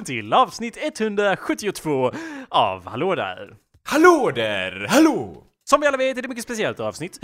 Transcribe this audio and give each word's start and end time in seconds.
Välkommen 0.00 0.22
till 0.22 0.32
avsnitt 0.32 0.78
172 0.80 2.12
av 2.48 2.86
Hallå 2.86 3.14
där! 3.14 3.54
Hallå 3.84 4.32
där! 4.34 4.86
Hallå! 4.88 5.44
Som 5.64 5.80
vi 5.80 5.86
alla 5.86 5.96
vet 5.96 6.18
är 6.18 6.22
det 6.22 6.28
mycket 6.28 6.44
speciellt 6.44 6.80
avsnitt. 6.80 7.20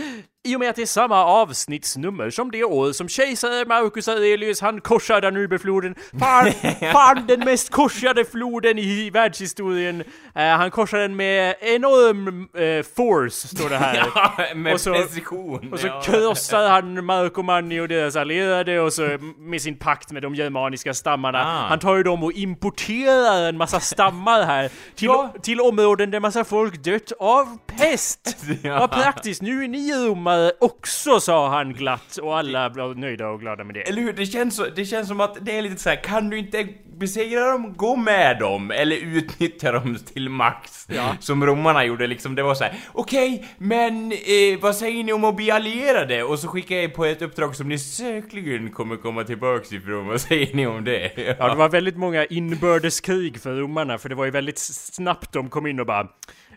I 0.47 0.57
och 0.57 0.61
med 0.61 0.71
att 0.71 0.77
det 0.77 0.83
är 0.83 0.87
samma 0.87 1.25
avsnittsnummer 1.25 2.31
som 2.31 2.51
det 2.51 2.65
år 2.65 2.93
som 2.93 3.09
kejsare 3.09 3.65
Marcus 3.67 4.09
Aurelius 4.09 4.61
han 4.61 4.81
korsade 4.81 5.21
Danubefloden. 5.21 5.95
Fan, 6.21 6.53
fan 6.93 7.27
den 7.27 7.41
mest 7.41 7.71
korsade 7.71 8.25
floden 8.25 8.79
i 8.79 9.11
världshistorien. 9.11 10.05
Eh, 10.35 10.43
han 10.47 10.71
korsade 10.71 11.03
den 11.03 11.17
med 11.17 11.55
enorm 11.61 12.49
eh, 12.55 12.85
force, 12.97 13.49
står 13.49 13.69
det 13.69 13.77
här. 13.77 14.07
Ja, 14.15 14.55
med 14.55 14.75
Och 14.75 14.80
så- 14.80 14.93
precision. 14.95 15.73
Och 15.73 15.80
så 15.80 15.87
ja. 15.87 16.01
krossade 16.05 16.69
han 16.69 17.05
Markomanni 17.05 17.81
och 17.81 17.88
deras 17.88 18.16
allierade 18.16 18.81
och 18.81 18.93
så 18.93 19.19
med 19.38 19.63
sin 19.63 19.77
pakt 19.77 20.13
med 20.13 20.23
de 20.23 20.35
germaniska 20.35 20.95
stammarna. 20.95 21.38
Ah. 21.45 21.69
Han 21.69 21.79
tar 21.79 21.97
ju 21.97 22.03
dem 22.03 22.23
och 22.23 22.33
importerar 22.33 23.49
en 23.49 23.57
massa 23.57 23.81
stammar 23.81 24.43
här 24.43 24.69
till, 24.95 25.07
Ja. 25.07 25.35
till 25.43 25.60
områden 25.60 26.10
där 26.10 26.21
massa 26.21 26.45
folk 26.45 26.83
dött 26.85 27.13
av 27.19 27.59
pest. 27.66 28.37
Ja. 28.63 28.79
Vad 28.79 28.91
praktiskt, 28.91 29.43
nu 29.43 29.65
är 29.65 29.69
ni 29.69 29.93
romare 29.93 30.35
också, 30.60 31.20
sa 31.20 31.48
han 31.48 31.73
glatt 31.73 32.16
och 32.16 32.38
alla 32.38 32.70
blev 32.70 32.98
nöjda 32.98 33.29
och 33.29 33.40
glada 33.40 33.65
med 33.65 33.74
det. 33.74 33.82
Eller 33.82 34.02
hur? 34.02 34.12
Det 34.12 34.26
känns, 34.26 34.56
så, 34.56 34.66
det 34.76 34.84
känns 34.84 35.09
som 35.09 35.20
att 35.20 35.37
det 35.40 35.59
är 35.59 35.62
lite 35.62 35.82
så 35.82 35.88
här: 35.88 35.96
kan 35.96 36.30
du 36.30 36.38
inte 36.38 36.68
besegra 36.96 37.51
dem, 37.51 37.74
gå 37.76 37.96
med 37.96 38.38
dem, 38.38 38.70
eller 38.70 38.96
utnyttja 38.96 39.73
dem 39.73 39.96
till 40.12 40.29
max. 40.29 40.87
Ja. 40.88 41.16
Som 41.20 41.46
romarna 41.46 41.84
gjorde 41.84 42.07
liksom, 42.07 42.34
det 42.34 42.42
var 42.42 42.54
så 42.54 42.64
här: 42.64 42.74
okej, 42.92 43.48
men 43.59 44.12
eh, 44.12 44.60
vad 44.60 44.76
säger 44.76 45.04
ni 45.04 45.12
om 45.12 45.24
att 45.24 45.37
bli 45.37 45.51
allierade? 45.51 46.23
Och 46.23 46.38
så 46.38 46.48
skickar 46.48 46.76
jag 46.76 46.95
på 46.95 47.04
ett 47.04 47.23
uppdrag 47.23 47.57
som 47.57 47.68
ni 47.68 47.79
säkerligen 47.79 48.70
kommer 48.70 48.96
komma 48.96 49.24
tillbaks 49.24 49.73
ifrån, 49.73 50.07
vad 50.07 50.20
säger 50.20 50.57
ni 50.57 50.66
om 50.66 50.84
det? 50.84 51.37
Ja, 51.38 51.48
det 51.48 51.54
var 51.54 51.68
väldigt 51.68 51.96
många 51.96 52.24
inbördeskrig 52.24 53.40
för 53.40 53.54
romarna, 53.54 53.98
för 53.98 54.09
det 54.09 54.14
var 54.14 54.24
ju 54.24 54.30
väldigt 54.30 54.59
snabbt 54.59 55.32
de 55.32 55.48
kom 55.48 55.66
in 55.66 55.80
och 55.80 55.87
bara 55.87 56.09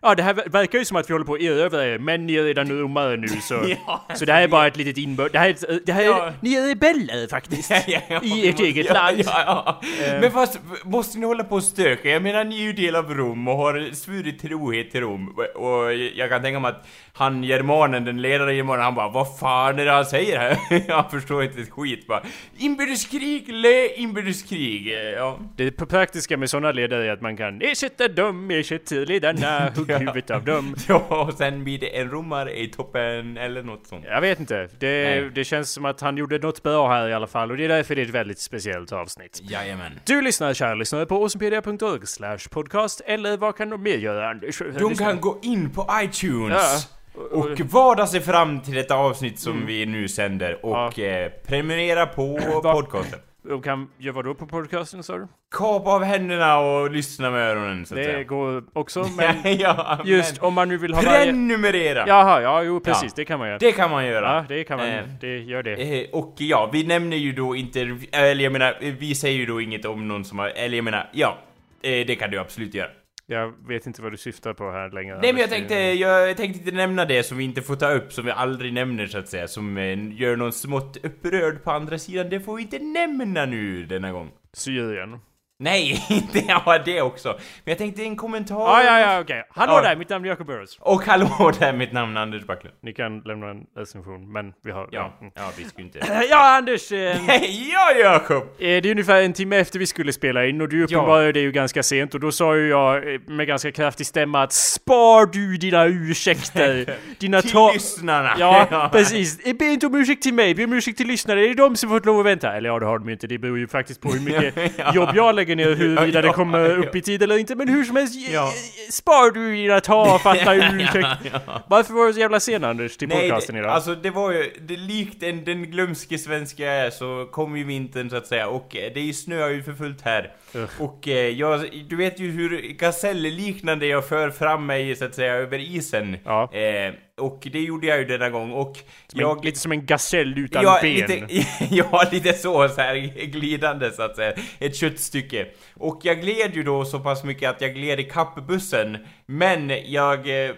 Ja, 0.02 0.16
det 0.16 0.23
här 0.23 0.33
ver- 0.33 0.50
verkar 0.50 0.80
ju 0.80 0.86
som 0.86 0.97
att 0.97 1.09
vi 1.09 1.14
håller 1.14 1.25
på 1.25 1.33
att 1.33 1.42
erövra 1.42 1.86
er, 1.86 1.97
men 1.97 2.25
ni 2.25 2.36
är 2.36 2.44
redan 2.44 2.69
romare 2.80 3.17
nu 3.17 3.28
så... 3.28 3.53
Ja, 3.88 4.06
så 4.16 4.25
det 4.25 4.33
här 4.33 4.41
är 4.41 4.47
bara 4.47 4.67
ett 4.67 4.78
litet 4.78 4.97
inbörd... 4.97 5.31
Det 5.31 5.39
här 5.39 5.50
är, 5.50 5.80
det 5.86 5.91
här 5.94 6.02
är, 6.02 6.06
Ja. 6.06 6.33
Ni 6.41 6.53
är 6.56 6.67
rebeller 6.67 7.28
faktiskt! 7.28 7.72
Ja, 7.88 8.22
I 8.23 8.50
ert 8.50 8.59
eget 8.59 8.94
land. 8.94 9.19
Eh. 9.19 10.22
Men 10.22 10.31
fast, 10.31 10.59
måste 10.83 11.19
ni 11.19 11.25
hålla 11.25 11.44
på 11.44 11.56
och 11.56 11.64
stöka? 11.64 12.09
Jag 12.09 12.22
menar, 12.22 12.44
ni 12.44 12.56
är 12.59 12.64
ju 12.64 12.73
del 12.73 12.95
av 12.95 13.14
Rom 13.14 13.47
och 13.47 13.56
har 13.58 13.94
svurit 13.95 14.41
trohet 14.41 14.91
till 14.91 15.02
Rom. 15.02 15.36
Och 15.56 15.94
jag 15.94 16.30
kan 16.30 16.41
tänka 16.41 16.59
mig 16.59 16.69
att 16.69 16.88
han 17.13 17.44
germanen, 17.44 18.06
den 18.06 18.22
ledande 18.22 18.53
germanen, 18.53 18.84
han 18.84 18.95
bara 18.95 19.09
Vad 19.09 19.38
fan 19.39 19.79
är 19.79 19.85
det 19.85 19.91
han 19.91 20.06
säger 20.06 20.40
här? 20.40 20.57
jag 20.88 21.12
förstår 21.12 21.44
inte 21.44 21.62
ett 21.62 21.72
skit 21.72 22.07
bara. 22.07 22.22
Inbördeskrig, 22.57 23.47
le 23.53 23.95
inbördeskrig. 23.95 24.88
Ja. 25.18 25.40
Det 25.56 25.72
praktiska 25.72 26.38
med 26.38 26.50
sådana 26.50 26.72
ledare 26.72 27.06
är 27.07 27.12
att 27.12 27.22
man 27.22 27.38
kan 27.38 27.62
ersätta 27.62 28.07
dem, 28.07 28.51
ersätta 28.51 28.95
ledarna, 28.95 29.72
huvudet 30.00 30.29
av 30.31 30.44
dem. 30.44 30.75
ja, 30.88 31.25
och 31.27 31.33
sen 31.33 31.63
blir 31.63 31.79
det 31.79 31.97
en 31.97 32.09
romare 32.09 32.59
i 32.59 32.67
toppen 32.67 33.38
eller 33.38 33.63
något 33.63 33.88
sånt. 33.88 34.05
Jag 34.05 34.22
vet 34.22 34.39
inte. 34.39 34.69
Det, 34.79 35.29
det 35.29 35.44
känns 35.44 35.72
som 35.72 35.85
att 35.85 36.01
han 36.01 36.17
gjorde 36.17 36.38
något 36.38 36.63
bra 36.63 36.89
här 36.89 37.09
i 37.09 37.13
alla 37.13 37.27
fall 37.27 37.51
och 37.51 37.57
det 37.57 37.66
är 37.66 37.69
därför 37.69 37.95
det 37.95 38.01
är 38.01 38.05
ett 38.05 38.11
väldigt 38.11 38.39
speciellt 38.39 38.91
avsnitt. 38.91 39.39
Jajamän. 39.44 39.91
Du 40.05 40.22
lyssnar, 40.22 40.53
kära 40.53 40.73
lyssnare, 40.75 41.05
på 41.05 41.16
awesomepedia.org 41.16 42.07
slash 42.07 42.39
podcast 42.51 43.01
eller 43.05 43.38
vad 43.38 43.55
kan 43.55 43.69
de 43.69 43.83
mer 43.83 43.97
göra, 43.97 44.29
Anders? 44.29 44.61
De 44.79 44.95
kan 44.95 45.22
gå 45.22 45.39
in 45.41 45.69
på 45.69 45.88
iTunes. 46.03 46.56
Ja. 46.56 46.95
Och 47.31 47.59
vada 47.59 48.07
sig 48.07 48.21
fram 48.21 48.61
till 48.61 48.73
detta 48.73 48.95
avsnitt 48.95 49.39
som 49.39 49.66
vi 49.66 49.85
nu 49.85 50.07
sänder 50.07 50.66
och 50.66 51.00
eh, 51.00 51.31
prenumerera 51.47 52.06
på 52.06 52.39
podcasten. 52.63 53.19
De 53.44 53.61
kan 53.61 53.88
göra 53.97 54.16
vadå 54.16 54.33
på 54.33 54.45
podcasten 54.47 55.03
sa 55.03 55.17
du? 55.17 55.27
Kapa 55.57 55.89
av 55.91 56.03
händerna 56.03 56.59
och 56.59 56.91
lyssna 56.91 57.29
med 57.31 57.41
öronen 57.51 57.85
så 57.85 57.94
att 57.95 57.97
Det 57.97 58.03
säga. 58.03 58.23
går 58.23 58.63
också, 58.73 59.05
men 59.17 59.57
ja, 59.57 60.00
just 60.05 60.41
men 60.41 60.47
om 60.47 60.53
man 60.53 60.69
nu 60.69 60.77
vill 60.77 60.94
ha 60.94 61.01
varje... 61.01 61.23
prenumerera! 61.25 62.03
Jaha, 62.07 62.41
ja, 62.41 62.63
jo 62.63 62.79
precis, 62.79 63.03
Ja. 63.03 63.13
det 63.16 63.25
kan 63.25 63.39
man 63.39 63.47
göra. 63.47 63.57
Det 63.57 63.72
kan 63.72 63.91
man 63.91 64.05
göra. 64.05 64.35
Ja, 64.50 64.55
det 64.55 64.63
kan 64.63 64.77
man, 64.77 64.88
Eh. 64.89 65.03
det 65.22 65.38
gör 65.38 65.63
det. 65.63 65.73
Eh, 66.01 66.09
Och 66.11 66.35
ja, 66.38 66.69
vi 66.73 66.83
nämner 66.83 67.17
ju 67.17 67.31
då 67.33 67.55
inte, 67.55 67.97
eller 68.11 68.44
jag 68.44 68.51
menar, 68.53 68.77
vi 69.00 69.16
säger 69.16 69.38
ju 69.39 69.45
då 69.45 69.61
inget 69.61 69.85
om 69.85 70.07
någon 70.07 70.25
som 70.25 70.39
har, 70.39 70.47
eller 70.50 70.77
jag 70.77 70.83
menar, 70.83 71.09
ja. 71.11 71.38
eh, 71.83 72.06
Det 72.07 72.16
kan 72.16 72.31
du 72.31 72.39
absolut 72.39 72.73
göra. 72.73 72.89
Jag 73.31 73.53
vet 73.67 73.88
inte 73.88 74.01
vad 74.01 74.12
du 74.12 74.17
syftar 74.17 74.53
på 74.53 74.72
här 74.72 74.90
längre. 74.90 75.19
Nej 75.22 75.34
men 75.34 75.41
jag 75.41 75.50
tänkte, 75.50 75.75
jag 75.75 76.38
tänkte 76.38 76.59
inte 76.59 76.72
nämna 76.72 77.06
det 77.06 77.23
som 77.23 77.38
vi 77.38 77.44
inte 77.44 77.62
får 77.62 77.75
ta 77.75 77.91
upp, 77.91 78.13
som 78.13 78.25
vi 78.25 78.31
aldrig 78.31 78.73
nämner 78.73 79.07
så 79.07 79.17
att 79.17 79.28
säga, 79.29 79.47
som 79.47 79.78
eh, 79.78 80.22
gör 80.22 80.35
någon 80.35 80.53
smått 80.53 80.97
upprörd 81.06 81.63
på 81.63 81.72
andra 81.72 81.97
sidan. 81.97 82.29
Det 82.29 82.39
får 82.39 82.56
vi 82.56 82.62
inte 82.62 82.79
nämna 82.79 83.45
nu 83.45 83.85
denna 83.85 84.12
gång. 84.12 84.31
Syrien. 84.53 85.19
Nej, 85.62 86.06
inte 86.09 86.40
ja, 86.47 86.78
det 86.86 87.02
också. 87.02 87.28
Men 87.30 87.72
jag 87.72 87.78
tänkte 87.78 88.03
en 88.03 88.16
kommentar. 88.16 88.56
Ah, 88.78 88.84
ja, 88.84 89.00
ja, 89.00 89.20
okej. 89.22 89.44
Hallå 89.50 89.74
Ja. 89.74 89.81
där, 89.81 89.96
mitt 89.96 90.09
namn 90.09 90.25
är 90.25 90.30
Jacob 90.30 90.47
Burrows. 90.47 90.78
Och 90.80 91.02
hallå 91.06 91.52
där, 91.59 91.74
mitt 91.74 91.92
namn 91.92 92.18
är 92.18 92.22
Anders 92.22 92.46
Backlund. 92.46 92.75
Ni 92.84 92.94
kan 92.94 93.20
lämna 93.20 93.50
en 93.50 93.58
recension, 93.78 94.31
men 94.31 94.53
vi 94.64 94.72
har... 94.72 94.88
Ja, 94.92 95.14
Mm. 95.22 95.31
ja 95.36 95.52
vi 95.58 95.64
skulle 95.64 95.86
inte... 95.88 96.00
Ja, 96.30 96.58
Anders! 96.58 96.92
Eh, 96.92 97.16
Hej, 97.28 97.72
ja 97.74 97.92
Jakob! 98.03 98.44
Eh, 98.44 98.48
Det 98.59 98.75
är 98.86 98.92
ungefär 98.92 99.22
en 99.22 99.34
timme 99.34 99.58
efter 99.58 99.80
vi 99.80 99.86
skulle 99.86 100.14
spela 100.14 100.46
in 100.46 100.62
och 100.62 100.69
du 100.69 100.84
uppenbarade 100.84 101.31
det 101.31 101.40
ju 101.40 101.52
ganska 101.52 101.84
sent 101.84 102.14
och 102.14 102.19
då 102.19 102.31
sa 102.31 102.56
ju 102.56 102.68
jag 102.69 103.14
eh, 103.14 103.19
med 103.28 103.48
ganska 103.48 103.72
kraftig 103.72 104.06
stämma 104.08 104.44
att 104.44 104.53
spar 104.53 105.25
du 105.25 105.58
dina 105.58 105.86
ursäkter, 105.86 106.96
dina 107.19 107.42
Till 107.42 107.69
lyssnarna! 107.74 108.36
Ja, 108.40 108.90
precis. 108.92 109.40
Eh, 109.48 109.53
Be 109.56 109.66
inte 109.66 109.88
om 109.88 109.96
ursäkt 109.96 110.24
till 110.24 110.34
mig, 110.34 110.56
be 110.56 110.64
om 110.64 110.74
ursäkt 110.74 110.98
till 110.98 111.08
lyssnare. 111.08 111.40
Det 111.42 111.50
är 111.50 111.56
de 111.56 111.75
som 111.75 111.90
fått 111.90 112.06
lov 112.06 112.19
att 112.19 112.25
vänta. 112.25 112.53
Eller 112.53 112.69
ja, 112.69 112.80
det 112.80 112.86
har 112.86 113.00
de 113.00 113.08
ju 113.08 113.14
inte. 113.14 113.28
Det 113.28 113.38
beror 113.38 113.58
ju 113.59 113.68
faktiskt 113.68 114.02
på 114.02 114.09
hur 114.12 114.19
mycket 114.22 114.72
Ja. 114.78 114.94
jobb 114.96 115.09
jag 115.16 115.36
lägger 115.36 115.49
och 115.60 115.76
huruvida 115.76 116.22
det 116.22 116.30
kommer 116.30 116.78
upp 116.88 116.96
i 116.96 117.02
tid 117.02 117.24
eller 117.24 117.38
inte. 117.38 117.56
Men 117.56 117.68
hur 117.70 117.84
som 117.84 117.96
helst, 117.96 118.30
Ja. 118.32 118.54
spar 118.92 119.32
du 119.34 119.56
dina 119.56 119.80
tafatta 119.82 120.56
ursäkt. 120.76 121.08
ja. 121.34 121.64
Varför 121.68 121.94
var 121.94 122.08
du 122.08 122.14
så 122.14 122.20
jävla 122.20 122.40
sen 122.40 122.64
Anders 122.64 122.98
till 122.98 123.08
Nej, 123.08 123.30
podcasten 123.30 123.56
det, 123.56 123.60
idag? 123.62 123.72
alltså 123.72 123.96
det 123.96 124.10
var 124.10 124.32
ju, 124.32 124.52
det, 124.62 124.78
likt 124.78 125.24
en, 125.24 125.44
den 125.46 125.72
glömske 125.72 126.18
svenska 126.18 126.64
jag 126.64 126.76
är 126.86 126.90
så 126.90 127.28
kom 127.32 127.58
ju 127.58 127.64
vintern 127.64 128.10
så 128.10 128.16
att 128.16 128.28
säga 128.28 128.48
och 128.48 128.76
eh, 128.76 128.92
det 128.94 129.14
snöar 129.14 129.50
ju 129.50 129.64
för 129.64 129.74
fullt 129.74 130.02
här. 130.02 130.32
Ugh. 130.56 130.70
Och 130.80 131.08
eh, 131.08 131.14
jag, 131.30 131.86
du 131.90 131.96
vet 131.96 132.20
ju 132.20 132.31
hur 132.31 132.62
gaselliknande 132.62 133.86
jag 133.88 134.08
för 134.08 134.30
fram 134.30 134.66
mig 134.66 134.96
så 134.96 135.06
att 135.06 135.16
säga 135.16 135.34
över 135.34 135.60
isen. 135.60 136.18
Ja. 136.26 136.54
Eh, 136.54 136.94
och 137.19 137.47
det 137.52 137.59
gjorde 137.59 137.88
jag 137.88 138.00
ju 138.00 138.06
denna 138.06 138.30
gång 138.30 138.52
och 138.52 138.78
Som 139.07 139.19
en, 139.19 139.28
jag... 139.28 139.46
lite 139.46 139.59
som 139.59 139.72
en 139.72 139.85
gasell 139.85 140.38
utan 140.38 140.63
ja, 140.63 140.80
ben. 140.81 140.94
lite, 140.94 141.46
ja, 141.69 142.09
lite 142.12 142.34
så, 142.34 142.69
så 142.69 142.81
här 142.81 142.96
glidande 143.25 143.91
så 143.91 144.02
att 144.02 144.16
säga. 144.16 144.34
Ett 144.59 144.75
köttstycke. 144.75 145.47
Och 145.74 146.02
jag 146.03 146.22
gled 146.22 146.56
ju 146.56 146.63
då 146.63 146.85
så 146.85 147.00
pass 147.00 147.24
mycket 147.24 147.50
att 147.50 147.62
jag 147.62 147.74
gled 147.74 148.00
i 148.00 148.04
kapp 148.04 148.48
bussen. 148.48 148.98
Men 149.25 149.71
jag 149.86 150.45
eh, 150.45 150.51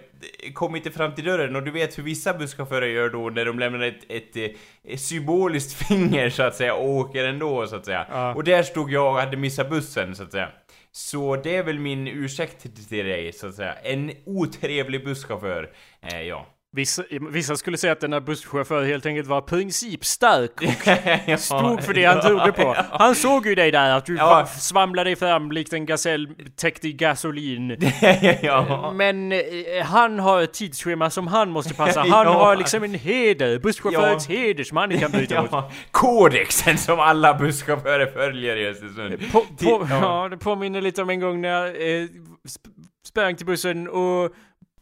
kom 0.54 0.76
inte 0.76 0.92
fram 0.92 1.16
till 1.16 1.26
dörren 1.26 1.56
och 1.56 1.64
du 1.64 1.72
vet 1.72 1.98
hur 1.98 2.04
vissa 2.04 2.34
busschaufförer 2.34 2.88
gör 2.88 3.10
då 3.10 3.30
när 3.30 3.46
de 3.46 3.60
lämnar 3.60 3.80
ett, 3.86 4.04
ett, 4.10 4.38
eh, 4.84 4.98
symboliskt 4.98 5.88
finger 5.88 6.30
så 6.30 6.44
att 6.44 6.56
säga 6.56 6.76
och 6.76 6.90
åker 6.90 7.26
ändå 7.26 7.68
så 7.68 7.76
att 7.76 7.86
säga. 7.86 8.08
Ja. 8.10 8.36
Och 8.36 8.44
där 8.44 8.64
stod 8.64 8.92
jag 8.92 9.14
och 9.14 9.20
hade 9.20 9.38
missat 9.38 9.70
bussen 9.70 10.16
så 10.16 10.24
att 10.24 10.32
säga. 10.32 10.50
Så 10.92 11.36
det 11.36 11.56
är 11.56 11.64
väl 11.64 11.80
min 11.80 12.08
ursäkt 12.08 12.88
till 12.90 13.06
dig 13.06 13.34
så 13.34 13.48
att 13.48 13.56
säga. 13.56 13.74
En 13.74 14.12
otrevlig 14.26 15.06
busschaufför. 15.06 15.70
Eh, 16.02 16.22
ja. 16.22 16.48
Vissa, 16.74 17.04
vissa 17.32 17.56
skulle 17.56 17.78
säga 17.78 17.94
att 17.94 18.00
den 18.00 18.14
här 18.14 18.20
busschauffören 18.20 18.86
helt 18.88 19.06
enkelt 19.06 19.28
var 19.28 19.42
principstark 19.42 20.52
och 20.62 21.40
stod 21.40 21.84
för 21.84 21.94
det 21.94 22.06
han 22.06 22.22
trodde 22.22 22.52
på. 22.52 22.76
Han 22.92 23.16
såg 23.16 23.46
ju 23.48 23.56
dig 23.56 23.72
där, 23.72 23.98
att 23.98 24.06
du 24.06 24.16
Ja. 24.16 24.26
va- 24.30 24.46
svamlade 24.46 25.16
fram 25.16 25.52
likt 25.52 25.74
en 25.74 25.86
gasell 25.86 26.28
täckt 26.56 26.86
i 26.86 26.94
gasolin. 26.94 27.78
ja. 28.42 28.92
Men 28.96 29.32
eh, 29.32 29.40
han 29.86 30.20
har 30.20 30.42
ett 30.42 30.54
tidsschema 30.54 31.10
som 31.10 31.28
han 31.28 31.50
måste 31.50 31.74
passa. 31.74 32.00
Han 32.00 32.10
Ja. 32.10 32.34
har 32.34 32.56
liksom 32.56 32.84
en 32.84 32.94
heder, 32.94 33.60
busschaufförens 33.60 34.30
Ja. 34.30 34.36
heder 34.36 34.64
som 34.64 34.78
han 34.78 35.00
kan 35.00 35.12
bryta 35.12 35.42
mot. 35.42 35.52
Ja, 35.52 35.72
kodexen 35.92 36.78
som 36.78 37.00
alla 37.00 37.34
busschaufförer 37.34 38.06
följer 38.12 38.56
i 38.58 38.68
Östersund. 38.68 39.32
På, 39.32 39.42
på, 39.42 39.88
ja. 39.90 40.28
det 40.30 40.38
påminner 40.38 40.82
lite 40.82 41.02
om 41.02 41.10
en 41.10 41.20
gång 41.20 41.42
när 41.42 41.50
jag 41.50 41.68
eh, 41.68 42.08
sp- 42.48 42.70
sprang 43.08 43.36
till 43.36 43.46
bussen 43.46 43.88
och... 43.88 44.24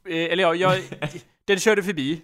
Eh, 0.10 0.32
eller 0.32 0.44
ja, 0.44 0.56
jag, 0.56 0.80
den 1.54 1.60
körde 1.60 1.84
förbi. 1.84 2.22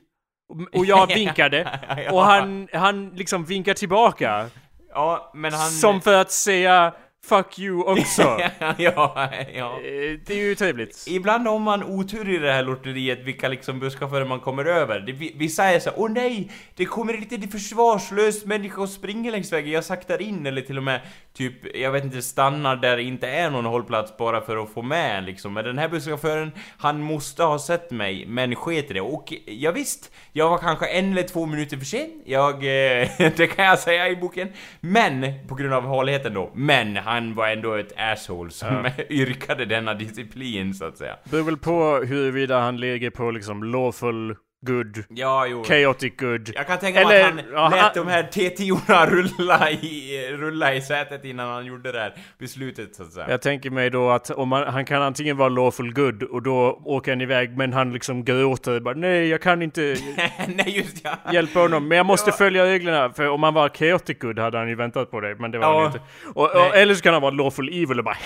Och- 0.73 0.85
jag 0.85 1.07
vinkade. 1.15 1.79
Och 2.11 2.21
han, 2.23 2.67
han 2.73 3.09
liksom 3.09 3.45
vinkar 3.45 3.73
tillbaka. 3.73 4.49
Ja, 4.93 5.31
men 5.35 5.53
han... 5.53 5.69
Som 5.71 6.01
för 6.01 6.13
att 6.13 6.31
säga 6.31 6.93
'fuck 7.29 7.57
you' 7.59 7.83
också. 7.83 8.21
ja, 8.77 9.31
ja. 9.53 9.79
Eh, 9.79 10.19
det 10.25 10.29
är 10.29 10.35
ju 10.37 10.55
trevligt. 10.55 11.05
Ibland 11.07 11.47
har 11.47 11.59
man 11.59 11.83
otur 11.83 12.29
i 12.29 12.37
det 12.37 12.51
här 12.53 12.63
lotteriet 12.63 13.19
vilka 13.23 13.47
liksom 13.47 13.79
busschaufförer 13.79 14.25
man 14.25 14.39
kommer 14.39 14.65
över. 14.65 14.99
Det, 14.99 15.11
vi- 15.11 15.33
vissa 15.35 15.63
är 15.63 15.79
så 15.79 15.89
åh 15.95 16.11
nej, 16.11 16.51
det 16.75 16.85
kommer 16.85 17.13
lite 17.13 17.47
försvarslös 17.47 18.45
människa 18.45 18.81
och 18.81 18.89
springer 18.89 19.31
längs 19.31 19.53
vägen, 19.53 19.71
jag 19.71 19.83
saktar 19.83 20.21
in 20.21 20.45
eller 20.45 20.61
till 20.61 20.77
och 20.77 20.83
med 20.83 21.01
typ, 21.35 21.75
jag 21.75 21.91
vet 21.91 22.03
inte, 22.03 22.21
stannar 22.21 22.75
där 22.75 22.97
det 22.97 23.03
inte 23.03 23.27
är 23.27 23.49
någon 23.49 23.65
hållplats 23.65 24.17
bara 24.17 24.41
för 24.41 24.57
att 24.57 24.69
få 24.69 24.81
med 24.81 25.23
liksom. 25.23 25.53
Men 25.53 25.63
den 25.63 25.77
här 25.77 25.89
busschauffören, 25.89 26.51
han 26.77 27.01
måste 27.01 27.43
ha 27.43 27.59
sett 27.59 27.91
mig, 27.91 28.25
men 28.27 28.55
sket 28.55 28.91
i 28.91 28.93
det. 28.93 29.01
Och 29.01 29.33
ja, 29.45 29.71
visst, 29.71 30.11
jag 30.31 30.49
var 30.49 30.57
kanske 30.57 30.85
en 30.85 31.11
eller 31.11 31.23
två 31.23 31.45
minuter 31.45 31.77
för 31.77 31.85
sen. 31.85 32.21
Jag, 32.25 32.53
eh, 32.53 33.07
det 33.37 33.55
kan 33.55 33.65
jag 33.65 33.79
säga 33.79 34.09
i 34.09 34.15
boken. 34.15 34.49
Men, 34.79 35.47
på 35.47 35.55
grund 35.55 35.73
av 35.73 35.87
haligheten 35.87 36.33
då. 36.33 36.51
Men 36.55 36.97
han 36.97 37.35
var 37.35 37.47
ändå 37.47 37.73
ett 37.73 37.93
asshole 37.97 38.51
som 38.51 38.89
yrkade 39.09 39.65
denna 39.65 39.93
disciplin, 39.93 40.73
så 40.73 40.85
att 40.85 40.97
säga. 40.97 41.17
Beror 41.23 41.43
väl 41.43 41.57
på 41.57 41.97
huruvida 41.97 42.59
han 42.59 42.79
ligger 42.79 43.09
på 43.09 43.31
liksom 43.31 43.63
lawful 43.63 44.35
good, 44.65 45.03
Ja, 45.09 45.45
jo. 45.47 45.63
chaotic 45.63 46.13
good. 46.17 46.49
Jag 46.55 46.67
kan 46.67 46.77
tänka 46.79 47.07
mig 47.07 47.21
Eller, 47.21 47.29
att 47.29 47.35
han 47.35 47.45
ja, 47.53 47.69
lät 47.69 47.79
han- 47.81 47.91
de 47.95 48.07
här 48.07 48.23
T10orna 48.23 49.05
rulla 49.09 49.71
i, 49.71 50.27
rulla 50.31 50.73
i 50.73 50.81
sätet 50.81 51.25
innan 51.25 51.49
han 51.49 51.65
gjorde 51.65 51.91
det 51.91 51.99
här 51.99 52.13
beslutet 52.39 52.95
så 52.95 53.03
att 53.03 53.11
säga. 53.13 53.25
Jag 53.29 53.41
tänker 53.41 53.69
mig 53.69 53.89
då 53.89 54.09
att 54.09 54.29
om 54.29 54.49
man, 54.49 54.67
han 54.67 54.85
kan 54.85 55.01
antingen 55.01 55.37
vara 55.37 55.49
lawful 55.49 55.93
good 55.93 56.23
och 56.23 56.41
då 56.41 56.81
åker 56.85 57.11
han 57.11 57.21
iväg 57.21 57.57
men 57.57 57.73
han 57.73 57.93
liksom 57.93 58.25
gråter 58.25 58.79
bara 58.79 58.93
nej 58.95 59.27
jag 59.27 59.41
kan 59.41 59.61
inte 59.61 59.81
Nej 60.47 60.77
just 60.77 60.97
ja. 61.03 61.31
hjälpa 61.33 61.59
honom 61.59 61.87
men 61.87 61.97
jag 61.97 62.05
måste 62.05 62.29
Ja. 62.29 62.35
följa 62.37 62.65
reglerna 62.65 63.13
för 63.13 63.27
om 63.29 63.43
han 63.43 63.53
var 63.53 63.69
chaotic 63.69 64.19
good 64.19 64.39
hade 64.39 64.57
han 64.57 64.69
ju 64.69 64.75
väntat 64.75 65.11
på 65.11 65.19
det 65.21 65.35
men 65.39 65.51
det 65.51 65.57
var 65.57 65.65
Ja. 65.67 65.77
han 65.79 65.85
inte. 65.87 65.99
Och, 66.33 66.55
och, 66.55 66.75
eller 66.75 66.95
så 66.95 67.01
kan 67.01 67.13
han 67.13 67.21
vara 67.21 67.31
lawful 67.31 67.69
evil 67.69 67.99
och 67.99 68.05
bara. 68.05 68.17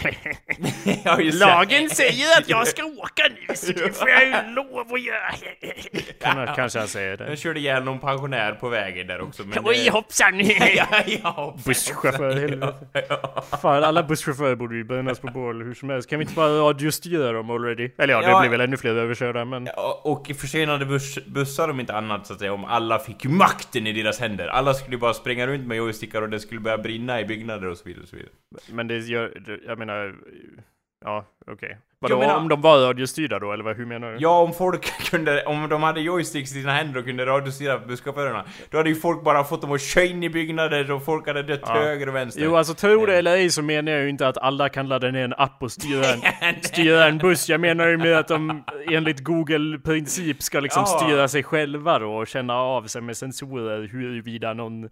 Lagen 1.34 1.90
säger 1.90 2.38
att 2.40 2.50
jag 2.50 2.68
ska 2.68 2.84
åka 2.84 3.24
nu 3.48 3.56
så 3.56 3.72
det 3.72 3.98
får 3.98 4.10
jag 4.10 4.24
ju 4.26 4.56
lov 4.56 4.94
att 4.94 5.02
göra. 5.02 5.32
Kan 6.34 6.48
han, 6.48 6.56
kanske 6.56 6.80
han 6.80 6.88
säger 6.88 7.18
det. 7.18 7.28
Jag 7.30 7.38
körde 7.38 7.60
ihjäl 7.60 7.84
någon 7.84 8.00
pensionär 8.00 8.52
på 8.52 8.70
vägen 8.70 9.08
där 9.08 9.22
också 9.22 9.44
men... 9.46 9.60
Oj 9.66 9.82
det- 9.86 9.92
hoppsan! 9.92 10.40
ja, 10.76 10.86
ja, 11.08 11.30
hoppsan, 11.30 11.64
Busschaufför. 11.66 12.58
Ja, 12.94 13.02
ja. 13.10 13.44
Fan 13.62 13.84
alla 13.84 14.04
busschaufförer 14.04 14.56
borde 14.56 14.76
ju 14.76 14.84
brännas 14.84 15.20
på 15.20 15.28
bål 15.28 15.64
hur 15.64 15.74
som 15.74 15.90
helst. 15.90 16.10
Kan 16.10 16.20
vi 16.20 16.24
inte 16.24 16.36
bara 16.36 16.50
radiostyra 16.50 17.32
dem 17.32 17.50
already? 17.50 17.90
Eller 17.98 18.14
ja, 18.14 18.22
det 18.22 18.28
Ja. 18.28 18.40
blir 18.40 18.50
väl 18.50 18.62
ännu 18.62 18.78
fler 18.78 18.96
överkörda 18.96 19.46
men... 19.46 19.66
Ja, 19.66 20.02
Och 20.04 20.28
försenade 20.38 20.86
buss, 20.86 21.26
bussar 21.26 21.70
om 21.70 21.80
inte 21.80 21.94
annat 21.96 22.28
så 22.28 22.34
att 22.34 22.40
säga, 22.40 22.54
om 22.54 22.66
alla 22.66 23.00
fick 23.00 23.26
makten 23.26 23.88
i 23.88 23.94
deras 23.94 24.20
händer. 24.20 24.48
Alla 24.48 24.74
skulle 24.74 24.98
bara 24.98 25.14
springa 25.14 25.48
runt 25.48 25.68
med 25.68 25.78
joystickar 25.78 26.22
och 26.22 26.30
det 26.30 26.40
skulle 26.40 26.60
börja 26.62 26.78
brinna 26.78 27.22
i 27.22 27.26
byggnader 27.26 27.68
och 27.68 27.78
så 27.78 27.84
vidare 27.86 28.04
och 28.04 28.10
så 28.10 28.16
vidare. 28.16 28.32
Men 28.72 28.88
det 28.88 28.98
gör, 28.98 29.60
jag 29.68 29.80
menar... 29.80 30.16
Ja, 31.06 31.26
okej. 31.48 31.70
Jag 31.70 31.89
Vadå, 32.02 32.20
menar- 32.20 32.38
om 32.38 32.50
de 32.50 32.62
var 32.62 32.78
radiostyrda 32.80 33.40
då, 33.40 33.52
eller 33.52 33.64
vad, 33.64 33.78
hur 33.78 33.86
menar 33.86 34.12
du? 34.12 34.18
Ja, 34.20 34.40
om 34.40 34.54
folk 34.54 34.86
kunde, 35.12 35.44
om 35.46 35.70
de 35.70 35.84
hade 35.84 36.02
joysticks 36.02 36.52
i 36.52 36.54
sina 36.62 36.72
händer 36.74 37.00
och 37.00 37.06
kunde 37.06 37.26
radiostyra 37.26 37.80
busschaufförerna, 37.80 38.46
då 38.72 38.78
hade 38.78 38.90
ju 38.90 38.96
folk 38.96 39.24
bara 39.24 39.44
fått 39.44 39.62
dem 39.62 39.72
att 39.72 39.82
köra 39.82 40.04
in 40.06 40.24
i 40.24 40.30
byggnader 40.30 40.92
och 40.92 41.06
folk 41.06 41.28
hade 41.28 41.44
dött 41.44 41.60
Ja. 41.66 41.74
höger 41.74 42.10
och 42.10 42.16
vänster. 42.16 42.42
Jo, 42.44 42.56
alltså 42.56 42.74
tro 42.74 43.06
det 43.06 43.16
eller 43.18 43.32
ej 43.36 43.50
så 43.50 43.62
menar 43.62 43.92
jag 43.92 44.02
ju 44.04 44.10
inte 44.10 44.28
att 44.28 44.38
alla 44.38 44.70
kan 44.70 44.88
ladda 44.88 45.12
ner 45.12 45.24
en 45.24 45.34
app 45.38 45.58
och 45.64 45.72
styra 45.72 46.06
en, 46.06 46.22
styra 46.62 47.06
en 47.06 47.18
buss. 47.18 47.50
Jag 47.50 47.62
menar 47.62 47.88
ju 47.88 47.98
med 47.98 48.18
att 48.18 48.28
de 48.28 48.64
enligt 48.92 49.20
Google-princip 49.24 50.44
ska 50.44 50.60
liksom 50.60 50.84
Ja. 50.88 51.00
styra 51.00 51.28
sig 51.28 51.44
själva 51.44 52.00
då 52.00 52.14
och 52.16 52.28
känna 52.28 52.56
av 52.56 52.84
sig 52.88 53.02
med 53.02 53.18
sensorer 53.18 53.88
huruvida 53.92 54.54
någon, 54.54 54.84
eh, 54.84 54.90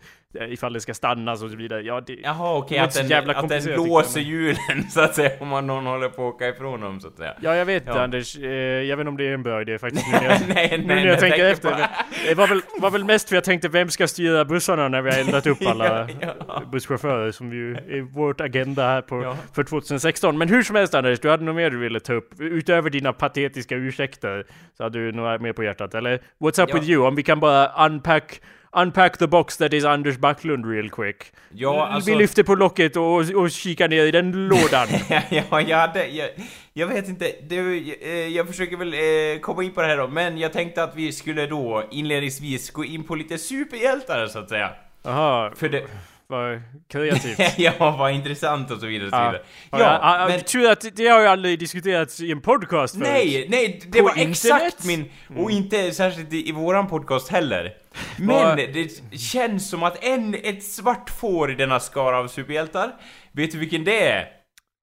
ifall 0.54 0.74
det 0.74 0.80
ska 0.82 0.94
stannas 0.94 1.44
och 1.44 1.50
så 1.50 1.56
vidare. 1.56 1.82
Ja, 1.82 2.02
det, 2.02 2.14
Jaha, 2.24 2.58
okej, 2.58 2.80
var 2.80 2.86
att 2.88 3.10
den, 3.10 3.30
att 3.30 3.50
den 3.50 3.66
låser 3.76 4.22
hjulen 4.22 4.84
så 4.90 5.02
att 5.02 5.16
säga 5.16 5.32
om 5.40 5.48
man 5.48 5.68
någon 5.68 5.86
håller 5.86 6.10
på 6.10 6.28
att 6.28 6.34
åka 6.36 6.48
ifrån 6.48 6.82
dem 6.82 6.97
så 7.02 7.08
att 7.08 7.18
säga. 7.18 7.34
Ja, 7.42 7.56
jag 7.56 7.66
vet 7.66 7.84
Ja. 7.86 8.02
Anders. 8.02 8.38
Eh, 8.38 8.50
jag 8.52 8.98
vet 8.98 9.02
inte 9.02 9.10
om 9.10 9.18
det 9.18 9.28
är 9.28 9.34
en 9.34 9.44
bra 9.44 9.62
idé 9.62 9.80
faktiskt. 9.80 10.06
Nu 10.08 10.18
när 10.18 10.24
jag, 10.24 10.42
nej, 10.48 10.68
nej, 10.70 10.78
nu 10.78 10.86
när 10.96 11.06
jag 11.06 11.20
tänker 11.20 11.38
tänker 11.38 11.46
efter. 11.70 11.88
Det 12.28 12.34
var 12.36 12.48
väl, 12.48 12.62
var 12.80 12.92
väl 12.92 13.06
mest 13.06 13.30
för 13.30 13.36
jag 13.36 13.44
tänkte 13.44 13.70
vem 13.70 13.90
ska 13.90 14.08
styra 14.08 14.46
bussarna 14.46 14.88
när 14.88 15.02
vi 15.02 15.12
har 15.12 15.18
eldat 15.18 15.48
upp 15.48 15.58
alla 15.68 16.10
Ja, 16.22 16.34
ja. 16.48 16.64
busschaufförer 16.72 17.32
som 17.32 17.54
ju 17.54 17.74
är 17.76 18.02
vårt 18.02 18.42
agenda 18.42 18.84
här 18.88 19.02
på, 19.02 19.36
för 19.56 19.64
2016. 19.64 20.38
Men 20.38 20.50
hur 20.50 20.64
som 20.64 20.76
helst 20.76 20.96
Anders, 20.96 21.20
du 21.20 21.30
hade 21.30 21.44
något 21.44 21.56
mer 21.56 21.70
du 21.70 21.78
ville 21.78 22.00
ta 22.00 22.14
upp? 22.14 22.30
Utöver 22.40 22.90
dina 22.90 23.14
patetiska 23.14 23.76
ursäkter 23.76 24.46
så 24.78 24.84
hade 24.84 25.00
du 25.06 25.12
några 25.12 25.38
mer 25.38 25.54
på 25.54 25.64
hjärtat. 25.64 25.94
Eller 25.96 26.20
what's 26.40 26.64
up 26.64 26.76
with 26.76 26.90
you? 26.90 27.08
Om 27.08 27.16
vi 27.16 27.24
kan 27.24 27.40
bara 27.40 27.86
unpack 27.86 28.42
Unpack 28.82 29.18
the 29.18 29.28
box 29.28 29.58
that 29.58 29.74
is 29.74 29.86
Anders 29.86 30.18
Backlund 30.18 30.66
real 30.66 30.90
quick. 30.90 31.24
Ja, 31.54 31.88
alltså... 31.88 32.12
Vi 32.12 32.18
lyfter 32.18 32.44
på 32.44 32.56
locket 32.56 32.96
och, 32.96 33.16
och 33.36 33.52
kikar 33.52 33.88
ner 33.88 34.06
i 34.06 34.12
den 34.12 34.32
lådan. 34.48 34.88
ja, 35.30 35.62
jag 35.62 35.78
hade... 35.78 36.08
Jag, 36.08 36.30
jag 36.74 36.88
vet 36.88 37.08
inte, 37.10 37.32
det, 37.48 37.58
eh, 38.02 38.28
jag 38.28 38.48
försöker 38.48 38.78
väl 38.78 38.94
eh, 38.94 39.40
komma 39.42 39.64
in 39.64 39.72
på 39.74 39.82
det 39.82 39.88
här 39.88 39.98
då, 39.98 40.08
men 40.08 40.38
jag 40.38 40.54
tänkte 40.54 40.84
att 40.84 40.96
vi 40.96 41.12
skulle 41.12 41.48
då 41.48 41.84
inledningsvis 41.92 42.72
gå 42.72 42.86
in 42.86 43.04
på 43.04 43.16
lite 43.16 43.38
superhjältar 43.38 44.28
så 44.28 44.40
att 44.40 44.50
säga. 44.50 44.70
Jaha, 45.04 45.52
För 45.56 45.70
det... 45.70 45.84
vad 46.28 46.62
kreativt. 46.88 47.40
ja, 47.58 47.74
vad 47.80 48.12
intressant 48.12 48.72
och 48.72 48.80
så 48.80 48.86
vidare 48.86 49.08
och 49.08 49.12
så 49.14 49.18
Ja. 49.18 49.26
vidare. 49.32 49.44
Ja, 49.72 49.80
Ja, 49.80 50.20
ja, 50.22 50.28
men... 50.28 50.42
Tur 50.42 50.70
att 50.72 50.86
det 50.96 51.08
har 51.08 51.22
ju 51.22 51.28
aldrig 51.28 51.60
diskuterats 51.60 52.20
i 52.20 52.32
en 52.32 52.42
podcast 52.42 52.94
förut. 52.94 53.08
Nej, 53.14 53.46
nej, 53.50 53.82
det 53.88 54.00
På 54.00 54.04
var 54.06 54.12
internet? 54.18 54.30
exakt 54.64 54.86
min... 54.86 55.06
Och 55.38 55.52
inte 55.52 55.92
särskilt 55.92 56.34
i, 56.34 56.50
i 56.50 56.52
våran 56.52 56.88
podcast 56.88 57.30
heller. 57.30 57.74
Men 58.20 58.58
det 58.58 59.02
känns 59.20 59.70
som 59.70 59.84
att 59.84 60.04
en, 60.04 60.36
ett 60.44 60.64
svart 60.64 61.10
får 61.10 61.52
i 61.52 61.56
denna 61.56 61.80
skara 61.80 62.18
av 62.18 62.28
superhjältar. 62.28 62.92
Vet 63.32 63.52
du 63.52 63.58
vilken 63.58 63.84
det 63.84 64.08
är? 64.10 64.20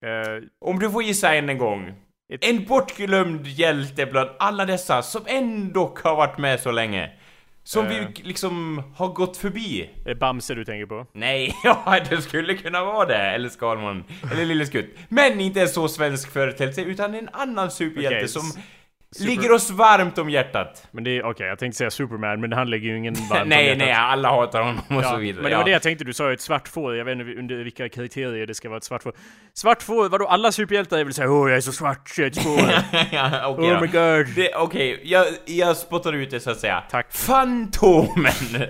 Eh, 0.06 0.42
Om 0.60 0.78
du 0.78 0.90
får 0.90 1.02
gissa 1.02 1.34
än 1.34 1.48
en 1.48 1.58
gång. 1.58 1.92
Ett- 2.32 2.44
En 2.44 2.64
bortglömd 2.64 3.46
hjälte 3.46 4.06
bland 4.06 4.30
alla 4.38 4.64
dessa 4.64 5.02
som 5.02 5.22
ändå 5.26 5.94
har 6.04 6.16
varit 6.16 6.38
med 6.38 6.60
så 6.60 6.70
länge. 6.70 7.10
Som 7.66 7.86
Eh. 7.86 7.90
vi 7.90 8.22
liksom 8.22 8.82
har 8.96 9.08
gått 9.08 9.36
förbi. 9.36 9.90
det 10.04 10.10
är 10.10 10.14
Bamse 10.14 10.54
du 10.54 10.64
tänker 10.64 10.86
på? 10.86 11.06
Nej, 11.12 11.54
ja 11.64 11.98
det 12.10 12.22
skulle 12.22 12.54
kunna 12.54 12.84
vara 12.84 13.06
det. 13.06 13.16
Eller 13.16 13.48
Skalman. 13.48 14.04
Eller 14.32 14.44
Lille 14.44 14.66
Skutt. 14.66 14.86
Men 15.08 15.40
inte 15.40 15.60
en 15.60 15.68
så 15.68 15.88
svensk 15.88 16.32
företeelse 16.32 16.82
utan 16.82 17.14
en 17.14 17.28
annan 17.32 17.70
superhjälte 17.70 18.16
Okej, 18.16 18.28
som 18.28 18.42
super- 19.14 19.26
ligger 19.26 19.52
oss 19.52 19.70
varmt 19.70 20.18
om 20.18 20.30
hjärtat. 20.30 20.88
Men 20.90 21.04
det 21.04 21.10
är 21.10 21.24
okej, 21.24 21.46
jag 21.46 21.58
tänkte 21.58 21.78
säga 21.78 21.90
Superman, 21.90 22.40
men 22.40 22.52
han 22.52 22.70
lägger 22.70 22.88
ju 22.88 22.98
ingen 22.98 23.14
varmt 23.30 23.42
om 23.42 23.48
nej, 23.48 23.64
hjärtat. 23.64 23.78
nej, 23.78 23.92
alla 23.92 24.28
hatar 24.30 24.60
honom 24.60 24.80
och 24.88 24.94
Ja, 25.02 25.02
så 25.10 25.16
vidare. 25.16 25.42
men 25.42 25.50
det 25.50 25.56
var 25.56 25.64
det 25.64 25.70
jag 25.70 25.82
tänkte, 25.82 26.04
du 26.04 26.12
sa 26.12 26.28
ju 26.28 26.34
ett 26.34 26.40
svart 26.40 26.68
får, 26.68 26.96
jag 26.96 27.04
vet 27.04 27.18
inte 27.18 27.34
under 27.38 27.56
vilka 27.64 27.88
kriterier 27.88 28.46
det 28.46 28.54
ska 28.54 28.68
vara 28.68 28.76
ett 28.78 28.84
svart 28.84 29.02
får. 29.02 29.12
Svart 29.54 29.82
får, 29.82 30.08
vadå 30.08 30.26
alla 30.26 30.52
superhjältar 30.52 30.98
är 30.98 31.04
väl 31.04 31.14
såhär 31.14 31.30
åh 31.30 31.48
jag 31.50 31.56
är 31.56 31.60
så 31.60 31.72
svart, 31.72 32.10
jag 32.18 32.26
är 32.26 32.30
ett 32.30 32.42
får. 32.42 32.60
ja, 33.12 33.46
okej 33.46 33.72
oh 33.74 33.80
my 33.80 33.86
god. 33.86 34.46
Okej, 34.56 35.00
jag, 35.04 35.26
jag 35.44 35.76
spottar 35.76 36.12
ut 36.12 36.30
det 36.30 36.40
så 36.40 36.50
att 36.50 36.58
säga. 36.60 36.82
Tack. 36.90 37.12
Fantomen! 37.12 38.68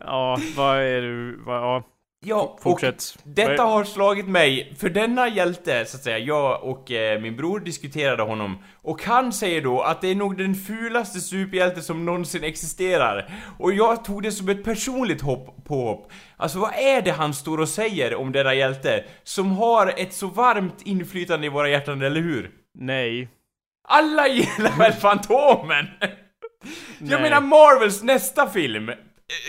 Ja, 0.00 0.38
vad 0.56 0.78
är 0.78 1.02
du, 1.02 1.40
vad, 1.46 1.56
ja, 1.56 1.82
ja, 2.26 2.58
fortsätt. 2.60 3.16
Och 3.16 3.30
detta 3.30 3.62
har 3.62 3.84
slagit 3.84 4.28
mig, 4.28 4.74
för 4.78 4.88
denna 4.88 5.28
hjälte, 5.28 5.84
så 5.86 5.96
att 5.96 6.02
säga, 6.02 6.18
jag 6.18 6.64
och 6.64 6.90
eh, 6.90 7.20
min 7.20 7.36
bror 7.36 7.60
diskuterade 7.60 8.22
honom. 8.22 8.58
Och 8.82 9.02
han 9.02 9.32
säger 9.32 9.62
då 9.62 9.80
att 9.80 10.00
det 10.00 10.08
är 10.08 10.14
nog 10.14 10.38
den 10.38 10.54
fulaste 10.54 11.20
superhjälte 11.20 11.82
som 11.82 12.04
någonsin 12.04 12.44
existerar. 12.44 13.30
Och 13.58 13.72
jag 13.72 14.04
tog 14.04 14.22
det 14.22 14.32
som 14.32 14.48
ett 14.48 14.64
personligt 14.64 15.20
hopp, 15.20 15.64
påhopp. 15.64 16.12
Alltså 16.36 16.58
vad 16.58 16.72
är 16.74 17.02
det 17.02 17.10
han 17.10 17.34
står 17.34 17.60
och 17.60 17.68
säger 17.68 18.14
om 18.14 18.32
denna 18.32 18.54
hjälte? 18.54 19.04
Som 19.22 19.52
har 19.52 19.94
ett 19.96 20.12
så 20.12 20.26
varmt 20.26 20.82
inflytande 20.82 21.46
i 21.46 21.50
våra 21.50 21.68
hjärtan, 21.68 22.02
eller 22.02 22.20
hur? 22.20 22.50
Nej. 22.78 23.28
Alla 23.88 24.28
gillar 24.28 24.78
väl 24.78 24.92
Fantomen? 25.00 25.86
Jag 26.98 27.22
menar 27.22 27.40
Marvels 27.40 28.02
nästa 28.02 28.48
film 28.48 28.90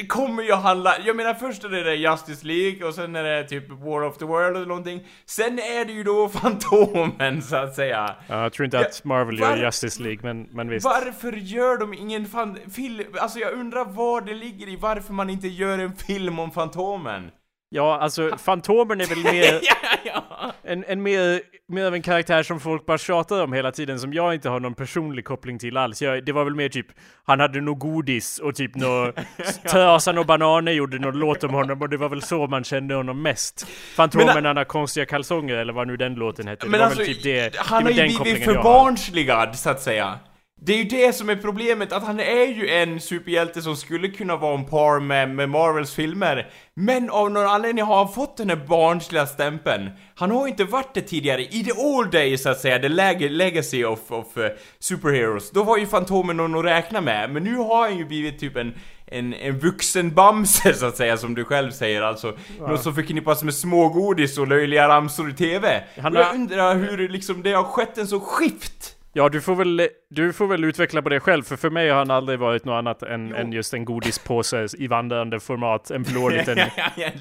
kommer 0.08 0.44
ju 0.44 0.54
handla, 0.54 0.96
jag 1.06 1.16
menar 1.16 1.34
först 1.34 1.64
är 1.64 1.70
det 1.70 1.96
Justice 1.96 2.46
League 2.48 2.88
och 2.88 2.94
sen 2.96 3.16
är 3.16 3.24
det 3.24 3.44
typ 3.44 3.70
War 3.70 4.04
of 4.04 4.18
the 4.18 4.26
World 4.26 4.56
eller 4.58 4.66
någonting. 4.66 5.08
Sen 5.26 5.60
är 5.60 5.86
det 5.86 5.94
ju 5.94 6.04
då 6.04 6.30
Fantomen 6.34 7.42
så 7.42 7.56
att 7.56 7.76
säga. 7.76 8.16
Ja, 8.28 8.42
jag 8.44 8.54
tror 8.54 8.66
inte 8.66 8.80
att 8.80 9.04
Marvel 9.04 9.40
var- 9.40 9.50
gör 9.58 9.66
Justice 9.66 10.02
League, 10.04 10.20
men, 10.24 10.44
men 10.52 10.70
visst. 10.70 10.86
Varför 10.86 11.32
gör 11.32 11.78
de 11.78 11.94
ingen 11.94 12.26
fan, 12.26 12.58
film, 12.76 13.04
alltså 13.20 13.40
jag 13.40 13.54
undrar 13.54 13.86
vad 13.86 14.26
det 14.26 14.34
ligger 14.34 14.68
i 14.70 14.76
varför 14.76 15.14
man 15.14 15.30
inte 15.30 15.48
gör 15.48 15.80
en 15.80 15.96
film 15.96 16.40
om 16.40 16.52
Fantomen. 16.52 17.32
Ja, 17.70 17.98
alltså 18.00 18.38
Fantomen 18.38 19.02
är 19.02 19.06
väl 19.06 19.24
mer... 19.34 19.60
ja, 19.64 19.76
ja. 20.06 20.52
En, 20.64 20.84
en 20.88 21.04
mer, 21.04 21.42
mer 21.68 21.86
av 21.86 21.96
en 21.96 22.02
karaktär 22.02 22.44
som 22.44 22.60
folk 22.60 22.86
bara 22.86 22.98
tjatar 22.98 23.44
om 23.44 23.54
hela 23.54 23.72
tiden, 23.72 24.00
som 24.00 24.14
jag 24.14 24.34
inte 24.34 24.50
har 24.50 24.60
någon 24.60 24.74
personlig 24.74 25.26
koppling 25.26 25.60
till 25.60 25.78
alls. 25.78 26.02
Jag, 26.02 26.26
det 26.26 26.32
var 26.32 26.44
väl 26.44 26.56
mer 26.56 26.70
typ, 26.70 26.88
han 27.24 27.40
hade 27.40 27.62
nog 27.62 27.80
godis 27.80 28.40
och 28.40 28.56
typ 28.56 28.76
nå 28.76 29.12
Tösan 29.72 30.18
och 30.18 30.26
bananer 30.26 30.72
gjorde 30.72 31.00
någon 31.00 31.20
låt 31.20 31.44
om 31.44 31.54
honom 31.54 31.82
och 31.82 31.90
det 31.90 31.98
var 31.98 32.10
väl 32.10 32.22
så 32.22 32.48
man 32.48 32.64
kände 32.64 32.96
honom 32.96 33.22
mest. 33.22 33.68
Fantomen 33.96 34.26
Men- 34.36 34.46
han 34.46 34.58
har 34.58 34.64
konstiga 34.64 35.06
kalsonger 35.06 35.56
eller 35.56 35.74
vad 35.74 35.88
nu 35.88 35.98
den 35.98 36.14
låten 36.16 36.48
hette. 36.48 36.66
Men 36.66 36.72
det 36.72 36.78
var 36.78 36.86
alltså, 36.86 37.00
väl 37.02 37.14
typ 37.14 37.24
det, 37.24 37.56
han 37.58 37.84
det 37.84 37.94
var 37.94 38.04
ju 38.04 38.20
blivit 38.20 38.44
förbarnsligad 38.44 39.56
så 39.56 39.70
att 39.70 39.82
säga. 39.82 40.20
Det 40.66 40.74
är 40.74 40.78
ju 40.78 40.84
det 40.84 41.14
som 41.14 41.30
är 41.30 41.36
problemet, 41.36 41.92
att 41.92 42.04
han 42.04 42.20
är 42.20 42.46
ju 42.46 42.70
en 42.70 43.00
superhjälte 43.00 43.62
som 43.62 43.76
skulle 43.76 44.08
kunna 44.08 44.36
vara 44.36 44.60
en 44.60 44.66
par 44.66 45.00
med, 45.00 45.30
med 45.30 45.50
Marvels 45.50 45.94
filmer. 45.94 46.52
Men 46.74 47.10
av 47.10 47.32
någon 47.32 47.48
anledning 47.48 47.84
har 47.84 47.98
han 47.98 48.14
fått 48.14 48.38
den 48.38 48.50
här 48.50 48.66
barnsliga 48.68 49.28
stämpeln. 49.28 49.90
Han 50.16 50.32
har 50.32 50.46
ju 50.46 50.52
inte 50.52 50.64
varit 50.64 50.94
det 50.94 51.02
tidigare. 51.02 51.42
I 51.42 51.64
the 51.64 51.72
old 51.72 52.12
days, 52.12 52.44
så 52.44 52.50
att 52.50 52.60
säga, 52.60 52.80
the 52.80 52.90
leg 52.90 53.32
legacy 53.32 53.84
of, 53.84 54.00
of 54.12 54.38
uh, 54.38 54.46
superheroes, 54.80 55.52
då 55.52 55.64
var 55.64 55.78
ju 55.78 55.88
Fantomen 55.88 56.38
någon 56.38 56.56
att 56.56 56.66
räkna 56.66 57.02
med. 57.02 57.30
Men 57.30 57.44
nu 57.44 57.56
har 57.56 57.82
han 57.82 57.98
ju 57.98 58.06
blivit 58.06 58.40
typ 58.40 58.56
en 58.56 58.74
en, 59.08 59.34
en 59.34 59.60
vuxen 59.60 60.14
Bamse 60.14 60.74
så 60.74 60.86
att 60.86 60.98
säga, 60.98 61.18
som 61.18 61.36
du 61.36 61.44
själv 61.44 61.72
säger 61.72 62.02
alltså. 62.02 62.38
Ja. 62.60 62.68
Något 62.68 62.84
som 62.84 62.96
förknippas 62.96 63.44
med 63.44 63.54
smågodis 63.54 64.38
och 64.38 64.48
löjliga 64.48 64.88
ramsor 64.88 65.30
i 65.30 65.34
TV. 65.34 65.84
Han 66.02 66.16
och 66.16 66.22
jag 66.22 66.36
undrar 66.36 66.76
hur 66.76 67.10
liksom 67.10 67.44
det 67.44 67.52
har 67.54 67.64
skett 67.64 67.98
en 67.98 68.08
så 68.08 68.20
skift 68.20 68.95
Ja, 69.18 69.30
du 69.30 69.42
får, 69.42 69.56
väl, 69.56 69.88
du 70.10 70.34
får 70.34 70.48
väl 70.48 70.64
utveckla 70.64 71.02
på 71.02 71.10
det 71.10 71.20
själv, 71.20 71.44
för 71.44 71.56
för 71.56 71.70
mig 71.70 71.90
har 71.90 71.98
han 71.98 72.12
aldrig 72.12 72.40
varit 72.40 72.66
något 72.66 72.74
annat 72.74 73.04
än, 73.04 73.36
än 73.36 73.52
just 73.52 73.74
en 73.74 73.86
godispåse 73.86 74.68
i 74.78 74.88
vandrande 74.88 75.40
format. 75.40 75.92
En 75.92 76.04
blå 76.04 76.30
liten... 76.38 76.58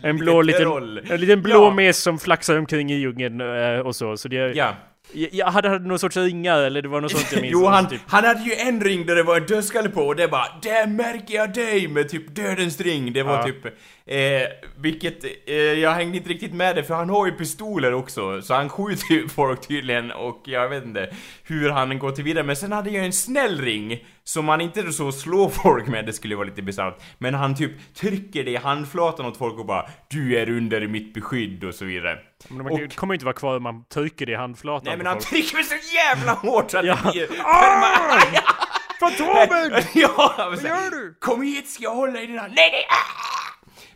en 0.03 0.17
blå 0.17 0.43
liten... 0.43 0.69
En 1.11 1.21
liten 1.21 1.43
blå 1.43 1.71
mes 1.71 2.03
som 2.03 2.19
flaxar 2.19 2.59
omkring 2.59 2.91
i 2.91 2.95
djungeln 2.95 3.41
eh, 3.41 3.79
och 3.79 3.97
så. 3.97 4.17
Så 4.17 4.29
det... 4.29 4.37
Ja. 4.37 4.75
Jag 5.13 5.47
hade, 5.47 5.69
hade 5.69 5.89
någon 5.89 5.99
sorts 5.99 6.17
ringar 6.17 6.59
eller 6.59 6.83
det 6.83 6.89
var 6.89 7.01
något 7.01 7.13
sånt 7.13 7.33
jag 7.33 7.43
minns. 7.43 7.53
jo, 7.61 7.67
han, 7.67 7.89
typ. 7.89 8.01
han 8.07 8.25
hade 8.25 8.43
ju 8.43 8.55
en 8.55 8.81
ring 8.81 9.07
där 9.07 9.15
det 9.15 9.23
var 9.23 9.37
en 9.37 9.47
dödskalle 9.47 9.89
på 9.89 10.01
och 10.01 10.17
det 10.17 10.29
bara 10.29 10.47
Där 10.63 10.87
märker 10.87 11.35
jag 11.35 11.55
dig 11.55 11.89
med 11.89 12.09
typ 12.09 12.35
dödens 12.35 12.81
ring. 12.81 13.13
Det 13.13 13.23
var 13.23 13.43
typ 13.43 13.67
Eh, 14.07 14.49
vilket, 14.77 15.25
eh, 15.47 15.55
jag 15.55 15.91
hängde 15.91 16.17
inte 16.17 16.29
riktigt 16.29 16.55
med 16.55 16.77
det 16.77 16.85
för 16.85 16.95
han 16.95 17.11
har 17.11 17.27
ju 17.27 17.33
pistoler 17.33 17.95
också, 17.95 18.43
så 18.43 18.55
han 18.55 18.69
skjuter 18.69 19.15
ju 19.15 19.29
folk 19.35 19.69
tydligen 19.69 20.13
och 20.13 20.43
jag 20.45 20.69
vet 20.69 20.85
inte 20.85 21.15
hur 21.43 21.71
han 21.71 21.99
går 21.99 22.11
till 22.11 22.25
vidare. 22.25 22.45
Men 22.45 22.57
sen 22.57 22.73
hade 22.73 22.91
jag 22.91 23.05
en 23.05 23.13
snäll 23.13 23.61
ring 23.61 24.05
som 24.25 24.45
man 24.45 24.61
inte 24.61 24.93
så 24.93 25.13
slår 25.13 25.49
folk 25.63 25.87
med, 25.87 26.07
det 26.07 26.13
skulle 26.13 26.37
vara 26.37 26.47
lite 26.47 26.63
bisarrt. 26.63 27.03
Men 27.19 27.35
han 27.35 27.55
typ 27.55 27.95
trycker 27.95 28.45
det 28.45 28.51
i 28.51 28.57
handflatan 28.57 29.27
åt 29.27 29.37
folk 29.37 29.59
och 29.59 29.67
bara 29.67 29.87
Du 30.09 30.39
är 30.39 30.51
under 30.51 30.87
mitt 30.87 31.15
beskydd 31.15 31.65
och 31.65 31.75
så 31.75 31.85
vidare. 31.85 32.19
Men 32.49 32.65
man 32.65 32.73
och, 32.73 32.97
kommer 32.97 33.15
inte 33.15 33.25
vara 33.27 33.37
kvar 33.37 33.57
om 33.57 33.63
man 33.63 33.85
trycker 33.85 34.27
det 34.27 34.33
i 34.33 34.37
handflatan 34.37 34.85
Nej 34.85 34.97
men 34.97 35.07
han 35.07 35.17
folk. 35.17 35.27
trycker 35.27 35.63
så 35.63 35.75
jävla 35.95 36.33
hårt 36.33 36.71
så 36.71 36.79
att 36.79 36.87
ja. 36.87 36.99
det 37.05 37.13
blir... 37.13 37.27
Fantomen! 39.01 39.83
ja, 39.95 40.35
Vad 40.37 40.63
gör 40.63 40.91
du? 40.91 41.17
Kom 41.21 41.43
hit 41.43 41.71
ska 41.71 41.83
jag 41.83 41.95
hålla 41.95 42.21
i 42.21 42.27
dina... 42.27 42.43
Nej 42.43 42.53
nej! 42.57 42.87
Ah! 42.89 43.44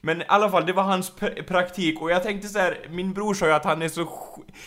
Men 0.01 0.23
i 0.23 0.25
alla 0.29 0.51
fall, 0.51 0.67
det 0.67 0.73
var 0.73 0.83
hans 0.83 1.13
praktik 1.47 2.01
och 2.01 2.11
jag 2.11 2.23
tänkte 2.23 2.49
så 2.49 2.59
här, 2.59 2.79
min 2.91 3.13
bror 3.13 3.35
sa 3.35 3.47
ju 3.47 3.53
att 3.53 3.65
han 3.65 3.83
är 3.83 3.89
så 3.89 4.09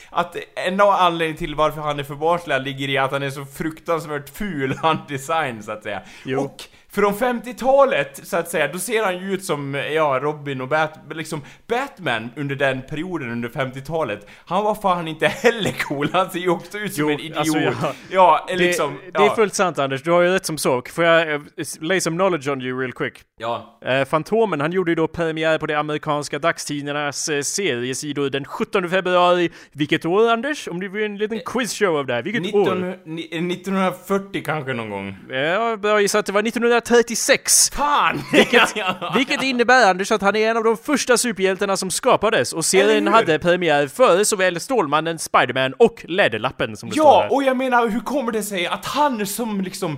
Att 0.10 0.36
en 0.56 0.82
av 0.82 0.90
anledningen 0.90 1.38
till 1.38 1.56
varför 1.56 1.82
han 1.82 2.00
är 2.00 2.04
för 2.04 2.16
barnslig 2.16 2.62
ligger 2.62 2.90
i 2.90 2.98
att 2.98 3.12
han 3.12 3.24
är 3.24 3.30
så 3.30 3.46
fruktansvärt 3.46 4.30
ful, 4.30 4.78
han 4.82 4.98
design 5.08 5.64
så 5.64 5.72
att 5.72 5.84
säga. 5.84 6.02
Jo. 6.26 6.42
Och 6.42 6.64
från 6.94 7.14
50-talet, 7.14 8.20
så 8.24 8.38
att 8.38 8.50
säga, 8.50 8.68
då 8.68 8.80
ser 8.80 9.04
han 9.04 9.18
ju 9.18 9.34
ut 9.34 9.46
som, 9.46 9.74
ja, 9.74 10.20
Robin 10.22 10.62
och 10.62 10.68
Bat 10.68 11.00
liksom 11.12 11.42
Batman 11.68 12.30
under 12.36 12.56
den 12.56 12.82
perioden 12.82 13.32
under 13.32 13.50
50-talet. 13.50 14.28
Han 14.46 14.64
var 14.64 14.76
fan 14.76 15.08
inte 15.08 15.28
heller 15.28 15.72
cool, 15.72 16.10
han 16.14 16.30
ser 16.30 16.40
ju 16.40 16.50
också 16.50 16.78
ut 16.78 16.94
som 16.94 17.02
jo, 17.02 17.10
en 17.10 17.20
idiot. 17.20 17.38
Alltså, 17.38 17.60
ja, 17.60 17.94
ja 18.10 18.46
det, 18.48 18.56
liksom, 18.56 19.00
ja. 19.14 19.20
Det 19.20 19.26
är 19.26 19.36
fullt 19.36 19.54
sant 19.54 19.80
Anders, 19.80 20.04
du 20.04 20.12
har 20.12 20.22
ju 20.22 20.30
rätt 20.30 20.46
som 20.46 20.58
sak. 20.58 20.90
Får 20.90 21.04
jag 21.04 21.34
uh, 21.34 21.42
lay 21.80 22.02
some 22.02 22.18
knowledge 22.18 22.48
on 22.48 22.62
you 22.62 22.80
real 22.80 22.94
quick? 22.94 23.14
Ja. 23.38 23.80
Uh, 23.86 24.06
Fantomen, 24.06 24.62
han 24.62 24.72
gjorde 24.72 24.92
ju 24.92 24.96
då 24.96 25.08
premiär 25.08 25.58
på 25.58 25.66
de 25.66 25.76
amerikanska 25.76 26.40
dagstidningarnas 26.40 27.30
uh, 27.30 27.42
seriesidor 27.42 28.30
den 28.30 28.46
17 28.46 28.90
februari. 28.90 29.50
Vilket 29.72 30.06
år 30.06 30.30
Anders? 30.30 30.68
Om 30.68 30.80
du 30.80 30.90
vill 30.90 31.04
en 31.04 31.18
liten 31.18 31.40
quizshow 31.46 31.98
av 31.98 32.06
det 32.06 32.14
här, 32.14 32.24
vilket 32.24 32.42
19, 32.42 32.62
år? 32.62 32.90
1940 33.06 34.44
kanske 34.46 34.74
någon 34.74 34.90
gång. 34.90 35.18
Ja, 35.30 35.78
bra 35.78 36.02
gissat, 36.02 36.26
det 36.26 36.32
var 36.32 36.42
19 36.42 36.64
1936! 36.82 37.70
Fan! 37.74 38.22
Vilket, 38.32 38.74
vilket 39.16 39.44
innebär 39.44 39.90
Anders 39.90 40.12
att 40.12 40.22
han 40.22 40.36
är 40.36 40.50
en 40.50 40.58
av 40.58 40.64
de 40.64 40.78
första 40.78 41.18
superhjältarna 41.18 41.78
som 41.78 41.92
skapades 41.92 42.54
och 42.54 42.66
serien 42.66 43.08
hade 43.08 43.40
premiär 43.40 43.88
före 43.88 44.26
såväl 44.26 44.60
Stålmannen, 44.60 45.20
Spiderman 45.20 45.74
och 45.78 46.06
Läderlappen 46.08 46.78
som 46.78 46.90
det 46.90 46.96
Ja, 46.96 47.24
står 47.28 47.36
och 47.36 47.44
jag 47.44 47.58
menar 47.58 47.88
hur 47.88 48.00
kommer 48.00 48.32
det 48.32 48.44
sig 48.44 48.68
att 48.68 48.86
han 48.86 49.28
som 49.28 49.62
liksom 49.62 49.98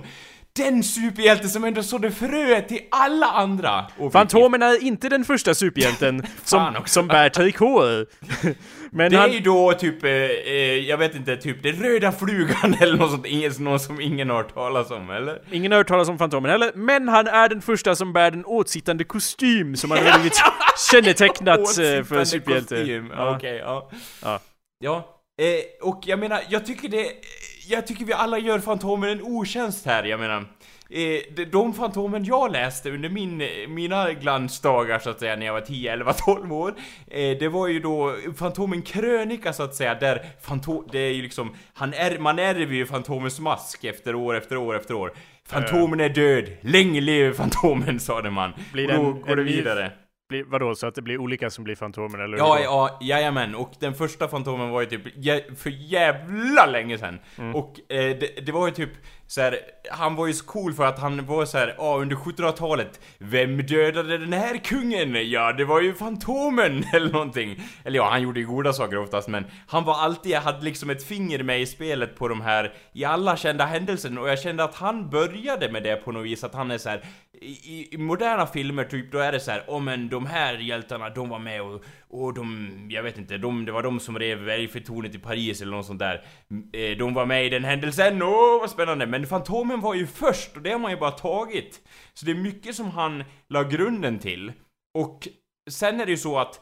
den 0.56 0.82
superhjälte 0.82 1.48
som 1.48 1.64
ändå 1.64 1.82
sådde 1.82 2.10
fröet 2.10 2.68
till 2.68 2.80
alla 2.90 3.26
andra! 3.26 3.86
Fantomen 4.12 4.62
är 4.62 4.82
inte 4.82 5.08
den 5.08 5.24
första 5.24 5.54
superhjälten 5.54 6.26
som, 6.44 6.74
som 6.86 7.08
bär 7.08 7.28
trikåer. 7.28 8.06
Men 8.90 9.10
det 9.10 9.16
han... 9.16 9.30
är 9.30 9.34
ju 9.34 9.40
då 9.40 9.72
typ, 9.72 10.04
eh, 10.04 10.10
eh, 10.10 10.54
jag 10.78 10.98
vet 10.98 11.14
inte, 11.14 11.36
typ 11.36 11.62
den 11.62 11.72
röda 11.72 12.12
flugan 12.12 12.74
eller 12.80 12.96
något 12.96 13.10
sånt, 13.10 13.26
ingen, 13.26 13.52
något 13.58 13.82
som 13.82 14.00
ingen 14.00 14.30
har 14.30 14.36
hört 14.36 14.54
talas 14.54 14.90
om, 14.90 15.10
eller? 15.10 15.42
Ingen 15.50 15.72
har 15.72 15.78
hört 15.78 15.88
talas 15.88 16.08
om 16.08 16.18
Fantomen 16.18 16.50
heller, 16.50 16.72
men 16.74 17.08
han 17.08 17.26
är 17.26 17.48
den 17.48 17.62
första 17.62 17.96
som 17.96 18.12
bär 18.12 18.30
den 18.30 18.44
åtsittande 18.44 19.04
kostym 19.04 19.76
som 19.76 19.90
har 19.90 19.98
blivit 19.98 20.42
kännetecknat 20.92 21.58
eh, 21.58 22.04
för 22.04 22.24
superhjälte. 22.24 22.76
Ja. 22.76 23.36
Okej, 23.36 23.36
okay, 23.36 23.56
ja. 23.56 23.90
Ja. 24.22 24.40
ja. 24.78 25.10
Eh, 25.40 25.88
och 25.88 26.02
jag 26.06 26.18
menar, 26.18 26.40
jag 26.48 26.66
tycker 26.66 26.88
det, 26.88 27.06
jag 27.68 27.86
tycker 27.86 28.04
vi 28.04 28.12
alla 28.12 28.38
gör 28.38 28.58
Fantomen 28.58 29.10
en 29.10 29.22
otjänst 29.22 29.86
här, 29.86 30.04
jag 30.04 30.20
menar. 30.20 30.44
Eh, 30.90 31.46
de 31.52 31.74
Fantomen 31.74 32.24
jag 32.24 32.52
läste 32.52 32.90
under 32.90 33.08
min, 33.08 33.42
mina 33.68 34.12
glansdagar 34.12 34.98
så 34.98 35.10
att 35.10 35.20
säga 35.20 35.36
när 35.36 35.46
jag 35.46 35.52
var 35.52 35.60
10, 35.60 35.92
11, 35.92 36.12
12 36.12 36.52
år 36.52 36.74
eh, 37.06 37.38
Det 37.38 37.48
var 37.48 37.68
ju 37.68 37.80
då 37.80 38.16
Fantomen 38.36 38.82
krönika 38.82 39.52
så 39.52 39.62
att 39.62 39.74
säga 39.74 39.94
där 39.94 40.26
Fantom, 40.42 40.88
det 40.92 40.98
är 40.98 41.12
ju 41.12 41.22
liksom, 41.22 41.54
han 41.74 41.94
är, 41.94 42.18
man 42.18 42.38
ärver 42.38 42.74
ju 42.74 42.86
Fantomens 42.86 43.40
mask 43.40 43.84
efter 43.84 44.14
år 44.14 44.36
efter 44.36 44.56
år 44.56 44.76
efter 44.76 44.94
år. 44.94 45.12
Fantomen 45.48 46.00
är 46.00 46.08
död, 46.08 46.50
länge 46.60 47.00
leve 47.00 47.34
Fantomen 47.34 48.00
sade 48.00 48.30
man. 48.30 48.52
Blir 48.72 48.88
den, 48.88 48.98
och 48.98 49.14
då 49.14 49.20
går 49.20 49.36
det 49.36 49.42
vidare 49.42 49.92
blir, 50.34 50.44
vadå, 50.50 50.74
så 50.74 50.86
att 50.86 50.94
det 50.94 51.02
blir 51.02 51.18
olika 51.18 51.50
som 51.50 51.64
blir 51.64 51.74
Fantomen 51.74 52.20
eller 52.20 52.38
Ja, 52.38 52.60
ja, 52.60 52.98
jajamän. 53.00 53.54
Och 53.54 53.72
den 53.78 53.94
första 53.94 54.28
Fantomen 54.28 54.70
var 54.70 54.80
ju 54.80 54.86
typ 54.86 55.02
för 55.58 55.70
jävla 55.70 56.66
länge 56.66 56.98
sedan. 56.98 57.18
Mm. 57.38 57.54
Och 57.54 57.92
eh, 57.92 58.18
det, 58.18 58.46
det, 58.46 58.52
var 58.52 58.66
ju 58.66 58.72
typ 58.72 58.90
så 59.34 59.40
här, 59.40 59.58
han 59.90 60.16
var 60.16 60.26
ju 60.26 60.32
så 60.32 60.44
cool 60.44 60.74
för 60.74 60.86
att 60.86 60.98
han 60.98 61.26
var 61.26 61.44
så 61.44 61.58
här, 61.58 61.74
ja 61.78 61.96
under 61.96 62.16
1700-talet 62.16 63.00
Vem 63.18 63.56
dödade 63.66 64.18
den 64.18 64.32
här 64.32 64.56
kungen? 64.56 65.30
Ja, 65.30 65.52
det 65.52 65.64
var 65.64 65.80
ju 65.80 65.94
Fantomen 65.94 66.84
eller 66.92 67.12
någonting. 67.12 67.62
Eller 67.84 67.96
ja, 67.96 68.10
han 68.10 68.22
gjorde 68.22 68.40
ju 68.40 68.46
goda 68.46 68.72
saker 68.72 68.98
oftast 68.98 69.28
men 69.28 69.44
han 69.66 69.84
var 69.84 69.94
alltid, 69.94 70.36
hade 70.36 70.64
liksom 70.64 70.90
ett 70.90 71.04
finger 71.04 71.42
med 71.42 71.60
i 71.60 71.66
spelet 71.66 72.16
på 72.16 72.28
de 72.28 72.40
här, 72.40 72.72
i 72.92 73.04
alla 73.04 73.36
kända 73.36 73.64
händelser 73.64 74.18
och 74.18 74.28
jag 74.28 74.40
kände 74.40 74.64
att 74.64 74.74
han 74.74 75.10
började 75.10 75.70
med 75.72 75.82
det 75.82 75.96
på 75.96 76.12
något 76.12 76.24
vis, 76.24 76.44
att 76.44 76.54
han 76.54 76.70
är 76.70 76.78
så 76.78 76.88
här, 76.88 77.04
i, 77.40 77.88
i, 77.94 77.98
moderna 77.98 78.46
filmer 78.46 78.84
typ, 78.84 79.12
då 79.12 79.18
är 79.18 79.32
det 79.32 79.40
så 79.40 79.50
här, 79.50 79.64
oh, 79.66 79.80
men 79.80 80.08
de 80.08 80.26
här 80.26 80.54
hjältarna, 80.54 81.10
de 81.10 81.28
var 81.28 81.38
med 81.38 81.62
och, 81.62 81.84
och 82.14 82.34
de, 82.34 82.70
jag 82.90 83.02
vet 83.02 83.18
inte, 83.18 83.38
de, 83.38 83.64
det 83.64 83.72
var 83.72 83.82
de 83.82 84.00
som 84.00 84.18
rev 84.18 84.48
Eiffeltornet 84.48 85.14
i 85.14 85.18
Paris 85.18 85.62
eller 85.62 85.72
något 85.72 85.86
sånt 85.86 85.98
där. 85.98 86.24
Eh, 86.72 86.98
de 86.98 87.14
var 87.14 87.26
med 87.26 87.46
i 87.46 87.48
den 87.48 87.64
händelsen, 87.64 88.22
åh 88.22 88.28
oh, 88.28 88.60
vad 88.60 88.70
spännande! 88.70 89.06
Men 89.06 89.26
Fantomen 89.26 89.80
var 89.80 89.94
ju 89.94 90.06
först 90.06 90.56
och 90.56 90.62
det 90.62 90.70
har 90.70 90.78
man 90.78 90.90
ju 90.90 90.96
bara 90.96 91.10
tagit. 91.10 91.80
Så 92.14 92.26
det 92.26 92.32
är 92.32 92.36
mycket 92.36 92.74
som 92.74 92.90
han 92.90 93.24
la 93.48 93.62
grunden 93.62 94.18
till. 94.18 94.52
Och 94.98 95.28
sen 95.70 96.00
är 96.00 96.06
det 96.06 96.10
ju 96.10 96.18
så 96.18 96.38
att 96.38 96.60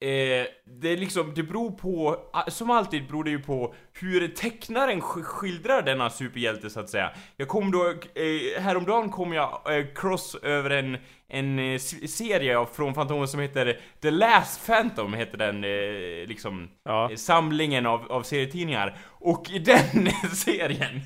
Eh, 0.00 0.46
det 0.80 0.88
är 0.88 0.96
liksom, 0.96 1.32
det 1.34 1.42
beror 1.42 1.70
på, 1.70 2.16
som 2.48 2.70
alltid 2.70 3.06
beror 3.06 3.24
det 3.24 3.30
ju 3.30 3.38
på 3.38 3.74
hur 3.92 4.28
tecknaren 4.28 5.00
skildrar 5.00 5.82
denna 5.82 6.10
superhjälte 6.10 6.70
så 6.70 6.80
att 6.80 6.90
säga. 6.90 7.10
Jag 7.36 7.48
kom 7.48 7.70
då, 7.70 7.88
eh, 7.90 8.62
häromdagen 8.62 9.10
kom 9.10 9.32
jag 9.32 9.78
eh, 9.78 9.86
cross 9.94 10.36
över 10.42 10.70
en, 10.70 10.98
en 11.28 11.58
eh, 11.58 11.78
serie 12.08 12.66
från 12.72 12.94
Fantomen 12.94 13.28
som 13.28 13.40
heter 13.40 13.80
The 14.02 14.10
Last 14.10 14.66
Phantom, 14.66 15.14
heter 15.14 15.38
den 15.38 15.64
eh, 15.64 16.28
liksom, 16.28 16.68
ja. 16.84 17.10
Eh, 17.10 17.16
samlingen 17.16 17.86
av, 17.86 18.12
av 18.12 18.22
serietidningar. 18.22 18.98
Och 19.06 19.50
i 19.50 19.58
den 19.58 20.10
serien, 20.34 21.00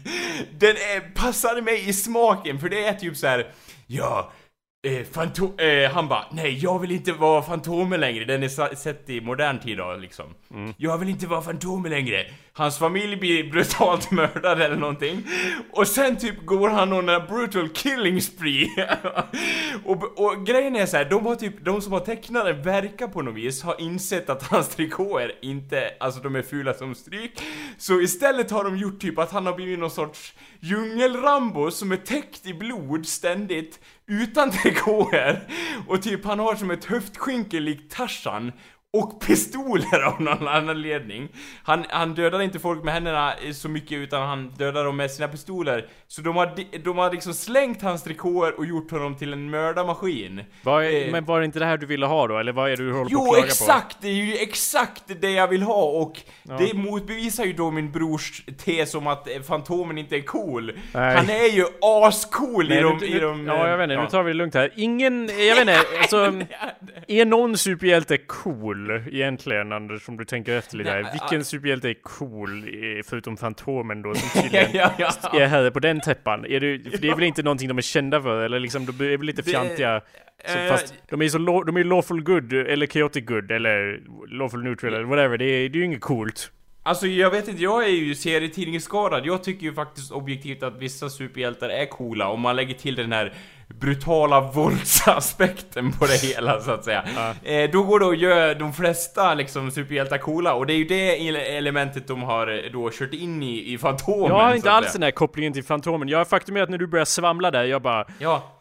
den 0.53 0.77
passade 1.15 1.63
mig 1.63 1.89
i 1.89 1.93
smaken 1.93 2.59
för 2.59 2.69
det 2.69 2.85
är 2.85 2.95
typ 2.95 3.17
så 3.17 3.27
här, 3.27 3.53
ja, 3.87 4.33
Eh, 4.87 5.05
Fantom, 5.05 5.59
eh, 5.59 5.91
han 5.91 6.09
bara, 6.09 6.25
nej 6.33 6.59
jag 6.59 6.79
vill 6.79 6.91
inte 6.91 7.13
vara 7.13 7.43
Fantomen 7.43 8.01
längre, 8.01 8.25
den 8.25 8.43
är 8.43 8.75
sett 8.75 9.11
i 9.11 9.21
modern 9.21 9.59
tid 9.61 9.79
då 9.79 9.97
liksom. 9.97 10.35
Mm. 10.55 10.75
Jag 10.77 10.99
vill 10.99 11.09
inte 11.09 11.27
vara 11.27 11.43
Fantomen 11.43 11.91
längre. 11.91 12.27
Hans 12.53 12.79
familj 12.79 13.17
blir 13.17 13.51
brutalt 13.51 14.11
mördad 14.11 14.63
eller 14.63 14.77
någonting. 14.77 15.27
Och 15.71 15.89
sen 15.89 16.17
typ 16.17 16.47
går 16.47 16.69
han 16.69 16.91
någon 16.91 17.27
brutal 17.27 17.69
killing 17.69 18.21
spree. 18.23 18.69
och, 19.85 20.19
och 20.19 20.47
grejen 20.47 20.77
är 20.77 20.87
så 20.87 20.97
här, 20.97 21.05
de 21.05 21.27
har 21.27 21.35
typ, 21.35 21.65
de 21.65 21.83
som 21.83 21.93
har 21.93 22.01
tecknat 22.01 22.45
den 22.45 22.63
verkar 22.63 23.09
på 23.09 23.23
något 23.23 23.35
vis 23.35 23.63
ha 23.63 23.79
insett 23.79 24.31
att 24.31 24.43
hans 24.43 24.69
trikåer 24.69 25.33
inte, 25.43 25.91
alltså 26.01 26.21
de 26.21 26.37
är 26.37 26.43
fula 26.43 26.75
som 26.75 26.95
stryk. 26.95 27.43
Så 27.79 28.01
istället 28.01 28.51
har 28.51 28.65
de 28.65 28.77
gjort 28.77 29.01
typ 29.01 29.19
att 29.19 29.33
han 29.33 29.47
har 29.47 29.55
blivit 29.55 29.79
någon 29.79 29.91
sorts 29.91 30.35
djungelrambo 30.61 31.71
som 31.71 31.93
är 31.93 31.97
täckt 31.97 32.47
i 32.47 32.55
blod 32.55 33.07
ständigt 33.07 33.81
utan 34.07 34.51
trikåer. 34.63 35.49
Och 35.87 36.03
typ 36.03 36.25
han 36.25 36.39
har 36.39 36.55
som 36.55 36.71
ett 36.71 36.85
höftskynke 36.85 37.61
likt 37.61 37.93
Tarzan 37.93 38.53
och 38.93 39.21
pistoler 39.21 40.01
av 40.03 40.21
någon 40.23 40.49
anledning. 40.49 41.29
Han, 41.63 41.85
han 41.89 42.15
dödar 42.15 42.43
inte 42.43 42.59
folk 42.59 42.85
med 42.85 42.95
händerna 42.95 43.35
så 43.53 43.69
mycket 43.69 43.99
utan 43.99 44.29
han 44.29 44.49
dödar 44.49 44.85
dem 44.85 44.97
med 44.97 45.11
sina 45.11 45.29
pistoler. 45.29 45.87
Så 46.07 46.23
de 46.23 46.37
har, 46.37 46.79
de 46.85 46.99
har 46.99 47.13
liksom 47.13 47.35
slängt 47.35 47.83
hans 47.83 48.03
trikåer 48.03 48.59
och 48.59 48.67
gjort 48.67 48.91
honom 48.91 49.17
till 49.17 49.33
en 49.33 49.51
mördarmaskin. 49.51 50.45
Var, 50.63 50.83
eh, 50.83 51.13
men 51.13 51.25
var 51.25 51.41
det 51.41 51.45
inte 51.45 51.59
det 51.59 51.65
här 51.65 51.77
du 51.77 51.87
ville 51.87 52.07
ha 52.07 52.27
då? 52.27 52.39
Eller 52.39 52.53
vad 52.53 52.73
är 52.73 52.77
det 52.77 52.85
du 52.87 52.93
håller 52.93 53.11
jo, 53.11 53.19
på 53.19 53.25
att 53.25 53.33
klaga 53.35 53.47
exakt! 53.47 53.97
Det 54.01 54.09
är 54.09 54.13
ju 54.13 54.35
exakt 54.37 55.03
det 55.21 55.31
jag 55.31 55.49
vill 55.49 55.63
ha 55.63 55.83
och 55.83 56.21
ja. 56.43 56.57
det 56.59 56.75
motbevisar 56.75 57.45
ju 57.45 57.53
då 57.53 57.71
min 57.71 57.93
brors 57.93 58.43
tes 58.65 58.95
om 58.95 59.07
att 59.07 59.29
Fantomen 59.47 59.99
inte 59.99 60.17
är 60.17 60.23
cool. 60.23 60.73
Nej. 60.95 61.17
Han 61.17 61.31
är 61.31 61.57
ju 61.57 61.65
ascool 61.83 62.69
Nej, 62.69 62.79
i, 62.79 62.83
de, 62.83 63.05
i 63.05 63.19
de... 63.19 63.47
Ja, 63.47 63.69
jag 63.69 63.79
vet 63.79 63.85
inte. 63.85 63.95
Ja. 63.95 64.03
Nu 64.03 64.09
tar 64.09 64.23
vi 64.23 64.31
det 64.31 64.37
lugnt 64.37 64.55
här. 64.55 64.73
Ingen, 64.77 65.31
jag 65.49 65.57
vet 65.57 65.61
inte, 65.61 65.81
alltså... 65.99 66.33
är 67.09 67.25
någon 67.25 67.57
superhjälte 67.57 68.19
cool? 68.19 68.78
Cool 68.87 69.03
egentligen 69.13 69.73
Anders, 69.73 70.09
om 70.09 70.17
du 70.17 70.25
tänker 70.25 70.53
efter 70.53 70.77
lite 70.77 70.91
här. 70.91 71.13
Vilken 71.13 71.45
superhjälte 71.45 71.89
är 71.89 71.95
cool, 72.03 72.65
förutom 73.05 73.37
Fantomen 73.37 74.03
då, 74.03 74.15
som 74.15 74.43
tydligen 74.43 74.71
ja, 74.73 74.93
ja, 74.99 75.13
ja. 75.23 75.41
är 75.41 75.47
här 75.47 75.71
på 75.71 75.81
den 75.81 76.01
täppan? 76.01 76.45
Är 76.45 76.61
det, 76.61 76.91
för 76.91 76.99
det 76.99 77.09
är 77.09 77.15
väl 77.15 77.25
inte 77.25 77.43
någonting 77.43 77.69
de 77.69 77.79
är 77.79 77.83
kända 77.83 78.23
för, 78.23 78.43
eller 78.43 78.61
liksom, 78.61 78.87
de 78.87 79.13
är 79.13 79.17
väl 79.17 79.27
lite 79.27 79.43
fjantiga? 79.43 80.01
Så 80.47 80.59
äh, 80.59 80.69
fast 80.69 80.95
de 81.11 81.23
är 81.23 81.29
så 81.29 81.39
lo, 81.39 81.63
de 81.63 81.77
är 81.77 81.85
lawful 81.85 82.23
good, 82.23 82.53
eller 82.53 82.87
chaotic 82.87 83.27
good, 83.27 83.51
eller 83.51 84.01
lawful 84.29 84.63
neutral, 84.63 84.95
eller 84.95 85.05
whatever. 85.05 85.39
Det 85.39 85.45
är, 85.45 85.69
det 85.69 85.77
är 85.77 85.81
ju 85.81 85.85
inget 85.85 86.01
coolt. 86.01 86.53
Alltså 86.83 87.07
jag 87.07 87.31
vet 87.31 87.49
inte, 87.49 87.63
jag 87.63 87.85
är 87.85 87.89
ju 87.89 88.15
serietidningsskadad. 88.15 89.27
Jag 89.27 89.45
tycker 89.45 89.67
ju 89.67 89.75
faktiskt 89.75 90.13
objektivt 90.13 90.63
att 90.63 90.79
vissa 90.79 91.11
superhjältar 91.11 91.69
är 91.69 91.87
coola 91.87 92.29
om 92.29 92.41
man 92.41 92.57
lägger 92.57 92.75
till 92.75 92.95
den 92.95 93.13
här 93.13 93.33
brutala 93.75 94.41
våldsaspekten 94.41 95.93
på 95.93 96.07
det 96.07 96.23
hela 96.23 96.61
så 96.61 96.71
att 96.71 96.85
säga. 96.85 97.05
Ja. 97.17 97.51
Eh, 97.51 97.71
då 97.71 97.83
går 97.83 98.01
det 98.01 98.09
att 98.09 98.19
göra 98.19 98.55
de 98.55 98.73
flesta 98.73 99.35
liksom 99.35 99.71
superhjältar 99.71 100.19
coola 100.19 100.55
och 100.55 100.67
det 100.67 100.73
är 100.73 100.77
ju 100.77 100.85
det 100.85 101.57
elementet 101.57 102.09
de 102.09 102.23
har 102.23 102.47
eh, 102.47 102.73
då 102.73 102.91
kört 102.93 103.15
in 103.15 103.43
i, 103.43 103.73
i 103.73 103.79
Fantomen. 103.79 104.29
Jag 104.29 104.45
har 104.45 104.55
inte 104.55 104.71
alls 104.71 104.93
den 104.93 105.03
här 105.03 105.11
kopplingen 105.11 105.53
till 105.53 105.65
Fantomen. 105.65 106.09
Jag 106.09 106.29
faktum 106.29 106.57
är 106.57 106.63
att 106.63 106.71
när 106.71 106.79
du 106.79 106.87
börjar 106.87 107.05
svamla 107.05 107.51
där, 107.51 107.65
jag 107.65 107.83
bara... 107.83 108.05
Ja. 108.19 108.59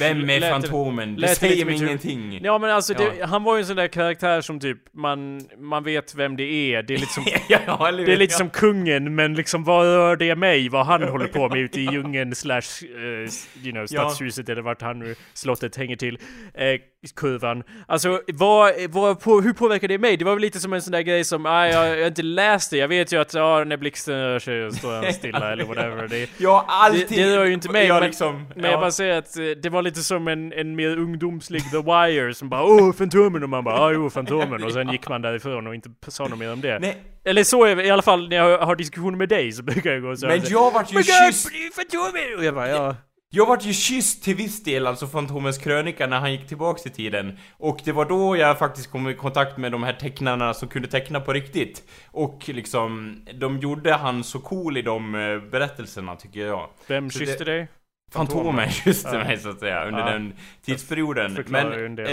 Vem 0.00 0.30
är 0.30 0.50
Fantomen? 0.50 1.16
Det 1.16 1.28
säger 1.28 1.64
mig 1.64 1.74
ingenting. 1.74 2.40
Ja 2.42 2.58
men 2.58 2.70
alltså, 2.70 2.94
det, 2.94 3.26
han 3.26 3.44
var 3.44 3.56
ju 3.56 3.60
en 3.60 3.66
sån 3.66 3.76
där 3.76 3.88
karaktär 3.88 4.40
som 4.40 4.60
typ, 4.60 4.78
man, 4.92 5.48
man 5.58 5.84
vet 5.84 6.14
vem 6.14 6.36
det 6.36 6.42
är. 6.42 6.82
Det 6.82 6.94
är 6.94 6.98
lite 6.98 7.12
som, 7.12 7.24
ja, 7.48 7.90
det 7.92 8.12
är 8.12 8.16
lite 8.16 8.34
som 8.34 8.50
kungen, 8.50 9.14
men 9.14 9.34
liksom 9.34 9.64
vad 9.64 9.86
rör 9.86 10.16
det 10.16 10.36
mig? 10.36 10.68
Vad 10.68 10.86
han 10.86 11.02
håller 11.02 11.26
på 11.26 11.48
med 11.48 11.58
ute 11.58 11.80
i 11.80 11.84
djungeln 11.84 12.34
slash, 12.34 12.84
uh, 12.96 13.28
you 13.62 13.72
know, 13.72 13.86
stadshuset 13.86 14.48
eller 14.48 14.62
vart 14.62 14.82
han 14.82 14.98
nu, 14.98 15.14
slottet 15.34 15.76
hänger 15.76 15.96
till. 15.96 16.14
Uh, 16.14 16.80
kurvan. 17.08 17.62
Alltså, 17.86 18.20
vad, 18.34 18.72
vad, 18.88 19.20
på, 19.20 19.40
hur 19.40 19.52
påverkar 19.52 19.88
det 19.88 19.98
mig? 19.98 20.16
Det 20.16 20.24
var 20.24 20.32
väl 20.32 20.40
lite 20.40 20.60
som 20.60 20.72
en 20.72 20.82
sån 20.82 20.92
där 20.92 21.00
grej 21.00 21.24
som, 21.24 21.46
ah, 21.46 21.66
jag, 21.66 21.88
jag 21.88 22.00
har 22.00 22.06
inte 22.06 22.22
läst 22.22 22.70
det. 22.70 22.76
Jag 22.76 22.88
vet 22.88 23.12
ju 23.12 23.20
att, 23.20 23.34
ah, 23.34 23.64
när 23.64 23.76
blixten 23.76 24.14
rör 24.14 24.38
sig 24.38 24.72
står 24.72 24.92
han 24.92 25.12
stilla 25.12 25.52
eller 25.52 25.64
whatever. 25.64 26.08
Det, 26.08 26.30
ja, 26.38 26.64
alltid. 26.68 27.06
Det, 27.08 27.24
det 27.24 27.36
rör 27.36 27.44
ju 27.44 27.52
inte 27.52 27.70
mig. 27.70 27.86
Ja, 27.86 27.94
men, 27.94 28.02
liksom, 28.02 28.46
men 28.54 28.64
ja. 28.64 28.70
jag 28.70 28.80
bara 28.80 28.90
säger 28.90 29.18
att 29.18 29.36
eh, 29.36 29.44
det 29.62 29.68
var 29.68 29.82
lite 29.82 30.00
som 30.00 30.28
en, 30.28 30.52
en 30.52 30.76
mer 30.76 30.98
ungdomslig 30.98 31.70
The 31.70 31.78
Wire 31.78 32.34
som 32.34 32.48
bara, 32.48 32.64
åh, 32.64 32.92
Fantomen! 32.92 33.42
Och 33.42 33.48
man 33.48 33.64
bara, 33.64 33.80
ah, 33.80 33.92
jo, 33.92 34.10
Fantomen. 34.10 34.64
Och 34.64 34.72
sen 34.72 34.92
gick 34.92 35.08
man 35.08 35.22
därifrån 35.22 35.66
och 35.66 35.74
inte 35.74 35.90
sa 36.08 36.28
något 36.28 36.38
mer 36.38 36.52
om 36.52 36.60
det. 36.60 36.78
Nej. 36.78 37.02
Eller 37.24 37.44
så 37.44 37.64
är 37.64 37.80
i 37.80 37.90
alla 37.90 38.02
fall 38.02 38.28
när 38.28 38.36
jag 38.36 38.58
har 38.58 38.76
diskussioner 38.76 39.16
med 39.16 39.28
dig 39.28 39.52
så 39.52 39.62
brukar 39.62 39.90
jag 39.90 40.02
gå 40.02 40.16
så 40.16 40.26
Men 40.26 40.40
jag 40.44 40.70
vart 40.70 40.92
ju 40.92 41.02
kysst! 41.02 41.50
Fantomen! 41.74 42.38
Och 42.38 42.44
jag 42.44 42.54
bara, 42.54 42.68
ja. 42.68 42.96
Jag 43.32 43.46
vart 43.46 43.64
ju 43.64 43.72
kysst 43.72 44.22
till 44.24 44.34
viss 44.36 44.62
del, 44.62 44.86
alltså 44.86 45.06
Fantomens 45.06 45.58
krönika, 45.58 46.06
när 46.06 46.20
han 46.20 46.32
gick 46.32 46.48
tillbaks 46.48 46.86
i 46.86 46.90
tiden. 46.90 47.38
Och 47.56 47.80
det 47.84 47.92
var 47.92 48.04
då 48.04 48.36
jag 48.36 48.58
faktiskt 48.58 48.90
kom 48.90 49.08
i 49.08 49.14
kontakt 49.14 49.58
med 49.58 49.72
de 49.72 49.82
här 49.82 49.92
tecknarna 49.92 50.54
som 50.54 50.68
kunde 50.68 50.88
teckna 50.88 51.20
på 51.20 51.32
riktigt. 51.32 51.82
Och 52.06 52.48
liksom, 52.48 53.22
de 53.34 53.58
gjorde 53.58 53.94
han 53.94 54.24
så 54.24 54.38
cool 54.38 54.76
i 54.76 54.82
de 54.82 55.14
eh, 55.14 55.50
berättelserna, 55.50 56.16
tycker 56.16 56.46
jag. 56.46 56.68
Vem 56.86 57.10
kysste 57.10 57.44
dig? 57.44 57.68
Fantomen 58.12 58.70
kysste 58.70 59.16
ja. 59.16 59.24
mig 59.24 59.38
så 59.38 59.48
att 59.48 59.58
säga 59.58 59.84
under 59.84 60.00
ja. 60.00 60.06
den 60.06 60.32
tidsperioden. 60.64 61.44
Men, 61.46 61.98
eh, 61.98 62.06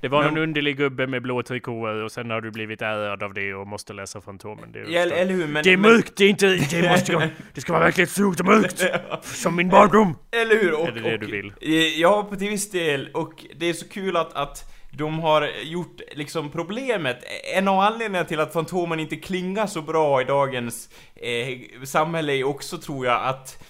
det 0.00 0.08
var 0.08 0.24
men, 0.24 0.34
någon 0.34 0.42
underlig 0.42 0.76
gubbe 0.76 1.06
med 1.06 1.22
blå 1.22 1.42
trikåer 1.42 2.02
och 2.02 2.12
sen 2.12 2.30
har 2.30 2.40
du 2.40 2.50
blivit 2.50 2.82
ärad 2.82 3.22
av 3.22 3.34
det 3.34 3.54
och 3.54 3.66
måste 3.66 3.92
läsa 3.92 4.20
Fantomen. 4.20 4.72
Det 4.72 4.78
är, 4.80 5.12
eller 5.12 5.32
hur, 5.32 5.46
men, 5.46 5.62
det 5.64 5.72
är 5.72 5.76
mörkt, 5.76 6.12
det 6.16 6.24
är 6.24 6.28
inte... 6.28 6.46
Det, 6.46 6.88
måste, 6.90 7.30
det 7.54 7.60
ska 7.60 7.72
vara 7.72 7.84
verkligen 7.84 8.08
stort 8.08 8.40
och 8.40 8.46
mörkt! 8.46 8.84
Som 9.22 9.56
min 9.56 9.68
barndom! 9.68 10.16
Eller 10.30 10.62
hur? 10.62 10.72
Och, 10.72 10.88
är 10.88 10.92
det 10.92 11.00
det 11.00 11.14
och, 11.14 11.20
du 11.20 11.26
vill? 11.26 11.52
Ja, 12.00 12.26
på 12.30 12.36
till 12.36 12.48
viss 12.48 12.70
del. 12.70 13.08
Och 13.14 13.44
det 13.56 13.66
är 13.66 13.72
så 13.72 13.88
kul 13.88 14.16
att, 14.16 14.32
att 14.32 14.70
de 14.90 15.18
har 15.18 15.48
gjort 15.62 16.00
liksom 16.12 16.50
problemet, 16.50 17.18
en 17.56 17.68
av 17.68 17.80
anledningarna 17.80 18.28
till 18.28 18.40
att 18.40 18.52
Fantomen 18.52 19.00
inte 19.00 19.16
klingar 19.16 19.66
så 19.66 19.82
bra 19.82 20.20
i 20.20 20.24
dagens 20.24 20.88
eh, 21.14 21.84
samhälle 21.84 22.32
är 22.32 22.44
också 22.44 22.78
tror 22.78 23.06
jag 23.06 23.22
att 23.24 23.62
eh, 23.62 23.66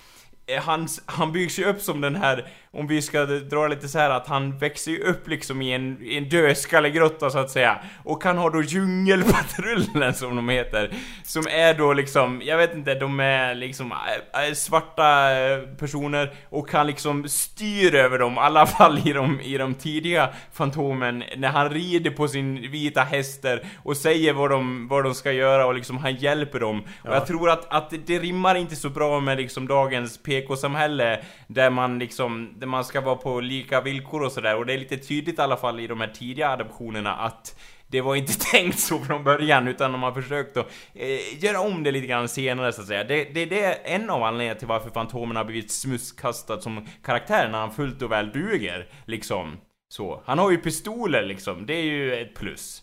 han, 0.59 0.89
han 1.07 1.33
byggs 1.33 1.59
ju 1.59 1.65
upp 1.65 1.81
som 1.81 2.01
den 2.01 2.17
här 2.17 2.47
om 2.73 2.87
vi 2.87 3.03
ska 3.03 3.25
dra 3.27 3.67
lite 3.67 3.89
så 3.89 3.99
här 3.99 4.11
att 4.11 4.27
han 4.27 4.59
växer 4.59 4.91
ju 4.91 4.99
upp 4.99 5.29
liksom 5.29 5.63
i 5.63 5.73
en, 5.73 5.99
i 6.03 6.17
en 6.17 6.29
dödskallegrotta 6.29 7.31
så 7.31 7.39
att 7.39 7.51
säga. 7.51 7.79
Och 8.05 8.25
han 8.25 8.39
har 8.39 8.51
då 8.51 8.63
djungelpatrullen 8.63 10.15
som 10.15 10.37
de 10.37 10.49
heter. 10.49 10.91
Som 11.25 11.47
är 11.51 11.75
då 11.75 11.93
liksom, 11.93 12.43
jag 12.45 12.57
vet 12.57 12.75
inte, 12.75 12.95
de 12.95 13.21
är 13.21 13.55
liksom 13.55 13.93
äh, 13.93 14.55
svarta 14.55 15.39
äh, 15.41 15.59
personer 15.79 16.33
och 16.49 16.73
han 16.73 16.87
liksom 16.87 17.29
styr 17.29 17.95
över 17.95 18.19
dem, 18.19 18.35
i 18.35 18.39
alla 18.39 18.67
fall 18.67 19.09
i 19.09 19.13
de, 19.13 19.41
i 19.41 19.59
de 19.59 19.75
tidiga 19.75 20.29
Fantomen, 20.53 21.25
när 21.37 21.49
han 21.49 21.71
rider 21.71 22.11
på 22.11 22.29
sin 22.29 22.71
vita 22.71 23.01
häster 23.01 23.65
och 23.83 23.97
säger 23.97 24.33
vad 24.33 24.51
de, 24.51 24.89
vad 24.89 25.05
de 25.05 25.15
ska 25.15 25.33
göra 25.33 25.67
och 25.67 25.75
liksom 25.75 25.99
han 25.99 26.15
hjälper 26.15 26.61
dem. 26.61 26.83
Ja. 26.87 27.11
Och 27.11 27.17
jag 27.17 27.27
tror 27.27 27.51
att, 27.51 27.73
att 27.73 27.93
det 28.07 28.19
rimmar 28.19 28.55
inte 28.55 28.77
så 28.77 28.89
bra 28.89 29.21
med 29.21 29.39
liksom 29.39 29.69
dagens 29.69 30.23
ekosamhälle 30.43 31.25
där 31.47 31.71
man 31.71 31.99
liksom 31.99 32.55
där 32.57 32.67
man 32.67 32.85
ska 32.85 33.01
vara 33.01 33.17
på 33.17 33.41
lika 33.41 33.81
villkor 33.81 34.23
och 34.23 34.33
sådär. 34.33 34.57
Och 34.57 34.67
det 34.67 34.73
är 34.73 34.79
lite 34.79 34.97
tydligt 34.97 35.39
i 35.39 35.43
alla 35.43 35.57
fall 35.57 35.81
i 35.81 35.87
de 35.87 36.01
här 36.01 36.09
tidiga 36.09 36.49
adoptionerna 36.49 37.15
att 37.15 37.61
det 37.91 38.01
var 38.01 38.17
inte 38.17 38.39
tänkt 38.53 38.79
så 38.79 38.99
från 38.99 39.25
början 39.25 39.69
utan 39.69 39.93
de 39.93 40.03
har 40.03 40.13
försökt 40.13 40.57
att 40.57 40.71
eh, 40.95 41.45
göra 41.45 41.61
om 41.61 41.83
det 41.83 41.93
lite 41.93 42.07
grann 42.07 42.29
senare 42.29 42.73
så 42.73 42.81
att 42.81 42.87
säga. 42.87 43.05
Det, 43.05 43.25
det, 43.25 43.45
det 43.47 43.63
är 43.63 43.79
en 43.85 44.11
av 44.11 44.23
anledningarna 44.23 44.59
till 44.59 44.69
varför 44.69 44.91
Fantomen 44.91 45.37
har 45.37 45.45
blivit 45.45 45.71
smutskastad 45.71 46.61
som 46.61 46.87
karaktär 47.05 47.49
när 47.49 47.59
han 47.59 47.73
fullt 47.73 48.03
och 48.03 48.13
väl 48.13 48.31
duger. 48.31 48.89
Liksom. 49.05 49.57
Så. 49.89 50.23
Han 50.25 50.39
har 50.39 50.51
ju 50.51 50.59
pistoler 50.59 51.23
liksom, 51.23 51.67
det 51.67 51.75
är 51.75 51.83
ju 51.83 52.15
ett 52.15 52.35
plus. 52.35 52.83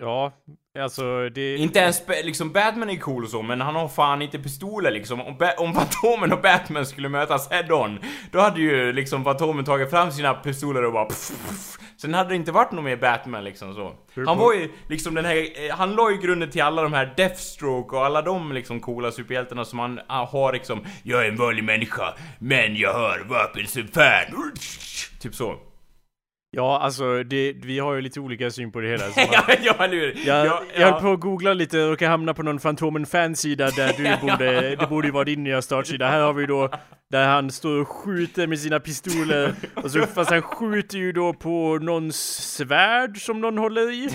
Ja, 0.00 0.32
alltså 0.78 1.28
det... 1.28 1.56
Inte 1.56 1.78
ens 1.78 2.02
liksom 2.24 2.52
Batman 2.52 2.90
är 2.90 2.96
cool 2.96 3.24
och 3.24 3.30
så, 3.30 3.42
men 3.42 3.60
han 3.60 3.74
har 3.74 3.88
fan 3.88 4.22
inte 4.22 4.38
pistoler 4.38 4.90
liksom. 4.90 5.20
Om, 5.20 5.36
ba 5.36 5.52
om 5.58 5.74
Fantomen 5.74 6.32
och 6.32 6.42
Batman 6.42 6.86
skulle 6.86 7.08
mötas 7.08 7.50
head-on, 7.50 7.98
då 8.32 8.40
hade 8.40 8.60
ju 8.60 8.92
liksom 8.92 9.24
Fantomen 9.24 9.64
tagit 9.64 9.90
fram 9.90 10.10
sina 10.12 10.34
pistoler 10.34 10.84
och 10.84 10.92
bara 10.92 11.04
pff, 11.04 11.28
pff. 11.28 11.78
Sen 12.00 12.14
hade 12.14 12.28
det 12.28 12.36
inte 12.36 12.52
varit 12.52 12.72
någon 12.72 12.84
mer 12.84 12.96
Batman 12.96 13.44
liksom 13.44 13.74
så. 13.74 13.92
Han 14.26 14.38
var 14.38 14.54
ju 14.54 14.70
liksom 14.88 15.14
den 15.14 15.24
här, 15.24 15.36
eh, 15.36 15.76
han 15.76 15.94
la 15.94 16.10
ju 16.10 16.16
grunden 16.16 16.50
till 16.50 16.62
alla 16.62 16.82
de 16.82 16.92
här 16.92 17.14
Deathstroke 17.16 17.96
och 17.96 18.06
alla 18.06 18.22
de 18.22 18.52
liksom 18.52 18.80
coola 18.80 19.12
superhjältarna 19.12 19.64
som 19.64 19.78
han 19.78 20.00
har 20.08 20.52
liksom 20.52 20.84
Jag 21.02 21.24
är 21.24 21.28
en 21.28 21.36
vanlig 21.36 21.64
människa, 21.64 22.14
men 22.38 22.76
jag 22.76 22.94
har 22.94 23.24
vapen 23.28 23.66
som 23.66 23.88
fan. 23.88 24.52
Typ 25.20 25.34
så. 25.34 25.56
Ja, 26.52 26.78
alltså 26.80 27.22
det, 27.22 27.52
vi 27.52 27.78
har 27.78 27.94
ju 27.94 28.00
lite 28.00 28.20
olika 28.20 28.50
syn 28.50 28.72
på 28.72 28.80
det 28.80 28.88
hela. 28.88 29.04
Så 29.04 29.20
ja, 29.32 29.42
ja, 29.62 29.84
eller 29.84 30.26
Jag, 30.26 30.46
ja, 30.46 30.62
jag 30.76 30.92
höll 30.92 31.00
på 31.00 31.12
att 31.12 31.20
googla 31.20 31.54
lite 31.54 31.82
och 31.84 32.02
hamna 32.02 32.34
på 32.34 32.42
någon 32.42 32.60
Fantomen 32.60 33.06
fansida 33.06 33.70
där 33.70 33.92
du 33.96 34.26
borde, 34.26 34.76
det 34.76 34.88
borde 34.88 35.08
ju 35.08 35.12
vara 35.12 35.24
din 35.24 35.44
nya 35.44 35.62
startsida. 35.62 36.08
Här 36.08 36.20
har 36.20 36.32
vi 36.32 36.46
då 36.46 36.70
där 37.10 37.28
han 37.28 37.50
står 37.50 37.80
och 37.80 37.88
skjuter 37.88 38.46
med 38.46 38.58
sina 38.58 38.80
pistoler. 38.80 39.54
Och 39.74 39.90
så, 39.90 40.06
fast 40.06 40.30
han 40.30 40.42
skjuter 40.42 40.98
ju 40.98 41.12
då 41.12 41.32
på 41.32 41.78
någons 41.82 42.16
svärd 42.56 43.18
som 43.18 43.40
någon 43.40 43.58
håller 43.58 43.92
i. 43.92 44.08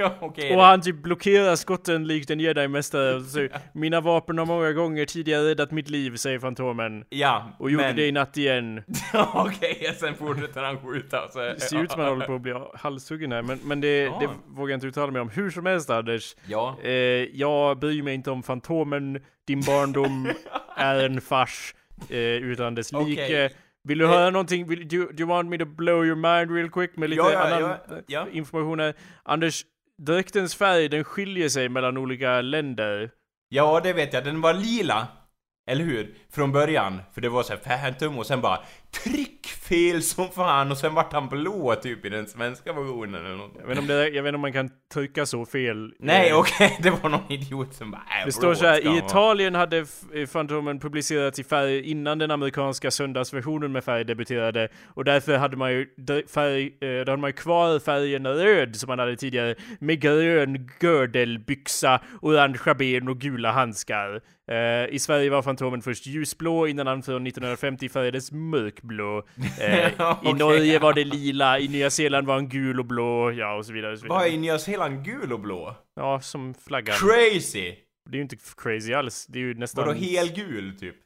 ja, 0.00 0.26
okay, 0.26 0.56
och 0.56 0.62
han 0.62 0.80
typ 0.80 1.02
blockerar 1.02 1.56
skotten 1.56 2.06
likt 2.06 2.30
en 2.30 2.40
jedi-mästare. 2.40 3.48
Mina 3.74 4.00
vapen 4.00 4.38
har 4.38 4.46
många 4.46 4.72
gånger 4.72 5.06
tidigare 5.06 5.48
räddat 5.48 5.70
mitt 5.70 5.90
liv, 5.90 6.16
säger 6.16 6.38
Fantomen. 6.38 7.04
Ja, 7.10 7.56
Och 7.58 7.70
gjorde 7.70 7.84
men... 7.84 7.96
det 7.96 8.06
i 8.06 8.12
natt 8.12 8.36
igen. 8.36 8.82
Okej, 9.34 9.76
okay, 9.80 9.94
sen 9.94 10.14
fortsätter 10.14 10.62
han 10.62 10.78
skjuta. 10.78 11.28
Så... 11.30 11.38
Det 11.38 11.60
ser 11.60 11.82
ut 11.82 11.90
som 11.90 12.00
han 12.00 12.08
håller 12.08 12.26
på 12.26 12.34
att 12.34 12.40
bli 12.40 12.54
halshuggen 12.74 13.32
här, 13.32 13.42
men, 13.42 13.58
men 13.64 13.80
det, 13.80 14.02
ja. 14.02 14.18
det 14.20 14.28
vågar 14.48 14.70
jag 14.70 14.76
inte 14.76 14.86
uttala 14.86 15.12
mig 15.12 15.22
om. 15.22 15.28
Hur 15.28 15.50
som 15.50 15.66
helst 15.66 15.90
Anders. 15.90 16.36
Ja. 16.46 16.76
Eh, 16.82 16.92
jag 17.32 17.78
bryr 17.78 18.02
mig 18.02 18.14
inte 18.14 18.30
om 18.30 18.42
Fantomen. 18.42 19.20
Din 19.46 19.60
barndom 19.60 20.32
är 20.76 21.04
en 21.04 21.20
fars 21.20 21.74
eh, 22.08 22.18
utan 22.18 22.74
dess 22.74 22.92
like. 22.92 23.24
Okay. 23.24 23.48
Vill 23.82 23.98
du 23.98 24.04
eh, 24.04 24.10
höra 24.10 24.30
någonting? 24.30 24.66
Vill, 24.66 24.88
do, 24.88 25.06
do 25.12 25.22
you 25.22 25.28
want 25.28 25.48
me 25.48 25.58
to 25.58 25.64
blow 25.64 26.04
your 26.04 26.16
mind 26.16 26.50
real 26.56 26.70
quick 26.70 26.96
med 26.96 27.10
lite 27.10 27.22
ja, 27.22 27.32
ja, 27.32 27.56
annan 27.56 27.76
ja. 28.06 28.26
information 28.32 28.80
här? 28.80 28.94
Anders, 29.22 29.64
dräktens 30.00 30.54
färg 30.54 30.88
den 30.88 31.04
skiljer 31.04 31.48
sig 31.48 31.68
mellan 31.68 31.98
olika 31.98 32.40
länder. 32.40 33.10
Ja, 33.48 33.80
det 33.80 33.92
vet 33.92 34.12
jag. 34.12 34.24
Den 34.24 34.40
var 34.40 34.54
lila. 34.54 35.08
Eller 35.70 35.84
hur? 35.84 36.14
Från 36.30 36.52
början. 36.52 37.00
För 37.12 37.20
det 37.20 37.28
var 37.28 37.42
så 37.42 37.52
här 37.52 37.78
Phantom 37.78 38.18
och 38.18 38.26
sen 38.26 38.40
bara 38.40 38.60
tryckfel 38.90 40.02
som 40.02 40.28
fan 40.28 40.70
och 40.70 40.78
sen 40.78 40.94
vart 40.94 41.12
han 41.12 41.28
blå 41.28 41.74
typ 41.74 42.04
i 42.04 42.08
den 42.08 42.26
svenska 42.26 42.72
versionen 42.72 43.26
eller 43.26 43.36
något. 43.36 43.52
Jag 43.60 43.66
vet, 43.66 43.78
inte 43.78 43.80
om 43.80 43.86
det, 43.98 44.08
jag 44.08 44.22
vet 44.22 44.28
inte 44.28 44.34
om 44.34 44.40
man 44.40 44.52
kan 44.52 44.70
trycka 44.94 45.26
så 45.26 45.46
fel. 45.46 45.92
Nej 45.98 46.30
Eh, 46.30 46.38
okej, 46.38 46.78
det 46.82 46.90
var 46.90 47.10
någon 47.10 47.32
idiot 47.32 47.74
som 47.74 47.90
bara 47.90 48.02
äh, 48.20 48.26
Det 48.26 48.32
står 48.32 48.54
så 48.54 48.66
här, 48.66 48.80
i 48.84 48.88
vara." 48.88 48.98
Italien 48.98 49.54
hade 49.54 49.78
F- 49.78 50.00
eh, 50.14 50.26
Fantomen 50.26 50.80
publicerats 50.80 51.38
i 51.38 51.44
färg 51.44 51.90
innan 51.90 52.18
den 52.18 52.30
amerikanska 52.30 52.90
söndagsversionen 52.90 53.72
med 53.72 53.84
färg 53.84 54.04
debuterade 54.04 54.68
och 54.94 55.04
därför 55.04 55.36
hade 55.36 55.56
man 55.56 55.72
ju 55.72 55.86
färg, 56.34 56.66
eh, 56.80 57.04
då 57.04 57.12
hade 57.12 57.16
man 57.22 57.28
ju 57.30 57.34
kvar 57.36 57.78
färgen 57.78 58.26
röd 58.26 58.76
som 58.76 58.88
man 58.88 58.98
hade 58.98 59.16
tidigare 59.16 59.54
med 59.80 60.00
grön 60.00 60.68
gördelbyxa, 60.80 62.00
orangea 62.22 62.74
ben 62.74 63.08
och 63.08 63.18
gula 63.20 63.52
handskar. 63.52 64.20
I 64.90 64.98
Sverige 64.98 65.30
var 65.30 65.42
Fantomen 65.42 65.82
först 65.82 66.06
ljusblå 66.06 66.66
innan 66.66 66.86
han 66.86 67.02
från 67.02 67.26
1950 67.26 67.88
färgades 67.88 68.32
mörkblå. 68.82 69.22
Eh, 69.60 69.86
I 69.88 69.92
Okej. 69.98 70.34
Norge 70.34 70.78
var 70.78 70.92
det 70.92 71.04
lila, 71.04 71.58
i 71.58 71.68
Nya 71.68 71.90
Zeeland 71.90 72.26
var 72.26 72.34
han 72.34 72.48
gul 72.48 72.78
och 72.80 72.86
blå, 72.86 73.32
ja 73.32 73.54
och 73.54 73.66
så 73.66 73.72
vidare. 73.72 73.92
Och 73.92 73.98
så 73.98 74.06
Vad 74.06 74.22
vidare. 74.22 74.36
är 74.36 74.40
Nya 74.40 74.58
Zeeland 74.58 75.04
gul 75.04 75.32
och 75.32 75.40
blå? 75.40 75.76
Ja, 75.96 76.20
som 76.20 76.54
flaggan. 76.54 76.96
Crazy! 76.96 77.74
Det 78.10 78.14
är 78.14 78.16
ju 78.16 78.22
inte 78.22 78.36
crazy 78.56 78.92
alls, 78.94 79.26
det 79.26 79.38
är 79.38 79.40
ju 79.40 79.54
nästan... 79.54 79.86
Vadå 79.86 79.98
helgul 79.98 80.76
typ? 80.80 80.96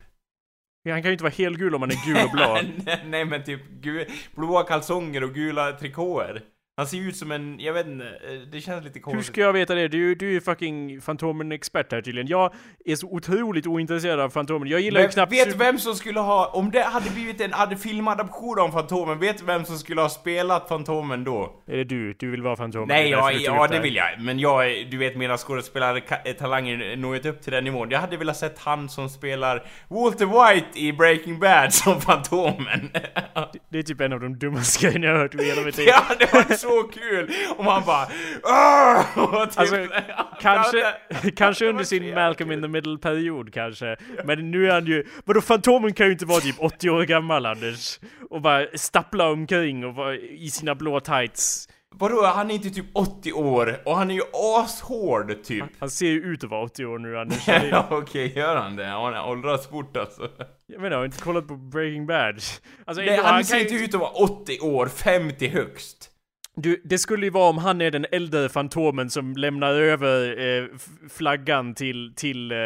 Ja, 0.83 0.93
Han 0.93 1.03
kan 1.03 1.09
ju 1.09 1.13
inte 1.13 1.25
vara 1.25 1.35
helgul 1.37 1.75
om 1.75 1.83
han 1.83 1.91
är 1.91 2.07
gul 2.07 2.25
och 2.25 2.31
blå. 2.31 2.59
nej, 2.85 3.05
nej 3.07 3.25
men 3.25 3.45
typ 3.45 3.61
gul, 3.71 4.05
blåa 4.35 4.63
kalsonger 4.63 5.25
och 5.25 5.35
gula 5.35 5.73
trikåer. 5.73 6.43
Han 6.77 6.87
ser 6.87 6.99
ut 6.99 7.17
som 7.17 7.33
en, 7.33 7.61
jag 7.61 7.73
vet 7.73 7.87
inte, 7.87 8.05
eh, 8.05 8.33
det 8.53 8.61
känns 8.61 8.85
lite 8.85 8.99
Hur 8.99 9.03
konstigt. 9.03 9.27
ska 9.27 9.41
jag 9.41 9.53
veta 9.53 9.75
det? 9.75 9.89
Du, 9.89 10.15
du 10.15 10.29
är 10.29 10.33
ju 10.33 10.41
fucking 10.41 11.01
Fantomen-expert 11.01 11.93
här 11.93 12.03
tydligen. 12.03 12.27
Jag 12.29 12.53
är 12.85 12.97
så 12.97 13.07
otroligt 13.11 13.67
ointresserad 13.67 14.21
av 14.21 14.31
Fantomen. 14.31 14.69
Jag 14.69 14.81
gillar 14.81 15.01
ju 15.01 15.07
Men 15.07 15.13
knappt... 15.13 15.33
vet 15.33 15.51
du 15.53 15.57
vem 15.59 15.79
som 15.79 15.95
skulle 15.95 16.21
ha, 16.21 16.47
om 16.47 16.71
det 16.71 16.83
hade 16.83 17.11
blivit 17.11 17.41
en 17.41 17.53
hade 17.53 17.77
filmadaption 17.77 18.59
av 18.59 18.69
Fantomen, 18.69 19.19
vet 19.19 19.39
du 19.39 19.45
vem 19.45 19.65
som 19.65 19.79
skulle 19.79 20.01
ha 20.01 20.09
spelat 20.09 20.69
Fantomen 20.69 21.25
då? 21.25 21.63
Är 21.67 21.77
det 21.77 21.85
du? 21.85 22.13
Du 22.13 22.31
vill 22.31 22.43
vara 22.43 22.57
Fantomen? 22.57 22.89
Nej, 22.89 23.11
Det 23.11 23.17
därför 23.17 23.41
ja, 23.45 23.67
det 23.67 23.81
vill 23.81 23.97
jag. 23.97 24.21
Men 24.21 24.39
jag, 24.39 24.87
du 24.91 24.97
vet 24.97 25.17
mina 25.17 25.37
skådespelartalanger 25.37 26.97
når 26.97 27.17
inte 27.17 27.29
upp 27.29 27.43
till 27.43 27.53
den 27.53 27.65
nivån. 27.65 27.91
Jag 27.91 27.99
hade 27.99 28.17
velat 28.17 28.37
sett 28.37 28.59
han 28.59 28.89
som 28.89 29.09
spelar 29.09 29.67
Walter 29.89 30.55
White 30.55 30.79
i 30.81 30.93
Breaking 30.93 31.39
Bad 31.39 31.73
som 31.75 32.01
Fantomen. 32.01 32.91
Det 33.69 33.79
är 33.79 33.83
typ 33.83 34.01
en 34.01 34.13
av 34.13 34.21
de 34.21 34.39
dummaste 34.39 34.87
grejerna 34.87 35.07
jag 35.07 35.13
har 35.15 35.21
hört 35.21 35.35
i 35.35 35.45
hela 35.45 35.63
mitt 35.63 35.77
liv. 35.79 35.87
Ja, 35.89 36.03
det 36.19 36.33
var 36.33 36.57
så 36.65 36.83
kul! 36.83 37.31
Om 37.57 37.67
han 37.67 37.83
bara 37.87 38.05
och 39.15 39.51
typ, 39.51 39.59
Alltså, 39.59 39.77
kanske, 40.41 40.95
kanske 41.37 41.67
under 41.69 41.85
sin 41.85 42.15
Malcolm 42.15 42.53
in 42.53 42.63
the 42.63 42.69
Middle-period 42.69 43.53
kanske. 43.53 43.97
Men 44.25 44.51
nu 44.51 44.69
är 44.69 44.73
han 44.73 44.87
ju... 44.87 45.05
Vadå, 45.25 45.41
Fantomen 45.41 45.95
kan 45.95 46.07
ju 46.07 46.13
inte 46.13 46.27
vara 46.27 46.41
typ 46.41 46.57
80 46.59 46.91
år 46.91 47.03
gammal 47.03 47.47
Anders. 47.47 47.99
Och 48.31 48.41
bara 48.41 48.67
stappla 48.75 49.31
omkring 49.31 49.85
och 49.87 49.95
vara 49.95 50.17
i 50.17 50.51
sina 50.51 50.75
blå 50.75 51.01
tights. 51.01 51.69
Vadå, 51.97 52.25
han 52.25 52.51
är 52.51 52.55
inte 52.55 52.71
typ 52.71 52.87
80 52.95 53.33
år 53.33 53.81
och 53.85 53.97
han 53.97 54.11
är 54.11 54.15
ju 54.15 54.23
ashård 54.33 55.45
typ. 55.45 55.65
Han 55.79 55.91
ser 55.91 56.07
ju 56.07 56.23
ut 56.23 56.45
att 56.45 56.51
vara 56.51 56.65
80 56.65 56.85
år 56.85 56.99
nu 56.99 57.19
Anders. 57.19 57.47
Han 57.47 57.69
Ja, 57.71 57.87
okej, 57.91 58.33
gör 58.39 58.57
han 58.57 58.77
det? 58.77 58.85
Han 58.85 59.15
har 59.15 59.31
åldrats 59.31 59.67
fort 59.67 59.97
alltså. 59.97 60.29
Jag 60.67 60.81
menar, 60.81 60.91
jag 60.91 60.99
har 60.99 61.05
inte 61.05 61.23
kollat 61.23 61.49
på 61.49 61.57
Breaking 61.57 62.07
Bad. 62.07 62.35
Alltså, 62.85 63.03
Nej, 63.03 63.17
han 63.17 63.35
kan 63.35 63.45
ser 63.45 63.61
inte 63.61 63.75
ut 63.75 63.95
att 63.95 64.01
vara 64.01 64.11
80 64.11 64.61
år, 64.61 64.87
50 64.87 65.49
högst. 65.49 66.11
Du, 66.57 66.81
det 66.85 66.99
skulle 66.99 67.27
ju 67.27 67.31
vara 67.31 67.51
om 67.51 67.59
han 67.59 67.81
är 67.81 67.91
den 67.91 68.07
äldre 68.13 68.49
Fantomen 68.49 69.11
som 69.11 69.37
lämnar 69.37 69.73
över 69.73 70.41
eh, 70.41 70.65
flaggan 71.11 71.75
till, 71.75 72.13
till 72.17 72.53
eh, 72.53 72.59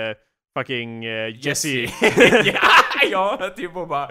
fucking 0.63 1.05
eh, 1.05 1.47
Jesse. 1.47 1.69
ja, 3.11 3.51
typ 3.57 3.77
och 3.77 3.89
bara 3.89 4.09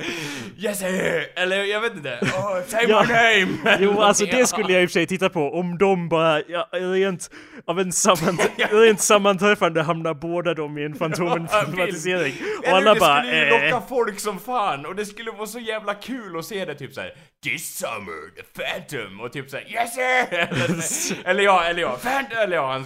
Jesse! 0.58 0.88
Eller 1.36 1.64
jag 1.64 1.82
vet 1.82 1.96
inte. 1.96 2.20
Oh, 2.22 2.62
say 2.68 2.86
Ja. 2.88 3.04
my 3.08 3.14
name! 3.14 3.78
Jo, 3.80 4.02
alltså 4.02 4.26
Ja. 4.26 4.38
det 4.38 4.48
skulle 4.48 4.74
jag 4.74 4.84
i 4.84 4.86
och 4.86 4.90
för 4.90 4.94
sig 4.94 5.08
titta 5.08 5.30
på. 5.30 5.42
Om 5.60 5.78
de 5.78 6.10
bara, 6.10 6.42
ja, 6.48 6.68
rent 6.72 7.30
av 7.66 7.80
en 7.80 7.92
sammant- 7.92 8.50
rent 8.72 9.02
sammanträffande 9.02 9.82
hamnar 9.84 10.14
båda 10.14 10.54
de 10.54 10.78
i 10.78 10.84
en 10.84 10.94
Fantomen-filmatisering. 10.96 12.34
Och 12.62 12.68
alla 12.68 12.94
det 12.94 13.00
bara, 13.00 13.22
skulle 13.24 13.38
ju 13.38 13.44
eh, 13.54 13.72
locka 13.72 13.86
folk 13.90 14.20
som 14.20 14.40
fan 14.40 14.86
och 14.86 14.96
det 14.96 15.06
skulle 15.06 15.32
vara 15.32 15.48
så 15.48 15.60
jävla 15.60 15.94
kul 15.94 16.40
att 16.40 16.46
se 16.46 16.66
det 16.66 16.76
typ 16.76 16.94
såhär 16.94 17.12
This 17.44 17.78
summer, 17.78 18.36
the 18.36 18.62
Phantom 18.62 19.22
och 19.22 19.34
typ 19.34 19.50
såhär 19.50 19.66
Jesse! 19.70 20.02
Eller, 20.32 21.30
eller 21.30 21.44
ja, 21.44 21.64
eller 21.64 21.82
ja, 21.82 21.98
Phantom, 22.04 22.38
eller 22.38 22.56
ja, 22.56 22.72
han 22.72 22.86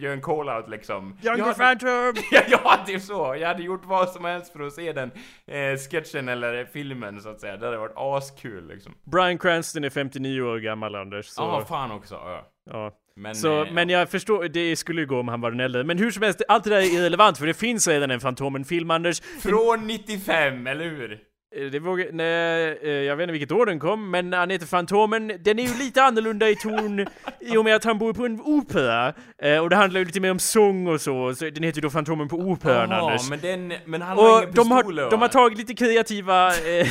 gör 0.00 0.12
en 0.12 0.20
call-out 0.20 0.70
liksom. 0.70 1.18
Younger 1.22 1.38
Jag- 1.46 1.56
Phantom! 1.56 2.14
Ja, 2.30 2.40
ja, 2.48 2.78
typ 2.86 3.01
så. 3.02 3.36
Jag 3.40 3.48
hade 3.48 3.62
gjort 3.62 3.84
vad 3.84 4.08
som 4.08 4.24
helst 4.24 4.52
för 4.52 4.60
att 4.62 4.72
se 4.72 4.92
den 4.92 5.10
eh, 5.46 5.78
sketchen 5.90 6.28
eller 6.28 6.64
filmen 6.64 7.20
så 7.20 7.28
att 7.28 7.40
säga. 7.40 7.56
Det 7.56 7.66
hade 7.66 7.78
varit 7.78 7.92
askul 7.96 8.68
liksom. 8.68 8.94
Brian 9.04 9.38
Cranston 9.38 9.84
är 9.84 9.90
59 9.90 10.42
år 10.42 10.58
gammal 10.58 10.94
Anders. 10.94 11.26
Så, 11.26 11.42
Ja, 11.42 11.64
fan 11.68 11.90
också. 11.90 12.14
Ja. 12.14 12.46
ja. 12.70 12.92
Men, 13.16 13.34
Så, 13.34 13.64
eh, 13.64 13.72
men 13.72 13.88
jag 13.88 14.10
förstår, 14.10 14.48
det 14.48 14.76
skulle 14.76 15.00
ju 15.00 15.06
gå 15.06 15.20
om 15.20 15.28
han 15.28 15.40
var 15.40 15.50
den 15.50 15.60
äldre. 15.60 15.84
Men 15.84 15.98
hur 15.98 16.10
som 16.10 16.22
helst, 16.22 16.42
allt 16.48 16.64
det 16.64 16.70
där 16.70 16.76
är 16.76 16.94
irrelevant 16.98 17.38
för 17.38 17.46
det 17.46 17.54
finns 17.54 17.88
redan 17.88 18.10
en 18.10 18.20
Fantomen-film 18.20 18.90
Anders. 18.90 19.20
Från 19.20 19.86
95, 19.86 20.66
eller 20.66 20.84
hur? 20.84 21.20
Eh, 21.56 21.64
Det 21.70 21.78
vågar, 21.78 22.06
nej, 22.12 22.78
eh, 22.82 22.90
jag 22.90 23.16
vet 23.16 23.22
inte 23.24 23.32
vilket 23.32 23.52
år 23.52 23.66
den 23.66 23.78
kom, 23.78 24.10
men 24.10 24.32
han 24.32 24.50
heter 24.50 24.66
Fantomen. 24.66 25.32
Den 25.40 25.58
är 25.58 25.62
ju 25.62 25.78
lite 25.78 26.02
annorlunda 26.02 26.48
i 26.50 26.56
ton 26.56 27.00
i 27.40 27.56
och 27.56 27.64
med 27.64 27.76
att 27.76 27.84
han 27.84 27.98
bor 27.98 28.12
på 28.12 28.24
en 28.26 28.40
opera. 28.40 29.14
Eh, 29.42 29.58
och 29.58 29.70
det 29.70 29.76
handlar 29.76 29.98
ju 30.00 30.04
lite 30.06 30.20
mer 30.20 30.30
om 30.30 30.38
sång 30.38 30.86
och 30.86 31.00
så, 31.00 31.34
så 31.34 31.44
den 31.50 31.62
heter 31.62 31.78
ju 31.78 31.82
då 31.82 31.90
Fantomen 31.90 32.28
på 32.28 32.36
Operan, 32.36 32.90
Jaha, 32.90 33.00
Anders. 33.10 33.30
men 33.30 33.40
den, 33.40 33.72
men 33.84 34.02
han 34.02 34.16
har 34.18 34.36
Och 34.36 34.42
inga 34.42 34.52
de 34.52 34.70
har, 34.70 35.10
de 35.10 35.20
har 35.20 35.28
tagit 35.28 35.58
lite 35.58 35.74
kreativa 35.74 36.48
eh, 36.48 36.86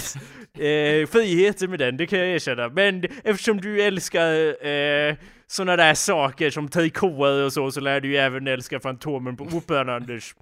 eh, 0.67 1.07
friheter 1.07 1.67
med 1.67 1.79
den, 1.79 1.97
det 1.97 2.05
kan 2.07 2.19
jag 2.19 2.27
erkänna. 2.27 2.69
Men 2.69 3.03
eftersom 3.23 3.61
du 3.61 3.81
älskar 3.81 4.65
eh, 4.67 5.15
såna 5.47 5.75
där 5.75 5.93
saker 5.93 6.49
som 6.49 6.67
trikåer 6.69 7.45
och 7.45 7.53
så, 7.53 7.71
så 7.71 7.79
lär 7.79 7.99
du 8.01 8.07
ju 8.07 8.17
även 8.17 8.47
älska 8.47 8.79
Fantomen 8.79 9.37
på 9.37 9.43
Operan, 9.43 9.89
Anders. 9.89 10.35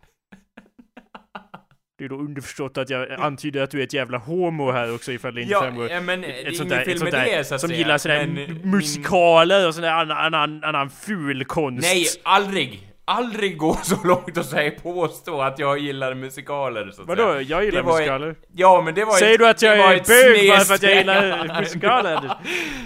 Det 2.00 2.06
är 2.06 2.10
då 2.10 2.16
underförstått 2.16 2.78
att 2.78 2.90
jag 2.90 3.12
antyder 3.12 3.62
att 3.64 3.72
du 3.72 3.80
är 3.80 3.84
ett 3.84 3.94
jävla 3.94 4.18
homo 4.18 4.72
här 4.72 4.96
också 4.96 5.12
ifall 5.12 5.36
det 5.36 5.42
inte 5.42 5.52
Ja, 5.54 5.62
framgår. 5.62 5.90
ja, 5.90 6.02
men 6.02 6.22
det 6.22 6.28
Ett 6.28 6.58
sånt 6.58 6.70
där, 6.70 6.90
ett 6.90 7.00
sånt 7.00 7.12
där 7.12 7.26
det 7.26 7.44
så 7.44 7.60
som 7.60 7.70
säga. 7.70 7.80
gillar 7.80 7.98
sådär 7.98 8.28
men 8.28 8.72
musikaler 8.72 9.68
och 9.68 9.74
sån 9.74 9.84
där 9.84 9.92
annan, 9.92 10.18
annan, 10.34 10.64
annan 10.64 10.90
ful 10.90 11.46
konst. 11.46 11.82
Nej, 11.82 12.06
aldrig! 12.24 12.89
Aldrig 13.12 13.58
gå 13.58 13.74
så 13.84 13.96
långt 14.08 14.38
och 14.38 14.46
säga 14.46 14.72
påstå 14.84 15.42
att 15.42 15.60
jag 15.60 15.78
gillar 15.80 16.14
musikaler 16.14 16.92
så 16.92 17.02
att 17.02 17.08
Vadå? 17.08 17.24
säga. 17.24 17.42
Jag 17.42 17.66
gillar 17.66 17.82
var 17.82 17.92
ett- 17.92 17.98
musikaler. 17.98 18.36
Ja, 18.56 18.82
men 18.86 18.94
det 18.96 19.06
var 19.06 19.14
Säger 19.14 19.34
ett, 19.34 19.40
du 19.40 19.48
att 19.48 19.62
jag 19.62 19.74
är 19.78 20.04
bög 20.08 20.50
bara 20.50 20.60
för 20.60 20.74
att 20.74 20.84
jag 20.84 20.96
gillar 20.96 21.60
musikaler? 21.62 22.32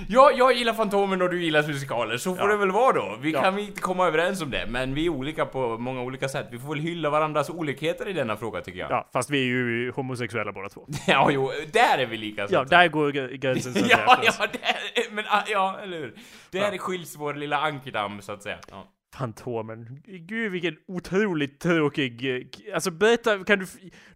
Ja, 0.07 0.31
jag 0.35 0.53
gillar 0.53 0.73
Fantomen 0.73 1.21
och 1.21 1.29
du 1.29 1.43
gillar 1.43 1.67
musikaler, 1.67 2.17
så 2.17 2.35
får 2.35 2.45
Ja. 2.49 2.51
det 2.51 2.57
väl 2.57 2.71
vara 2.71 2.93
då. 2.93 3.17
Vi 3.21 3.31
Ja. 3.31 3.41
kan 3.41 3.59
inte 3.59 3.81
komma 3.81 4.07
överens 4.07 4.41
om 4.41 4.51
det, 4.51 4.65
men 4.69 4.93
vi 4.93 5.05
är 5.05 5.09
olika 5.09 5.45
på 5.45 5.77
många 5.77 6.01
olika 6.01 6.29
sätt. 6.29 6.47
Vi 6.51 6.59
får 6.59 6.69
väl 6.69 6.79
hylla 6.79 7.09
varandras 7.09 7.49
olikheter 7.49 8.07
i 8.09 8.13
denna 8.13 8.37
fråga 8.37 8.61
tycker 8.61 8.79
jag. 8.79 8.91
Ja, 8.91 9.09
fast 9.13 9.29
vi 9.29 9.39
är 9.39 9.45
ju 9.45 9.91
homosexuella 9.91 10.51
båda 10.51 10.69
två. 10.69 10.87
Ja, 11.07 11.29
jo, 11.31 11.51
där 11.73 11.97
är 11.97 12.05
vi 12.05 12.17
lika 12.17 12.47
så 12.47 12.53
Ja, 12.53 12.65
säga. 12.67 12.79
där 12.81 12.87
går 12.87 13.09
gr- 13.11 13.35
gränsen 13.35 13.73
så 13.73 13.79
att 13.79 13.85
säga. 13.91 13.99
Ja, 14.07 14.15
för 14.21 14.29
oss. 14.29 14.37
ja, 14.39 14.47
där, 14.51 15.11
men 15.15 15.25
ah, 15.27 15.41
ja, 15.47 15.79
eller 15.83 15.97
hur? 15.97 16.13
Där 16.51 16.71
Ja. 16.71 16.77
skiljs 16.77 17.15
vår 17.17 17.33
lilla 17.33 17.57
ankerdamm 17.57 18.21
så 18.21 18.31
att 18.31 18.43
säga. 18.43 18.57
Ja. 18.71 18.85
Fantomen. 19.17 20.01
Gud 20.05 20.51
vilken 20.51 20.75
otroligt 20.87 21.59
tråkig... 21.59 22.25
eh, 22.35 22.75
Alltså 22.75 22.91
berätta, 22.91 23.43
kan 23.43 23.59
du... 23.59 23.65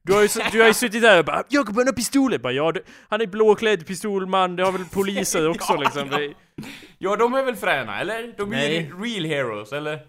Du 0.01 0.13
har 0.13 0.21
ju, 0.21 0.27
du 0.51 0.59
har 0.61 0.67
ju 0.67 0.73
suttit 0.73 1.01
där 1.01 1.19
och 1.19 1.25
bara 1.25 1.43
'Jag 1.49 1.65
kommer 1.65 1.85
ha 1.85 1.91
pistoler' 1.91 2.37
bara, 2.39 2.53
ja, 2.53 2.73
Han 3.09 3.21
är 3.21 3.27
blåklädd 3.27 3.87
pistolman, 3.87 4.55
det 4.55 4.63
har 4.63 4.71
väl 4.71 4.85
poliser 4.85 5.49
också 5.55 5.73
Ja, 5.73 5.79
liksom. 5.81 6.09
ja. 6.11 6.33
Ja, 6.97 7.15
de 7.15 7.33
är 7.33 7.43
väl 7.43 7.55
fräna, 7.55 7.99
eller? 7.99 8.33
De 8.37 8.51
är 8.53 8.55
Nej. 8.57 8.91
real 9.01 9.25
heroes, 9.25 9.73
eller? 9.73 9.99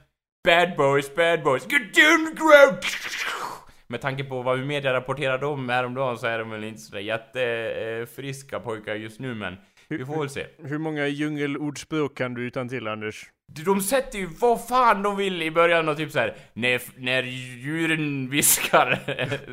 Bad 0.44 0.76
boys, 0.76 1.14
bad 1.14 1.42
boys, 1.42 1.62
get 1.72 1.94
down 1.94 2.34
ground! 2.34 2.78
Med 3.86 4.00
tanke 4.00 4.24
på 4.24 4.42
vad 4.42 4.58
media 4.58 4.92
rapporterade 4.92 5.46
om 5.46 5.68
häromdagen 5.68 6.18
så 6.18 6.26
är 6.26 6.38
de 6.38 6.50
väl 6.50 6.64
inte 6.64 6.80
sådär 6.80 7.00
jättefriska 7.00 8.60
pojkar 8.60 8.94
just 8.94 9.20
nu, 9.20 9.34
men 9.34 9.56
vi 9.88 10.04
får 10.04 10.20
väl 10.20 10.30
se. 10.30 10.46
Hur 10.58 10.78
många 10.78 11.06
djungelordspråk 11.06 12.16
kan 12.18 12.34
du 12.34 12.42
utan 12.46 12.68
till 12.68 12.88
Anders? 12.88 13.26
De 13.50 13.80
sätter 13.80 14.18
ju 14.18 14.28
vad 14.40 14.66
fan 14.68 15.02
de 15.02 15.16
vill 15.16 15.42
i 15.42 15.50
början 15.50 15.88
och 15.88 15.96
typ 15.96 16.12
så 16.12 16.18
här. 16.18 16.34
När, 16.52 16.80
när 16.96 17.22
djuren 17.22 18.30
viskar 18.30 18.98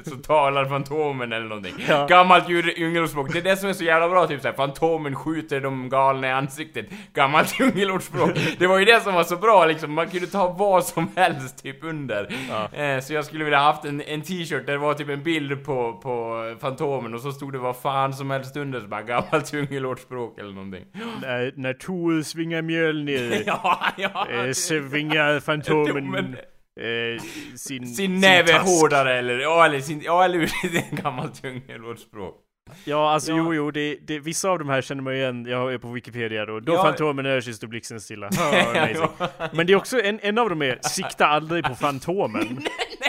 så 0.10 0.16
talar 0.16 0.66
Fantomen 0.66 1.34
eller 1.34 1.46
någonting. 1.48 1.74
Ja. 1.88 2.06
Gammalt 2.08 2.50
djur- 2.50 2.74
djungelordspråk. 2.80 3.34
Det 3.34 3.40
är 3.40 3.44
det 3.44 3.58
som 3.58 3.70
är 3.70 3.74
så 3.74 3.84
jävla 3.84 4.10
bra, 4.10 4.28
typ 4.28 4.42
så 4.42 4.48
här. 4.48 4.56
Fantomen 4.56 5.16
skjuter 5.16 5.62
de 5.62 5.90
galna 5.90 6.28
i 6.28 6.32
ansiktet. 6.32 6.86
Gammalt 7.14 7.60
djungelordspråk. 7.60 8.32
Det 8.58 8.68
var 8.68 8.80
ju 8.80 8.86
det 8.86 9.02
som 9.02 9.14
var 9.14 9.24
så 9.24 9.36
bra 9.38 9.66
liksom. 9.66 9.94
Man 9.94 10.08
kunde 10.10 10.28
ta 10.28 10.48
vad 10.54 10.84
som 10.86 11.10
helst 11.16 11.64
typ 11.64 11.84
under. 11.84 12.30
Ja. 12.50 12.78
Eh, 12.84 13.00
så 13.02 13.14
jag 13.14 13.26
skulle 13.26 13.44
vilja 13.44 13.60
haft 13.60 13.86
en, 13.86 14.02
en 14.02 14.22
t-shirt 14.22 14.66
där 14.66 14.74
det 14.74 14.80
var 14.80 14.94
typ 14.94 15.10
en 15.10 15.24
bild 15.24 15.66
på, 15.66 15.94
på 16.04 16.42
Fantomen 16.62 17.14
och 17.14 17.22
så 17.22 17.32
stod 17.32 17.52
det 17.52 17.58
vad 17.60 17.76
fan 17.78 18.14
som 18.14 18.30
helst 18.32 18.58
under. 18.58 18.80
Så 18.80 18.88
bara 18.88 19.02
gammalt 19.02 19.54
djungelordspråk 19.54 20.40
eller 20.40 20.52
någonting. 20.54 20.86
När, 21.22 21.54
när 21.56 21.74
Tor 21.74 22.22
svingar 22.22 22.62
Mjölnir, 22.62 23.44
Ja, 23.46 23.80
ja. 23.98 24.28
eh, 24.30 24.52
svingar 24.52 25.40
Fantomen 25.40 26.12
Men- 26.12 26.36
eh, 26.80 27.22
sin... 27.56 27.88
Sin 27.88 28.20
näve 28.20 28.48
task. 28.48 28.66
hårdare 28.66 29.14
eller, 29.20 29.40
ja 29.40 29.66
eller 29.66 29.80
sin, 29.80 30.02
ja 30.02 30.26
eller 30.26 30.40
hur, 30.40 30.50
det 30.72 30.78
är 30.78 30.84
en 30.90 30.96
gammalt 31.04 31.44
djungelordspråk. 31.44 32.42
Ja, 32.86 33.12
alltså 33.12 33.32
Ja. 33.32 33.38
jo, 33.38 33.54
jo, 33.54 33.72
det, 33.72 33.98
det, 34.08 34.20
vissa 34.20 34.50
av 34.50 34.60
de 34.60 34.70
här 34.70 34.82
känner 34.82 35.02
man 35.02 35.14
igen, 35.16 35.46
jag 35.46 35.74
är 35.74 35.78
på 35.78 35.92
Wikipedia 35.92 36.46
då. 36.46 36.60
Då 36.60 36.74
Ja. 36.74 36.84
Fantomen 36.84 37.26
Örsig 37.26 37.56
står 37.56 37.68
blixten 37.68 38.00
stilla. 38.02 38.30
Ja, 38.32 38.64
amazing. 38.76 39.08
Men 39.54 39.68
det 39.68 39.74
är 39.74 39.78
också, 39.78 40.02
en, 40.02 40.20
en 40.22 40.38
av 40.38 40.50
dem 40.50 40.62
är 40.62 40.80
Sikta 40.82 41.26
aldrig 41.28 41.64
på 41.64 41.76
Fantomen. 41.76 42.66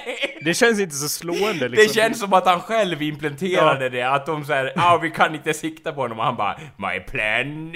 Det 0.41 0.55
känns 0.55 0.81
inte 0.81 0.95
så 0.95 1.09
slående 1.09 1.69
liksom. 1.69 1.87
Det 1.89 1.95
känns 1.95 2.21
som 2.21 2.33
att 2.33 2.47
han 2.47 2.61
själv 2.61 3.03
implementerade 3.03 3.89
det, 3.89 4.03
att 4.03 4.27
de 4.27 4.45
säger 4.45 4.73
ja 4.77 4.99
vi 5.03 5.11
kan 5.11 5.35
inte 5.35 5.55
sikta 5.55 5.93
på 5.93 6.01
honom 6.01 6.19
och 6.19 6.25
han 6.25 6.37
bara 6.37 6.59
My 6.77 7.01
plan 7.01 7.73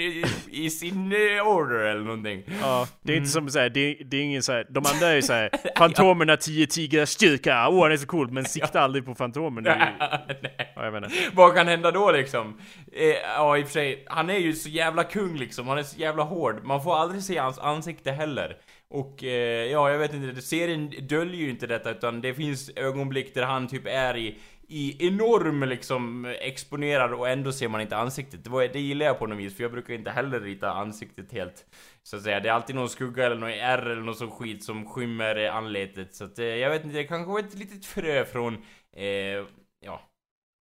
is 0.51 0.83
in 0.83 1.13
order 1.45 1.79
eller 1.79 2.01
någonting. 2.01 2.43
Ja, 2.61 2.87
det 3.01 3.11
är 3.11 3.15
Mm. 3.15 3.23
inte 3.23 3.31
som 3.31 3.49
såhär, 3.49 3.69
det, 3.69 3.97
det 4.05 4.17
är 4.17 4.21
ingen 4.21 4.43
såhär, 4.43 4.65
de 4.69 4.85
andra 4.93 5.07
är 5.07 5.15
ju 5.15 5.21
såhär 5.21 5.49
Fantomen 5.77 6.29
har 6.29 6.35
tio 6.35 6.67
tigrars 6.67 7.09
styrka, 7.09 7.67
åh 7.69 7.83
han 7.83 7.91
är 7.91 7.97
så 7.97 8.07
cool, 8.07 8.31
men 8.31 8.45
sikta 8.45 8.81
aldrig 8.81 9.05
på 9.05 9.15
Fantomen. 9.15 9.63
Det 9.63 9.69
ju, 9.69 9.77
Nej. 10.41 10.73
ja, 10.75 10.85
jag 10.85 10.97
inte. 10.97 11.09
Vad 11.33 11.55
kan 11.55 11.67
hända 11.67 11.91
då 11.91 12.11
liksom? 12.11 12.57
Eh, 12.93 13.05
ja 13.37 13.57
i 13.57 13.63
och 13.63 13.65
för 13.67 13.73
sig, 13.73 14.03
han 14.07 14.29
är 14.29 14.37
ju 14.37 14.53
så 14.53 14.69
jävla 14.69 15.03
kung 15.03 15.37
liksom, 15.37 15.67
han 15.67 15.77
är 15.77 15.83
så 15.83 15.99
jävla 15.99 16.23
hård. 16.23 16.63
Man 16.63 16.83
får 16.83 16.95
aldrig 16.97 17.23
se 17.23 17.37
hans 17.37 17.59
ansikte 17.59 18.11
heller. 18.11 18.55
Och 18.91 19.23
eh, 19.23 19.71
ja, 19.71 19.91
jag 19.91 19.97
vet 19.97 20.13
inte, 20.13 20.41
serien 20.41 20.93
döljer 21.07 21.41
ju 21.41 21.49
inte 21.49 21.67
detta 21.67 21.91
utan 21.91 22.21
det 22.21 22.33
finns 22.33 22.71
ögonblick 22.75 23.33
där 23.33 23.43
han 23.43 23.67
typ 23.67 23.83
är 23.85 24.17
i 24.17 24.39
i 24.73 25.07
enorm 25.07 25.63
liksom 25.63 26.25
exponerad 26.25 27.13
och 27.13 27.29
ändå 27.29 27.51
ser 27.51 27.67
man 27.67 27.81
inte 27.81 27.97
ansiktet. 27.97 28.43
Det, 28.43 28.49
var, 28.49 28.67
det 28.67 28.79
gillar 28.79 29.05
jag 29.05 29.19
på 29.19 29.27
något 29.27 29.37
vis 29.37 29.55
för 29.55 29.63
jag 29.63 29.71
brukar 29.71 29.93
inte 29.93 30.11
heller 30.11 30.39
rita 30.39 30.71
ansiktet 30.71 31.31
helt 31.31 31.65
så 32.03 32.17
att 32.17 32.23
säga. 32.23 32.39
Det 32.39 32.49
är 32.49 32.53
alltid 32.53 32.75
någon 32.75 32.89
skugga 32.89 33.25
eller 33.25 33.35
någon 33.35 33.49
ärr 33.49 33.85
eller 33.85 34.01
någon 34.01 34.15
sån 34.15 34.31
skit 34.31 34.63
som 34.63 34.89
skymmer 34.89 35.49
anletet. 35.49 36.15
Så 36.15 36.23
att 36.23 36.39
eh, 36.39 36.45
jag 36.45 36.69
vet 36.69 36.83
inte, 36.83 36.97
det 36.97 37.03
kanske 37.03 37.31
var 37.31 37.39
ett 37.39 37.53
litet 37.55 37.85
frö 37.85 38.25
från 38.25 38.53
eh, 38.93 39.45
ja, 39.79 40.01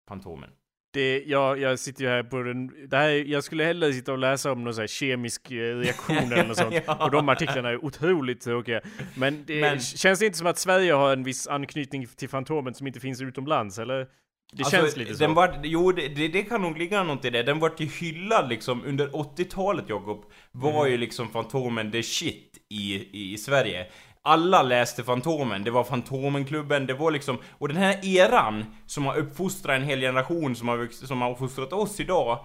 Fantomen. 0.08 0.50
Det, 0.92 1.22
jag, 1.26 1.60
jag 1.60 1.78
sitter 1.78 2.02
ju 2.04 2.08
här 2.10 2.22
på 2.22 2.42
den, 2.42 2.88
det 2.88 2.96
här, 2.96 3.08
jag 3.08 3.44
skulle 3.44 3.64
hellre 3.64 3.92
sitta 3.92 4.12
och 4.12 4.18
läsa 4.18 4.52
om 4.52 4.64
någon 4.64 4.74
här 4.74 4.86
kemisk 4.86 5.50
eh, 5.50 5.54
reaktion 5.56 6.16
eller 6.16 6.46
något 6.48 6.56
sånt. 6.56 6.74
Ja. 6.86 7.04
Och 7.04 7.10
de 7.10 7.28
artiklarna 7.28 7.68
är 7.70 7.84
otroligt 7.84 8.40
tråkiga. 8.40 8.80
Men, 9.16 9.44
det, 9.46 9.60
Men- 9.60 9.80
känns 9.80 10.18
det 10.18 10.26
inte 10.26 10.38
som 10.38 10.46
att 10.46 10.58
Sverige 10.58 10.92
har 10.92 11.12
en 11.12 11.22
viss 11.24 11.46
anknytning 11.48 12.06
till 12.06 12.28
Fantomen 12.28 12.74
som 12.74 12.86
inte 12.86 13.00
finns 13.00 13.20
utomlands, 13.22 13.78
eller? 13.78 14.06
Det 14.52 14.62
Alltså, 14.64 14.76
känns 14.76 14.96
lite 14.96 15.14
så. 15.14 15.24
den 15.24 15.34
Var, 15.34 15.60
jo, 15.62 15.92
det, 15.92 16.08
det, 16.08 16.28
det 16.28 16.42
kan 16.42 16.62
nog 16.62 16.78
ligga 16.78 17.02
något 17.02 17.24
i 17.24 17.30
det. 17.30 17.42
Den 17.42 17.58
vart 17.58 17.80
ju 17.80 17.86
hyllad 17.86 18.48
liksom 18.48 18.84
under 18.84 19.08
80-talet, 19.08 19.84
Jakob. 19.88 20.24
Var 20.52 20.80
Mm. 20.80 20.92
ju 20.92 20.98
liksom 20.98 21.28
Fantomen 21.30 21.92
the 21.92 22.02
shit 22.02 22.52
i, 22.68 22.94
i, 22.94 23.32
i 23.32 23.38
Sverige. 23.38 23.86
Alla 24.22 24.62
läste 24.62 25.04
Fantomen, 25.04 25.64
det 25.64 25.70
var 25.70 25.84
Fantomenklubben, 25.84 26.86
det 26.86 26.94
var 26.94 27.10
liksom... 27.10 27.38
Och 27.58 27.68
den 27.68 27.76
här 27.76 28.06
eran 28.18 28.64
som 28.86 29.06
har 29.06 29.16
uppfostrat 29.16 29.76
en 29.76 29.84
hel 29.84 30.00
generation 30.00 30.56
som 30.56 30.68
har, 30.68 31.06
som 31.06 31.20
har 31.20 31.30
uppfostrat 31.30 31.72
oss 31.72 32.00
idag 32.00 32.44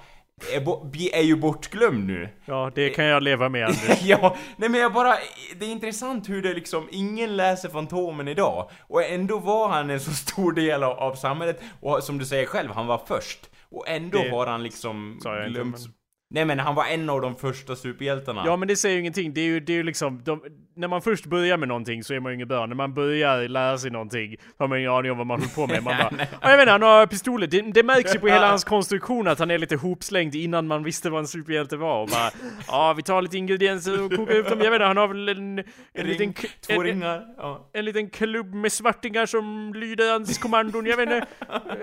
är, 0.53 0.61
bo, 0.61 0.91
är 1.13 1.21
ju 1.21 1.35
bortglömd 1.35 2.07
nu. 2.07 2.29
Ja, 2.45 2.71
det 2.75 2.89
kan 2.89 3.05
jag 3.05 3.23
leva 3.23 3.49
med 3.49 3.65
Anders. 3.65 4.01
ja, 4.03 4.35
nej 4.57 4.69
men 4.69 4.81
jag 4.81 4.93
bara, 4.93 5.15
det 5.59 5.65
är 5.65 5.69
intressant 5.69 6.29
hur 6.29 6.41
det 6.41 6.53
liksom, 6.53 6.87
ingen 6.91 7.37
läser 7.37 7.69
Fantomen 7.69 8.27
idag. 8.27 8.69
Och 8.87 9.03
ändå 9.03 9.39
var 9.39 9.69
han 9.69 9.89
en 9.89 9.99
så 9.99 10.11
stor 10.11 10.51
del 10.51 10.83
av, 10.83 10.99
av 10.99 11.15
samhället, 11.15 11.61
och 11.81 12.03
som 12.03 12.17
du 12.17 12.25
säger 12.25 12.45
själv, 12.45 12.71
han 12.71 12.87
var 12.87 13.01
först. 13.07 13.49
Och 13.69 13.87
ändå 13.87 14.17
Det 14.17 14.29
har 14.29 14.47
han 14.47 14.63
liksom 14.63 15.19
glömts. 15.47 15.87
Nej 16.29 16.45
men 16.45 16.59
han 16.59 16.75
var 16.75 16.85
en 16.85 17.09
av 17.09 17.21
de 17.21 17.35
första 17.35 17.75
superhjältarna. 17.75 18.43
Ja 18.45 18.57
men 18.57 18.67
det 18.67 18.75
säger 18.75 18.95
ju 18.95 18.99
ingenting, 18.99 19.33
det 19.33 19.41
är 19.41 19.45
ju, 19.45 19.59
det 19.59 19.73
är 19.73 19.77
ju 19.77 19.83
liksom, 19.83 20.21
de, 20.23 20.41
när 20.75 20.87
man 20.87 21.01
först 21.01 21.25
börjar 21.25 21.57
med 21.57 21.67
någonting 21.67 22.03
så 22.03 22.13
är 22.13 22.19
man 22.19 22.31
ju 22.31 22.35
ingen 22.35 22.47
bra. 22.47 22.65
När 22.65 22.75
man 22.75 22.93
börjar 22.93 23.47
lära 23.47 23.77
sig 23.77 23.91
någonting 23.91 24.35
har 24.57 24.67
man 24.67 24.77
ingen 24.77 24.91
aning 24.91 25.11
om 25.11 25.17
vad 25.17 25.27
man 25.27 25.39
håller 25.39 25.53
på 25.55 25.67
med. 25.67 25.83
Man 25.83 25.97
bara, 26.11 26.27
ja, 26.41 26.51
jag 26.51 26.61
inte, 26.61 26.71
han 26.71 26.81
har 26.81 27.07
pistoler. 27.07 27.47
Det, 27.47 27.61
det 27.61 27.83
märks 27.83 28.15
ju 28.15 28.19
på 28.19 28.27
hela 28.35 28.49
hans 28.49 28.63
konstruktion 28.63 29.27
att 29.27 29.39
han 29.39 29.51
är 29.51 29.57
lite 29.57 29.75
hopslängd 29.75 30.35
innan 30.35 30.67
man 30.67 30.83
visste 30.83 31.09
vad 31.09 31.19
en 31.19 31.27
superhjälte 31.27 31.77
var. 31.77 32.01
Och 32.01 32.09
bara, 32.09 32.31
ja 32.67 32.93
vi 32.97 33.03
tar 33.03 33.21
lite 33.21 33.37
ingredienser 33.37 34.03
och 34.03 34.11
kokar 34.15 34.35
upp 34.35 34.49
dem. 34.49 34.59
Jag 34.61 34.73
inte, 34.73 34.85
han 34.85 34.97
har 34.97 35.07
väl 35.07 35.29
en, 35.29 35.59
en 35.59 35.65
Ring, 35.93 36.05
liten... 36.05 36.33
två 36.33 36.73
en, 36.73 36.83
ringar. 36.83 37.25
Ja. 37.37 37.69
en 37.73 37.85
liten 37.85 38.09
klubb 38.09 38.53
med 38.53 38.71
svartingar 38.71 39.25
som 39.25 39.73
lyder 39.75 40.11
hans 40.11 40.37
kommandon, 40.37 40.85
jag 40.85 40.97
vet 40.97 41.09
inte. 41.09 41.27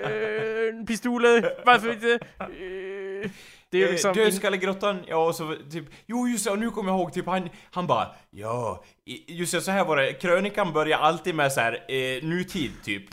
Eh, 0.03 0.87
pistoler, 0.87 1.53
varför 1.67 1.93
inte? 1.93 2.19
Eh, 2.39 3.31
det 3.73 3.83
är 3.83 3.87
Eh, 3.87 3.91
liksom... 3.93 4.13
Dödskallegrottan, 4.15 5.05
ja 5.09 5.17
och 5.27 5.35
så 5.35 5.57
typ, 5.71 5.85
jo 6.07 6.29
just 6.29 6.45
det, 6.45 6.51
och 6.51 6.59
nu 6.59 6.71
kommer 6.71 6.91
jag 6.91 6.99
ihåg 7.01 7.13
typ 7.13 7.27
han, 7.27 7.49
han 7.71 7.87
bara, 7.87 8.09
ja, 8.31 8.85
just 9.27 9.53
det, 9.55 9.61
så 9.61 9.71
här 9.71 9.85
var 9.85 9.97
det, 9.97 10.13
krönikan 10.13 10.73
börjar 10.73 10.99
alltid 10.99 11.35
med 11.35 11.53
så 11.53 11.61
här, 11.61 11.73
eh, 11.89 12.23
nutid 12.23 12.73
typ. 12.85 13.05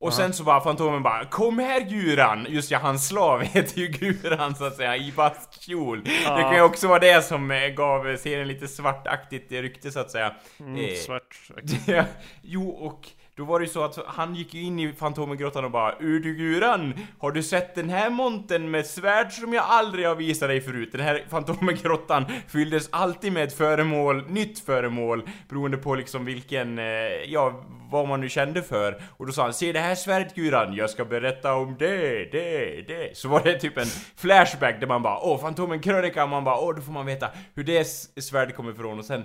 Och 0.00 0.14
sen 0.14 0.32
så 0.32 0.44
bara 0.44 0.60
Fantomen 0.60 1.02
bara 1.02 1.24
'Kom 1.24 1.58
här 1.58 1.80
Guran!' 1.80 2.46
Just 2.48 2.70
ja, 2.70 2.78
hans 2.78 3.08
slav 3.08 3.40
heter 3.42 3.78
ju 3.80 3.86
Guran 3.86 4.54
så 4.54 4.64
att 4.64 4.76
säga, 4.76 4.96
i 4.96 5.12
bastkjol. 5.16 6.04
Det 6.04 6.42
kan 6.42 6.54
ju 6.54 6.62
också 6.62 6.88
vara 6.88 6.98
det 6.98 7.22
som 7.24 7.50
eh, 7.50 7.68
gav 7.68 8.16
serien 8.16 8.48
lite 8.48 8.68
svartaktigt 8.68 9.52
rykte 9.52 9.90
så 9.90 10.00
att 10.00 10.10
säga. 10.10 10.34
Mm, 10.60 10.76
Eh, 10.76 10.94
svart. 10.94 11.36
Ja, 11.86 12.04
jo, 12.42 12.68
och 12.70 13.08
då 13.36 13.44
var 13.44 13.60
det 13.60 13.64
ju 13.64 13.72
så 13.72 13.84
att 13.84 13.98
han 14.06 14.34
gick 14.34 14.54
ju 14.54 14.62
in 14.62 14.78
i 14.78 14.92
Fantomengrottan 14.92 15.64
och 15.64 15.70
bara 15.70 15.94
Ur 16.00 16.20
Guran, 16.20 16.94
har 17.18 17.30
du 17.30 17.42
sett 17.42 17.74
den 17.74 17.90
här 17.90 18.10
monten 18.10 18.70
med 18.70 18.86
svärd 18.86 19.32
som 19.32 19.52
jag 19.52 19.64
aldrig 19.68 20.06
har 20.06 20.14
visat 20.14 20.48
dig 20.48 20.60
förut? 20.60 20.88
Den 20.92 21.00
här 21.00 21.24
Fantomengrottan 21.28 22.24
fylldes 22.48 22.88
alltid 22.92 23.32
med 23.32 23.44
ett 23.44 23.52
föremål, 23.52 24.24
nytt 24.28 24.58
föremål, 24.58 25.22
beroende 25.48 25.76
på 25.76 25.94
liksom 25.94 26.24
vilken, 26.24 26.78
eh, 26.78 26.84
ja, 27.26 27.64
vad 27.90 28.08
man 28.08 28.20
nu 28.20 28.28
kände 28.28 28.62
för. 28.62 29.02
Och 29.16 29.26
då 29.26 29.32
sa 29.32 29.42
han 29.42 29.52
Se 29.52 29.72
det 29.72 29.80
här 29.80 29.94
svärdet 29.94 30.34
Guran, 30.34 30.74
jag 30.74 30.90
ska 30.90 31.04
berätta 31.04 31.54
om 31.54 31.76
det, 31.78 32.24
det, 32.32 32.84
det. 32.88 33.16
Så 33.16 33.28
var 33.28 33.40
det 33.44 33.58
typ 33.58 33.78
en 33.78 33.86
flashback 34.16 34.80
där 34.80 34.86
man 34.86 35.02
bara 35.02 35.18
Åh, 35.18 35.40
Fantomenkrönika, 35.40 36.22
och 36.22 36.30
man 36.30 36.44
bara 36.44 36.58
Åh, 36.58 36.74
då 36.74 36.82
får 36.82 36.92
man 36.92 37.06
veta 37.06 37.28
hur 37.54 37.64
det 37.64 37.84
svärdet 38.22 38.56
kommer 38.56 38.72
ifrån 38.72 38.98
och 38.98 39.04
sen 39.04 39.24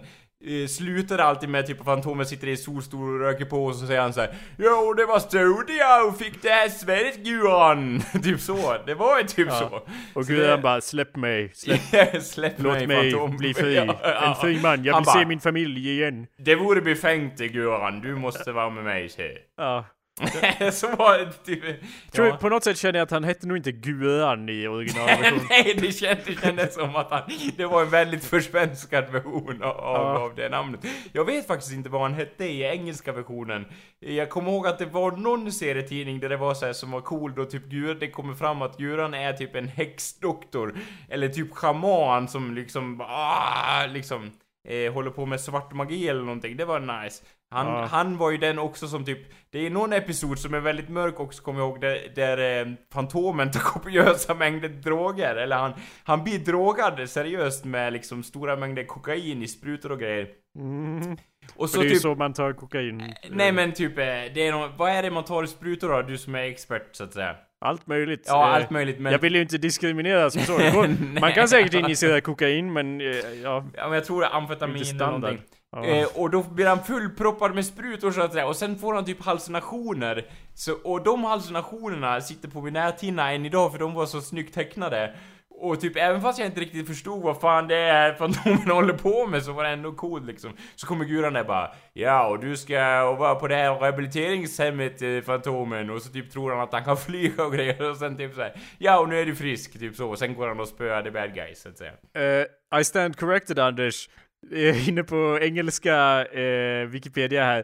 slutar 0.68 1.18
det 1.18 1.24
alltid 1.24 1.50
med 1.50 1.68
typ 1.68 1.80
att 1.80 1.86
Fantomen 1.86 2.26
sitter 2.26 2.48
i 2.48 2.58
solstol 2.58 3.14
och 3.14 3.20
röker 3.20 3.46
på 3.46 3.66
och 3.66 3.76
så 3.76 3.88
säger 3.88 4.02
han 4.02 4.14
så 4.14 4.22
här 4.22 4.36
Jo, 4.58 4.94
det 4.94 5.06
var 5.06 5.20
så 5.20 5.38
jag 5.78 6.18
fick 6.18 6.42
det 6.42 6.50
här 6.50 6.70
svärdet 6.70 7.18
Guran! 7.24 8.02
typ 8.24 8.40
så, 8.40 8.78
det 8.86 8.94
var 8.96 9.18
ju 9.20 9.24
typ 9.28 9.52
så. 9.52 9.82
Och 10.14 10.26
Gud 10.26 10.40
det- 10.40 10.52
han 10.52 10.62
bara 10.62 10.82
släpp 10.82 11.16
mig, 11.16 11.52
släpp, 11.54 12.24
Släpp 12.24 12.54
låt 12.58 12.74
mig, 12.74 12.88
mig 12.88 13.12
Fantom. 13.12 13.38
bli 13.38 13.54
fri. 13.54 13.76
Ja, 13.76 14.00
ja. 14.04 14.30
En 14.30 14.36
fri 14.36 14.62
man, 14.62 14.84
jag 14.84 14.94
Han 14.94 15.02
vill 15.04 15.06
bara, 15.06 15.20
se 15.20 15.26
min 15.26 15.40
familj 15.40 15.90
igen. 15.92 16.28
Det 16.38 16.56
vore 16.56 16.82
befängt 16.82 17.38
Guran, 17.38 18.02
du 18.02 18.16
måste 18.16 18.52
vara 18.52 18.70
med 18.70 18.84
mig 18.84 19.10
se. 19.10 19.32
Ja. 19.58 19.86
så 20.72 20.96
var 20.96 21.18
det 21.18 21.32
typ... 21.32 21.64
Tror, 22.12 22.28
ja. 22.28 22.38
På 22.38 22.50
något 22.50 22.64
sätt 22.64 22.78
känner 22.78 23.00
jag 23.00 23.04
att 23.06 23.12
han 23.12 23.24
hette 23.24 23.48
nog 23.48 23.58
inte 23.58 23.72
Guran 23.72 24.50
i 24.50 24.68
originalversionen. 24.68 25.46
Nej, 25.50 25.76
det 25.78 25.92
kändes, 25.92 26.26
det 26.26 26.42
kändes 26.42 26.74
som 26.74 26.96
att 26.96 27.12
han, 27.12 27.22
det 27.58 27.66
var 27.66 27.82
en 27.82 27.90
väldigt 27.90 28.26
försvenskad 28.26 29.12
version 29.12 29.64
av, 29.64 29.76
Ja. 29.78 30.18
av 30.20 30.36
det 30.36 30.50
namnet. 30.50 30.86
Jag 31.12 31.26
vet 31.26 31.48
faktiskt 31.48 31.74
inte 31.74 31.90
vad 31.90 32.02
han 32.02 32.14
hette 32.14 32.46
i 32.46 32.64
engelska 32.64 33.12
versionen. 33.12 33.66
Jag 34.00 34.30
kommer 34.30 34.52
ihåg 34.52 34.68
att 34.68 34.80
det 34.80 34.86
var 34.86 35.12
någon 35.12 35.52
serietidning 35.52 36.20
där 36.20 36.30
det 36.30 36.38
var 36.38 36.54
så 36.54 36.66
här 36.66 36.74
som 36.74 36.92
var 36.92 37.02
cool 37.02 37.36
då 37.36 37.46
typ 37.46 37.66
Gur, 37.70 37.96
det 37.96 38.08
kommer 38.10 38.34
fram 38.34 38.62
att 38.62 38.78
Guran 38.78 39.14
är 39.14 39.34
typ 39.34 39.56
en 39.56 39.68
häxdoktor. 39.68 40.76
Eller 41.10 41.28
typ 41.30 41.52
schaman 41.54 42.28
som 42.28 42.56
liksom, 42.56 43.02
ah, 43.02 43.86
liksom 43.86 44.32
eh, 44.68 44.94
håller 44.94 45.12
på 45.12 45.26
med 45.26 45.42
svart 45.42 45.74
magi 45.74 46.08
eller 46.10 46.22
någonting. 46.22 46.58
Det 46.58 46.66
var 46.66 46.80
nice. 47.04 47.24
Han, 47.54 47.68
Ja. 47.68 47.86
han 47.86 48.18
var 48.18 48.32
ju 48.32 48.38
den 48.38 48.60
också 48.60 48.88
som 48.88 49.06
typ, 49.06 49.20
det 49.50 49.66
är 49.66 49.70
någon 49.70 49.94
episod 49.94 50.40
som 50.40 50.54
är 50.54 50.60
väldigt 50.60 50.90
mörk 50.90 51.20
också 51.20 51.44
kommer 51.44 51.60
jag 51.60 51.70
ihåg, 51.70 51.82
där, 51.82 52.12
där 52.16 52.62
eh, 52.62 52.74
Fantomen 52.94 53.52
tar 53.52 53.60
kopiösa 53.60 54.34
mängder 54.34 54.70
droger, 54.70 55.36
eller 55.36 55.56
han, 55.56 55.74
han 56.04 56.24
blir 56.24 56.40
drogad 56.40 57.10
seriöst 57.10 57.66
med 57.66 57.94
liksom 57.94 58.24
stora 58.24 58.56
mängder 58.56 58.84
kokain 58.84 59.44
i 59.44 59.48
sprutor 59.48 59.92
och 59.92 60.00
grejer. 60.00 60.28
Mm. 60.60 61.18
Och 61.56 61.70
För 61.70 61.76
så 61.76 61.78
det 61.82 61.84
är 61.86 61.90
ju 61.90 61.94
typ, 61.94 62.02
så 62.02 62.16
man 62.16 62.34
tar 62.34 62.54
kokain. 62.54 63.14
nej 63.30 63.52
men 63.52 63.72
typ, 63.74 63.98
eh, 63.98 64.04
det 64.06 64.48
är 64.48 64.52
någon, 64.52 64.70
vad 64.78 64.92
är 64.92 65.04
det 65.04 65.12
man 65.12 65.24
tar 65.24 65.44
i 65.44 65.48
sprutor 65.48 65.90
då, 65.90 66.02
du 66.02 66.18
som 66.18 66.36
är 66.36 66.40
expert 66.44 66.96
så 66.96 67.04
att 67.04 67.14
säga? 67.14 67.36
Allt 67.66 67.88
möjligt. 67.88 68.24
Ja, 68.28 68.48
Eh, 68.50 68.56
allt 68.56 68.70
möjligt 68.70 69.00
men... 69.00 69.12
Jag 69.12 69.20
vill 69.20 69.36
ju 69.36 69.42
inte 69.42 69.58
diskriminera 69.58 70.30
som 70.30 70.42
så. 70.42 70.58
Man 71.22 71.34
kan 71.34 71.48
säkert 71.48 71.74
injicera 71.74 72.22
kokain 72.22 72.74
men 72.74 73.02
eh, 73.02 73.08
ja, 73.44 73.66
Ja 73.76 73.84
men 73.84 73.92
jag 73.94 74.06
tror 74.06 74.22
det 74.22 74.28
är 74.28 74.32
amfetamin 74.36 74.82
eller 74.82 75.06
någonting. 75.06 75.42
Ja. 75.72 75.86
Eh, 75.86 76.08
och 76.16 76.30
då 76.30 76.44
blir 76.44 76.66
han 76.66 76.84
fullproppad 76.84 77.56
med 77.56 77.66
sprutor 77.66 78.12
så 78.12 78.22
att 78.22 78.34
säga, 78.34 78.48
och 78.48 78.56
sen 78.56 78.78
får 78.78 78.94
han 78.94 79.06
typ 79.06 79.24
hallucinationer. 79.24 80.26
Så, 80.54 80.74
och 80.84 81.04
de 81.04 81.24
hallucinationerna 81.24 82.22
sitter 82.22 82.50
på 82.50 82.62
min 82.62 82.74
näthinna 82.74 83.32
än 83.32 83.46
idag 83.46 83.72
för 83.72 83.80
de 83.80 83.94
var 83.94 84.06
så 84.06 84.22
snyggt 84.22 84.54
tecknade. 84.54 85.16
Och 85.64 85.82
typ 85.82 85.98
även 85.98 86.22
fast 86.22 86.40
jag 86.40 86.48
inte 86.48 86.62
riktigt 86.62 86.88
förstod 86.88 87.24
vad 87.24 87.40
fan 87.42 87.68
det 87.68 87.76
är 87.76 88.14
Fantomen 88.14 88.72
håller 88.72 88.94
på 88.94 89.28
med 89.28 89.44
så 89.44 89.52
var 89.52 89.64
det 89.64 89.70
ändå 89.70 89.92
coolt 89.92 90.26
liksom. 90.26 90.52
Så 90.76 90.88
kommer 90.88 91.06
guran 91.06 91.34
där 91.34 91.44
bara 91.44 91.72
Ja 91.94 92.28
och 92.28 92.40
du 92.40 92.58
ska 92.58 93.12
vara 93.14 93.36
på 93.36 93.48
det 93.48 93.56
här 93.56 93.76
rehabiliteringshemmet 93.76 95.02
eh, 95.02 95.22
Fantomen 95.22 95.90
och 95.90 96.02
så 96.02 96.12
typ 96.12 96.32
tror 96.32 96.52
han 96.52 96.60
att 96.60 96.74
han 96.74 96.84
kan 96.84 96.98
flyga 97.08 97.44
och 97.44 97.54
grejer 97.54 97.90
och 97.90 97.98
sen 97.98 98.18
typ 98.18 98.34
såhär 98.34 98.54
Ja 98.78 99.00
och 99.00 99.10
nu 99.10 99.20
är 99.20 99.26
du 99.26 99.36
frisk 99.36 99.80
typ 99.80 99.96
så 99.96 100.10
och 100.10 100.20
sen 100.20 100.36
går 100.36 100.48
han 100.48 100.60
och 100.60 100.68
spöar 100.68 101.04
the 101.04 101.12
bad 101.12 101.34
guys 101.34 101.62
så 101.62 101.70
att 101.70 101.78
säga. 101.78 101.94
Eh, 102.14 102.80
I 102.80 102.84
stand 102.84 103.16
corrected 103.18 103.60
Anders. 103.60 104.10
Eh, 104.52 104.88
inne 104.90 105.04
på 105.04 105.40
engelska 105.42 106.26
eh, 106.26 106.88
Wikipedia 106.88 107.44
här. 107.44 107.64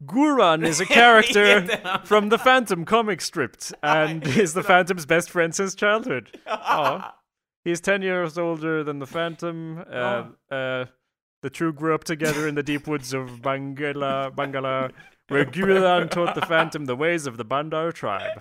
Guran 0.00 0.64
is 0.64 0.80
a 0.80 0.84
character 0.84 1.60
from 2.06 2.30
the 2.30 2.38
Phantom 2.38 2.84
comic 2.84 3.20
strip 3.20 3.56
and 3.82 4.26
is 4.26 4.54
the 4.54 4.62
Phantom's 4.62 5.06
best 5.06 5.30
friend 5.30 5.54
since 5.54 5.74
childhood. 5.74 6.30
Ja. 6.46 7.14
He's 7.64 7.80
10 7.80 8.02
years 8.02 8.38
older 8.38 8.82
than 8.84 9.00
the 9.00 9.06
Phantom. 9.06 9.84
Uh, 9.92 10.54
uh, 10.54 10.86
the 11.42 11.50
two 11.50 11.72
grew 11.72 11.94
up 11.94 12.04
together 12.04 12.48
in 12.48 12.54
the 12.54 12.62
deep 12.62 12.86
woods 12.86 13.12
of 13.12 13.42
Bangala, 13.42 14.30
Bangala 14.34 14.90
where 15.28 15.44
Guran 15.44 16.10
taught 16.10 16.34
the 16.34 16.46
Phantom 16.46 16.86
the 16.86 16.96
ways 16.96 17.26
of 17.26 17.36
the 17.36 17.44
Bandar 17.44 17.92
tribe. 17.92 18.40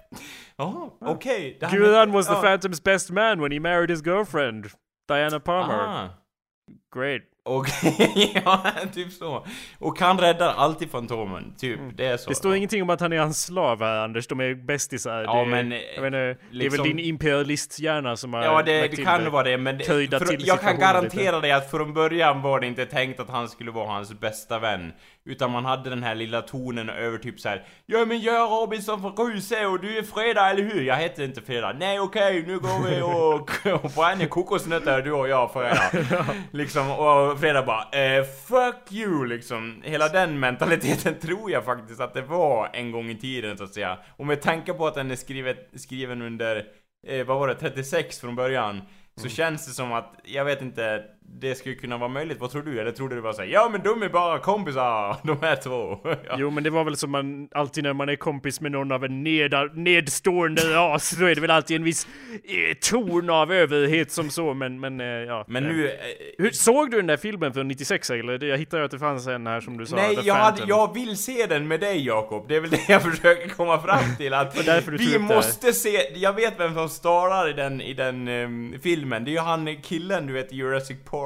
Det 0.58 0.64
här- 1.62 1.70
Guran 1.70 2.12
was 2.12 2.28
the. 2.28 2.36
Phantom's 2.36 2.80
best 2.80 3.12
man 3.12 3.42
when 3.42 3.52
he 3.52 3.60
married 3.60 3.90
his 3.90 4.02
girlfriend, 4.02 4.72
Diana 5.08 5.40
Palmer. 5.40 5.82
Ah. 5.82 6.10
Great. 6.92 7.22
Och, 7.50 7.66
ja, 8.46 8.64
typ 8.94 9.12
så. 9.12 9.46
Och 9.80 10.00
han 10.00 10.18
räddar 10.18 10.54
alltid 10.54 10.92
Fantomen, 10.92 11.54
typ. 11.58 11.80
Det 11.96 12.06
är 12.06 12.18
så. 12.18 12.24
Mm. 12.24 12.30
Det 12.30 12.36
står 12.36 12.56
ingenting 12.56 12.82
om 12.82 12.90
att 12.90 13.02
han 13.02 13.14
är 13.14 13.20
hans 13.20 13.42
slav 13.46 13.80
här 13.80 13.96
Anders, 14.04 14.28
de 14.28 14.40
är 14.40 14.54
bästisar. 14.54 15.24
Ja, 15.24 15.40
det, 15.40 15.46
men, 15.46 15.72
jag 15.96 16.02
menar, 16.02 16.18
det 16.18 16.30
är 16.30 16.38
liksom- 16.52 16.84
väl 16.84 16.96
din 16.96 17.06
imperialisthjärna 17.06 18.18
som 18.18 18.34
har 18.34 18.44
Ja, 18.44 18.62
det, 18.62 18.88
det 18.88 19.04
kan 19.04 19.32
vara 19.32 19.44
det, 19.44 19.58
men 19.58 19.78
det- 19.78 19.84
Töjda 19.84 20.20
för, 20.20 20.38
jag 20.40 20.62
kan 20.62 20.80
garantera 20.80 21.40
dig 21.40 21.52
att 21.52 21.72
från 21.72 21.94
början 21.94 22.42
var 22.42 22.60
det 22.60 22.68
inte 22.68 22.86
tänkt 22.86 23.20
att 23.20 23.30
han 23.30 23.50
skulle 23.50 23.72
vara 23.72 23.88
hans 23.88 24.20
bästa 24.20 24.60
vän. 24.60 24.92
Utan 25.26 25.52
man 25.52 25.66
hade 25.66 25.90
den 25.90 26.04
här 26.04 26.16
lilla 26.16 26.42
tonen 26.42 26.90
över 26.90 27.18
typ 27.18 27.40
så 27.40 27.50
här. 27.50 27.64
Ja 27.86 28.06
men 28.06 28.22
jag 28.22 28.36
är 28.36 28.62
Robinson 28.62 29.02
från 29.02 29.16
Crusoe 29.16 29.66
och 29.66 29.80
du 29.82 29.98
är 29.98 30.04
Freda, 30.04 30.50
eller 30.50 30.64
hur? 30.64 30.82
Jag 30.82 30.96
heter 30.96 31.24
inte 31.24 31.42
Freda. 31.42 31.74
Nej 31.74 32.00
okej, 32.00 32.44
nu 32.48 32.60
går 32.60 32.90
vi 32.90 33.02
och, 33.02 33.84
och 33.84 33.92
bränner 33.92 34.26
kokosnötter 34.26 35.02
du 35.02 35.12
och 35.12 35.30
jag 35.30 35.54
Freda. 35.54 35.92
liksom, 36.52 36.92
och 36.92 37.40
Freda 37.40 37.64
bara 37.64 37.84
eh, 37.92 38.24
Fuck 38.24 38.92
you 38.92 39.26
liksom. 39.26 39.82
Hela 39.86 40.08
den 40.10 40.40
mentaliteten 40.40 41.16
tror 41.22 41.52
jag 41.52 41.66
faktiskt 41.66 42.02
att 42.02 42.14
det 42.14 42.22
var 42.22 42.70
en 42.74 42.92
gång 42.92 43.10
i 43.10 43.16
tiden 43.18 43.58
så 43.58 43.64
att 43.64 43.74
säga. 43.74 43.98
Och 44.18 44.26
med 44.26 44.42
tanke 44.42 44.74
på 44.74 44.88
att 44.88 44.96
den 44.96 45.12
är 45.12 45.16
skrivet, 45.16 45.70
skriven 45.76 46.22
under, 46.22 46.66
eh, 47.08 47.26
vad 47.26 47.40
var 47.40 47.48
det, 47.48 47.56
36 47.56 48.20
från 48.20 48.36
början. 48.36 48.82
Så 49.16 49.22
Mm. 49.26 49.30
känns 49.32 49.68
det 49.68 49.74
som 49.74 49.94
att, 49.94 50.14
jag 50.24 50.46
vet 50.46 50.62
inte, 50.62 51.04
det 51.34 51.56
skulle 51.56 51.76
kunna 51.76 51.98
vara 51.98 52.10
möjligt. 52.10 52.38
Vad 52.40 52.52
tror 52.52 52.62
du? 52.64 52.80
Eller 52.80 52.92
tror 52.92 53.10
du 53.10 53.20
var 53.20 53.34
såhär, 53.34 53.50
ja 53.50 53.70
men 53.72 53.82
de 53.84 54.04
är 54.04 54.10
bara 54.10 54.40
kompisar, 54.40 55.16
de 55.28 55.38
här 55.42 55.56
två. 55.56 55.98
ja. 56.04 56.36
Jo 56.38 56.50
men 56.50 56.64
det 56.64 56.70
var 56.70 56.84
väl 56.84 56.96
som 56.98 57.12
man 57.12 57.48
alltid 57.52 57.84
när 57.84 57.94
man 57.94 58.10
är 58.10 58.16
kompis 58.16 58.62
med 58.62 58.72
någon 58.72 58.92
av 58.92 59.04
en 59.06 59.24
nedar, 59.24 59.72
nedstående 59.74 60.62
ras, 60.74 61.12
då 61.20 61.26
är 61.26 61.36
det 61.36 61.42
väl 61.42 61.52
alltid 61.52 61.76
en 61.78 61.84
viss 61.84 62.08
eh, 62.44 62.78
ton 62.82 63.30
av 63.30 63.52
överhet 63.54 64.12
som 64.12 64.30
så, 64.30 64.54
men, 64.54 64.80
men 64.80 65.00
eh, 65.02 65.06
ja. 65.08 65.46
Men 65.48 65.66
Eh, 65.66 65.72
nu... 65.72 65.88
eh, 65.90 65.94
Hur, 66.38 66.52
såg 66.52 66.92
du 66.92 66.98
den 66.98 67.08
där 67.08 67.18
filmen 67.18 67.54
från 67.54 67.68
96 67.68 68.10
eller? 68.10 68.44
Jag 68.44 68.58
hittade 68.58 68.82
ju 68.82 68.86
att 68.86 68.92
det 68.92 69.00
fanns 69.00 69.28
en 69.28 69.48
här 69.48 69.62
som 69.62 69.78
du 69.78 69.86
sa, 69.86 69.96
Nej, 69.96 70.16
The 70.16 70.22
jag, 70.28 70.36
hade, 70.36 70.64
jag 70.68 70.94
vill 70.94 71.18
se 71.18 71.46
den 71.46 71.68
med 71.68 71.80
dig 71.80 72.06
Jakob. 72.06 72.46
Det 72.48 72.56
är 72.56 72.60
väl 72.62 72.70
det 72.70 72.90
jag 72.90 73.02
försöker 73.12 73.50
komma 73.50 73.82
fram 73.82 74.16
till. 74.18 74.34
Att 74.34 74.58
vi 74.88 75.20
måste 75.20 75.74
se, 75.74 75.90
jag 76.16 76.34
vet 76.34 76.60
vem 76.60 76.74
som 76.74 76.90
starar 76.90 77.50
i 77.50 77.54
den, 77.54 77.82
i 77.82 77.94
den 77.94 78.28
ehm, 78.28 78.76
filmen. 78.84 79.24
Det 79.24 79.32
är 79.32 79.34
ju 79.34 79.40
han 79.40 79.82
killen 79.82 80.28
du 80.28 80.34
vet 80.34 80.54
i 80.54 80.56
Jurassic 80.56 80.98
Park 81.06 81.19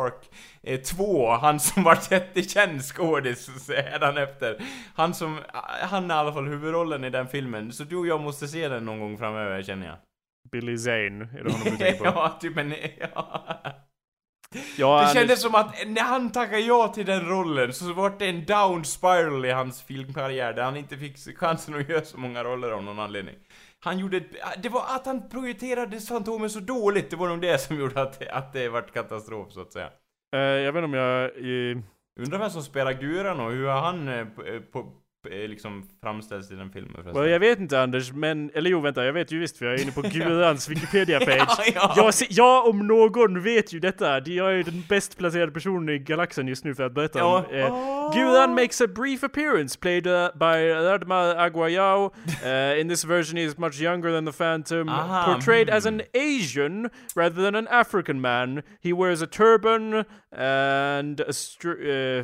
2, 0.86 1.32
han 1.32 1.60
som 1.60 1.84
var 1.84 1.98
jättekänd 2.12 2.82
skådis 2.82 3.70
efter. 4.18 4.64
Han 4.96 5.14
som, 5.14 5.40
han 5.82 6.12
är 6.12 6.16
i 6.16 6.18
alla 6.18 6.34
fall 6.34 6.48
huvudrollen 6.48 7.04
i 7.04 7.10
den 7.10 7.28
filmen. 7.28 7.72
Så 7.72 7.84
du 7.84 7.96
och 7.96 8.08
jag 8.08 8.22
måste 8.22 8.48
se 8.48 8.68
den 8.68 8.86
någon 8.86 9.00
gång 9.00 9.18
framöver 9.18 9.64
känner 9.64 9.88
jag. 9.88 9.98
Billy 10.52 10.78
Zane, 10.78 11.30
är 11.40 11.44
det 11.44 11.52
honom 11.52 11.64
du 11.64 11.78
tänker 11.78 11.98
på? 11.98 12.06
ja, 12.06 12.38
typ 12.42 12.58
en, 12.58 12.76
ja. 13.00 13.44
ja, 14.78 15.02
Det 15.02 15.20
kändes 15.20 15.42
som 15.42 15.56
att 15.56 15.76
när 15.88 16.02
han 16.02 16.32
tackade 16.32 16.62
ja 16.62 16.88
till 16.88 17.06
den 17.06 17.28
rollen 17.28 17.74
så 17.74 17.94
var 17.94 18.16
det 18.20 18.26
en 18.26 18.46
down 18.46 18.86
spiral 18.86 19.46
i 19.46 19.52
hans 19.52 19.82
filmkarriär 19.82 20.54
där 20.54 20.64
han 20.64 20.78
inte 20.78 20.98
fick 20.98 21.38
chansen 21.38 21.76
att 21.76 21.90
göra 21.90 22.06
så 22.06 22.18
många 22.18 22.44
roller 22.44 22.72
av 22.72 22.84
någon 22.84 23.00
anledning. 23.00 23.36
Han 23.84 24.00
gjorde 24.00 24.18
ett, 24.18 24.32
det 24.64 24.70
var 24.70 24.82
att 24.96 25.06
han 25.06 25.30
projicerade 25.30 26.00
Fantomen 26.00 26.50
så 26.50 26.60
dåligt, 26.60 27.10
det 27.10 27.16
var 27.16 27.28
nog 27.28 27.42
det 27.42 27.58
som 27.58 27.80
gjorde 27.80 28.02
att, 28.02 28.28
att 28.28 28.54
det 28.54 28.70
vart 28.70 28.94
katastrof 28.94 29.52
så 29.52 29.62
att 29.62 29.72
säga. 29.72 29.90
Eh, 30.36 30.40
jag 30.40 30.74
vet 30.74 30.84
inte 30.84 30.86
om 30.86 30.94
jag... 30.94 31.24
eh, 31.24 31.78
Undrar 32.20 32.40
vem 32.40 32.50
som 32.50 32.64
spelar 32.64 32.94
Guran 32.94 33.40
och 33.40 33.52
hur 33.52 33.68
har 33.68 33.82
han 33.82 34.08
eh, 34.08 34.26
på, 34.72 34.92
liksom 35.30 35.88
framställts 36.02 36.52
i 36.52 36.56
den 36.56 36.70
filmen 36.70 36.94
förresten? 36.94 37.22
well, 37.22 37.32
jag 37.32 37.40
vet 37.40 37.60
inte 37.60 37.82
Anders, 37.82 38.12
men... 38.14 38.52
Eller 38.54 38.70
jo, 38.70 38.80
vänta, 38.80 39.06
jag 39.06 39.14
vet 39.14 39.32
ju 39.32 39.40
visst 39.40 39.58
för 39.58 39.66
jag 39.66 39.76
är 39.76 39.82
inne 39.82 39.92
på 39.92 40.02
Gudans 40.14 40.70
Wikipedia-page. 40.70 41.64
Ja, 41.76 41.94
ja. 41.96 42.12
Jag, 42.20 42.28
jag 42.30 42.68
om 42.68 42.88
någon 42.88 43.44
vet 43.44 43.74
ju 43.74 43.80
detta. 43.80 44.20
Jag 44.20 44.48
är 44.48 44.52
ju 44.52 44.64
den 44.64 44.84
bäst 44.90 45.18
placerade 45.18 45.52
personen 45.52 45.96
i 45.96 46.00
galaxen 46.00 46.48
just 46.48 46.64
nu 46.64 46.76
för 46.76 46.84
att 46.84 46.94
berätta 46.94 47.26
om... 47.26 47.44
Ja. 47.52 47.58
Eh, 47.58 48.04
Gudan 48.14 48.56
makes 48.56 48.82
a 48.82 48.88
brief 48.88 49.24
appearance 49.24 49.80
played 49.80 50.08
uh, 50.08 50.30
by 50.36 50.74
Radma 50.74 51.36
Aguayao. 51.36 52.12
Uh, 52.44 52.80
in 52.80 52.90
this 52.90 53.04
version 53.06 53.38
he 53.38 53.44
is 53.44 53.58
much 53.58 53.80
younger 53.80 54.12
than 54.12 54.26
the 54.26 54.32
Phantom. 54.32 54.90
Aha, 54.90 55.26
Portrayed 55.26 55.70
as 55.70 55.84
hmm. 55.84 56.00
an 56.00 56.02
Asian 56.14 56.90
rather 57.16 57.42
than 57.42 57.56
an 57.56 57.68
African 57.70 58.20
man. 58.20 58.64
He 58.82 58.92
wears 58.92 59.22
a 59.22 59.28
turban 59.28 60.06
and 60.32 61.20
a, 61.20 61.30
uh, 61.30 62.24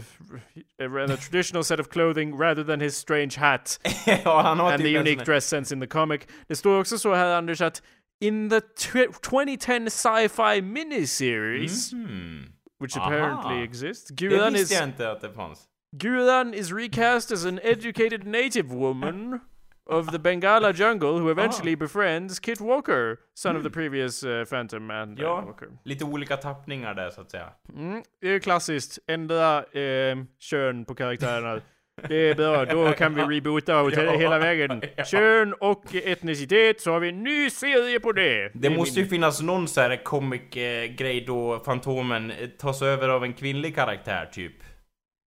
and 0.79 1.11
a 1.11 1.17
traditional 1.17 1.63
set 1.63 1.79
of 1.79 1.89
clothing 1.89 2.35
rather 2.35 2.63
than 2.63 2.79
his 2.79 2.88
strange 2.91 3.37
hat. 3.39 3.79
ja, 4.25 4.41
han 4.41 4.59
har 4.59 4.71
and 4.71 4.77
typ 4.81 4.87
the 4.87 4.99
unique 4.99 5.25
dress 5.25 5.45
sense 5.47 5.75
in 5.75 5.81
the 5.81 5.87
comic. 5.87 6.21
Det 6.47 6.55
står 6.55 6.79
också 6.79 6.97
så 6.97 7.13
här 7.15 7.37
Anders 7.37 7.61
att 7.61 7.81
in 8.21 8.49
the 8.49 8.59
tw- 8.59 9.11
2010 9.21 9.85
sci-fi 9.89 10.61
miniseries, 10.61 11.93
Mhm. 11.93 12.45
which 12.79 12.97
Aha. 12.97 13.05
apparently 13.05 13.63
exists, 13.63 14.07
Det 14.07 14.15
Guran 14.27 14.53
visste 14.53 14.73
is 14.73 14.79
jag 14.79 14.89
inte 14.89 15.11
att 15.11 15.21
det 15.21 15.33
fanns. 15.33 15.65
Guran 15.97 16.53
is 16.53 16.71
recast 16.71 17.31
as 17.31 17.45
an 17.45 17.59
educated 17.63 18.23
native 18.27 18.67
woman 18.75 19.39
of 19.85 20.11
the 20.11 20.19
Bengala 20.19 20.71
jungle 20.73 21.07
who 21.19 21.31
eventually 21.31 21.75
befriends 21.75 22.39
Kit 22.39 22.61
Walker, 22.61 23.17
son 23.35 23.57
of 23.57 23.63
the 23.63 23.69
previous 23.69 24.23
uh, 24.23 24.45
Phantom 24.45 24.89
and 24.91 25.19
uh, 25.19 25.23
Ja. 25.25 25.41
Walker. 25.41 25.67
Lite 25.85 26.05
olika 26.05 26.37
tappningar 26.37 26.93
där 26.93 27.09
så 27.09 27.21
att 27.21 27.31
säga. 27.31 27.49
Mm, 27.75 28.03
det 28.21 28.27
är 28.27 28.39
klassiskt. 28.39 28.99
Ändra 29.07 29.57
eh, 29.63 30.17
kön 30.39 30.85
på 30.85 30.95
karaktärerna. 30.95 31.61
Det 32.07 32.29
är 32.29 32.35
bra, 32.35 32.65
då 32.65 32.91
kan 32.91 33.15
vi 33.15 33.21
reboota 33.37 33.81
och 33.81 33.91
Ja. 33.91 34.11
hela 34.11 34.39
vägen. 34.39 34.81
Ja. 34.95 35.03
Kön 35.05 35.53
och 35.53 35.95
etnicitet, 35.95 36.81
så 36.81 36.91
har 36.91 36.99
vi 36.99 37.09
en 37.09 37.23
ny 37.23 37.49
serie 37.49 37.99
på 37.99 38.11
det. 38.11 38.51
Det 38.53 38.69
måste 38.69 38.95
min- 38.99 39.03
ju 39.05 39.09
finnas 39.09 39.41
någon 39.41 39.67
så 39.67 39.81
här 39.81 40.03
comic-grej 40.03 41.23
då 41.27 41.59
Fantomen 41.65 42.31
tas 42.59 42.81
över 42.81 43.09
av 43.09 43.23
en 43.23 43.33
kvinnlig 43.33 43.75
karaktär 43.75 44.25
typ. 44.33 44.53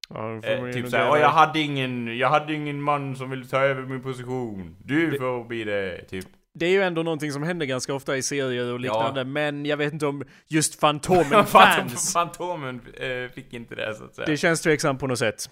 Ja, 0.08 0.40
Eh, 0.44 0.72
typ 0.72 0.88
såhär, 0.88 1.04
göra 1.04 1.12
"Åh, 1.12 1.18
jag 1.20 1.28
det. 1.30 1.34
hade 1.34 1.60
ingen, 1.60 2.18
jag 2.18 2.28
hade 2.28 2.52
ingen 2.54 2.82
man 2.82 3.16
som 3.16 3.30
ville 3.30 3.44
ta 3.44 3.58
över 3.60 3.82
min 3.82 4.02
position. 4.02 4.76
Du 4.84 5.18
får 5.18 5.44
bli 5.44 5.64
det, 5.64 6.04
typ. 6.10 6.24
Det 6.54 6.66
är 6.66 6.70
ju 6.70 6.82
ändå 6.82 7.02
någonting 7.02 7.32
som 7.32 7.42
händer 7.42 7.66
ganska 7.66 7.94
ofta 7.94 8.16
i 8.16 8.22
serier 8.22 8.72
och 8.72 8.80
liknande, 8.80 9.20
Ja. 9.20 9.24
men 9.24 9.66
jag 9.66 9.76
vet 9.76 9.92
inte 9.92 10.06
om 10.06 10.24
just 10.48 10.80
Fantomen 10.80 11.24
Fantom, 11.46 11.48
fans. 11.88 12.12
Fantomen 12.12 12.80
eh, 13.00 13.30
fick 13.34 13.52
inte 13.52 13.74
det 13.74 13.94
så 13.94 14.04
att 14.04 14.14
säga. 14.14 14.26
Det 14.26 14.36
känns 14.36 14.60
tveksamt 14.60 15.00
på 15.00 15.06
något 15.06 15.18
sätt. 15.18 15.50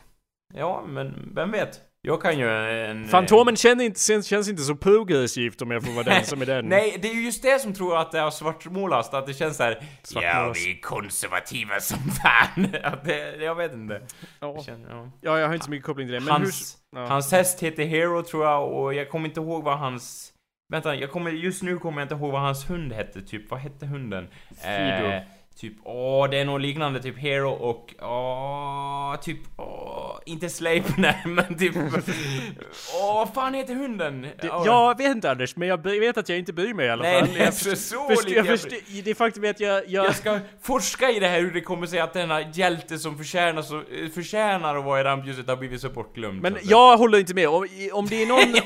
Ja, 0.54 0.84
men 0.86 1.32
vem 1.34 1.50
vet? 1.50 1.80
Jag 2.02 2.22
kan 2.22 2.38
ju 2.38 2.48
en... 2.50 3.04
eh, 3.04 3.08
Fantomen 3.08 3.56
känner 3.56 3.84
inte, 3.84 4.00
känns, 4.00 4.26
känns 4.26 4.48
inte 4.48 4.62
så 4.62 4.76
progressivt 4.76 5.62
om 5.62 5.70
jag 5.70 5.84
får 5.84 5.92
vara 5.92 6.04
den 6.04 6.24
som 6.24 6.42
är 6.42 6.46
den. 6.46 6.64
Nej, 6.68 6.98
det 7.02 7.10
är 7.10 7.14
ju 7.14 7.24
just 7.24 7.42
det 7.42 7.58
som 7.58 7.74
tror 7.74 7.96
att 7.96 8.12
det 8.12 8.18
har 8.20 8.30
svartmålats, 8.30 9.14
att 9.14 9.26
det 9.26 9.34
känns 9.34 9.56
såhär 9.56 9.82
Ja, 10.14 10.52
vi 10.54 10.70
är 10.70 10.80
konservativa 10.80 11.80
som 11.80 11.98
fan. 11.98 12.66
Att 12.82 13.04
det, 13.04 13.36
jag 13.36 13.54
vet 13.54 13.72
inte. 13.72 14.02
Ja. 14.40 14.54
Jag 14.54 14.64
känner, 14.64 14.90
ja. 14.90 15.10
ja, 15.20 15.38
jag 15.38 15.46
har 15.46 15.54
inte 15.54 15.64
så 15.64 15.70
mycket 15.70 15.86
koppling 15.86 16.06
till 16.06 16.14
det. 16.14 16.20
Men 16.20 16.28
hans, 16.32 16.78
hur... 16.92 17.00
Ja. 17.00 17.06
hans 17.06 17.32
häst 17.32 17.60
heter 17.62 17.84
Hero 17.84 18.22
tror 18.22 18.44
jag 18.44 18.72
och 18.72 18.94
jag 18.94 19.10
kommer 19.10 19.28
inte 19.28 19.40
ihåg 19.40 19.64
vad 19.64 19.78
hans... 19.78 20.32
Vänta, 20.72 20.94
jag 20.94 21.10
kommer, 21.10 21.30
just 21.30 21.62
nu 21.62 21.78
kommer 21.78 22.00
jag 22.00 22.04
inte 22.04 22.14
ihåg 22.14 22.32
vad 22.32 22.40
hans 22.40 22.70
hund 22.70 22.92
hette, 22.92 23.22
typ. 23.22 23.50
Vad 23.50 23.60
hette 23.60 23.86
hunden? 23.86 24.28
Fido. 24.48 25.06
Eh, 25.06 25.22
typ, 25.60 25.72
åh, 25.84 26.30
det 26.30 26.38
är 26.38 26.44
något 26.44 26.60
liknande, 26.60 27.02
typ 27.02 27.18
Hero 27.18 27.50
och, 27.50 27.94
åh, 28.02 29.16
typ, 29.22 29.38
åh, 29.56 30.18
inte 30.26 30.48
Sleipner, 30.48 31.16
men 31.26 31.58
typ, 31.58 31.74
åh, 33.02 33.28
fan 33.34 33.54
heter 33.54 33.74
hunden? 33.74 34.26
Det, 34.42 34.50
Åh. 34.50 34.62
jag 34.66 34.98
vet 34.98 35.10
inte 35.10 35.30
Anders, 35.30 35.56
men 35.56 35.68
jag 35.68 35.82
vet 35.82 36.16
att 36.18 36.28
jag 36.28 36.38
inte 36.38 36.52
bryr 36.52 36.74
mig 36.74 36.86
i 36.86 36.90
alla 36.90 37.02
Nej, 37.02 37.20
fall. 37.20 37.28
det 37.34 37.44
är 37.44 37.50
så, 37.76 38.08
lite 38.10 38.30
jag 38.30 38.46
jag 38.46 38.60
först, 38.60 38.74
det 39.04 39.14
faktum 39.14 39.44
är 39.44 39.50
att 39.50 39.60
jag... 39.60 39.82
jag, 39.88 40.06
Jag 40.06 40.16
ska 40.16 40.38
forska 40.62 41.10
i 41.10 41.18
det 41.20 41.28
här 41.28 41.40
hur 41.40 41.50
det 41.50 41.60
kommer 41.60 41.86
sig 41.86 41.98
att 42.00 42.12
denna 42.12 42.40
hjälte 42.50 42.98
som 42.98 43.18
förtjänar, 43.18 43.62
så, 43.62 43.82
förtjänar 44.14 44.76
att 44.76 44.84
vara 44.84 45.00
i 45.00 45.04
rampljuset 45.04 45.48
har 45.48 45.56
blivit 45.56 45.80
så 45.80 45.88
bortglömd. 45.88 46.42
men 46.42 46.56
jag 46.62 46.96
håller 46.96 47.18
inte 47.18 47.34
med. 47.34 47.48
Om, 47.48 47.66
om 47.92 48.06
det 48.06 48.22
är 48.22 48.26
någon... 48.26 48.60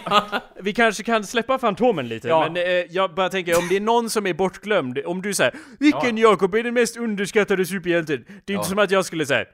Vi 0.61 0.72
kanske 0.72 1.03
kan 1.03 1.24
släppa 1.24 1.59
Fantomen 1.59 2.09
lite, 2.09 2.28
Ja. 2.28 2.49
men 2.53 2.57
eh, 2.57 2.62
jag 2.90 3.14
bara 3.14 3.28
tänker 3.28 3.59
om 3.59 3.68
det 3.68 3.76
är 3.76 3.80
någon 3.80 4.11
som 4.11 4.26
är 4.26 4.34
bortglömd, 4.34 4.99
om 5.07 5.22
du 5.22 5.34
säger 5.34 5.55
Vilken 5.78 6.18
Jakob 6.18 6.55
är 6.55 6.62
den 6.62 6.74
mest 6.74 6.84
underskattade 6.97 7.64
superhjälten? 7.66 8.24
Det 8.45 8.53
är 8.53 8.55
Ja. 8.55 8.61
inte 8.61 8.68
som 8.68 8.78
att 8.78 8.91
jag 8.91 9.05
skulle 9.05 9.26
säga 9.26 9.45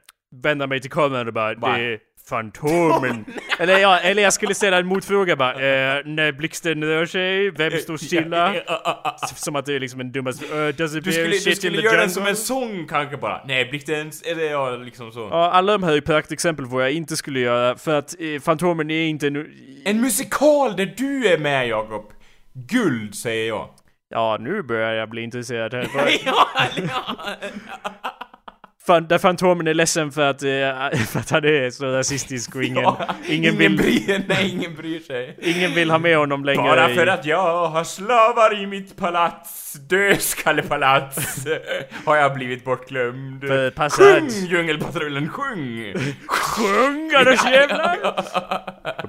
Vända 0.43 0.67
mig 0.67 0.81
till 0.81 0.91
kameran 0.91 1.27
och 1.27 1.35
bara, 1.35 1.55
Bara, 1.55 1.79
det 1.79 1.85
är 1.85 1.99
Fantomen. 2.29 3.25
eller, 3.59 3.79
ja, 3.79 3.99
eller 3.99 4.23
jag 4.23 4.33
skulle 4.33 4.55
ställa 4.55 4.79
en 4.79 4.87
motfråga 4.87 5.37
bara. 5.37 5.55
Eh, 5.61 6.05
när 6.05 6.33
blixten 6.33 6.85
rör 6.85 7.07
sig, 7.07 7.51
vem 7.51 7.79
står 7.79 7.97
stilla? 7.97 8.55
som 9.37 9.57
att 9.57 9.67
det 9.67 9.75
är 9.75 9.81
liksom 9.81 10.01
en 10.01 10.13
dummaste... 10.13 10.45
Uh, 10.45 10.75
does 10.75 10.95
it 10.95 11.05
Du 11.05 11.13
skulle, 11.13 11.29
du 11.29 11.55
skulle 11.55 11.83
göra 11.83 12.01
den 12.01 12.11
som 12.11 12.27
en 12.27 12.37
sång 12.37 12.87
kanske 12.87 13.17
bara. 13.17 13.41
Nej, 13.47 13.65
blixten, 13.71 14.13
eller 14.25 14.45
ja, 14.45 14.77
liksom 14.77 15.13
så. 15.13 15.21
Ja, 15.21 15.51
alla 15.51 15.73
de 15.73 15.83
här 15.83 15.93
är 15.93 16.01
praktexempel 16.01 16.67
på 16.67 16.71
vad 16.71 16.85
jag 16.85 16.93
inte 16.93 17.17
skulle 17.17 17.41
göra, 17.41 17.77
för 17.77 17.99
att 17.99 18.21
eh, 18.21 18.41
Fantomen 18.41 18.91
är 18.91 19.07
inte 19.07 19.31
nu... 19.31 19.53
En 19.85 20.01
musikal 20.01 20.77
där 20.77 20.95
du 20.97 21.27
är 21.27 21.39
med 21.39 21.69
Jakob! 21.69 22.13
Guld, 22.53 23.15
säger 23.15 23.49
jag. 23.49 23.69
Ja, 24.13 24.37
nu 24.41 24.63
börjar 24.63 24.93
jag 24.93 25.09
bli 25.09 25.23
intresserad 25.23 25.75
här. 25.75 25.89
ja, 26.25 26.49
ja. 26.77 28.27
Fan, 28.91 29.07
där 29.09 29.19
Fantomen 29.19 29.67
är 29.67 29.75
ledsen 29.75 30.13
för 30.13 30.31
att, 30.31 30.43
eh, 30.43 30.49
för 31.07 31.19
att 31.21 31.31
han 31.31 31.45
är 31.45 31.71
så 31.71 31.87
rasistisk 31.87 32.57
och 32.57 32.63
ingen, 32.63 32.83
Ja, 32.83 32.99
ingen, 33.29 33.57
vill, 33.59 33.77
bryr, 33.77 34.23
nej, 34.29 34.51
ingen 34.51 34.75
bryr 34.75 35.01
sig. 35.01 35.37
ingen 35.43 35.75
vill 35.75 35.91
ha 35.91 35.99
med 35.99 36.17
honom 36.17 36.45
längre. 36.45 36.63
Bara 36.63 36.91
i- 36.91 36.95
för 36.95 37.07
att 37.07 37.27
jag 37.27 37.67
har 37.69 37.85
slavar 37.85 38.63
i 38.63 38.67
mitt 38.67 38.97
palats, 38.97 39.73
dödskallepalats, 39.73 41.45
har 42.05 42.17
jag 42.17 42.35
blivit 42.35 42.65
bortglömd. 42.65 43.45
Passat. 43.75 44.07
Sjung 44.07 44.29
Djungelpatrullen, 44.49 45.29
sjung! 45.29 45.95
Sjunga 46.27 47.25
då 47.25 47.31
jävlar! 47.51 47.99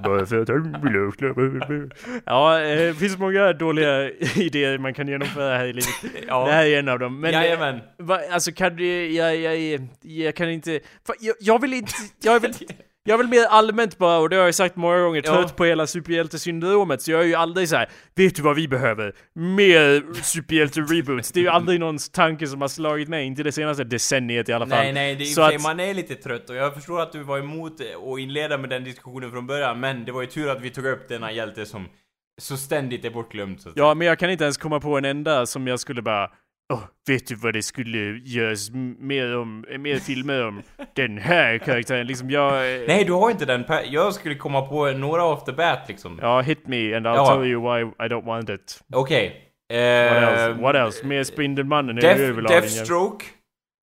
Bara 0.04 0.26
för 0.26 0.42
att 0.42 0.48
han 0.50 0.76
vill 0.84 0.96
ha 0.96 1.90
Ja, 2.26 2.62
eh, 2.62 2.78
det 2.78 2.94
finns 3.00 3.18
många 3.18 3.54
dåliga 3.54 4.10
idéer 4.36 4.78
man 4.78 4.94
kan 4.94 5.08
genomföra 5.08 5.58
här 5.58 5.66
i 5.66 5.74
livet. 5.74 5.90
Ja. 6.28 6.46
Det 6.46 6.52
här 6.52 6.66
är 6.66 6.80
en 6.80 6.90
av 6.90 7.00
dem. 7.00 7.20
Men, 7.20 7.34
eh, 7.34 7.42
Jajamän. 7.42 7.80
va, 7.98 8.20
alltså 8.32 8.52
kan 8.52 8.76
du, 8.76 9.12
jag, 9.12 9.36
jag, 9.36 9.71
jag 10.02 10.36
kan 10.36 10.50
inte, 10.50 10.80
jag, 11.20 11.36
jag 11.40 11.62
vill 11.62 11.74
inte, 11.74 11.94
jag 12.24 12.40
vill, 12.40 12.54
jag 13.04 13.18
vill 13.18 13.28
mer 13.28 13.46
allmänt 13.46 13.98
bara, 13.98 14.18
och 14.18 14.30
det 14.30 14.36
har 14.36 14.44
jag 14.46 14.56
sagt 14.56 14.76
många 14.76 15.00
gånger, 15.00 15.22
Ja. 15.26 15.34
trött 15.36 15.56
på 15.56 15.66
hela 15.66 15.88
superhjältesyndromet, 15.88 17.02
så 17.02 17.12
jag 17.12 17.22
är 17.22 17.26
ju 17.26 17.36
aldrig 17.36 17.70
så 17.70 17.76
här. 17.76 17.90
vet 18.16 18.36
du 18.36 18.42
vad 18.42 18.56
vi 18.56 18.68
behöver? 18.68 19.14
Mer 19.36 20.04
superhjälte-reboots. 20.24 21.32
Det 21.34 21.40
är 21.40 21.42
ju 21.42 21.50
aldrig 21.58 21.80
någons 21.80 22.10
tanke 22.10 22.48
som 22.48 22.62
har 22.62 22.68
slagit 22.68 23.08
mig, 23.10 23.26
inte 23.26 23.44
det 23.44 23.52
senaste 23.52 23.84
decenniet 23.84 24.50
i 24.50 24.54
alla 24.54 24.68
fall. 24.68 24.78
Nej, 24.78 24.94
nej, 24.94 25.16
det 25.16 25.24
är 25.24 25.26
Så 25.26 25.42
att- 25.42 25.62
man 25.62 25.80
är 25.80 25.94
lite 25.94 26.16
trött 26.16 26.50
och 26.50 26.56
jag 26.56 26.74
förstår 26.74 27.02
att 27.02 27.12
du 27.12 27.24
var 27.24 27.40
emot 27.40 27.74
att 28.14 28.20
inleda 28.20 28.58
med 28.58 28.70
den 28.70 28.84
diskussionen 28.84 29.32
från 29.32 29.48
början, 29.48 29.80
men 29.80 30.06
det 30.06 30.12
var 30.12 30.22
ju 30.22 30.28
tur 30.28 30.50
att 30.50 30.62
vi 30.62 30.70
tog 30.70 30.86
upp 30.86 31.10
denna 31.10 31.32
hjälte 31.32 31.66
som 31.66 31.88
så 32.42 32.58
ständigt 32.58 33.06
är 33.06 33.10
bortglömd 33.10 33.62
så 33.62 33.70
Ja, 33.76 33.94
men 33.94 34.08
jag 34.08 34.20
kan 34.20 34.30
inte 34.30 34.44
ens 34.44 34.58
komma 34.58 34.80
på 34.80 34.98
en 34.98 35.06
enda 35.06 35.46
som 35.46 35.68
jag 35.68 35.80
skulle 35.80 36.02
bara 36.02 36.32
Åh, 36.72 36.80
vet 37.08 37.28
du 37.28 37.36
vad 37.36 37.54
det 37.54 37.62
skulle 37.64 37.98
göras 38.26 38.70
mer 39.00 39.38
om, 39.38 39.66
mer 39.80 39.96
filmer 40.00 40.48
om 40.48 40.62
den 40.96 41.18
här 41.18 41.58
karaktären? 41.58 42.08
Liksom 42.08 42.30
jag... 42.30 42.76
eh, 42.76 42.82
Nej, 42.88 43.04
du 43.06 43.12
har 43.14 43.32
inte 43.32 43.46
den. 43.46 43.66
Jag 43.90 44.14
skulle 44.14 44.36
komma 44.36 44.62
på 44.62 44.92
några 44.92 45.24
off 45.26 45.44
the 45.46 45.52
bat 45.52 45.80
liksom. 45.88 46.20
Ja, 46.22 46.42
hit 46.42 46.68
me 46.68 46.96
and 46.96 47.08
I'll 47.08 47.16
Ja. 47.16 47.36
tell 47.36 47.46
you 47.46 47.62
why 47.62 47.82
I 48.06 48.08
don't 48.10 48.26
want 48.26 48.50
it. 48.50 48.80
Okej. 48.94 49.48
What 49.70 49.78
Eh, 49.80 50.24
else? 50.24 50.62
What 50.62 50.76
else? 50.76 51.06
Mer 51.06 51.24
Spindelmannen 51.24 51.98
är 51.98 52.16
ju 52.18 52.24
överlag 52.24 52.52
Deathstroke, 52.52 53.26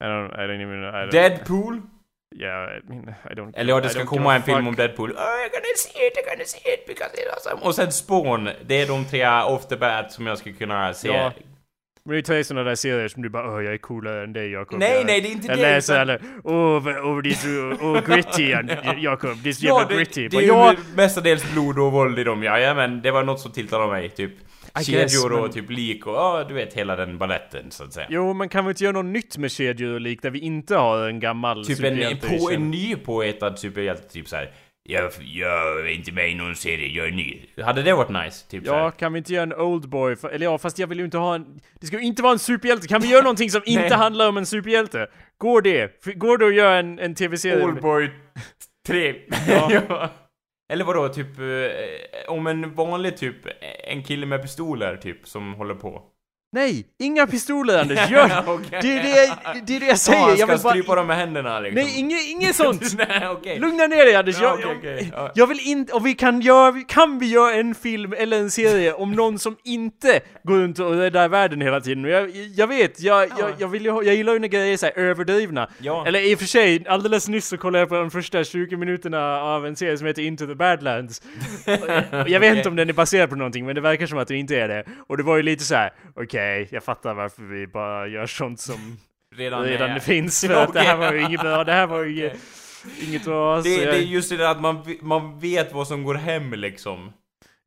I 0.05 0.07
don't, 0.07 0.35
I 0.35 0.47
don't 0.49 0.63
even... 0.63 0.83
I 0.85 1.07
don't, 1.07 1.11
Deadpool. 1.11 1.81
Yeah, 2.37 2.69
I 2.79 2.89
mean, 2.89 3.15
I 3.31 3.35
don't... 3.35 3.53
Eller 3.57 3.73
ja, 3.75 3.81
det 3.81 3.89
ska 3.89 4.05
komma 4.07 4.35
en 4.35 4.43
film 4.43 4.67
om 4.67 4.75
Deadpool. 4.75 5.11
Oh, 5.11 5.17
I'm 5.17 5.51
gonna 5.51 5.75
see 5.77 6.07
it, 6.07 6.17
I'm 6.17 6.31
gonna 6.31 6.45
see 6.45 6.73
it 6.75 6.87
because 6.87 7.11
it's 7.17 7.35
awesome. 7.35 7.67
Och 7.67 7.75
sen 7.75 7.93
Spawn. 7.93 8.49
Det 8.67 8.83
är 8.83 8.87
de 8.87 9.05
tre 9.05 9.29
off 9.43 9.67
the 9.69 9.77
bat 9.77 10.13
som 10.13 10.27
jag 10.27 10.39
skulle 10.39 10.55
kunna 10.55 10.95
se. 10.95 11.09
Ja. 11.09 11.33
Men 12.09 12.15
det 12.15 12.21
är 12.21 12.23
tre 12.23 12.45
sådana 12.45 12.69
där 12.69 12.75
serier 12.75 13.09
som 13.09 13.23
du 13.23 13.29
bara 13.29 13.55
åh 13.57 13.65
jag 13.65 13.75
är 13.75 13.79
coolare 13.79 14.25
än 14.25 14.33
dig 14.33 14.51
Jakob. 14.51 14.79
Nej, 14.79 14.97
Jag- 14.97 15.07
nej, 15.07 15.21
det 15.21 15.29
är 15.29 15.33
inte 15.33 15.47
jag 15.49 15.57
det, 15.59 15.63
läser 15.63 15.93
utan- 15.95 16.01
alla, 16.01 16.19
åh 16.45 17.05
åh 17.05 17.23
det 17.23 17.31
är 17.31 17.35
så, 17.35 17.85
åh 17.87 18.01
gritty 18.15 18.43
Jakob, 19.05 19.37
det 19.43 19.49
är 19.49 19.53
så 19.53 19.67
Ja, 19.67 19.81
jävla 19.81 19.89
det, 19.89 19.97
gritty. 19.97 20.29
det 20.29 20.37
Bara, 20.37 20.41
är 20.43 20.47
ju 20.47 20.49
ja, 20.53 20.75
mestadels 20.97 21.53
blod 21.53 21.79
och 21.79 21.93
våld 21.93 22.19
i 22.19 22.25
dem, 22.25 22.43
ja, 22.43 22.75
men 22.75 23.03
det 23.03 23.11
var 23.11 23.25
något 23.25 23.41
som 23.41 23.53
tilltalade 23.53 23.91
mig, 23.93 24.09
typ. 24.09 24.31
I 24.33 24.91
guess, 24.93 25.13
Kedjor 25.23 25.33
och 25.41 25.53
typ 25.53 25.71
lik 25.71 26.07
och 26.07 26.15
ja, 26.15 26.45
du 26.49 26.55
vet 26.55 26.75
hela 26.75 26.97
den 26.97 27.19
balletten 27.19 27.71
så 27.71 27.85
att 27.85 27.93
säga. 27.93 28.07
Jo, 28.11 28.33
men 28.35 28.49
kan 28.49 28.65
vi 28.65 28.71
inte 28.71 28.85
göra 28.85 28.93
något 28.93 29.05
nytt 29.05 29.37
med 29.39 29.51
kedjor 29.51 29.95
och 29.95 30.01
lik 30.01 30.23
där 30.23 30.31
vi 30.31 30.39
inte 30.39 30.77
har 30.77 31.09
en 31.09 31.21
gammal 31.21 31.67
Typ 31.67 31.85
en, 31.85 32.03
en, 32.03 32.19
på, 32.19 32.51
en 32.51 32.71
ny 32.71 32.97
påhittad 32.97 33.57
superhjälte, 33.57 34.09
typ 34.13 34.29
såhär 34.29 34.51
jag, 34.91 35.13
jag 35.21 35.81
är 35.81 35.87
inte 35.87 36.13
med 36.13 36.31
i 36.31 36.35
någon 36.35 36.55
serie, 36.57 36.89
jag 36.89 37.07
är 37.07 37.11
ny. 37.11 37.41
Hade 37.65 37.83
det 37.83 37.93
varit 37.93 38.25
nice? 38.25 38.47
Typ 38.51 38.67
Ja, 38.67 38.73
såhär. 38.73 38.91
kan 38.91 39.13
vi 39.13 39.19
inte 39.19 39.33
göra 39.33 39.43
en 39.43 39.53
Oldboy? 39.53 40.17
Eller 40.33 40.47
ja, 40.47 40.59
fast 40.59 40.79
jag 40.79 40.87
vill 40.87 40.99
ju 40.99 41.05
inte 41.05 41.19
ha 41.19 41.35
en... 41.35 41.61
Det 41.81 41.87
ska 41.87 41.97
ju 41.97 42.03
inte 42.05 42.23
vara 42.23 42.33
en 42.33 42.39
superhjälte. 42.39 42.89
Kan 42.89 43.01
vi 43.01 43.09
göra 43.09 43.23
någonting 43.23 43.51
som 43.51 43.63
inte 43.67 43.95
handlar 43.95 44.29
om 44.29 44.37
en 44.37 44.47
superhjälte? 44.47 45.07
Går 45.39 45.63
det? 45.63 46.05
Går 46.15 46.39
det 46.39 46.47
att 46.47 46.55
göra 46.55 46.77
en, 46.77 46.99
en 46.99 47.15
tv-serie? 47.15 47.65
Oldboy 47.65 48.11
3. 48.87 49.15
Ja. 49.49 49.71
ja. 49.89 50.11
Eller 50.73 50.85
vadå, 50.85 51.09
typ 51.09 51.39
eh, 51.39 52.33
om 52.33 52.47
en 52.47 52.75
vanlig 52.75 53.17
typ, 53.17 53.37
en 53.89 54.03
kille 54.03 54.27
med 54.27 54.43
pistoler 54.43 54.97
typ, 54.97 55.29
som 55.29 55.55
håller 55.55 55.75
på. 55.75 56.03
Nej! 56.53 56.87
Inga 56.99 57.27
pistoler 57.27 57.79
Anders! 57.81 58.11
Gör... 58.11 58.25
Okej. 58.47 58.79
det, 58.83 58.89
är 58.89 59.03
det, 59.03 59.61
det 59.67 59.77
är 59.77 59.81
det 59.81 59.87
jag 59.87 59.99
säger! 59.99 60.21
Han 60.21 60.29
jag 60.29 60.39
ska 60.39 60.47
vill 60.47 60.63
bara... 60.63 60.71
strypa 60.73 60.95
dem 60.95 61.07
med 61.07 61.17
händerna 61.17 61.61
liksom. 61.61 61.83
Nej, 61.83 61.99
inget, 61.99 62.29
inget 62.29 62.57
sånt! 62.57 62.95
Nej, 63.09 63.29
okej. 63.29 63.59
Lugna 63.59 63.87
ner 63.87 64.05
dig 64.05 64.15
Anders! 64.15 64.37
Ja, 64.41 64.59
Jag, 64.61 64.77
okej, 64.77 64.77
okej. 64.79 65.13
Ja. 65.13 65.31
jag 65.35 65.47
vill 65.47 65.61
inte... 65.61 65.93
Och 65.93 66.07
vi 66.07 66.15
kan 66.15 66.41
göra... 66.41 66.81
Kan 66.89 67.19
vi 67.19 67.27
göra 67.27 67.55
en 67.55 67.75
film 67.75 68.15
eller 68.19 68.39
en 68.39 68.51
serie 68.51 68.93
om 68.93 69.13
någon 69.13 69.39
som 69.39 69.57
inte 69.65 70.21
går 70.43 70.55
runt 70.55 70.79
och 70.79 70.93
räddar 70.93 71.29
världen 71.29 71.61
hela 71.61 71.81
tiden? 71.81 72.05
Jag, 72.05 72.31
jag 72.31 72.67
vet, 72.67 73.01
jag, 73.01 73.29
jag, 73.39 73.51
jag, 73.59 73.69
vill 73.69 73.85
jag 73.85 74.05
gillar 74.05 74.33
ju 74.33 74.39
när 74.39 74.49
grejer 74.49 74.73
är 74.73 74.77
så 74.77 74.87
här 74.87 74.99
överdrivna. 74.99 75.69
Ja. 75.79 76.07
Eller 76.07 76.21
i 76.21 76.35
och 76.35 76.39
för 76.39 76.47
sig, 76.47 76.85
alldeles 76.89 77.29
nyss 77.29 77.49
så 77.49 77.57
kollade 77.57 77.83
jag 77.83 77.89
på 77.89 77.95
de 77.95 78.11
första 78.11 78.45
20 78.45 78.77
minuterna 78.77 79.41
av 79.41 79.67
en 79.67 79.77
serie 79.77 79.99
som 79.99 80.07
heter 80.07 80.23
Into 80.23 80.47
the 80.47 80.55
Badlands. 80.55 81.23
Jag 82.27 82.41
vet 82.41 82.57
inte 82.57 82.69
om 82.69 82.77
den 82.77 82.89
är 82.89 82.93
baserad 82.93 83.31
på 83.31 83.37
någonting, 83.37 83.67
men 83.67 83.75
det 83.75 83.81
verkar 83.81 84.07
som 84.07 84.19
att 84.19 84.29
det 84.29 84.37
inte 84.37 84.57
är 84.61 84.69
det. 84.69 84.85
Och 85.07 85.17
det 85.17 85.23
var 85.23 85.37
ju 85.37 85.43
lite 85.43 85.65
så 85.65 85.75
här: 85.75 85.91
okej, 86.15 86.38
jag 86.71 86.85
fattar 86.85 87.15
varför 87.15 87.43
vi 87.43 87.67
bara 87.67 88.07
gör 88.07 88.27
sånt 88.27 88.61
som 88.61 88.99
Redan, 89.37 89.63
redan 89.65 89.91
är- 89.91 89.99
finns. 89.99 90.45
För 90.47 90.55
att 90.63 90.73
det 90.73 90.81
här 90.81 90.97
var 90.97 91.13
ju 91.13 91.23
inget 91.23 91.41
bra, 91.41 91.65
det 91.65 91.73
här 91.73 91.87
var 91.87 92.05
ju 92.05 92.27
Okej. 92.27 92.39
inget 93.09 93.25
bra. 93.25 93.61
Det, 93.61 93.69
jag- 93.77 93.95
det 93.95 93.99
är 93.99 94.03
just 94.03 94.31
det 94.31 94.37
där 94.37 94.51
att 94.51 94.61
man, 94.61 94.85
man 95.01 95.39
vet 95.39 95.73
vad 95.73 95.89
som 95.89 96.03
går 96.05 96.15
hem 96.15 96.53
liksom. 96.53 97.13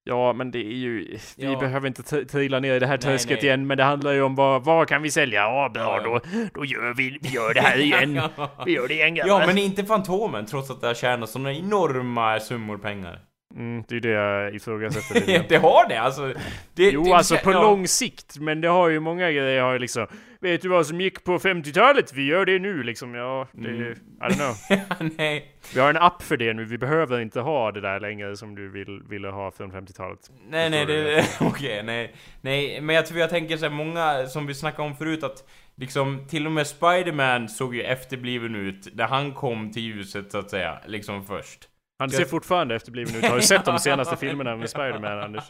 Ja, 0.04 0.34
men 0.34 0.52
det 0.52 0.60
är 0.60 0.74
ju... 0.78 1.18
Vi 1.38 1.44
Ja. 1.46 1.60
behöver 1.60 1.88
inte 1.88 2.26
trilla 2.26 2.60
ner 2.60 2.76
i 2.76 2.80
det 2.80 2.88
här 2.88 2.98
träsket 2.98 3.44
igen, 3.44 3.68
men 3.68 3.78
det 3.78 3.84
handlar 3.84 4.12
ju 4.12 4.22
om 4.22 4.36
vad, 4.36 4.64
vad 4.64 4.88
kan 4.88 5.02
vi 5.02 5.12
sälja? 5.12 5.40
Ja, 5.42 5.70
bra, 5.74 5.98
Ja. 5.98 6.04
då, 6.04 6.20
då 6.54 6.66
gör 6.66 6.94
vi, 6.94 7.18
vi 7.22 7.30
gör 7.30 7.54
det 7.54 7.62
här 7.62 7.78
igen. 7.78 8.22
Vi 8.66 8.72
gör 8.72 8.88
det 8.88 8.94
igen, 8.94 9.16
Ja, 9.16 9.26
grabbar. 9.26 9.46
men 9.48 9.58
inte 9.58 9.84
Fantomen, 9.86 10.46
trots 10.46 10.72
att 10.72 10.82
det 10.82 10.88
har 10.88 10.94
tjänat 10.94 11.30
såna 11.30 11.54
enorma 11.54 12.40
summor 12.40 12.78
pengar. 12.78 13.20
Mm, 13.56 13.84
det 13.88 13.96
är 13.96 14.00
det 14.00 14.10
jag 14.10 14.56
ifrågasätter 14.56 15.16
lite 15.28 15.46
det 15.50 15.58
har 15.58 15.90
det, 15.90 15.98
alltså. 15.98 16.34
Det, 16.74 16.92
Jo, 16.92 17.04
det, 17.04 17.12
alltså 17.12 17.38
på 17.38 17.52
ja. 17.52 17.62
lång 17.62 17.88
sikt, 17.88 18.38
men 18.40 18.62
det 18.62 18.68
har 18.68 18.90
ju 18.90 19.00
många 19.00 19.32
grejer 19.32 19.62
har 19.62 19.74
ju 19.74 19.80
liksom 19.80 20.08
Vet 20.40 20.62
du 20.62 20.70
vad 20.70 20.88
som 20.88 21.02
gick 21.02 21.24
på 21.24 21.40
50-talet? 21.40 22.14
Vi 22.14 22.26
gör 22.26 22.46
det 22.46 22.60
nu 22.60 22.84
liksom, 22.84 23.16
ja, 23.16 23.48
det, 23.52 23.70
Mm. 23.70 23.92
I 23.92 24.24
don't 24.24 24.34
know. 24.34 25.12
Nej, 25.18 25.56
Vi 25.74 25.80
har 25.80 25.90
en 25.90 25.98
app 25.98 26.24
för 26.24 26.38
det 26.38 26.54
nu, 26.54 26.66
vi 26.66 26.78
behöver 26.78 27.20
inte 27.20 27.40
ha 27.40 27.72
det 27.72 27.82
där 27.82 28.00
längre 28.00 28.38
som 28.38 28.56
du 28.56 28.70
vill, 28.70 29.02
ville 29.10 29.28
ha 29.28 29.52
från 29.52 29.72
50-talet. 29.72 30.20
nej, 30.50 30.70
nej, 30.70 30.86
det, 30.86 31.26
okej, 31.40 31.84
nej. 31.84 32.16
Nej, 32.42 32.82
men 32.82 32.96
jag 32.96 33.06
tror 33.06 33.20
jag 33.20 33.30
tänker 33.30 33.58
så 33.58 33.66
här, 33.66 33.74
många, 33.74 34.28
som 34.28 34.48
vi 34.48 34.54
snackade 34.54 34.88
om 34.88 34.96
förut, 34.96 35.24
att 35.24 35.50
liksom 35.76 36.28
till 36.30 36.46
och 36.46 36.52
med 36.52 36.68
Spider-Man 36.68 37.50
såg 37.50 37.76
ju 37.76 37.82
efterbliven 37.82 38.56
ut 38.56 38.88
när 38.94 39.08
han 39.08 39.34
kom 39.34 39.72
till 39.72 39.84
ljuset 39.84 40.32
så 40.32 40.38
att 40.38 40.50
säga, 40.50 40.80
liksom 40.88 41.26
först. 41.26 41.68
Han 42.02 42.10
ser 42.10 42.26
fortfarande 42.26 42.76
efterbliven 42.76 43.16
ut. 43.16 43.26
Har 43.26 43.36
du 43.36 43.42
sett 43.42 43.66
de 43.66 43.80
senaste 43.90 44.18
filmerna 44.18 44.56
med 44.56 44.70
Spider-Man, 44.70 45.20
Anders? 45.20 45.44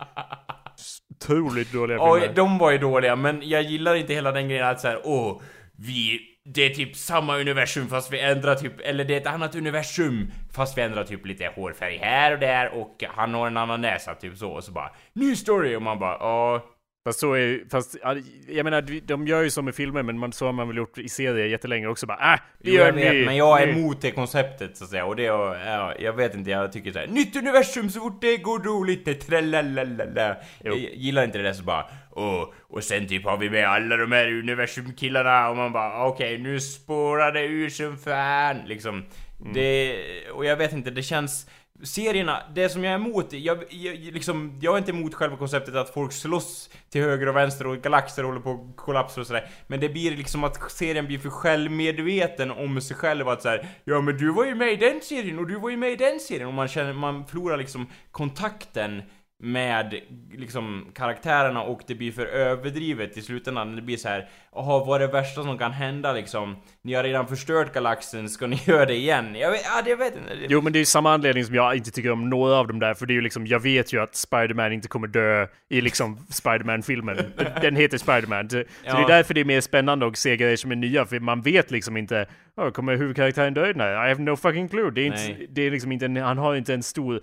Otroligt 1.16 1.72
dåliga 1.74 1.98
Oj, 2.02 2.20
filmer. 2.20 2.36
de 2.36 2.58
var 2.58 2.72
ju 2.72 2.78
dåliga, 2.78 3.16
men 3.16 3.50
jag 3.50 3.64
gillar 3.64 3.96
inte 3.96 4.14
hela 4.14 4.32
den 4.32 4.48
grejen 4.50 4.68
att 4.68 4.80
såhär, 4.80 5.00
åh, 5.04 5.42
vi, 5.78 6.20
det 6.46 6.62
är 6.62 6.70
typ 6.70 6.96
samma 6.96 7.38
universum 7.38 7.88
fast 7.88 8.14
vi 8.14 8.20
ändrar 8.20 8.56
typ, 8.56 8.80
eller 8.80 9.04
det 9.06 9.14
är 9.14 9.22
ett 9.22 9.28
annat 9.28 9.56
universum 9.56 10.32
fast 10.54 10.78
vi 10.78 10.82
ändrar 10.82 11.04
typ 11.04 11.26
lite 11.26 11.52
hårfärg 11.56 11.98
här 11.98 12.34
och 12.34 12.40
där 12.40 12.74
och 12.74 13.04
han 13.10 13.34
har 13.34 13.48
en 13.48 13.58
annan 13.58 13.82
näsa, 13.82 14.16
typ 14.16 14.38
så, 14.38 14.52
och 14.52 14.64
så 14.64 14.72
bara, 14.72 14.92
ny 15.14 15.36
story, 15.36 15.76
och 15.76 15.82
man 15.82 16.00
bara, 16.00 16.18
ja, 16.20 16.66
Fast 17.04 17.20
så 17.20 17.34
är 17.34 17.70
fast 17.72 17.96
ja, 18.04 18.16
jag 18.48 18.64
menar, 18.64 18.82
de- 19.08 19.28
gör 19.28 19.42
ju 19.42 19.50
som 19.50 19.70
i 19.70 19.72
filmer, 19.72 20.04
men 20.04 20.20
man, 20.20 20.34
så 20.34 20.46
har 20.46 20.52
man 20.54 20.68
väl 20.68 20.78
gjort 20.78 20.98
i 20.98 21.10
serier 21.10 21.46
jättelänge 21.46 21.88
också 21.88 22.06
bara 22.06 22.34
äh, 22.34 22.40
vi 22.60 22.72
Jo, 22.72 22.78
gör 22.78 22.86
jag 22.86 22.94
vet, 22.94 23.14
ny, 23.14 23.26
men 23.26 23.36
jag 23.36 23.62
är 23.62 23.68
ny. 23.68 23.72
emot 23.74 24.02
det 24.02 24.12
konceptet 24.12 24.78
så 24.78 24.84
att 24.84 24.90
säga 24.90 25.06
och 25.06 25.16
det 25.16 25.26
är, 25.26 25.66
ja, 25.66 25.94
jag 26.00 26.14
vet 26.14 26.36
inte, 26.36 26.52
jag 26.52 26.72
tycker 26.72 26.92
såhär 26.92 27.08
Nytt 27.08 27.36
universum 27.36 27.90
så 27.90 28.00
fort 28.00 28.22
det 28.22 28.38
går 28.38 28.60
roligt, 28.60 29.28
tralalala. 29.28 30.36
Jag 30.64 30.78
gillar 30.78 31.24
inte 31.24 31.38
det 31.38 31.44
där 31.44 31.54
så 31.54 31.64
bara 31.64 31.86
Åh, 32.12 32.54
och 32.70 32.84
sen 32.84 33.08
typ 33.08 33.24
har 33.26 33.38
vi 33.38 33.50
med 33.50 33.66
alla 33.68 33.98
de 33.98 34.12
här 34.12 34.28
universumkillarna 34.28 35.50
och 35.50 35.58
man 35.58 35.72
bara 35.72 36.06
okej 36.08 36.38
nu 36.38 36.60
spårar 36.60 37.32
det 37.32 37.44
ur 37.46 37.70
som 37.70 37.98
fan 37.98 38.58
liksom 38.66 39.06
Mm. 39.44 39.54
Det, 39.54 39.96
och 40.32 40.46
jag 40.46 40.58
vet 40.58 40.74
inte, 40.74 40.92
det 40.92 41.04
känns 41.04 41.50
serierna, 41.84 42.44
det 42.56 42.70
som 42.70 42.84
jag 42.84 42.92
är 42.92 42.96
emot, 42.96 43.34
jag, 43.34 43.64
jag, 43.70 43.96
liksom, 43.98 44.60
jag 44.62 44.74
är 44.74 44.78
inte 44.78 44.92
emot 44.92 45.14
själva 45.14 45.38
konceptet 45.38 45.76
att 45.76 45.90
folk 45.90 46.12
slåss 46.12 46.70
till 46.90 47.02
höger 47.02 47.28
och 47.28 47.36
vänster 47.36 47.68
och 47.68 47.78
galaxer 47.78 48.24
håller 48.24 48.40
på 48.40 48.52
att 48.52 48.78
kollapsa 48.78 49.22
och 49.22 49.28
sådär. 49.28 49.50
Men 49.68 49.80
det 49.80 49.90
blir 49.90 50.18
liksom 50.18 50.44
att 50.44 50.72
serien 50.72 51.08
blir 51.08 51.20
för 51.20 51.30
självmedveten 51.30 52.52
om 52.52 52.82
sig 52.82 52.96
själv 52.96 53.30
att 53.30 53.42
såhär 53.42 53.68
Ja 53.84 54.02
men 54.02 54.18
du 54.18 54.32
var 54.32 54.46
ju 54.46 54.56
med 54.56 54.74
i 54.74 54.76
den 54.76 55.02
serien 55.02 55.40
och 55.40 55.48
du 55.48 55.56
var 55.56 55.70
ju 55.70 55.78
med 55.78 55.92
i 55.92 55.96
den 55.96 56.20
serien 56.20 56.48
och 56.48 56.54
man 56.54 56.68
känner, 56.68 56.94
man 56.94 57.28
förlorar 57.28 57.58
liksom 57.58 57.88
kontakten 58.12 59.04
med 59.44 59.96
liksom 60.32 60.86
karaktärerna 60.96 61.64
och 61.64 61.82
det 61.88 61.96
blir 61.96 62.12
för 62.12 62.26
överdrivet 62.26 63.18
i 63.18 63.22
slutändan. 63.22 63.76
Det 63.76 63.82
blir 63.82 63.98
så 63.98 64.08
här, 64.08 64.30
jaha 64.56 64.86
vad 64.86 65.02
är 65.02 65.08
det 65.08 65.14
värsta 65.14 65.44
som 65.44 65.58
kan 65.58 65.72
hända 65.72 66.14
liksom? 66.14 66.56
Ni 66.82 66.94
har 66.94 67.04
redan 67.04 67.28
förstört 67.28 67.74
galaxen, 67.74 68.30
ska 68.30 68.48
ni 68.48 68.56
göra 68.66 68.86
det 68.86 68.96
igen? 68.96 69.36
Jag 69.36 69.52
vet, 69.52 69.62
ja, 69.64 69.90
jag 69.90 69.98
vet 69.98 70.16
inte. 70.16 70.34
Jo 70.50 70.62
men 70.62 70.74
det 70.74 70.80
är 70.80 70.86
samma 70.86 71.14
anledning 71.14 71.46
som 71.46 71.56
jag 71.56 71.76
inte 71.76 71.92
tycker 71.92 72.12
om 72.12 72.30
några 72.30 72.56
av 72.56 72.68
dem 72.68 72.80
där, 72.80 72.94
för 72.94 73.06
det 73.06 73.14
är 73.14 73.16
ju 73.16 73.22
liksom, 73.22 73.48
jag 73.48 73.60
vet 73.60 73.94
ju 73.94 74.02
att 74.04 74.16
Spiderman 74.16 74.74
inte 74.74 74.88
kommer 74.88 75.08
dö 75.08 75.48
i 75.70 75.82
liksom 75.82 76.18
Spiderman-filmen. 76.30 77.18
Den 77.62 77.76
heter 77.76 77.98
Spiderman. 77.98 78.50
Så, 78.50 78.58
ja. 78.58 78.64
det 78.84 78.90
är 79.04 79.08
därför 79.08 79.34
det 79.34 79.42
är 79.42 79.46
mer 79.46 79.62
spännande 79.62 80.08
att 80.08 80.18
se 80.18 80.38
grejer 80.38 80.58
som 80.58 80.72
är 80.72 80.76
nya, 80.76 81.06
för 81.06 81.20
man 81.20 81.42
vet 81.42 81.72
liksom 81.72 81.98
inte, 81.98 82.26
oh, 82.56 82.72
kommer 82.72 82.96
huvudkaraktären 82.96 83.54
dö? 83.54 83.74
Nej, 83.76 83.94
I 83.94 84.10
have 84.10 84.22
no 84.22 84.36
fucking 84.36 84.70
clue. 84.70 84.92
Det 84.92 85.02
är, 85.02 85.06
inte, 85.06 85.46
det 85.50 85.62
är 85.62 85.72
liksom 85.72 85.92
inte 85.92 86.06
en, 86.06 86.18
han 86.18 86.38
har 86.38 86.56
inte 86.56 86.74
en 86.74 86.84
stor 86.84 87.22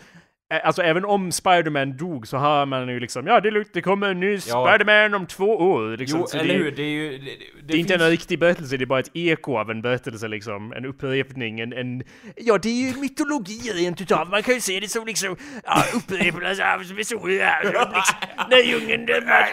Alltså 0.50 0.82
även 0.82 1.04
om 1.04 1.32
Spiderman 1.32 1.96
dog 1.96 2.28
så 2.28 2.36
har 2.36 2.66
man 2.66 2.88
ju 2.88 3.00
liksom 3.00 3.26
Ja 3.26 3.40
det, 3.40 3.48
är 3.48 3.64
det 3.72 3.82
kommer 3.82 4.08
en 4.08 4.20
ny 4.20 4.32
ja. 4.32 4.38
Spiderman 4.38 5.14
om 5.14 5.26
två 5.26 5.56
år 5.56 5.96
liksom. 5.96 6.26
Jo, 6.32 6.40
eller 6.40 6.54
hur? 6.54 6.70
Det 6.70 6.82
är 6.82 6.86
ju... 6.86 7.18
Det, 7.18 7.24
det, 7.24 7.36
det 7.66 7.74
är 7.74 7.78
inte 7.78 7.94
en 7.94 8.10
riktig 8.10 8.38
berättelse, 8.38 8.76
det 8.76 8.84
är 8.84 8.86
bara 8.86 9.00
ett 9.00 9.10
eko 9.14 9.58
av 9.58 9.70
en 9.70 9.82
berättelse 9.82 10.28
liksom. 10.28 10.72
En 10.72 10.84
upprepning, 10.84 11.60
en... 11.60 11.72
en 11.72 12.02
ja 12.36 12.58
det 12.58 12.68
är 12.68 12.92
ju 12.92 13.00
mytologi 13.00 13.72
rent 13.74 14.00
utav. 14.00 14.30
Man 14.30 14.42
kan 14.42 14.54
ju 14.54 14.60
se 14.60 14.80
det 14.80 14.88
som 14.88 15.06
liksom... 15.06 15.36
Ja, 15.64 15.84
upprepning 15.94 16.46
av 16.46 16.96
historia. 16.96 17.54
Liksom, 17.62 18.16
när 18.50 18.58
djungeln 18.58 19.06
dömer. 19.06 19.48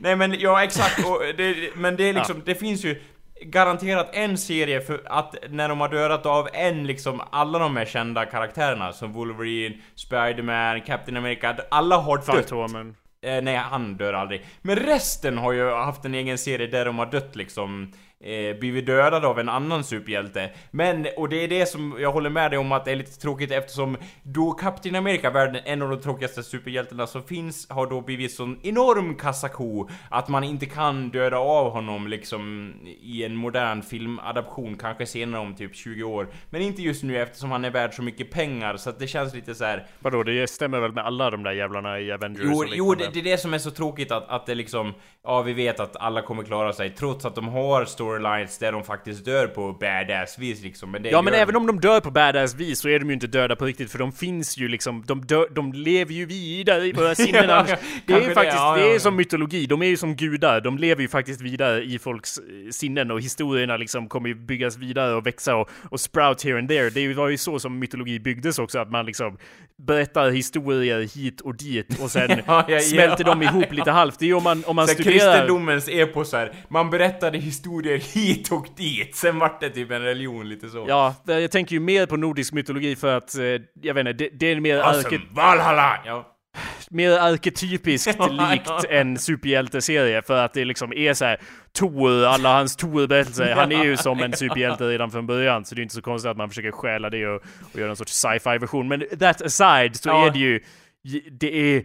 Nej 0.00 0.16
men 0.16 0.40
ja 0.40 0.64
exakt, 0.64 1.04
och 1.04 1.22
det, 1.36 1.76
men 1.76 1.96
det 1.96 2.08
är 2.08 2.12
liksom, 2.12 2.36
ja. 2.36 2.42
det 2.46 2.54
finns 2.54 2.84
ju 2.84 3.00
garanterat 3.40 4.08
en 4.12 4.38
serie 4.38 4.80
för 4.80 5.02
att 5.06 5.34
när 5.50 5.68
de 5.68 5.80
har 5.80 5.88
dödat 5.88 6.26
av 6.26 6.48
en 6.52 6.86
liksom 6.86 7.22
alla 7.30 7.58
de 7.58 7.76
här 7.76 7.84
kända 7.84 8.24
karaktärerna 8.24 8.92
som 8.92 9.12
Wolverine, 9.12 9.74
Spiderman, 9.94 10.80
Captain 10.80 11.16
America, 11.16 11.56
alla 11.70 11.96
har 11.96 12.16
dött. 12.16 12.26
Fantomen. 12.26 12.96
Eh, 13.22 13.42
nej, 13.42 13.56
han 13.56 13.96
dör 13.96 14.12
aldrig. 14.12 14.44
Men 14.62 14.76
resten 14.76 15.38
har 15.38 15.52
ju 15.52 15.70
haft 15.70 16.04
en 16.04 16.14
egen 16.14 16.38
serie 16.38 16.66
där 16.66 16.84
de 16.84 16.98
har 16.98 17.06
dött 17.06 17.36
liksom 17.36 17.92
eh, 18.24 18.58
blivit 18.58 18.86
dödad 18.86 19.24
av 19.24 19.38
en 19.38 19.48
annan 19.48 19.84
superhjälte. 19.84 20.50
Men, 20.70 21.06
och 21.16 21.28
det 21.28 21.44
är 21.44 21.48
det 21.48 21.66
som 21.66 21.96
jag 21.98 22.12
håller 22.12 22.30
med 22.30 22.50
dig 22.50 22.58
om 22.58 22.72
att 22.72 22.84
det 22.84 22.90
är 22.90 22.96
lite 22.96 23.20
tråkigt 23.20 23.50
eftersom 23.50 23.96
då 24.22 24.52
Captain 24.52 24.94
America, 24.94 25.30
världen, 25.30 25.62
en 25.64 25.82
av 25.82 25.90
de 25.90 26.00
tråkigaste 26.00 26.42
superhjältarna 26.42 27.06
som 27.06 27.22
finns, 27.22 27.70
har 27.70 27.86
då 27.86 28.00
blivit 28.00 28.32
sån 28.32 28.58
enorm 28.62 29.14
kassako 29.14 29.88
att 30.10 30.28
man 30.28 30.44
inte 30.44 30.66
kan 30.66 31.08
döda 31.08 31.38
av 31.38 31.70
honom 31.70 32.08
liksom 32.08 32.72
i 33.00 33.24
en 33.24 33.36
modern 33.36 33.82
filmadaption, 33.82 34.76
kanske 34.76 35.06
senare 35.06 35.40
om 35.40 35.54
typ 35.54 35.76
20 35.76 36.02
år. 36.02 36.28
Men 36.50 36.62
inte 36.62 36.82
just 36.82 37.02
nu 37.02 37.22
eftersom 37.22 37.50
han 37.50 37.64
är 37.64 37.70
värd 37.70 37.94
så 37.94 38.02
mycket 38.02 38.30
pengar 38.30 38.76
så 38.76 38.90
att 38.90 38.98
det 38.98 39.06
känns 39.06 39.34
lite 39.34 39.54
så 39.54 39.64
här. 39.64 39.86
Vadå, 40.00 40.22
det 40.22 40.50
stämmer 40.50 40.80
väl 40.80 40.92
med 40.92 41.06
alla 41.06 41.30
de 41.30 41.42
där 41.42 41.52
jävlarna 41.52 42.00
i 42.00 42.12
Avengers? 42.12 42.42
Jo, 42.44 42.64
jo 42.66 42.94
det, 42.94 43.08
det, 43.12 43.20
är 43.20 43.24
det 43.24 43.38
som 43.38 43.54
är 43.54 43.58
så 43.58 43.70
tråkigt 43.70 44.12
att, 44.12 44.28
att 44.28 44.46
det 44.46 44.54
liksom, 44.54 44.94
ja 45.24 45.42
vi 45.42 45.52
vet 45.52 45.80
att 45.80 45.96
alla 45.96 46.22
kommer 46.22 46.44
klara 46.44 46.72
sig 46.72 46.90
trots 46.90 47.24
att 47.24 47.34
de 47.34 47.48
har 47.48 47.84
storylines 48.16 48.58
där 48.58 48.72
de 48.72 48.84
faktiskt 48.84 49.24
dör 49.24 49.46
på 49.46 49.72
badass 49.72 50.38
vis 50.38 50.62
liksom. 50.62 50.90
Men 50.90 51.04
ja 51.04 51.22
men 51.22 51.32
de... 51.32 51.38
även 51.38 51.56
om 51.56 51.66
de 51.66 51.80
dör 51.80 52.00
på 52.00 52.10
badass 52.10 52.54
vis 52.54 52.80
så 52.80 52.88
är 52.88 52.98
de 52.98 53.08
ju 53.08 53.14
inte 53.14 53.26
döda 53.26 53.56
på 53.56 53.64
riktigt 53.64 53.90
för 53.90 53.98
de 53.98 54.12
finns 54.12 54.58
ju 54.58 54.68
liksom, 54.68 55.04
de, 55.06 55.20
dö, 55.20 55.44
de 55.50 55.72
lever 55.72 56.12
ju 56.12 56.26
vidare 56.26 56.86
i 56.86 56.92
våra 56.92 57.14
sinnen. 57.14 57.48
ja, 57.48 57.66
det 58.06 58.12
är 58.12 58.20
ju 58.20 58.34
faktiskt, 58.34 58.56
ja, 58.56 58.76
det 58.76 58.94
är 58.94 58.98
som 58.98 59.16
mytologi, 59.16 59.66
de 59.66 59.82
är 59.82 59.86
ju 59.86 59.96
som 59.96 60.16
gudar, 60.16 60.60
de 60.60 60.78
lever 60.78 61.02
ju 61.02 61.08
faktiskt 61.08 61.40
vidare 61.40 61.82
i 61.82 61.98
folks 61.98 62.38
eh, 62.38 62.70
sinnen 62.70 63.10
och 63.10 63.20
historierna 63.20 63.76
liksom 63.76 64.08
kommer 64.08 64.28
ju 64.28 64.34
byggas 64.34 64.76
vidare 64.76 65.14
och 65.14 65.26
växa 65.26 65.56
och, 65.56 65.70
och 65.90 66.00
sprout 66.00 66.42
here 66.42 66.58
and 66.58 66.68
there. 66.68 66.90
Det 66.90 67.14
var 67.14 67.28
ju 67.28 67.38
så 67.38 67.58
som 67.58 67.78
mytologi 67.78 68.20
byggdes 68.20 68.58
också, 68.58 68.78
att 68.78 68.90
man 68.90 69.06
liksom 69.06 69.38
berättar 69.78 70.30
historier 70.30 71.16
hit 71.16 71.40
och 71.40 71.56
dit 71.56 72.00
och 72.00 72.10
sen 72.10 72.28
smälter 72.80 73.24
de 73.24 73.42
ihop 73.42 73.72
lite 73.72 73.90
halvt. 73.90 74.18
Det 74.18 74.24
är 74.24 74.26
ju 74.26 74.34
om 74.34 74.42
man, 74.42 74.64
om 74.66 74.76
man 74.76 74.88
så 74.88 74.94
studerar... 74.94 75.12
kristendomens 75.12 75.88
eposar, 75.88 76.52
man 76.68 76.90
berättade 76.90 77.38
historier 77.38 77.95
hit 77.96 78.52
och 78.52 78.66
dit, 78.76 79.16
sen 79.16 79.38
vart 79.38 79.60
det 79.60 79.70
typ 79.70 79.90
en 79.90 80.02
religion 80.02 80.48
lite 80.48 80.68
så. 80.68 80.84
Ja, 80.88 81.14
jag 81.26 81.50
tänker 81.50 81.72
ju 81.74 81.80
mer 81.80 82.06
på 82.06 82.16
nordisk 82.16 82.52
mytologi 82.52 82.96
för 82.96 83.16
att, 83.16 83.38
eh, 83.38 83.44
jag 83.82 83.94
vet 83.94 84.06
inte, 84.06 84.12
det, 84.12 84.28
det 84.32 84.46
är 84.46 84.60
mer... 84.60 84.78
Alltså, 84.78 85.06
arke... 85.06 85.20
Valhalla! 85.30 85.98
Ja. 86.04 86.32
Mer 86.90 87.10
arketypiskt 87.18 88.18
likt 88.50 88.84
en 88.90 89.18
superhjälteserie 89.18 90.22
för 90.22 90.44
att 90.44 90.54
det 90.54 90.64
liksom 90.64 90.92
är 90.92 91.14
så 91.14 91.24
här 91.24 91.40
Tor, 91.72 92.24
alla 92.24 92.52
hans 92.52 92.76
Tor-berättelser, 92.76 93.54
han 93.54 93.72
är 93.72 93.84
ju 93.84 93.96
som 93.96 94.20
en 94.20 94.32
superhjälte 94.32 94.84
redan 94.88 95.10
från 95.10 95.26
början 95.26 95.64
så 95.64 95.74
det 95.74 95.80
är 95.80 95.82
inte 95.82 95.94
så 95.94 96.02
konstigt 96.02 96.30
att 96.30 96.36
man 96.36 96.48
försöker 96.48 96.70
stjäla 96.70 97.10
det 97.10 97.26
och, 97.26 97.42
och 97.72 97.78
göra 97.78 97.90
en 97.90 97.96
sorts 97.96 98.12
sci-fi 98.12 98.58
version. 98.58 98.88
Men 98.88 99.04
that 99.20 99.42
aside 99.42 99.96
så 99.96 100.08
ja. 100.08 100.26
är 100.26 100.30
det 100.30 100.38
ju, 100.38 100.60
det 101.30 101.76
är 101.76 101.84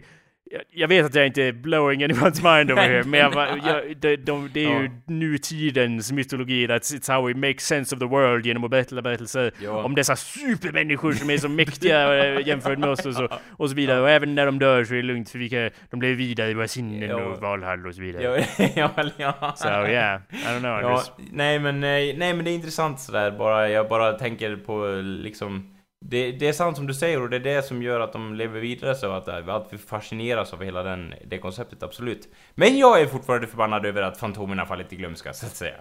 jag 0.70 0.88
vet 0.88 1.06
att 1.06 1.14
jag 1.14 1.26
inte 1.26 1.42
är 1.42 1.52
blowing 1.52 2.04
anyone's 2.04 2.56
mind 2.56 2.72
over 2.72 2.82
here, 2.82 3.04
men 3.04 3.20
jag, 3.20 3.60
jag, 3.64 3.96
de, 3.96 4.16
de, 4.16 4.50
det 4.52 4.64
är 4.64 4.82
ju 4.82 4.90
nutidens 5.06 6.12
mytologi, 6.12 6.66
that's 6.66 6.94
it's 6.94 7.12
how 7.12 7.26
we 7.26 7.34
make 7.34 7.60
sense 7.60 7.94
of 7.94 7.98
the 7.98 8.06
world 8.06 8.46
genom 8.46 8.64
att 8.64 8.70
berätta 8.70 9.02
berättelser 9.02 9.52
ja. 9.62 9.84
om 9.84 9.94
dessa 9.94 10.16
supermänniskor 10.16 11.12
som 11.12 11.30
är 11.30 11.38
så 11.38 11.48
mäktiga 11.48 12.24
eh, 12.24 12.46
jämfört 12.46 12.78
med 12.78 12.88
oss 12.88 13.06
och 13.06 13.14
så, 13.14 13.28
och 13.56 13.70
så 13.70 13.76
vidare. 13.76 14.00
Och 14.00 14.10
även 14.10 14.34
när 14.34 14.46
de 14.46 14.58
dör 14.58 14.84
så 14.84 14.94
är 14.94 14.96
det 14.96 15.02
lugnt 15.02 15.30
för 15.30 15.38
vi 15.38 15.48
kan, 15.48 15.70
de 15.90 16.02
lever 16.02 16.14
vidare 16.14 16.50
i 16.50 16.54
våra 16.54 16.68
sinnen 16.68 17.08
ja. 17.08 17.16
och 17.16 17.40
Valhall 17.40 17.86
och 17.86 17.94
så 17.94 18.00
vidare. 18.00 18.46
Ja, 18.74 18.90
ja, 19.16 19.54
So 19.56 19.68
yeah, 19.68 20.20
I 20.30 20.34
don't 20.34 20.58
know. 20.58 20.80
Ja, 20.80 21.02
nej 21.32 21.58
men, 21.58 21.80
nej, 21.80 22.16
nej 22.16 22.34
men 22.34 22.44
det 22.44 22.50
är 22.50 22.54
intressant 22.54 23.00
sådär 23.00 23.30
bara, 23.30 23.68
jag 23.68 23.88
bara 23.88 24.12
tänker 24.12 24.56
på 24.56 24.86
liksom 25.02 25.68
det, 26.04 26.32
det, 26.32 26.48
är 26.48 26.52
sant 26.52 26.76
som 26.76 26.86
du 26.86 26.94
säger 26.94 27.22
och 27.22 27.30
det 27.30 27.36
är 27.36 27.40
det 27.40 27.62
som 27.62 27.82
gör 27.82 28.00
att 28.00 28.12
de 28.12 28.34
lever 28.34 28.60
vidare 28.60 28.94
så 28.94 29.12
att, 29.12 29.28
eh, 29.28 29.48
att 29.48 29.72
vi 29.72 29.78
fascineras 29.78 30.52
av 30.52 30.62
hela 30.62 30.82
den, 30.82 31.14
det 31.26 31.38
konceptet, 31.38 31.82
absolut. 31.82 32.28
Men 32.54 32.78
jag 32.78 33.00
är 33.00 33.06
fortfarande 33.06 33.46
förbannad 33.46 33.86
över 33.86 34.02
att 34.02 34.18
Fantomen 34.18 34.58
har 34.58 34.66
fallit 34.66 34.92
i 34.92 34.96
glömska, 34.96 35.32
så 35.32 35.46
att 35.46 35.56
säga. 35.56 35.76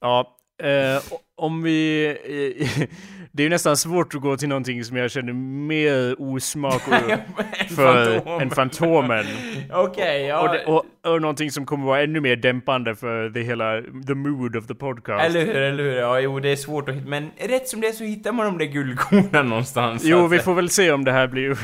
Ja, 0.00 0.36
eh, 0.62 1.02
om 1.36 1.62
vi... 1.62 2.06
Eh, 2.24 2.88
det 3.32 3.42
är 3.42 3.44
ju 3.44 3.50
nästan 3.50 3.76
svårt 3.76 4.14
att 4.14 4.20
gå 4.20 4.36
till 4.36 4.48
någonting 4.48 4.84
som 4.84 4.96
jag 4.96 5.10
känner 5.10 5.32
mer 5.32 6.14
osmak 6.18 6.82
för 7.76 8.14
Fantomen. 8.14 8.42
än 8.42 8.50
Fantomen. 8.54 9.26
Okej, 9.72 9.90
okay, 9.90 10.20
ja. 10.20 10.62
Och, 10.66 10.74
och, 10.74 11.12
och, 11.12 11.22
någonting 11.22 11.50
som 11.50 11.66
kommer 11.66 11.86
vara 11.86 12.02
ännu 12.02 12.20
mer 12.20 12.36
dämpande 12.36 12.94
för 12.94 13.28
det 13.28 13.40
hela, 13.40 13.82
the 14.06 14.14
mood 14.14 14.56
of 14.56 14.66
the 14.66 14.74
podcast. 14.74 15.24
Eller 15.24 15.46
hur, 15.46 15.56
eller 15.56 15.84
hur. 15.84 15.92
Ja, 15.92 16.20
jo, 16.20 16.40
det 16.40 16.48
är 16.48 16.56
svårt 16.56 16.88
att 16.88 16.94
hitta, 16.94 17.08
men 17.08 17.30
rätt 17.36 17.68
som 17.68 17.80
det 17.80 17.86
är 17.86 17.92
så 17.92 18.04
hittar 18.04 18.32
man 18.32 18.46
de 18.46 18.58
där 18.58 18.72
guldkornen 18.72 19.48
någonstans. 19.48 20.04
Jo, 20.04 20.26
vi 20.26 20.38
får 20.38 20.54
väl 20.54 20.70
se 20.70 20.92
om 20.92 21.04
det 21.04 21.12
här 21.12 21.26
blir 21.26 21.58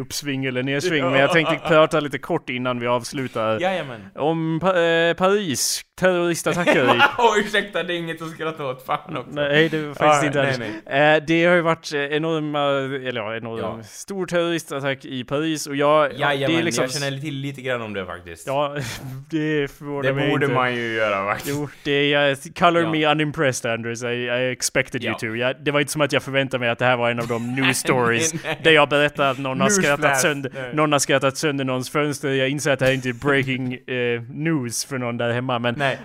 uppsving 0.00 0.44
eller 0.44 0.62
nedsving, 0.62 0.98
ja. 0.98 1.10
men 1.10 1.20
jag 1.20 1.32
tänkte 1.32 1.60
prata 1.68 2.00
lite 2.00 2.18
kort 2.18 2.50
innan 2.50 2.80
vi 2.80 2.86
avslutar. 2.86 3.60
Jajamän. 3.60 4.00
Om 4.14 4.58
pa 4.60 4.68
äh, 4.68 5.14
Paris, 5.14 5.82
terroristattacker. 6.00 7.02
Ursäkta, 7.38 7.82
det 7.82 7.94
är 7.94 7.98
inget 7.98 8.22
att 8.22 8.30
skratta 8.30 8.66
åt. 8.66 8.86
Fan 8.86 9.11
också. 9.16 9.30
Nej, 9.32 9.68
det 9.68 9.86
var 9.86 9.94
faktiskt 9.94 10.24
inte 10.24 10.42
nej, 10.42 10.80
nej. 10.86 11.14
Eh, 11.14 11.22
Det 11.26 11.44
har 11.44 11.54
ju 11.54 11.60
varit 11.60 11.92
enorma, 11.92 12.60
eller 13.08 13.20
ja, 13.20 13.36
enorm 13.36 13.58
ja. 13.60 13.82
stor 13.82 14.26
terroristattack 14.26 15.04
i 15.04 15.24
Paris 15.24 15.66
och 15.66 15.76
jag... 15.76 16.12
Jajamän, 16.12 16.56
det 16.56 16.60
är 16.60 16.62
liksom... 16.62 16.82
jag 16.82 16.92
känner 16.92 17.18
till 17.18 17.34
lite 17.34 17.62
grann 17.62 17.82
om 17.82 17.94
det 17.94 18.06
faktiskt. 18.06 18.46
Ja, 18.46 18.76
det 19.30 19.70
förvånar 19.70 20.02
mig 20.02 20.10
inte. 20.10 20.22
Det 20.24 20.30
borde 20.30 20.54
man 20.54 20.74
ju 20.74 20.92
göra 20.94 21.24
faktiskt. 21.24 21.56
Jo, 21.58 21.68
det 21.84 22.14
är... 22.14 22.30
Uh, 22.30 22.36
color 22.58 22.82
ja. 22.82 22.90
me 22.90 23.06
unimpressed 23.06 23.72
Andrews, 23.72 24.02
I, 24.02 24.06
I 24.06 24.52
expected 24.52 25.04
you 25.04 25.14
to. 25.14 25.26
Jag, 25.26 25.64
det 25.64 25.70
var 25.70 25.80
inte 25.80 25.92
som 25.92 26.00
att 26.00 26.12
jag 26.12 26.22
förväntade 26.22 26.60
mig 26.60 26.68
att 26.68 26.78
det 26.78 26.84
här 26.84 26.96
var 26.96 27.10
en 27.10 27.20
av 27.20 27.26
de 27.26 27.54
news 27.56 27.78
stories 27.78 28.32
där 28.62 28.70
jag 28.70 28.88
berättar 28.88 29.30
att 29.30 29.38
någon 29.38 29.60
har, 29.60 29.68
skrattat 29.68 30.20
sönder, 30.20 30.70
någon 30.74 30.92
har 30.92 30.98
skrattat 30.98 31.36
sönder 31.36 31.64
någons 31.64 31.90
fönster. 31.90 32.28
Jag 32.28 32.48
inser 32.48 32.70
att 32.70 32.78
det 32.78 32.84
här 32.84 32.92
inte 32.92 33.08
är 33.08 33.12
breaking 33.12 33.72
uh, 33.72 34.22
news 34.30 34.84
för 34.84 34.98
någon 34.98 35.16
där 35.16 35.32
hemma, 35.32 35.58
men 35.58 35.74
Nej. 35.78 35.98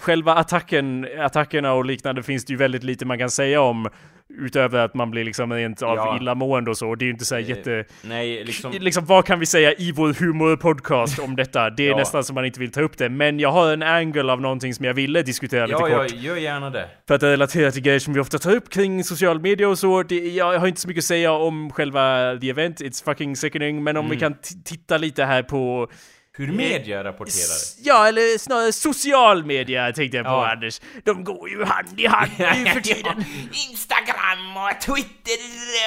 själva 0.00 0.34
attacken, 0.34 1.08
attackerna 1.18 1.72
och 1.72 1.84
liknande 1.84 2.22
finns 2.30 2.44
det 2.44 2.52
ju 2.52 2.56
väldigt 2.56 2.82
lite 2.82 3.04
man 3.04 3.18
kan 3.18 3.30
säga 3.30 3.60
om. 3.60 3.88
Utöver 4.38 4.78
att 4.78 4.94
man 4.94 5.10
blir 5.10 5.24
liksom 5.24 5.52
rent 5.52 5.82
av 5.82 5.96
ja. 5.96 6.16
illamående 6.16 6.70
och 6.70 6.76
så. 6.76 6.94
Det 6.94 7.04
är 7.04 7.06
ju 7.06 7.12
inte 7.12 7.24
så 7.24 7.34
här 7.34 7.42
jätte... 7.42 7.84
Nej, 8.02 8.44
liksom... 8.44 8.72
liksom... 8.72 9.04
vad 9.04 9.24
kan 9.24 9.40
vi 9.40 9.46
säga 9.46 9.72
i 9.72 9.92
vår 9.92 10.12
humorpodcast 10.12 11.18
om 11.18 11.36
detta? 11.36 11.70
Det 11.70 11.86
är 11.86 11.88
ja. 11.90 11.96
nästan 11.96 12.24
som 12.24 12.34
man 12.34 12.44
inte 12.44 12.60
vill 12.60 12.72
ta 12.72 12.80
upp 12.80 12.98
det. 12.98 13.08
Men 13.08 13.40
jag 13.40 13.52
har 13.52 13.72
en 13.72 13.82
angle 13.82 14.32
av 14.32 14.40
någonting 14.40 14.74
som 14.74 14.84
jag 14.84 14.94
ville 14.94 15.22
diskutera 15.22 15.66
lite 15.66 15.78
ja, 15.80 15.98
kort. 15.98 16.10
Ja, 16.10 16.16
gör 16.16 16.36
gärna 16.36 16.70
det. 16.70 16.88
För 17.08 17.14
att 17.14 17.22
relatera 17.22 17.70
till 17.70 17.82
grejer 17.82 17.98
som 17.98 18.14
vi 18.14 18.20
ofta 18.20 18.38
tar 18.38 18.54
upp 18.54 18.70
kring 18.70 19.04
social 19.04 19.40
media 19.40 19.68
och 19.68 19.78
så. 19.78 20.02
Det, 20.02 20.14
jag 20.14 20.58
har 20.58 20.66
inte 20.66 20.80
så 20.80 20.88
mycket 20.88 21.02
att 21.02 21.06
säga 21.06 21.32
om 21.32 21.70
själva 21.70 22.36
the 22.40 22.50
event. 22.50 22.80
It's 22.80 23.04
fucking 23.04 23.36
sickening. 23.36 23.82
Men 23.82 23.96
om 23.96 24.04
mm. 24.04 24.16
vi 24.16 24.20
kan 24.20 24.34
titta 24.64 24.98
lite 24.98 25.24
här 25.24 25.42
på 25.42 25.90
Hur 26.46 26.52
media 26.52 27.04
rapporterar? 27.04 27.56
Ja, 27.82 28.08
eller 28.08 28.38
snarare 28.38 28.72
social 28.72 29.44
media 29.44 29.92
tänkte 29.92 30.16
jag 30.16 30.26
på 30.26 30.32
Ja. 30.32 30.50
Anders. 30.52 30.80
De 31.04 31.24
går 31.24 31.48
ju 31.50 31.64
hand 31.64 32.00
i 32.00 32.06
hand 32.06 32.30
nu 32.38 32.70
för 32.70 32.80
tiden. 32.80 33.24
Instagram 33.70 34.56
och 34.56 34.80
Twitter 34.80 35.38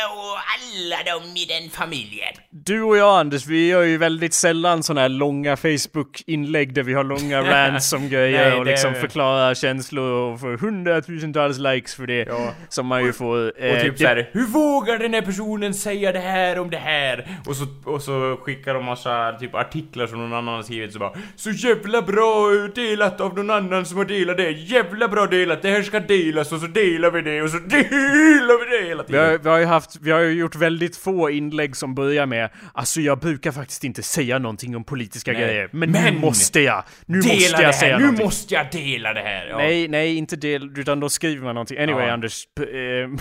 och 0.10 0.38
alla 0.54 1.20
de 1.20 1.40
i 1.40 1.46
den 1.46 1.70
familjen. 1.70 2.34
Du 2.50 2.82
och 2.82 2.98
jag 2.98 3.20
Anders, 3.20 3.46
vi 3.46 3.68
gör 3.68 3.82
ju 3.84 3.98
väldigt 3.98 4.34
sällan 4.34 4.84
såna 4.84 5.02
här 5.02 5.10
långa 5.10 5.58
Facebook-inlägg 5.58 6.74
där 6.74 6.84
vi 6.84 6.94
har 6.94 7.04
långa 7.04 7.42
rants 7.52 7.94
om 7.94 8.10
grejer 8.10 8.50
Nej, 8.50 8.60
och 8.60 8.66
liksom 8.66 8.94
förklarar 8.94 9.54
känslor 9.54 10.12
och 10.12 10.40
får 10.40 10.58
hundratusentals 10.58 11.58
likes 11.58 11.96
för 11.96 12.08
det. 12.08 12.26
Ja. 12.30 12.54
Som 12.70 12.86
man 12.88 13.04
ju 13.06 13.14
får. 13.14 13.50
Och 13.50 13.58
eh, 13.66 13.82
typ 13.82 13.98
det- 13.98 14.04
såhär, 14.04 14.30
hur 14.34 14.46
vågar 14.48 14.98
den 14.98 15.14
här 15.14 15.22
personen 15.22 15.74
säga 15.74 16.12
det 16.12 16.20
här 16.20 16.60
om 16.60 16.70
det 16.70 16.78
här? 16.78 17.28
Och 17.46 17.56
så, 17.56 17.66
och 17.86 18.02
så 18.02 18.38
skickar 18.44 18.74
de 18.74 18.86
massa 18.86 19.32
typ 19.40 19.56
artiklar 19.56 20.08
som 20.08 20.20
någon 20.20 20.34
annan 20.34 20.43
har 20.48 20.64
skrivit 20.64 20.94
så 20.94 21.00
bara 21.00 21.14
Så 21.36 21.50
jävla 21.52 22.02
bra 22.02 22.50
delat 22.76 23.22
av 23.22 23.36
någon 23.38 23.50
annan 23.50 23.86
som 23.86 23.98
har 23.98 24.06
delat 24.06 24.38
det, 24.38 24.52
jävla 24.52 25.08
bra 25.08 25.26
delat, 25.26 25.62
det 25.62 25.70
här 25.72 25.82
ska 25.84 26.00
delas 26.00 26.52
och 26.52 26.60
så 26.60 26.68
delar 26.68 27.12
vi 27.12 27.22
det 27.22 27.42
och 27.42 27.50
så 27.50 27.58
delar 27.68 28.66
vi 28.70 28.78
det 28.78 28.88
hela 28.90 29.04
Vi 29.08 29.18
har, 29.18 29.26
tiden. 29.26 29.40
vi 29.44 29.50
har 29.50 29.58
ju 29.58 29.66
haft, 29.66 29.96
vi 30.02 30.12
har 30.12 30.20
ju 30.20 30.32
gjort 30.32 30.56
väldigt 30.56 30.98
få 30.98 31.30
inlägg 31.30 31.76
som 31.76 31.96
börjar 31.96 32.26
med 32.26 32.50
Alltså 32.74 33.02
jag 33.02 33.20
brukar 33.20 33.52
faktiskt 33.52 33.84
inte 33.84 34.04
säga 34.04 34.40
någonting 34.40 34.76
om 34.76 34.84
politiska 34.84 35.32
Nej. 35.32 35.42
grejer, 35.42 35.70
men, 35.72 35.92
Men 35.92 36.14
nu 36.14 36.20
måste 36.20 36.60
jag! 36.60 36.84
Nu 37.06 37.18
måste 37.18 37.34
jag 37.34 37.60
här, 37.60 37.72
säga 37.72 37.98
nu 37.98 38.04
någonting. 38.04 38.26
måste 38.26 38.54
jag 38.54 38.66
dela 38.72 39.14
det 39.14 39.20
här! 39.22 39.48
Ja. 39.50 39.58
Nej, 39.58 39.88
nej, 39.88 40.16
inte 40.18 40.36
del, 40.36 40.80
utan 40.80 41.00
då 41.00 41.10
skriver 41.10 41.44
man 41.44 41.56
någonting. 41.56 41.78
Anyway, 41.78 42.06
Ja. 42.08 42.14
Anders, 42.14 42.44
eh, 42.60 42.66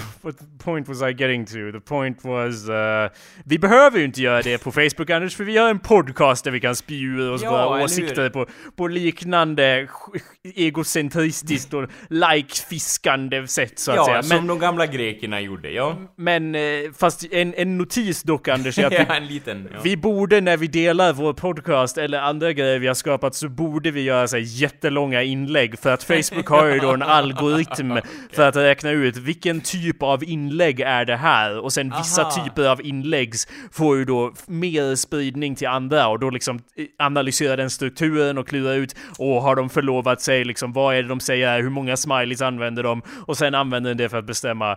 what 0.22 0.34
point 0.64 0.88
was 0.88 1.02
I 1.02 1.04
getting 1.18 1.46
to? 1.46 1.52
The 1.72 1.80
point 1.80 2.24
was, 2.24 2.68
uh, 2.68 2.74
vi 3.44 3.58
behöver 3.58 3.98
ju 3.98 4.04
inte 4.04 4.22
göra 4.22 4.42
det 4.42 4.58
på 4.58 4.72
Facebook, 4.72 5.10
Anders, 5.10 5.36
för 5.36 5.44
vi 5.44 5.56
har 5.58 5.70
en 5.70 5.78
podcast 5.78 6.44
där 6.44 6.50
vi 6.50 6.60
kan 6.60 6.76
spy 7.12 7.22
ur 7.22 7.32
oss 7.32 7.42
Ja, 7.42 7.68
våra 7.68 7.84
åsikter 7.84 8.30
på, 8.30 8.46
på 8.76 8.88
liknande 8.88 9.88
egocentristiskt 10.54 11.74
och 11.74 11.88
like-fiskande 12.08 13.46
sätt, 13.46 13.78
så 13.78 13.90
att 13.90 13.96
Ja, 13.96 14.04
säga. 14.04 14.22
som 14.22 14.36
Men, 14.36 14.46
de 14.46 14.58
gamla 14.58 14.86
grekerna 14.86 15.40
gjorde, 15.40 15.70
ja. 15.70 15.96
men 16.16 16.54
eh, 16.54 16.60
fast 16.98 17.24
en, 17.32 17.54
en 17.54 17.78
notis 17.78 18.22
dock, 18.22 18.48
Anders, 18.48 18.78
att 18.78 18.92
vi 18.92 18.96
ja, 18.96 19.14
en 19.14 19.26
liten. 19.26 19.68
Ja. 19.72 19.80
vi 19.84 19.96
borde 19.96 20.40
när 20.40 20.56
vi 20.56 20.66
delar 20.66 21.12
vår 21.12 21.32
podcast 21.32 21.98
eller 21.98 22.18
andra 22.18 22.52
grejer 22.52 22.78
vi 22.78 22.86
har 22.86 22.94
skapat 22.94 23.34
så 23.34 23.48
borde 23.48 23.90
vi 23.90 24.02
göra 24.02 24.28
så 24.28 24.38
jättelånga 24.38 25.22
inlägg 25.22 25.78
för 25.78 25.90
att 25.90 26.02
Facebook 26.04 26.46
har 26.46 26.66
ju 26.66 26.78
då 26.78 26.90
en 26.90 27.02
algoritm 27.22 27.92
för 28.32 28.48
att 28.48 28.56
räkna 28.56 28.90
ut 28.90 29.16
vilken 29.16 29.60
typ 29.60 30.02
av 30.02 30.24
inlägg 30.24 30.80
är 30.80 31.04
det 31.04 31.16
här 31.16 31.58
och 31.58 31.72
sen 31.72 31.94
vissa 31.98 32.22
Aha. 32.22 32.30
typer 32.44 32.68
av 32.68 32.82
inlägg 32.86 33.34
får 33.72 33.96
ju 33.96 34.04
då 34.04 34.34
mer 34.46 34.94
spridning 34.94 35.54
till 35.54 35.68
andra 35.68 36.08
och 36.08 36.18
då 36.20 36.30
liksom 36.30 36.56
eh, 36.76 36.84
analysera 36.98 37.56
den 37.56 37.70
strukturen 37.70 38.38
och 38.38 38.48
klura 38.48 38.72
ut 38.74 38.96
och 39.18 39.42
har 39.42 39.56
de 39.56 39.70
förlovat 39.70 40.20
sig 40.20 40.44
liksom 40.44 40.72
vad 40.72 40.94
är 40.96 41.02
det 41.02 41.08
de 41.08 41.20
säger 41.20 41.48
här, 41.48 41.62
hur 41.62 41.70
många 41.70 41.96
smileys 41.96 42.42
använder 42.42 42.82
de 42.82 43.02
och 43.26 43.36
sen 43.36 43.54
använder 43.54 43.90
den 43.90 43.96
det 43.96 44.08
för 44.08 44.18
att 44.18 44.26
bestämma 44.26 44.76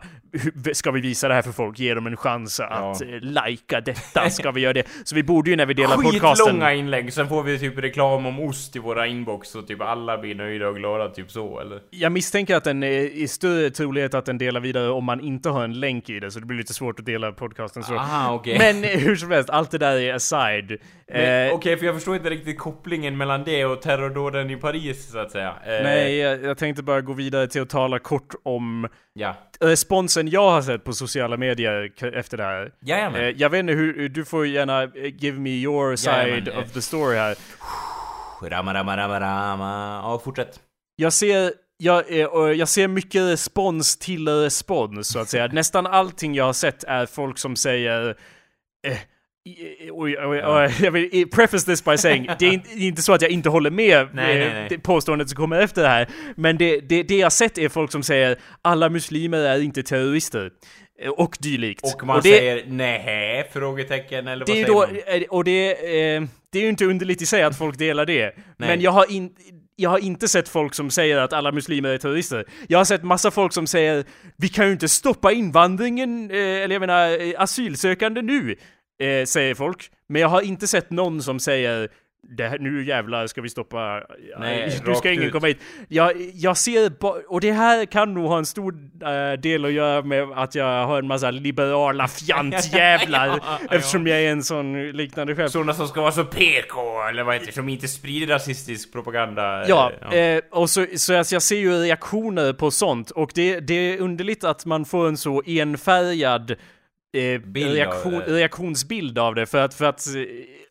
ska 0.74 0.91
vi 0.91 1.01
visa 1.01 1.28
det 1.28 1.34
här 1.34 1.41
för 1.41 1.51
folk, 1.51 1.80
ge 1.80 1.93
dem 1.93 2.07
en 2.07 2.18
chans 2.18 2.59
att 2.59 2.70
Ja. 2.70 2.95
eh, 3.07 3.22
lajka 3.22 3.82
detta, 3.82 4.30
ska 4.30 4.51
vi 4.51 4.61
göra 4.61 4.74
det? 4.74 4.84
Så 5.03 5.16
vi 5.16 5.24
borde 5.24 5.49
ju 5.49 5.55
när 5.55 5.66
vi 5.66 5.74
delar 5.74 5.95
podcasten... 5.97 6.45
Skitlånga 6.45 6.74
inlägg, 6.74 7.13
sen 7.13 7.28
får 7.28 7.43
vi 7.43 7.59
typ 7.59 7.78
reklam 7.78 8.26
om 8.26 8.39
ost 8.39 8.76
i 8.76 8.80
våra 8.80 9.07
inbox 9.07 9.55
och 9.55 9.68
typ 9.68 9.82
alla 9.82 10.18
blir 10.18 10.36
nöjda 10.36 10.68
och 10.68 10.76
glada, 10.76 11.09
typ 11.09 11.32
så 11.32 11.59
eller? 11.59 11.80
Jag 11.89 12.11
misstänker 12.11 12.55
att 12.55 12.63
den 12.63 12.84
är 12.84 13.01
i 13.01 13.28
större 13.28 13.70
trolighet 13.70 14.13
att 14.13 14.26
den 14.26 14.38
delar 14.38 14.59
vidare 14.59 14.89
om 14.89 15.03
man 15.03 15.20
inte 15.22 15.49
har 15.49 15.63
en 15.63 15.80
länk 15.80 16.09
i 16.09 16.20
det, 16.20 16.32
så 16.32 16.39
det 16.39 16.45
blir 16.45 16.57
lite 16.57 16.74
svårt 16.74 16.99
att 16.99 17.05
dela 17.05 17.32
podcasten 17.32 17.84
så. 17.84 17.95
Aha, 17.95 18.34
okej. 18.34 18.57
Men 18.57 18.84
eh, 18.84 18.89
hur 18.99 19.16
som 19.16 19.32
helst, 19.32 19.49
allt 19.49 19.72
det 19.72 19.78
där 19.78 19.97
är 19.97 20.13
aside. 20.13 20.72
Eh, 21.07 21.53
Okej, 21.53 21.78
för 21.78 21.86
jag 21.86 21.95
förstår 21.95 22.04
inte 22.13 22.29
riktigt 22.29 22.59
kopplingen 22.59 23.17
mellan 23.17 23.43
det 23.43 23.65
och 23.65 23.81
terrordåden 23.81 24.49
i 24.49 24.55
Paris, 24.55 25.11
så 25.11 25.19
att 25.19 25.31
säga. 25.31 25.55
Eh, 25.65 25.83
Nej, 25.83 26.15
jag, 26.17 26.43
jag 26.43 26.57
tänkte 26.57 26.83
bara 26.83 27.01
gå 27.01 27.13
vidare 27.13 27.47
till 27.47 27.61
att 27.61 27.69
tala 27.69 27.99
kort 27.99 28.33
om 28.43 28.87
Ja. 29.13 29.35
responsen 29.59 30.27
jag 30.27 30.49
har 30.51 30.61
sett 30.61 30.83
på 30.83 30.93
sociala 30.93 31.37
medier 31.37 31.91
efter 32.17 32.37
det 32.37 32.43
här. 32.43 32.71
Jajamän. 32.81 33.21
Eh, 33.21 33.29
jag 33.29 33.49
vet 33.49 33.59
inte 33.59 33.73
hur, 33.73 34.09
du 34.09 34.25
får 34.25 34.47
gärna 34.47 34.83
eh, 34.83 34.89
give 35.17 35.39
me 35.39 35.49
your 35.49 35.95
side 35.95 36.13
Jajamän, 36.17 36.47
eh. 36.47 36.59
of 36.59 36.71
the 36.71 36.81
story 36.81 37.17
här. 37.17 37.35
Rama, 38.49 38.73
rama, 38.73 38.97
rama, 38.97 39.19
rama. 39.19 39.99
Ja, 40.03 40.21
fortsätt. 40.23 40.59
Jag 40.95 41.13
ser, 41.13 41.53
jag, 41.77 42.11
eh, 42.11 42.27
jag 42.55 42.67
ser 42.67 42.87
mycket 42.87 43.21
respons 43.21 43.97
till 43.97 44.27
respons 44.27 45.07
så 45.07 45.19
att 45.19 45.29
säga. 45.29 45.47
Nästan 45.53 45.85
allting 45.87 46.35
jag 46.35 46.45
har 46.45 46.53
sett 46.53 46.83
är 46.83 47.05
folk 47.05 47.37
som 47.37 47.55
säger 47.55 48.15
eh, 48.87 48.97
Oj, 49.91 50.17
oj, 50.19 50.41
oj, 50.45 50.75
jag 50.81 50.91
vill 50.91 51.29
preface 51.29 51.65
this 51.65 51.83
by 51.85 51.97
saying, 51.97 52.27
det 52.39 52.45
är 52.45 52.81
inte, 52.81 53.01
så 53.01 53.13
att 53.13 53.21
jag 53.21 53.31
inte 53.31 53.49
håller 53.49 53.69
med 53.69 54.07
Nej, 54.13 54.31
eh, 54.31 54.39
nej, 54.39 54.53
nej. 54.53 54.67
det 54.69 54.77
påståendet 54.79 55.29
som 55.29 55.35
kommer 55.37 55.59
efter 55.59 55.81
det 55.81 55.87
här. 55.87 56.07
Men 56.35 56.57
det, 56.57 56.79
det, 56.79 57.03
det 57.03 57.17
jag 57.17 57.31
sett 57.31 57.57
är 57.57 57.69
folk 57.69 57.91
som 57.91 58.03
säger 58.03 58.37
alla 58.61 58.89
muslimer 58.89 59.37
är 59.37 59.61
inte 59.61 59.83
terrorister. 59.83 60.51
eh, 61.01 61.09
Och 61.09 61.37
dylikt. 61.39 61.81
Och 61.95 62.07
man 62.07 62.21
det, 62.23 62.29
säger 62.29 62.63
nej 62.67 63.49
frågetecken 63.53 64.27
eller 64.27 64.45
vad 64.45 64.55
det 64.55 64.61
är 64.61 64.65
säger 64.65 64.67
då, 64.67 64.79
man? 65.13 65.21
eh, 65.21 65.27
och 65.29 65.43
det, 65.43 65.71
eh, 65.71 66.23
det 66.51 66.59
är 66.59 66.63
ju 66.63 66.69
inte 66.69 66.85
underligt 66.85 67.21
i 67.21 67.25
sig 67.25 67.43
att 67.43 67.57
folk 67.57 67.77
delar 67.77 68.05
det. 68.05 68.35
Men 68.57 68.81
jag 68.81 68.91
har, 68.91 69.11
in, 69.11 69.29
jag 69.75 69.89
har 69.89 69.99
inte 69.99 70.27
sett 70.27 70.49
folk 70.49 70.73
som 70.73 70.89
säger 70.91 71.17
att 71.17 71.33
alla 71.33 71.51
muslimer 71.51 71.89
är 71.89 71.97
terrorister. 71.97 72.45
Jag 72.67 72.77
har 72.77 72.85
sett 72.85 73.03
massa 73.03 73.31
folk 73.31 73.53
som 73.53 73.67
säger 73.67 74.05
vi 74.37 74.49
kan 74.49 74.65
ju 74.65 74.71
inte 74.71 74.89
stoppa 74.89 75.31
invandringen, 75.31 76.31
eller 76.31 76.75
jag 76.75 76.79
menar 76.79 77.33
asylsökande 77.37 78.21
nu, 78.21 78.55
eh, 78.99 79.25
säger 79.25 79.55
folk. 79.55 79.89
Men 80.07 80.21
jag 80.21 80.29
har 80.29 80.41
inte 80.41 80.67
sett 80.67 80.91
någon 80.91 81.21
som 81.23 81.39
säger 81.39 81.89
det 82.37 82.47
här, 82.47 82.59
nu 82.59 82.85
jävlar 82.85 83.27
ska 83.27 83.41
vi 83.41 83.49
stoppa, 83.49 84.01
Nej, 84.39 84.79
nu 84.85 84.89
rakt 84.91 84.97
ska 84.99 85.11
ingen 85.11 85.23
ut. 85.23 85.31
komma 85.31 85.47
hit. 85.47 85.59
Jag, 85.87 86.11
jag 86.33 86.57
ser 86.57 86.91
och 87.27 87.41
det 87.41 87.51
här 87.51 87.85
kan 87.85 88.13
nog 88.13 88.27
ha 88.27 88.37
en 88.37 88.45
stor 88.45 88.73
eh, 89.03 89.39
del 89.39 89.65
att 89.65 89.71
göra 89.73 90.01
med 90.01 90.23
att 90.35 90.55
jag 90.55 90.85
har 90.85 90.99
en 90.99 91.07
massa 91.07 91.31
liberala 91.31 92.07
fjantjävlar 92.07 93.27
Ja, 93.45 93.59
ja. 93.69 93.75
eftersom 93.75 94.07
jag 94.07 94.21
är 94.21 94.31
en 94.31 94.43
sån 94.43 94.91
liknande 94.91 95.35
själv. 95.35 95.47
Sådana 95.49 95.73
som 95.73 95.87
ska 95.87 96.01
vara 96.01 96.11
så 96.11 96.23
PK, 96.25 97.01
eller 97.09 97.23
vad 97.23 97.33
heter 97.33 97.47
det, 97.47 97.53
som 97.53 97.69
inte 97.69 97.87
sprider 97.87 98.27
rasistisk 98.27 98.93
propaganda. 98.93 99.61
eh, 99.63 99.69
Ja, 99.69 99.91
Eh, 100.11 100.41
och 100.51 100.69
så, 100.69 100.85
så 100.95 101.13
att 101.13 101.31
jag 101.31 101.41
ser 101.41 101.57
ju 101.57 101.71
reaktioner 101.81 102.53
på 102.53 102.71
sånt 102.71 103.11
och 103.11 103.31
det, 103.35 103.59
det 103.59 103.73
är 103.73 103.99
underligt 103.99 104.43
att 104.43 104.65
man 104.65 104.85
får 104.85 105.07
en 105.07 105.17
så 105.17 105.43
enfärgad 105.45 106.55
eh, 107.16 107.41
reaktion, 107.53 108.22
reaktionsbild 108.22 109.20
av 109.20 109.36
det 109.36 109.45
för 109.45 109.57
att, 109.57 109.74
för 109.74 109.86
att 109.86 110.07
eh, 110.07 110.22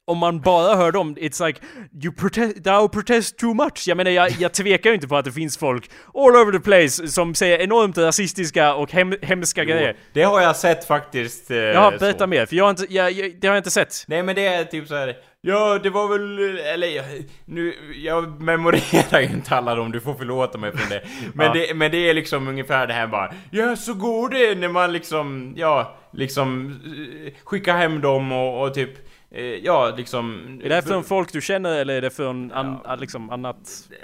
om 0.06 0.18
man 0.18 0.40
bara 0.40 0.74
hör 0.76 0.92
dem, 0.92 1.16
it's 1.16 1.46
like 1.46 1.60
you 2.02 2.14
protest, 2.14 2.64
thou 2.64 2.88
protest 2.88 3.38
too 3.38 3.54
much. 3.54 3.84
Jag 3.86 3.96
menar, 3.96 4.10
jag, 4.10 4.30
jag 4.30 4.52
tvekar 4.52 4.90
ju 4.90 4.94
inte 4.94 5.08
på 5.08 5.16
att 5.16 5.24
det 5.24 5.32
finns 5.32 5.58
folk 5.58 5.90
all 6.14 6.36
over 6.36 6.52
the 6.52 6.60
place 6.60 7.08
som 7.08 7.34
säger 7.34 7.58
enormt 7.58 7.98
rasistiska 7.98 8.74
och 8.74 8.92
hem, 8.92 9.14
hemska 9.22 9.64
grejer. 9.64 9.92
Jo, 9.96 10.04
det 10.12 10.22
har 10.22 10.40
jag 10.40 10.56
sett 10.56 10.84
faktiskt. 10.86 11.50
Eh, 11.50 11.56
Ja, 11.56 11.90
så. 11.92 11.98
berätta 11.98 12.26
mer, 12.26 12.46
för 12.46 12.56
jag 12.56 12.64
har 12.64 12.70
inte, 12.70 12.86
jag, 12.88 13.12
jag, 13.12 13.32
det 13.40 13.46
har 13.46 13.54
jag 13.54 13.60
inte 13.60 13.70
sett. 13.70 14.04
Nej 14.08 14.22
men 14.22 14.34
det 14.34 14.46
är 14.46 14.64
typ 14.64 14.88
så 14.88 14.94
här. 14.94 15.14
Ja, 15.46 15.78
det 15.82 15.90
var 15.90 16.08
väl, 16.08 16.58
eller 16.58 16.86
jag- 16.86 17.04
nu, 17.44 17.74
jag 18.04 18.40
memorerar 18.40 19.20
ju 19.20 19.26
inte 19.26 19.56
alla 19.56 19.74
dem, 19.74 19.92
du 19.92 20.00
får 20.00 20.14
förlåta 20.14 20.58
mig 20.58 20.72
för 20.76 20.90
det. 20.90 21.02
Men, 21.34 21.46
Ja. 21.46 21.52
det, 21.52 21.74
men 21.74 21.90
det 21.90 22.08
är 22.10 22.14
liksom 22.14 22.48
ungefär 22.48 22.86
det 22.86 22.94
här 22.94 23.06
bara, 23.06 23.32
ja 23.50 23.76
så 23.76 23.94
går 23.94 24.28
det 24.28 24.54
när 24.54 24.68
man 24.68 24.92
liksom, 24.92 25.54
ja, 25.56 25.96
liksom 26.12 26.80
eh, 27.26 27.32
skickar 27.44 27.76
hem 27.76 28.00
dem 28.00 28.32
och, 28.32 28.62
och 28.66 28.74
typ, 28.74 28.90
ja 29.42 29.94
liksom... 29.96 30.44
Är 30.64 30.68
det 30.68 30.82
från 30.82 31.04
folk 31.04 31.32
du 31.32 31.40
känner 31.40 31.78
eller 31.78 31.94
är 31.94 32.00
det 32.00 32.10
från 32.10 32.52
an, 32.52 32.78
liksom 32.98 33.30
annat? 33.30 33.56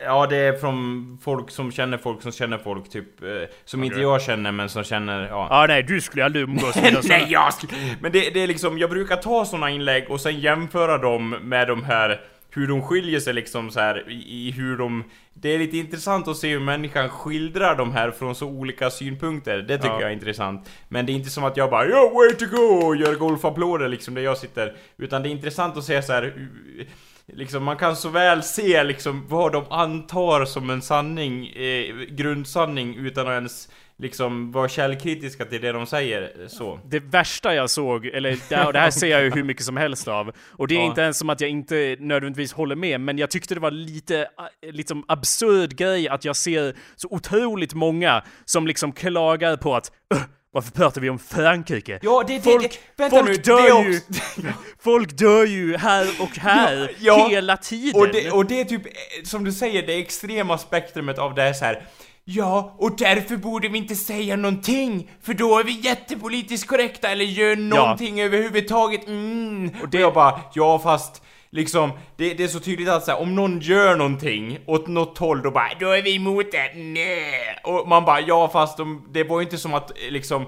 Ja, 0.05 0.27
det 0.27 0.37
är 0.37 0.53
från 0.53 1.19
folk 1.23 1.51
som 1.51 1.73
känner 1.73 1.99
folk 1.99 2.23
som 2.23 2.33
känner 2.33 2.59
folk, 2.59 2.91
typ, 2.91 3.23
eh, 3.23 3.29
som 3.65 3.85
inte 3.85 4.01
jag 4.01 4.23
känner 4.23 4.53
men 4.53 4.69
som 4.69 4.85
känner, 4.85 5.29
ja. 5.29 5.47
Ja, 5.51 5.67
nej, 5.69 5.83
du 5.83 6.01
skulle 6.01 6.25
aldrig 6.25 6.43
umgås 6.45 6.77
med 6.83 6.97
Nej, 7.09 7.27
jag 7.29 7.51
sk- 7.51 7.75
Men 8.01 8.13
det, 8.13 8.31
det 8.35 8.41
är 8.43 8.47
liksom, 8.47 8.79
jag 8.79 8.91
brukar 8.91 9.17
ta 9.17 9.45
såna 9.45 9.71
inlägg 9.71 10.11
och 10.11 10.21
sen 10.21 10.41
jämföra 10.41 10.99
dem 10.99 11.31
med 11.31 11.69
de 11.69 11.85
här 11.85 12.21
hur 12.51 12.69
de 12.69 12.83
skiljer 12.83 13.21
sig 13.21 13.33
liksom 13.35 13.71
så 13.71 13.81
här 13.81 14.11
i, 14.11 14.49
i 14.49 14.51
hur 14.51 14.77
de... 14.79 15.05
Det 15.35 15.49
är 15.49 15.59
lite 15.59 15.77
intressant 15.77 16.29
att 16.29 16.37
se 16.37 16.49
hur 16.49 16.61
människan 16.61 17.09
skildrar 17.09 17.77
de 17.77 17.93
här 17.93 18.11
från 18.11 18.35
så 18.35 18.47
olika 18.47 18.91
synpunkter. 18.91 19.59
Det 19.59 19.77
tycker 19.79 19.89
Ja. 19.95 20.01
jag 20.01 20.11
är 20.11 20.15
intressant. 20.15 20.71
Men 20.89 21.07
det 21.07 21.13
är 21.13 21.15
inte 21.15 21.31
som 21.31 21.45
att 21.45 21.57
jag 21.57 21.71
bara 21.71 21.87
Yo, 21.87 22.11
way 22.15 22.35
to 22.35 22.47
go! 22.57 22.87
och 22.87 22.97
gör 22.97 23.15
golfapplåder 23.15 23.89
liksom 23.89 24.15
där 24.15 24.23
jag 24.23 24.39
sitter. 24.39 24.77
Utan 24.97 25.23
det 25.23 25.29
är 25.29 25.31
intressant 25.31 25.77
att 25.77 25.85
se 25.85 26.03
så 26.03 26.13
här 26.13 26.23
hur- 26.23 26.87
Liksom 27.33 27.65
man 27.65 27.77
kan 27.77 27.97
så 27.97 28.09
väl 28.09 28.43
se 28.43 28.85
liksom 28.85 29.27
vad 29.29 29.53
de 29.53 29.65
antar 29.71 30.45
som 30.45 30.71
en 30.71 30.83
sanning, 30.83 31.47
eh, 31.47 31.95
grundsanning 32.09 32.97
utan 32.97 33.27
att 33.27 33.33
ens 33.33 33.69
liksom 34.01 34.53
vara 34.53 34.69
källkritiska 34.69 35.45
till 35.45 35.61
det 35.61 35.73
de 35.73 35.87
säger. 35.87 36.33
Så. 36.49 36.81
det 36.85 37.01
värsta 37.01 37.55
jag 37.55 37.71
såg, 37.71 38.07
eller 38.07 38.37
det, 38.49 38.65
och 38.67 38.73
det 38.73 38.79
här 38.79 38.91
ser 38.91 39.07
jag 39.07 39.23
ju 39.23 39.31
hur 39.31 39.43
mycket 39.45 39.65
som 39.65 39.77
helst 39.77 40.09
av. 40.09 40.33
Och 40.53 40.69
det 40.69 40.75
är 40.75 40.79
Ja. 40.79 40.85
inte 40.87 41.01
ens 41.01 41.19
som 41.19 41.31
att 41.31 41.41
jag 41.41 41.51
inte 41.51 41.97
nödvändigtvis 42.01 42.53
håller 42.53 42.77
med, 42.77 43.01
men 43.01 43.19
jag 43.19 43.31
tyckte 43.31 43.55
det 43.55 43.61
var 43.61 43.71
lite 43.71 44.21
äh, 44.21 44.73
liksom 44.73 45.05
absurd 45.09 45.77
grej 45.77 46.09
att 46.09 46.25
jag 46.25 46.37
ser 46.37 46.75
så 46.97 47.09
otroligt 47.11 47.75
många 47.75 48.23
som 48.45 48.67
liksom 48.67 48.93
klagar 48.93 49.57
på 49.57 49.77
att 49.77 49.93
"Ugh, 50.15 50.23
Varför 50.53 50.71
pratar 50.73 51.01
vi 51.01 51.11
om 51.11 51.19
Frankrike? 51.19 51.99
Ja, 52.03 52.25
det, 52.27 52.35
det, 52.35 52.41
Folk, 52.43 52.79
det, 52.97 53.11
folk 53.11 53.29
nu, 53.29 53.35
dör 53.35 53.83
ju! 53.85 54.01
Folk 54.83 55.19
dör 55.19 55.45
ju 55.47 55.77
här 55.77 56.07
och 56.21 56.37
här, 56.39 56.77
Ja, 56.99 57.19
ja. 57.19 57.29
hela 57.29 57.57
tiden! 57.57 58.01
Och 58.01 58.09
det, 58.09 58.31
och 58.31 58.47
det 58.47 58.61
är 58.61 58.65
typ, 58.65 58.87
eh, 58.87 58.93
som 59.25 59.45
du 59.45 59.53
säger, 59.53 59.87
det 59.87 59.99
extrema 59.99 60.59
spektrumet 60.59 61.19
av 61.19 61.35
det 61.35 61.43
är 61.43 61.53
så 61.53 61.65
här. 61.65 61.83
Ja, 62.25 62.75
och 62.79 62.97
därför 62.99 63.37
borde 63.37 63.69
vi 63.69 63.79
inte 63.79 63.95
säga 63.97 64.37
någonting, 64.37 65.11
för 65.23 65.35
då 65.35 65.59
är 65.59 65.65
vi 65.65 65.81
jättepolitiskt 65.81 66.69
korrekta 66.69 67.09
eller 67.09 67.25
gör 67.25 67.57
någonting 67.57 68.21
överhuvudtaget, 68.21 69.07
mm. 69.07 69.71
Och, 69.83 69.89
det- 69.89 70.01
jag 70.01 70.15
bara, 70.15 70.41
ja 70.55 70.79
fast 70.79 71.23
Liksom, 71.53 71.91
det, 72.17 72.35
det 72.35 72.45
är 72.45 72.49
så 72.49 72.61
tydligt 72.61 72.89
att 72.89 73.05
så 73.05 73.11
här, 73.11 73.21
om 73.21 73.35
någon 73.35 73.61
gör 73.61 73.97
någonting 73.97 74.59
åt 74.67 74.87
något 74.87 75.19
håll 75.19 75.43
då 75.43 75.51
bara 75.51 75.69
då 75.81 75.89
är 75.91 76.03
vi 76.03 76.15
emot 76.17 76.53
det, 76.53 76.73
nej! 76.75 77.33
Och 77.65 77.89
man 77.89 78.05
bara 78.05 78.21
ja 78.21 78.49
fast 78.49 78.77
de, 78.77 79.09
det 79.13 79.25
var 79.25 79.41
ju 79.41 79.45
inte 79.45 79.59
som 79.59 79.75
att 79.75 79.93
liksom 80.11 80.47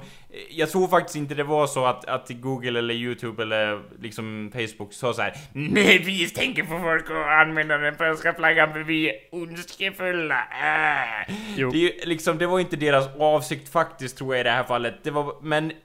Jag 0.51 0.71
tror 0.71 0.89
faktiskt 0.89 1.17
inte 1.17 1.35
det 1.35 1.45
var 1.45 1.67
så 1.67 1.87
att, 1.87 2.05
att 2.05 2.31
Google 2.31 2.79
eller 2.79 2.95
Youtube 2.95 3.43
eller 3.43 3.83
liksom 4.01 4.51
Facebook 4.53 4.93
sa 4.93 5.15
så 5.15 5.23
här 5.23 5.35
Nej 5.53 5.99
vi 5.99 6.29
tänker 6.29 6.63
på 6.63 6.81
folk 6.81 7.11
och 7.11 7.33
använder 7.33 7.79
den 7.79 7.97
franska 7.97 8.35
flaggan 8.35 8.73
för 8.73 8.81
vi 8.81 9.09
är 9.09 9.15
ondskefulla, 9.31 10.39
äh. 10.39 11.35
Jo. 11.57 11.71
Det, 11.71 12.03
är 12.03 12.07
liksom, 12.07 12.39
det 12.39 12.47
var 12.47 12.61
inte 12.61 12.77
deras 12.77 13.09
avsikt 13.19 13.69
faktiskt 13.69 14.17
tror 14.17 14.35
jag 14.35 14.41
i 14.41 14.45
det 14.45 14.51
här 14.51 14.65
fallet, 14.65 14.95
det 15.03 15.11
var, 15.11 15.35
men 15.43 15.71
eh, 15.71 15.77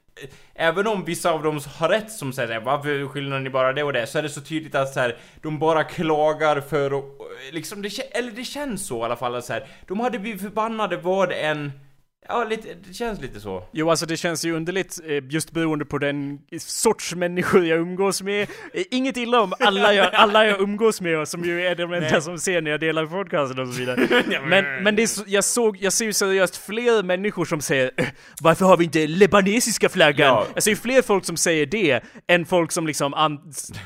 Även 0.60 0.88
om 0.88 1.06
vissa 1.06 1.32
av 1.32 1.44
dem 1.44 1.60
har 1.78 1.90
rätt 1.90 2.12
som 2.12 2.34
säger 2.34 2.48
såhär, 2.48 2.62
varför 2.62 3.08
skyller 3.08 3.40
ni 3.40 3.50
bara 3.50 3.74
det 3.74 3.84
och 3.84 3.94
det? 3.94 4.08
Så 4.08 4.18
är 4.18 4.24
det 4.24 4.30
så 4.30 4.42
tydligt 4.42 4.76
att 4.76 4.94
så 4.94 5.00
här, 5.00 5.18
de 5.42 5.60
bara 5.60 5.84
klagar 5.84 6.62
för 6.62 6.98
att, 6.98 7.04
liksom 7.52 7.82
det, 7.82 8.18
eller 8.18 8.32
det 8.32 8.44
känns 8.44 8.88
så 8.88 9.00
i 9.00 9.04
alla 9.04 9.16
fall 9.16 9.36
att 9.36 9.46
så 9.46 9.54
här, 9.54 9.68
de 9.88 10.00
hade 10.00 10.20
blivit 10.20 10.42
förbannade 10.42 10.98
vad 10.98 11.32
än, 11.32 11.72
ja 12.30 12.44
lite, 12.44 12.68
det 12.88 12.94
känns 12.94 13.22
lite 13.22 13.40
så. 13.40 13.64
Jo, 13.72 13.90
alltså 13.90 14.06
det 14.06 14.18
känns 14.18 14.46
ju 14.46 14.56
underligt 14.56 15.00
eh, 15.08 15.24
just 15.30 15.52
beroende 15.52 15.86
på 15.86 15.98
den 15.98 16.40
sorts 16.60 17.16
människor 17.16 17.66
jag 17.66 17.80
umgås 17.80 18.22
med. 18.22 18.42
Eh, 18.74 18.84
Inget 18.92 19.18
illa 19.18 19.42
om 19.42 19.54
alla 19.60 19.94
jag, 19.94 20.16
alla 20.16 20.46
jag 20.46 20.62
umgås 20.62 21.02
med 21.02 21.28
som 21.28 21.44
ju 21.46 21.66
är 21.68 21.76
de 21.76 21.94
enda 21.94 22.22
som 22.22 22.38
ser 22.40 22.62
när 22.62 22.72
jag 22.72 22.80
delar 22.80 23.06
podcasten 23.06 23.60
och 23.60 23.68
så 23.68 23.80
vidare. 23.80 24.08
Men, 24.48 24.84
men 24.84 24.96
det 24.96 25.04
är 25.04 25.10
jag, 25.28 25.44
såg, 25.44 25.78
jag 25.82 25.94
ser 25.94 26.06
ju 26.06 26.14
seriöst 26.14 26.58
fler 26.58 27.04
människor 27.04 27.46
som 27.46 27.62
säger 27.62 27.92
"Eh, 27.98 28.06
Varför 28.42 28.66
har 28.66 28.78
vi 28.78 28.84
inte 28.84 29.08
libanesiska 29.08 29.90
flaggan? 29.90 30.28
Ja. 30.28 30.46
Jag 30.54 30.64
ser 30.64 30.72
ju 30.72 30.78
fler 30.78 31.02
folk 31.02 31.26
som 31.26 31.38
säger 31.38 31.66
det 31.66 32.04
än 32.28 32.46
folk 32.46 32.72
som 32.72 32.88
liksom 32.88 33.12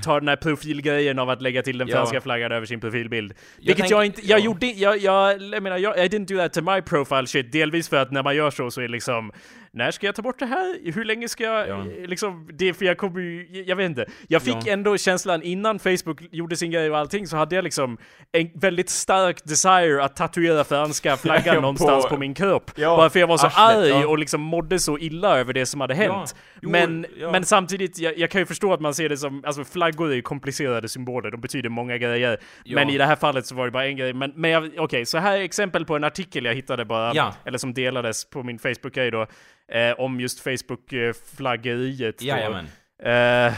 tar 0.03 0.19
den 0.19 0.27
här 0.29 0.35
profilgrejen 0.35 1.19
av 1.19 1.29
att 1.29 1.41
lägga 1.41 1.61
till 1.63 1.77
den 1.77 1.87
Ja. 1.87 1.95
franska 1.95 2.21
flaggan 2.21 2.51
över 2.51 2.65
sin 2.65 2.79
profilbild. 2.79 3.33
Vilket 3.57 3.77
tänk- 3.77 3.91
jag 3.91 4.05
inte, 4.05 4.21
jag 4.27 4.39
ja. 4.39 4.43
gjorde, 4.45 4.65
jag, 4.65 4.97
jag, 4.97 5.41
jag 5.41 5.63
menar, 5.63 5.77
jag, 5.77 5.97
I 6.05 6.07
didn't 6.07 6.25
do 6.27 6.37
that 6.37 6.53
to 6.53 6.61
my 6.61 6.81
profile 6.81 7.27
shit, 7.27 7.51
delvis 7.51 7.89
för 7.89 7.97
att 7.97 8.11
när 8.11 8.23
man 8.23 8.30
gör 8.35 8.51
så 8.51 8.71
så 8.71 8.81
är 8.81 8.83
det 8.83 8.91
liksom 8.91 9.31
när 9.73 9.91
ska 9.91 10.05
jag 10.05 10.15
ta 10.15 10.21
bort 10.21 10.39
det 10.39 10.45
här? 10.45 10.91
Hur 10.93 11.05
länge 11.05 11.29
ska 11.29 11.43
jag, 11.43 11.67
Ja. 11.67 11.85
liksom, 12.07 12.49
det, 12.53 12.73
för 12.73 12.85
jag 12.85 12.97
kommer 12.97 13.19
ju, 13.21 13.63
jag 13.67 13.75
vet 13.75 13.85
inte. 13.85 14.05
Jag 14.27 14.41
fick 14.41 14.57
Ja. 14.65 14.73
ändå 14.73 14.97
känslan 14.97 15.43
innan 15.43 15.79
Facebook 15.79 16.21
gjorde 16.31 16.55
sin 16.55 16.71
grej 16.71 16.91
och 16.91 16.97
allting 16.97 17.27
så 17.27 17.37
hade 17.37 17.55
jag 17.55 17.63
liksom 17.63 17.97
en 18.31 18.49
väldigt 18.53 18.89
stark 18.89 19.43
desire 19.43 20.03
att 20.03 20.15
tatuera 20.15 20.63
franska 20.63 21.17
flaggan 21.17 21.55
Ja, 21.55 21.61
någonstans 21.61 22.03
på, 22.03 22.09
på- 22.09 22.17
min 22.17 22.33
kropp. 22.33 22.71
Ja, 22.75 22.97
bara 22.97 23.09
för 23.09 23.19
jag 23.19 23.27
var 23.27 23.37
så 23.37 23.47
arslet, 23.47 23.77
arg 23.77 23.89
ja. 23.89 24.07
och 24.07 24.17
liksom 24.17 24.41
mådde 24.41 24.79
så 24.79 24.97
illa 24.97 25.39
över 25.39 25.53
det 25.53 25.65
som 25.65 25.81
hade 25.81 25.93
hänt. 25.93 26.35
Jo, 26.61 26.69
men, 26.69 27.05
men 27.31 27.43
samtidigt, 27.45 27.99
jag, 27.99 28.17
jag 28.17 28.29
kan 28.29 28.41
ju 28.41 28.45
förstå 28.45 28.73
att 28.73 28.81
man 28.81 28.93
ser 28.93 29.09
det 29.09 29.17
som, 29.17 29.43
alltså 29.45 29.63
flaggor 29.63 30.11
är 30.11 30.15
ju 30.15 30.21
komplicerade 30.21 30.89
symboler, 30.89 31.31
de 31.31 31.41
betyder 31.41 31.69
många 31.69 31.97
grejer. 31.97 32.37
Men 32.65 32.89
i 32.89 32.97
det 32.97 33.05
här 33.05 33.15
fallet 33.15 33.45
så 33.45 33.55
var 33.55 33.65
det 33.65 33.71
bara 33.71 33.85
en 33.85 33.95
grej. 33.97 34.13
Men, 34.13 34.31
men 34.35 34.71
okej, 34.77 35.05
så 35.05 35.17
här 35.17 35.37
är 35.37 35.41
exempel 35.41 35.85
på 35.85 35.95
en 35.95 36.03
artikel 36.03 36.45
jag 36.45 36.55
hittade 36.55 36.85
bara, 36.85 37.33
eller 37.45 37.57
som 37.57 37.73
delades 37.73 38.29
på 38.29 38.43
min 38.43 38.59
Facebook-grej 38.59 39.11
då, 39.11 39.27
eh, 39.71 39.93
om 39.99 40.19
just 40.19 40.39
Facebook-flaggeriet. 40.43 42.17
då. 42.19 42.25
Jajamän. 42.25 42.65
Uh, 43.03 43.53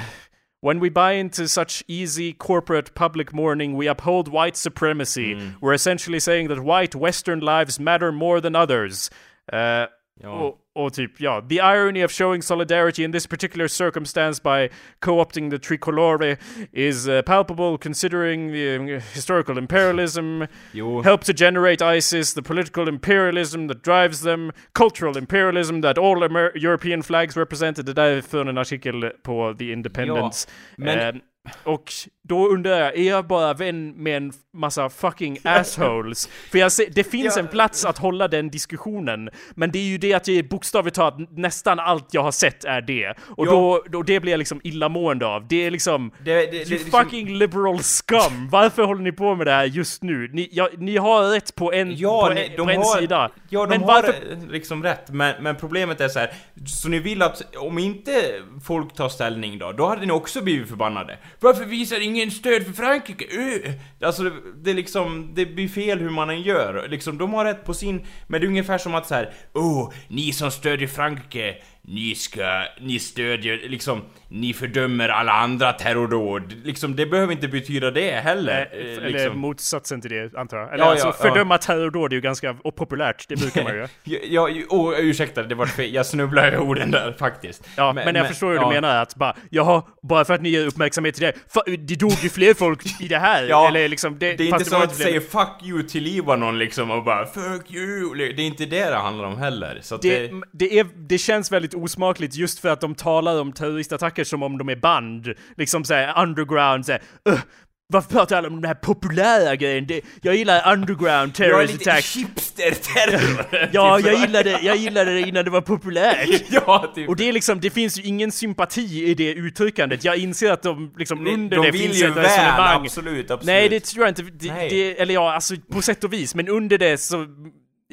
when 0.61 0.79
we 0.79 0.89
buy 0.89 1.19
into 1.19 1.47
such 1.47 1.83
easy 1.87 2.33
corporate 2.37 2.93
public 2.93 3.33
mourning, 3.33 3.77
we 3.81 3.89
uphold 3.91 4.27
white 4.27 4.55
supremacy. 4.57 5.35
We're 5.61 5.73
essentially 5.73 6.19
saying 6.19 6.47
that 6.49 6.59
white 6.59 6.95
Western 6.97 7.39
lives 7.39 7.79
matter 7.79 8.11
more 8.11 8.41
than 8.41 8.55
others. 8.55 9.11
Uh, 9.53 9.87
Ja. 10.21 10.29
och, 10.29 10.59
och 10.75 10.93
typ, 10.93 11.21
ja. 11.21 11.45
The 11.49 11.55
irony 11.55 12.03
of 12.05 12.11
showing 12.11 12.41
solidarity 12.43 13.03
in 13.03 13.11
this 13.11 13.27
particular 13.27 13.67
circumstance 13.67 14.41
by 14.43 14.69
co-opting 14.99 15.51
the 15.51 15.57
tricolore 15.57 16.37
is 16.71 17.07
uh, 17.07 17.21
palpable 17.21 17.77
considering 17.77 18.51
the 18.51 18.75
um, 18.77 18.87
historical 19.13 19.57
imperialism, 19.57 20.41
Jo. 20.73 21.01
help 21.01 21.23
to 21.25 21.33
generate 21.33 21.97
ISIS, 21.97 22.33
the 22.33 22.41
political 22.41 22.87
imperialism 22.89 23.67
that 23.67 23.83
drives 23.83 24.21
them, 24.21 24.51
cultural 24.73 25.17
imperialism 25.17 25.81
that 25.81 25.97
all 25.97 26.23
Amer- 26.23 26.51
European 26.55 27.03
flags 27.03 27.37
represent. 27.37 27.85
Det 27.85 27.93
där 27.93 28.05
är 28.09 28.21
från 28.21 28.47
en 28.47 28.57
artikel 28.57 29.09
på 29.23 29.55
The 29.59 29.71
Independent. 29.71 30.47
men- 30.77 30.99
Eh, 31.45 31.51
och 31.63 31.91
då 32.27 32.47
undrar 32.47 32.79
jag, 32.79 32.97
är 32.97 33.09
jag 33.09 33.27
bara 33.27 33.53
vän 33.53 33.91
med 34.03 34.17
en 34.17 34.33
massa 34.53 34.89
fucking 34.89 35.37
assholes? 35.43 36.29
För 36.51 36.57
jag 36.59 36.71
ser, 36.71 36.85
det 36.95 37.03
finns 37.03 37.37
en 37.37 37.47
plats 37.47 37.85
att 37.85 37.97
hålla 37.97 38.27
den 38.27 38.49
diskussionen, 38.49 39.29
men 39.55 39.71
det 39.71 39.79
är 39.79 39.83
ju 39.83 39.97
det 39.97 40.13
att 40.13 40.27
jag 40.27 40.47
bokstavligt 40.49 40.95
talat 40.95 41.15
nästan 41.37 41.79
allt 41.79 42.13
jag 42.13 42.23
har 42.23 42.31
sett 42.31 42.63
är 42.65 42.81
det. 42.81 43.13
Och 43.37 43.45
då, 43.45 43.83
då, 43.89 44.03
det 44.03 44.19
blir 44.19 44.31
jag 44.31 44.37
liksom 44.37 44.61
illamående 44.63 45.25
av. 45.25 45.47
Det 45.47 45.65
är 45.65 45.71
liksom, 45.71 46.11
Det, 46.25 46.33
det, 46.33 46.45
det, 46.45 46.57
you 46.57 46.65
liksom- 46.69 46.91
fucking 47.03 47.37
liberal 47.37 47.79
scum! 47.79 48.49
Varför 48.51 48.83
håller 48.83 49.01
ni 49.01 49.11
på 49.11 49.35
med 49.35 49.47
det 49.47 49.51
här 49.51 49.65
just 49.65 50.03
nu? 50.03 50.29
Ni, 50.33 50.49
ja, 50.51 50.69
ni 50.77 50.97
har 50.97 51.31
rätt 51.31 51.55
på 51.55 51.73
en, 51.73 51.95
Ja, 51.97 52.21
på, 52.25 52.31
en- 52.39 52.49
de 52.57 52.57
på 52.57 52.69
en 52.69 52.77
har, 52.77 52.99
sida. 52.99 53.31
Ja, 53.49 53.61
de 53.65 53.69
men 53.69 53.79
har 53.81 53.87
varför... 53.87 54.13
liksom 54.49 54.83
rätt, 54.83 55.09
men, 55.09 55.43
men 55.43 55.55
problemet 55.55 56.01
är 56.01 56.07
så 56.07 56.19
här. 56.19 56.31
Så 56.65 56.89
ni 56.89 56.99
vill 56.99 57.21
att, 57.21 57.55
om 57.55 57.77
inte 57.79 58.41
folk 58.65 58.93
tar 58.93 59.09
ställning 59.09 59.57
då, 59.59 59.71
då 59.71 59.85
hade 59.87 60.05
ni 60.05 60.11
också 60.11 60.41
blivit 60.41 60.69
förbannade. 60.69 61.17
Varför 61.39 61.65
visar 61.65 61.99
ingen 62.03 62.12
stöd 62.31 62.65
för 62.65 62.73
Frankrike? 62.73 63.25
Uh. 63.37 63.71
Alltså, 64.01 64.23
det, 64.23 64.31
det 64.63 64.69
är 64.69 64.75
liksom, 64.75 65.31
det 65.33 65.45
blir 65.45 65.67
fel 65.67 65.99
hur 65.99 66.09
man 66.09 66.29
än 66.29 66.41
gör. 66.41 66.87
Liksom, 66.89 67.17
de 67.17 67.33
har 67.33 67.45
rätt 67.45 67.65
på 67.65 67.73
sin, 67.73 68.05
men 68.27 68.41
det 68.41 68.47
är 68.47 68.49
ungefär 68.49 68.77
som 68.77 68.95
att 68.95 69.07
så 69.07 69.15
här. 69.15 69.33
Åh, 69.53 69.91
ni 70.07 70.33
som 70.33 70.51
stödjer 70.51 70.87
Frankrike, 70.87 71.55
ni 71.87 72.15
ska, 72.15 72.63
ni 72.81 72.99
stödjer, 72.99 73.59
liksom, 73.69 74.01
ni 74.27 74.53
fördömer 74.53 75.09
alla 75.09 75.31
andra 75.31 75.73
terrordåd. 75.73 76.53
Liksom, 76.63 76.95
det 76.95 77.05
behöver 77.05 77.33
inte 77.33 77.47
betyda 77.47 77.91
det 77.91 78.11
heller. 78.11 78.69
Eh, 78.73 78.79
eh, 78.79 78.97
Eller 78.97 79.09
liksom. 79.09 79.39
motsatsen 79.39 80.01
till 80.01 80.11
det, 80.11 80.37
antar 80.37 80.57
jag. 80.57 80.73
Eller 80.73 80.83
Ja, 80.83 80.91
alltså, 80.91 81.07
ja, 81.07 81.15
ja. 81.19 81.29
fördöma 81.29 81.57
terrordåd 81.57 82.11
är 82.11 82.15
ju 82.15 82.21
ganska 82.21 82.53
populärt, 82.53 83.25
det 83.29 83.35
brukar 83.35 83.63
man 83.63 83.75
ju. 83.75 83.87
Ja, 84.03 84.49
ja, 84.49 84.65
oh, 84.69 84.99
ursäkta, 84.99 85.43
det 85.43 85.55
var 85.55 85.65
fel. 85.65 85.93
Jag 85.93 86.05
snubblade 86.05 86.47
över 86.47 86.59
orden 86.59 86.91
där 86.91 87.15
faktiskt. 87.19 87.67
Ja, 87.77 87.93
men, 87.93 88.15
jag 88.15 88.27
förstår 88.27 88.47
hur 88.47 88.55
ja. 88.55 88.67
du 88.67 88.73
menar 88.73 89.01
att 89.01 89.15
bara, 89.15 89.35
jaha, 89.49 89.83
bara 90.01 90.25
för 90.25 90.33
att 90.33 90.41
ni 90.41 90.49
ger 90.49 90.67
uppmärksamhet 90.67 91.15
till 91.15 91.23
det, 91.23 91.33
fa- 91.53 91.77
det 91.77 91.95
dog 91.95 92.11
ju 92.11 92.29
fler 92.29 92.53
folk 92.53 93.01
i 93.01 93.07
det 93.07 93.17
här, 93.19 93.43
Ja, 93.43 93.67
eller 93.67 93.87
liksom 93.87 94.19
det... 94.19 94.33
Det 94.33 94.43
är 94.43 94.47
inte 94.47 94.65
så 94.65 94.75
att 94.75 94.89
du 94.89 95.03
säger 95.03 95.19
'fuck 95.19 95.61
you' 95.61 95.87
till 95.87 96.03
Libanon 96.03 96.59
liksom 96.59 96.91
och 96.91 97.03
bara 97.03 97.25
'fuck 97.25 97.67
you' 97.67 98.33
Det 98.35 98.41
är 98.41 98.47
inte 98.47 98.65
det 98.65 98.89
det 98.89 98.95
handlar 98.95 99.25
om 99.25 99.37
heller. 99.37 99.79
Så 99.81 99.97
det... 99.97 100.27
det, 100.27 100.41
det, 100.51 100.79
är, 100.79 100.87
det 100.95 101.17
känns 101.17 101.51
väldigt 101.51 101.72
osmakligt 101.75 102.35
just 102.35 102.59
för 102.59 102.69
att 102.69 102.81
de 102.81 102.95
talar 102.95 103.41
om 103.41 103.51
terroristattacker 103.53 104.23
som 104.23 104.43
om 104.43 104.57
de 104.57 104.69
är 104.69 104.75
band. 104.75 105.33
Liksom 105.57 105.83
såhär 105.83 106.21
underground, 106.23 106.85
såhär, 106.85 107.01
"Ugh, 107.29 107.39
varför 107.87 108.09
pratar 108.09 108.37
alla 108.37 108.47
om 108.47 108.55
den 108.55 108.65
här 108.65 108.73
populära 108.75 109.55
grejen? 109.55 109.87
Det, 109.87 110.01
jag 110.21 110.35
gillar 110.35 110.73
underground 110.73 111.09
Jag 111.37 111.47
är 111.47 111.51
terrorist 111.51 111.73
lite 111.73 111.91
attacks. 111.91 112.15
hipster-terror! 112.17 113.69
Ja, 113.73 113.97
Typ 113.97 114.05
jag 114.05 114.19
gillade, 114.19 114.59
jag 114.61 114.75
gillade 114.77 115.13
det 115.13 115.21
innan 115.21 115.45
det 115.45 115.51
var 115.51 115.61
populärt. 115.61 116.43
ja, 116.49 116.91
typ. 116.95 117.09
Och 117.09 117.15
det 117.15 117.29
är 117.29 117.33
liksom, 117.33 117.59
det 117.59 117.69
finns 117.69 117.99
ju 117.99 118.03
ingen 118.03 118.31
sympati 118.31 119.03
i 119.09 119.13
det 119.13 119.33
uttryckandet. 119.33 120.03
Jag 120.03 120.17
inser 120.17 120.51
att 120.51 120.63
de 120.63 120.93
liksom 120.97 121.27
under 121.27 121.57
de 121.57 121.65
det 121.65 121.77
finns 121.77 122.01
ett 122.01 122.15
väl, 122.15 122.23
resonemang. 122.23 122.81
absolut, 122.85 123.31
absolut. 123.31 123.45
Nej, 123.45 123.69
det 123.69 123.79
tror 123.79 124.05
jag 124.05 124.11
inte. 124.11 124.21
Det, 124.23 124.53
det, 124.69 125.01
eller 125.01 125.13
ja, 125.13 125.33
alltså 125.33 125.55
på 125.71 125.81
sätt 125.81 126.03
och 126.03 126.13
vis. 126.13 126.35
Men 126.35 126.47
under 126.49 126.77
det 126.77 126.97
så... 126.97 127.25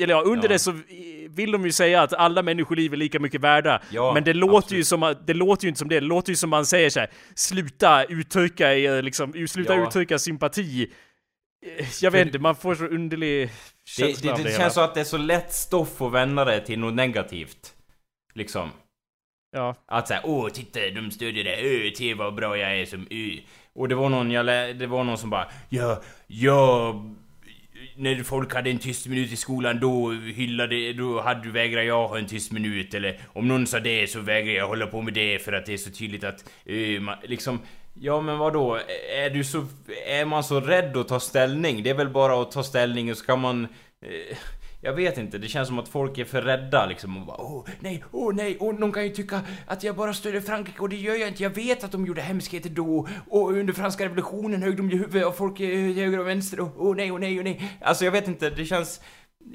Eller 0.01 0.14
ja, 0.14 0.20
under 0.22 0.44
Ja. 0.44 0.48
det 0.53 0.59
så 0.59 0.78
vill 1.28 1.53
de 1.53 1.64
ju 1.64 1.72
säga 1.72 2.03
att 2.03 2.12
alla 2.12 2.42
människoliv 2.42 2.92
är 2.92 2.96
lika 2.96 3.20
mycket 3.20 3.40
värda. 3.40 3.82
Ja, 3.90 4.14
men 4.14 4.24
det 4.24 4.34
låter 4.34 4.76
ju 4.76 4.84
som 4.84 5.03
att, 5.03 5.26
det 5.26 5.34
låter 5.34 5.64
ju 5.64 5.68
inte 5.68 5.78
som 5.78 5.88
det. 5.88 5.94
Det 6.01 6.07
låter 6.07 6.30
ju 6.30 6.36
som 6.36 6.51
man 6.51 6.66
säger 6.66 6.90
såhär, 6.90 7.11
sluta 7.34 8.05
uttrycka 8.05 8.68
liksom, 9.03 9.46
sluta 9.48 9.74
Ja. 9.76 9.86
uttrycka 9.86 10.18
sympati. 10.18 10.90
Eh, 11.78 11.86
Jag 12.03 12.11
vet 12.11 12.26
inte, 12.26 12.38
man 12.38 12.55
får 12.57 12.74
så 12.74 12.84
underlig 12.86 13.46
Det, 13.48 13.53
känsla 13.84 14.26
det, 14.26 14.32
av 14.32 14.38
det 14.44 14.51
det 14.51 14.57
känns 14.57 14.76
hela. 14.76 14.84
att 14.84 14.94
det 14.94 15.01
är 15.01 15.05
så 15.05 15.16
lätt 15.18 15.53
stoff 15.53 16.03
att 16.03 16.12
vända 16.12 16.44
det 16.44 16.61
till 16.61 16.78
något 16.78 16.94
negativt. 16.94 17.74
Liksom. 18.34 18.70
Ja. 19.53 19.74
Att 19.86 20.09
säga 20.09 20.20
åh 20.24 20.48
titta 20.48 20.80
de 20.80 21.11
stödjer 21.11 21.44
det, 21.44 21.57
öh 21.57 21.92
till 21.92 22.14
vad 22.16 22.34
bra 22.34 22.57
jag 22.59 22.78
är 22.80 22.86
som 22.86 23.07
ö. 23.11 23.30
Och 23.74 23.88
det 23.88 23.94
var 23.94 24.09
någon 24.09 24.30
jag 24.30 24.46
lä- 24.46 24.72
det 24.72 24.86
var 24.86 25.05
någon 25.05 25.18
som 25.18 25.30
bara 25.30 25.46
ja, 25.68 26.03
ja 26.26 26.94
när 28.01 28.22
folk 28.22 28.55
hade 28.55 28.70
en 28.70 28.78
tyst 28.78 29.07
minut 29.07 29.32
i 29.32 29.36
skolan 29.36 29.80
då 29.80 30.11
hyllade, 30.12 30.92
då 30.92 31.20
hade, 31.20 31.51
vägrade 31.51 31.86
jag 31.86 32.09
ha 32.09 32.18
en 32.18 32.26
tyst 32.26 32.53
minut 32.53 32.94
eller 32.94 33.20
om 33.26 33.48
någon 33.48 33.66
sa 33.66 33.80
det 33.80 34.11
så 34.11 34.20
vägrade 34.20 34.59
jag 34.59 34.68
hålla 34.68 34.86
på 34.86 35.03
med 35.03 35.14
det 35.14 35.38
för 35.38 35.53
att 35.53 35.66
det 35.66 35.72
är 35.72 35.76
så 35.76 35.90
tydligt 35.90 36.24
att 36.24 36.44
uh, 36.70 37.01
man, 37.01 37.16
liksom 37.22 37.59
Ja 37.94 38.20
men 38.20 38.38
vad 38.38 38.53
då? 38.53 38.78
Är 39.16 39.30
du 39.30 39.44
så... 39.44 39.66
Är 40.07 40.24
man 40.24 40.44
så 40.44 40.61
rädd 40.61 40.96
att 40.96 41.09
ta 41.09 41.20
ställning? 41.20 41.82
Det 41.82 41.90
är 41.90 41.94
väl 41.94 42.09
bara 42.09 42.42
att 42.42 42.53
ta 42.53 42.62
ställning 42.62 43.11
och 43.11 43.16
så 43.16 43.24
kan 43.24 43.40
man... 43.40 43.64
Uh, 44.07 44.36
jag 44.81 44.93
vet 44.93 45.18
inte, 45.18 45.39
det 45.39 45.49
känns 45.49 45.68
som 45.68 45.78
att 45.78 45.89
folk 45.89 46.18
är 46.18 46.24
för 46.24 46.43
rädda 46.43 46.87
liksom 46.87 47.16
och 47.16 47.26
bara 47.26 47.41
åh 47.41 47.66
nej, 47.81 48.05
åh 48.12 48.35
nej, 48.35 48.57
åh 48.61 48.74
någon 48.74 48.93
kan 48.93 49.05
ju 49.05 49.11
tycka 49.11 49.41
att 49.66 49.83
jag 49.83 49.97
bara 49.97 50.14
stödjer 50.14 50.41
Frankrike 50.41 50.81
och 50.81 50.89
det 50.89 50.97
gör 50.97 51.14
jag 51.14 51.28
inte. 51.28 51.43
Jag 51.43 51.51
vet 51.51 51.85
att 51.85 51.93
de 51.93 52.07
gjorde 52.07 52.20
hemskheter 52.20 52.70
då 52.70 53.09
och 53.28 53.51
under 53.53 53.72
franska 53.72 54.05
revolutionen 54.05 54.62
högg 54.62 54.76
de 54.76 54.91
ju 54.91 54.99
huvudet 54.99 55.26
av 55.26 55.33
folk 55.33 55.61
eh, 55.61 55.68
höger 55.68 56.18
och 56.18 56.28
vänster 56.28 56.61
och 56.61 56.72
åh 56.76 56.97
nej, 56.97 57.12
åh 57.12 57.18
nej, 57.18 57.39
åh 57.39 57.45
nej. 57.45 57.78
Alltså 57.81 58.05
jag 58.05 58.12
vet 58.12 58.28
inte, 58.28 58.51
det 58.51 58.64
känns 58.64 59.01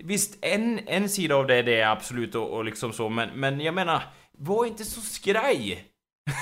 Visst, 0.03 0.37
en, 0.41 0.79
en 0.87 1.09
sida 1.09 1.35
av 1.35 1.47
det, 1.47 1.61
det 1.61 1.79
är 1.79 1.87
absolut 1.87 2.35
och, 2.35 2.49
och 2.49 2.65
liksom 2.65 2.93
så, 2.93 3.09
men, 3.09 3.29
men 3.29 3.59
jag 3.59 3.73
menar, 3.73 4.03
var 4.31 4.65
inte 4.65 4.85
så 4.85 5.01
skraj! 5.01 5.85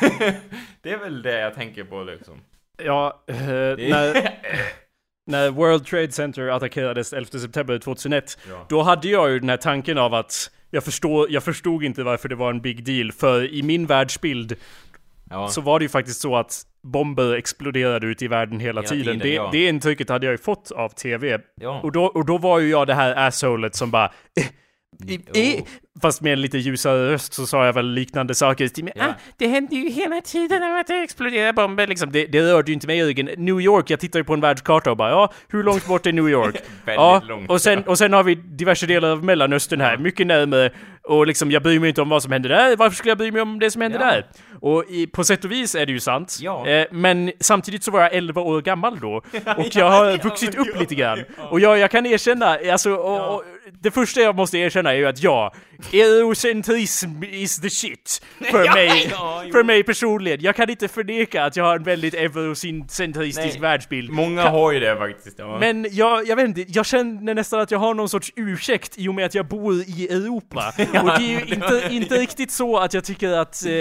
det 0.81 0.91
är 0.91 0.97
väl 0.97 1.21
det 1.21 1.39
jag 1.39 1.53
tänker 1.53 1.83
på 1.83 2.03
liksom. 2.03 2.41
Ja, 2.83 3.23
eh, 3.27 3.35
när, 3.37 4.13
när 5.27 5.49
World 5.49 5.85
Trade 5.85 6.11
Center 6.11 6.47
attackerades 6.47 7.13
11 7.13 7.25
september 7.39 7.79
2001, 7.79 8.37
Ja. 8.49 8.65
då 8.69 8.81
hade 8.81 9.07
jag 9.07 9.31
ju 9.31 9.39
den 9.39 9.49
här 9.49 9.57
tanken 9.57 9.97
av 9.97 10.13
att 10.13 10.51
jag, 10.69 10.83
förstår, 10.83 11.31
jag 11.31 11.43
förstod 11.43 11.83
inte 11.83 12.03
varför 12.03 12.29
det 12.29 12.35
var 12.35 12.49
en 12.49 12.61
big 12.61 12.83
deal, 12.85 13.11
för 13.11 13.53
i 13.53 13.63
min 13.63 13.85
världsbild 13.85 14.55
Ja. 15.29 15.47
så 15.47 15.61
var 15.61 15.79
det 15.79 15.85
ju 15.85 15.89
faktiskt 15.89 16.21
så 16.21 16.35
att 16.35 16.61
bomber 16.83 17.33
exploderade 17.33 18.07
ute 18.07 18.25
i 18.25 18.27
världen 18.27 18.59
hela, 18.59 18.81
Hela 18.81 18.89
tiden. 18.89 19.05
tiden, 19.05 19.19
det, 19.19 19.33
ja. 19.33 19.49
det 19.51 19.67
intrycket 19.67 20.09
hade 20.09 20.25
jag 20.25 20.31
ju 20.33 20.37
fått 20.37 20.71
av 20.71 20.89
TV. 20.89 21.39
Ja. 21.61 21.79
Och, 21.83 21.91
då, 21.91 22.05
och 22.05 22.25
då 22.25 22.37
var 22.37 22.59
ju 22.59 22.69
jag 22.69 22.87
det 22.87 22.93
här 22.93 23.27
assholet 23.27 23.75
som 23.75 23.91
bara 23.91 24.11
eh, 24.39 25.09
i, 25.09 25.19
Jo. 25.59 25.65
Fast 26.01 26.21
med 26.21 26.33
en 26.33 26.41
lite 26.41 26.57
ljusare 26.57 27.11
röst 27.13 27.33
så 27.33 27.45
sa 27.47 27.65
jag 27.65 27.73
väl 27.73 27.93
liknande 27.93 28.35
saker. 28.35 28.67
Typ, 28.67 28.85
Ja. 28.95 29.05
ah, 29.05 29.13
det 29.37 29.47
hände 29.47 29.75
ju 29.75 29.89
hela 29.89 30.21
tiden 30.21 30.63
att 30.63 30.87
det 30.87 30.95
exploderar 31.03 31.53
bomber 31.53 31.87
liksom. 31.87 32.11
Det, 32.11 32.25
det 32.25 32.41
rörde 32.41 32.71
ju 32.71 32.73
inte 32.73 32.87
mig 32.87 32.99
i 32.99 33.03
ryggen. 33.03 33.29
New 33.37 33.61
York, 33.61 33.89
jag 33.89 33.99
tittar 33.99 34.19
ju 34.19 34.23
på 34.23 34.33
en 34.33 34.41
världskarta 34.41 34.91
och 34.91 34.97
bara 34.97 35.09
ja, 35.09 35.31
hur 35.47 35.63
långt 35.63 35.85
bort 35.87 36.05
är 36.05 36.13
New 36.13 36.29
York? 36.29 36.55
ja, 36.85 37.21
långt. 37.27 37.49
och 37.49 37.61
sen, 37.61 37.83
och 37.83 37.97
sen 37.97 38.13
har 38.13 38.23
vi 38.23 38.35
diverse 38.35 38.85
delar 38.85 39.09
av 39.09 39.23
Mellanöstern 39.23 39.81
här, 39.81 39.97
mycket 39.97 40.27
närmare. 40.27 40.69
Och 41.03 41.27
liksom, 41.27 41.51
jag 41.51 41.63
bryr 41.63 41.79
mig 41.79 41.89
inte 41.89 42.01
om 42.01 42.09
vad 42.09 42.23
som 42.23 42.31
händer 42.31 42.49
där. 42.49 42.75
Varför 42.75 42.95
skulle 42.95 43.11
jag 43.11 43.17
bry 43.17 43.31
mig 43.31 43.41
om 43.41 43.59
det 43.59 43.71
som 43.71 43.81
händer 43.81 43.99
Ja. 43.99 44.05
där? 44.05 44.25
Och 44.61 44.85
i, 44.89 45.07
på 45.07 45.23
sätt 45.23 45.45
och 45.45 45.51
vis 45.51 45.75
är 45.75 45.85
det 45.85 45.91
ju 45.91 45.99
sant. 45.99 46.37
Ja. 46.41 46.67
Eh, 46.67 46.85
men 46.91 47.31
samtidigt 47.39 47.83
så 47.83 47.91
var 47.91 48.01
jag 48.01 48.13
11 48.13 48.41
år 48.41 48.61
gammal 48.61 48.99
då. 48.99 49.15
Och 49.57 49.67
jag 49.75 49.89
har 49.89 50.05
ja, 50.05 50.17
vuxit 50.23 50.53
ja, 50.53 50.61
upp 50.61 50.67
ja. 50.73 50.79
lite 50.79 50.95
grann. 50.95 51.19
Och 51.49 51.59
jag, 51.59 51.77
jag 51.77 51.91
kan 51.91 52.05
erkänna, 52.05 52.57
alltså, 52.71 52.91
och, 52.93 53.19
Ja. 53.19 53.27
och, 53.27 53.43
det 53.81 53.91
första 53.91 54.21
jag 54.21 54.35
måste 54.35 54.57
erkänna 54.57 54.91
är 54.91 54.95
ju 54.95 55.05
att 55.05 55.23
ja, 55.23 55.53
eurocentrism 55.93 57.23
is 57.23 57.61
the 57.61 57.69
shit. 57.69 58.21
För 58.51 58.63
Ja, 58.65 58.73
mig, 58.73 59.07
ja, 59.11 59.43
för 59.51 59.63
mig 59.63 59.83
personligen. 59.83 60.41
Jag 60.41 60.55
kan 60.55 60.69
inte 60.69 60.87
förneka 60.87 61.43
att 61.43 61.55
jag 61.55 61.63
har 61.63 61.75
en 61.75 61.83
väldigt 61.83 62.13
eurocentristisk 62.13 63.59
världsbild. 63.59 64.09
Många 64.09 64.43
Kan- 64.43 64.51
har 64.51 64.71
ju 64.71 64.79
det 64.79 64.97
faktiskt. 64.97 65.39
Ja. 65.39 65.57
Men 65.59 65.87
jag, 65.91 66.27
jag 66.27 66.35
vet 66.35 66.45
inte, 66.45 66.65
jag 66.67 66.85
känner 66.85 67.33
nästan 67.33 67.59
att 67.61 67.71
jag 67.71 67.79
har 67.79 67.93
någon 67.93 68.09
sorts 68.09 68.33
ursäkt 68.35 68.97
i 68.97 69.07
och 69.07 69.15
med 69.15 69.25
att 69.25 69.35
jag 69.35 69.47
bor 69.47 69.73
i 69.73 70.07
Europa. 70.11 70.73
och 70.77 70.85
det 71.19 71.23
är 71.25 71.39
ju 71.39 71.55
inte, 71.55 71.87
inte 71.91 72.15
riktigt 72.17 72.51
så 72.51 72.77
att 72.77 72.93
jag 72.93 73.03
tycker 73.03 73.29
att 73.29 73.65
eh, 73.65 73.71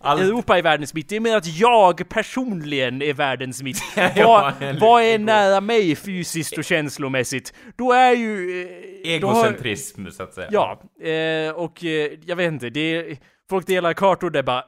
Allt- 0.00 0.22
Europa 0.22 0.58
är 0.58 0.62
världens 0.62 0.94
mitt, 0.94 1.08
det 1.08 1.16
är 1.16 1.20
mer 1.20 1.36
att 1.36 1.46
jag 1.58 2.08
personligen 2.08 3.02
är 3.02 3.12
världens 3.14 3.62
mitt. 3.62 3.82
Ja, 4.16 4.52
vad, 4.60 4.80
vad 4.80 5.02
är 5.02 5.18
nära 5.18 5.60
mig 5.60 5.96
fysiskt 5.96 6.58
och 6.58 6.64
känslomässigt? 6.64 7.52
Då 7.76 7.92
är 7.92 8.12
ju... 8.12 8.62
Eh, 9.04 9.20
då 9.20 9.26
har- 9.26 9.34
Egocentrism, 9.46 10.06
så 10.10 10.22
att 10.22 10.34
säga. 10.34 10.48
Ja, 10.50 10.80
eh, 11.02 11.51
och 11.52 11.84
eh, 11.84 12.10
jag 12.24 12.36
vet 12.36 12.52
inte, 12.52 12.70
det 12.70 12.80
är, 12.96 13.16
folk 13.50 13.66
delar 13.66 13.92
kartor 13.92 14.30
där 14.30 14.42
bara 14.42 14.64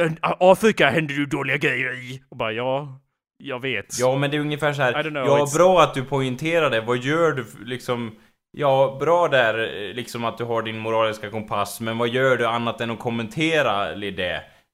eh, 0.00 0.10
Afrika 0.22 0.90
händer 0.90 1.14
ju 1.14 1.26
dåliga 1.26 1.56
grejer 1.56 1.92
i. 1.94 2.22
Och 2.28 2.36
bara 2.36 2.52
ja, 2.52 3.00
jag 3.38 3.60
vet. 3.62 3.98
Ja, 4.00 4.16
men 4.16 4.30
det 4.30 4.36
är 4.36 4.40
ungefär 4.40 4.72
så 4.72 4.82
här. 4.82 5.02
know, 5.02 5.26
Ja, 5.26 5.38
it's- 5.44 5.56
bra 5.56 5.82
att 5.82 5.94
du 5.94 6.04
poängterar 6.04 6.70
det. 6.70 6.80
Vad 6.80 6.98
gör 6.98 7.32
du 7.32 7.46
liksom? 7.64 8.16
Ja, 8.52 8.96
bra 9.00 9.28
där 9.28 9.58
eh, 9.88 9.94
liksom 9.94 10.24
att 10.24 10.38
du 10.38 10.44
har 10.44 10.62
din 10.62 10.78
moraliska 10.78 11.30
kompass, 11.30 11.80
men 11.80 11.98
vad 11.98 12.08
gör 12.08 12.36
du 12.36 12.46
annat 12.46 12.80
än 12.80 12.90
att 12.90 12.98
kommentera 12.98 13.94
li- 13.94 14.10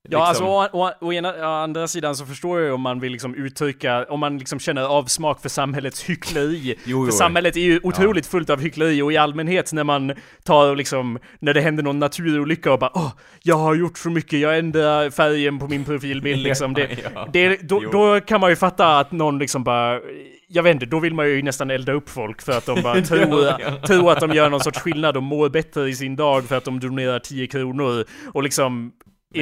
det? 0.08 0.12
Ja, 0.16 0.28
Liksom- 0.28 0.46
alltså 0.46 0.76
å, 0.76 0.86
å, 0.86 0.90
å, 1.00 1.12
ena, 1.12 1.28
å 1.32 1.62
andra 1.62 1.88
sidan 1.88 2.16
så 2.16 2.26
förstår 2.26 2.58
jag 2.58 2.66
ju 2.66 2.72
om 2.72 2.80
man 2.80 3.00
vill 3.00 3.12
liksom 3.12 3.34
uttrycka, 3.34 4.04
om 4.08 4.20
man 4.20 4.38
liksom 4.38 4.58
känner 4.58 4.82
avsmak 4.82 5.40
för 5.42 5.48
samhällets 5.48 6.02
hyckleri. 6.04 6.74
Jo, 6.84 7.04
För 7.06 7.12
jo. 7.12 7.18
samhället 7.18 7.56
är 7.56 7.60
ju 7.60 7.80
otroligt 7.82 8.26
fullt 8.26 8.50
av 8.50 8.60
hyckleri 8.60 9.02
och 9.02 9.12
i 9.12 9.16
allmänhet 9.16 9.72
när 9.72 9.84
man 9.84 10.12
tar 10.44 10.70
och 10.70 10.76
liksom, 10.76 11.18
när 11.38 11.54
det 11.54 11.60
händer 11.60 11.82
någon 11.82 11.98
naturolycka 11.98 12.72
och 12.72 12.78
bara 12.78 12.90
åh, 12.94 13.12
jag 13.42 13.56
har 13.56 13.74
gjort 13.74 13.98
så 13.98 14.10
mycket, 14.10 14.40
jag 14.40 14.58
ändrar 14.58 15.10
färgen 15.10 15.58
på 15.58 15.68
min 15.68 15.84
profilbild 15.84 16.42
liksom. 16.42 16.74
Det, 16.74 16.88
Ja, 17.14 17.28
det, 17.32 17.56
då, 17.68 17.80
då 17.92 18.20
kan 18.20 18.40
man 18.40 18.50
ju 18.50 18.56
fatta 18.56 18.98
att 18.98 19.12
någon 19.12 19.38
liksom 19.38 19.64
bara 19.64 20.00
jag 20.48 20.62
vet 20.62 20.72
inte, 20.74 20.86
då 20.86 20.98
vill 21.00 21.14
man 21.14 21.28
ju 21.28 21.42
nästan 21.42 21.70
elda 21.70 21.92
upp 21.92 22.08
folk 22.10 22.42
för 22.42 22.52
att 22.52 22.66
de 22.66 22.82
bara 22.82 23.00
tror, 23.02 23.44
Ja. 23.44 23.56
tror 23.86 24.12
att 24.12 24.20
de 24.20 24.30
gör 24.32 24.50
någon 24.50 24.60
sorts 24.60 24.78
skillnad 24.78 25.16
och 25.16 25.22
mår 25.22 25.48
bättre 25.48 25.88
i 25.88 25.94
sin 25.94 26.16
dag 26.16 26.44
för 26.44 26.56
att 26.56 26.64
de 26.64 26.80
donerar 26.80 27.18
10 27.18 27.46
kronor 27.46 28.04
och 28.32 28.42
liksom 28.42 28.92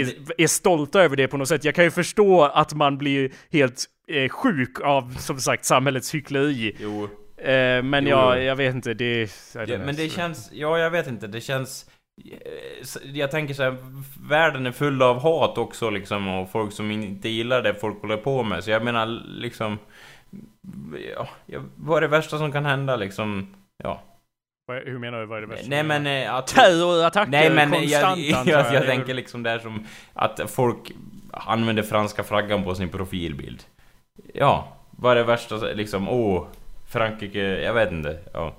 är, 0.00 0.42
är 0.42 0.46
stolta 0.46 1.02
över 1.02 1.16
det 1.16 1.28
på 1.28 1.36
något 1.36 1.48
sätt. 1.48 1.64
Jag 1.64 1.74
kan 1.74 1.84
ju 1.84 1.90
förstå 1.90 2.42
att 2.44 2.74
man 2.74 2.98
blir 2.98 3.32
helt 3.50 3.84
eh, 4.08 4.28
sjuk 4.28 4.80
av, 4.80 5.14
som 5.18 5.40
sagt, 5.40 5.64
samhällets 5.64 6.14
hyckleri. 6.14 6.76
Jo. 6.78 7.04
Eh, 7.36 7.82
men 7.82 8.04
Jo, 8.04 8.08
jag, 8.10 8.42
jag 8.42 8.56
vet 8.56 8.74
inte, 8.74 8.94
det... 8.94 9.30
Ja, 9.54 9.66
know. 9.66 9.78
men 9.78 9.96
det 9.96 10.08
känns, 10.08 10.50
ja 10.52 10.78
jag 10.78 10.90
vet 10.90 11.06
inte, 11.06 11.26
det 11.26 11.40
känns... 11.40 11.86
eh, 12.24 13.10
Jag 13.12 13.30
tänker 13.30 13.54
så 13.54 13.62
här, 13.62 13.76
världen 14.28 14.66
är 14.66 14.72
full 14.72 15.02
av 15.02 15.20
hat 15.20 15.58
också 15.58 15.90
liksom 15.90 16.28
och 16.28 16.50
folk 16.50 16.72
som 16.72 16.90
inte 16.90 17.28
gillar 17.28 17.62
det 17.62 17.74
folk 17.74 18.00
håller 18.00 18.16
på 18.16 18.42
med. 18.42 18.64
Så 18.64 18.70
jag 18.70 18.84
menar 18.84 19.06
liksom... 19.26 19.78
Ja, 21.16 21.28
ja, 21.46 21.60
vad 21.76 21.96
är 21.96 22.00
det 22.00 22.08
värsta 22.08 22.38
som 22.38 22.52
kan 22.52 22.64
hända 22.64 22.96
liksom? 22.96 23.54
Ja. 23.82 24.02
Hur 24.68 24.98
menar 24.98 25.20
du, 25.20 25.26
vad 25.26 25.38
är 25.38 25.40
det 25.40 25.46
värsta? 25.46 25.68
Nej 25.68 25.82
men 25.82 26.06
eh, 26.06 26.34
att... 26.34 26.46
Terrorattacker 26.46 27.30
Nej 27.30 27.50
men 27.50 27.72
jag, 27.72 28.02
konstant 28.02 28.18
jag, 28.20 28.38
antar 28.38 28.52
jag, 28.52 28.74
jag. 28.74 28.86
tänker 28.86 29.14
liksom 29.14 29.42
där 29.42 29.58
som 29.58 29.86
att 30.12 30.40
folk 30.46 30.92
använder 31.32 31.82
franska 31.82 32.22
flaggan 32.22 32.64
på 32.64 32.74
sin 32.74 32.88
profilbild. 32.88 33.62
Ja, 34.34 34.68
vad 34.90 35.12
är 35.12 35.16
det 35.16 35.24
värsta 35.24 35.56
liksom? 35.56 36.08
Åh, 36.08 36.46
Frankrike, 36.88 37.38
jag 37.38 37.74
vet 37.74 37.92
inte. 37.92 38.18
Ja. 38.32 38.54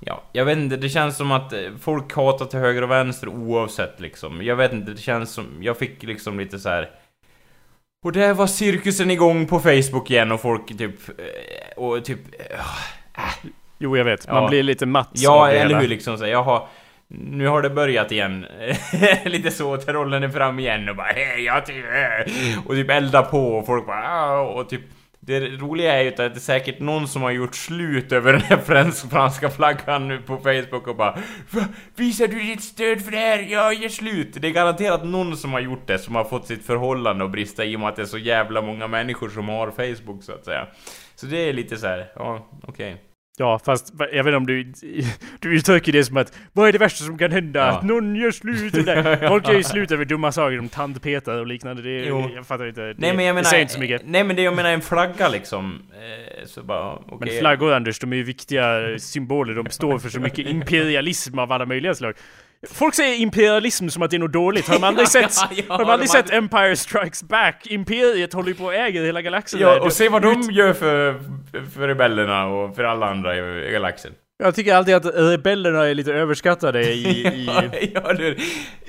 Ja, 0.00 0.22
jag 0.32 0.44
vet 0.44 0.58
inte, 0.58 0.76
det 0.76 0.88
känns 0.88 1.16
som 1.16 1.32
att 1.32 1.52
eh, 1.52 1.60
folk 1.80 2.14
hatar 2.14 2.46
till 2.46 2.58
höger 2.58 2.82
och 2.82 2.90
vänster 2.90 3.28
oavsett 3.28 4.00
liksom. 4.00 4.42
Jag 4.42 4.56
vet 4.56 4.72
inte, 4.72 4.90
det 4.90 5.00
känns 5.00 5.32
som, 5.32 5.46
jag 5.60 5.78
fick 5.78 6.02
liksom 6.02 6.40
lite 6.40 6.58
så 6.58 6.68
här. 6.68 6.90
Och 8.04 8.12
där 8.12 8.34
var 8.34 8.46
cirkusen 8.46 9.10
igång 9.10 9.46
på 9.46 9.60
Facebook 9.60 10.10
igen 10.10 10.32
och 10.32 10.40
folk 10.40 10.78
typ, 10.78 11.08
eh, 11.08 11.76
och 11.76 12.04
typ, 12.04 12.18
eh, 12.40 12.64
Jo, 13.82 13.96
jag 13.96 14.04
vet. 14.04 14.28
Man 14.28 14.42
Ja. 14.42 14.48
blir 14.48 14.62
lite 14.62 14.86
matt 14.86 15.10
Ja, 15.12 15.48
eller 15.48 15.58
hela. 15.66 15.80
hur 15.80 15.88
liksom 15.88 16.18
så. 16.18 16.34
Har... 16.34 16.66
Nu 17.08 17.46
har 17.46 17.62
det 17.62 17.70
börjat 17.70 18.12
igen. 18.12 18.46
Lite 19.24 19.50
så, 19.50 19.76
trollen 19.76 20.22
är 20.22 20.28
fram 20.28 20.58
igen 20.58 20.88
och 20.88 20.96
bara 20.96 21.06
hej, 21.06 21.44
jag 21.44 21.66
typ... 21.66 21.84
eh." 21.84 22.66
Och 22.66 22.74
typ 22.74 22.90
elda 22.90 23.22
på 23.22 23.46
och 23.58 23.66
folk 23.66 23.86
bara 23.86 24.08
"Ah", 24.08 24.40
och 24.40 24.68
typ... 24.68 24.80
Det 25.24 25.40
roliga 25.40 25.92
är 25.92 26.02
ju 26.02 26.08
att 26.08 26.16
det 26.16 26.24
är 26.24 26.34
säkert 26.34 26.80
någon 26.80 27.08
som 27.08 27.22
har 27.22 27.30
gjort 27.30 27.54
slut 27.54 28.12
över 28.12 28.32
den 28.32 28.40
här 28.42 28.56
frans- 28.56 29.10
franska 29.10 29.50
flaggan 29.50 30.08
nu 30.08 30.18
på 30.18 30.36
Facebook 30.36 30.86
och 30.88 30.96
bara 30.96 31.18
"Va? 31.50 31.64
Visar 31.96 32.26
du 32.28 32.38
ditt 32.38 32.62
stöd 32.62 33.04
för 33.04 33.10
det 33.12 33.18
här? 33.18 33.38
Jag 33.50 33.74
gör 33.74 33.88
slut! 33.88 34.28
Det 34.34 34.48
är 34.48 34.52
garanterat 34.52 35.04
någon 35.04 35.36
som 35.36 35.52
har 35.52 35.60
gjort 35.60 35.86
det, 35.86 35.98
som 35.98 36.14
har 36.14 36.24
fått 36.24 36.46
sitt 36.46 36.66
förhållande 36.66 37.24
att 37.24 37.30
brista 37.30 37.64
i 37.64 37.76
och 37.76 37.80
med 37.80 37.88
att 37.88 37.96
det 37.96 38.02
är 38.02 38.06
så 38.06 38.18
jävla 38.18 38.62
många 38.62 38.86
människor 38.86 39.28
som 39.28 39.48
har 39.48 39.70
Facebook 39.70 40.22
så 40.24 40.32
att 40.32 40.44
säga. 40.44 40.66
Så 41.14 41.26
det 41.26 41.48
är 41.48 41.52
lite 41.52 41.76
så 41.76 41.86
här, 41.86 42.06
ja, 42.16 42.46
okej. 42.68 42.96
Ja, 43.38 43.58
fast 43.64 43.92
jag 43.98 44.24
vet 44.24 44.26
inte 44.26 44.36
om 44.36 44.46
du... 44.46 44.72
Du 45.40 45.56
uttrycker 45.56 45.92
det 45.92 46.04
som 46.04 46.16
att 46.16 46.38
vad 46.52 46.68
är 46.68 46.72
det 46.72 46.78
värsta 46.78 47.04
som 47.04 47.18
kan 47.18 47.32
hända? 47.32 47.60
Ja. 47.60 47.66
Att 47.66 47.84
någon 47.84 48.16
gör 48.16 48.30
slut 48.30 48.74
eller? 48.74 49.16
Folk 49.28 49.48
gör 49.48 49.54
ju 49.54 49.62
slut 49.62 49.90
över 49.90 50.04
dumma 50.04 50.32
saker, 50.32 50.56
de 50.56 50.68
tandpetar 50.68 51.38
och 51.38 51.46
liknande. 51.46 51.82
Det, 51.82 52.04
Jo. 52.04 52.30
jag 52.34 52.46
fattar 52.46 52.68
inte. 52.68 52.80
Det, 52.80 52.94
Nej 52.98 53.16
men 53.16 53.24
jag 53.24 53.34
menar... 53.34 53.42
det 53.42 53.48
säger 53.48 53.62
inte 53.62 53.74
så 53.74 53.80
mycket. 53.80 54.02
Nej 54.04 54.24
men 54.24 54.36
det 54.36 54.42
jag 54.42 54.54
menar 54.56 54.70
en 54.70 54.80
flagga 54.80 55.28
liksom. 55.28 55.82
Eh, 55.92 56.46
så 56.46 56.62
bara, 56.62 56.94
okej. 56.94 57.18
Men 57.20 57.38
flaggor 57.38 57.72
Anders, 57.72 57.98
de 57.98 58.12
är 58.12 58.16
ju 58.16 58.22
viktiga 58.22 58.98
symboler. 58.98 59.54
De 59.54 59.66
står 59.70 59.98
för 59.98 60.08
så 60.08 60.20
mycket 60.20 60.46
imperialism 60.46 61.38
av 61.38 61.52
alla 61.52 61.66
möjliga 61.66 61.94
slag. 61.94 62.14
Folk 62.70 62.94
säger 62.94 63.16
imperialism 63.20 63.88
som 63.88 64.02
att 64.02 64.10
det 64.10 64.16
är 64.16 64.18
något 64.18 64.32
dåligt. 64.32 64.68
Har 64.68 64.74
de 64.74 64.84
aldrig 64.84 65.08
sett, 65.18 65.34
Ja, 65.50 65.64
har 65.68 65.78
de 65.78 65.90
aldrig 65.90 66.08
de 66.08 66.12
sett 66.12 66.32
Empire 66.32 66.76
Strikes 66.76 67.22
Back? 67.22 67.66
Imperiet 67.70 68.32
håller 68.32 68.48
ju 68.48 68.54
på 68.54 68.64
och 68.64 68.74
äger 68.74 69.04
hela 69.04 69.22
galaxen 69.22 69.60
Ja, 69.60 69.68
där. 69.74 69.80
och 69.80 69.92
se 69.92 70.08
vad 70.08 70.22
de 70.22 70.42
gör 70.50 70.72
för, 70.72 71.20
för 71.74 71.88
rebellerna 71.88 72.46
och 72.46 72.76
för 72.76 72.84
alla 72.84 73.06
andra 73.10 73.36
i, 73.36 73.72
galaxen. 73.72 74.12
Jag 74.38 74.54
tycker 74.54 74.74
alltid 74.74 74.94
att 74.94 75.06
rebellerna 75.14 75.86
är 75.88 75.94
lite 75.94 76.12
överskattade 76.14 76.82
i... 76.92 77.26
i... 77.26 77.90
ja, 77.94 78.12
du. 78.12 78.36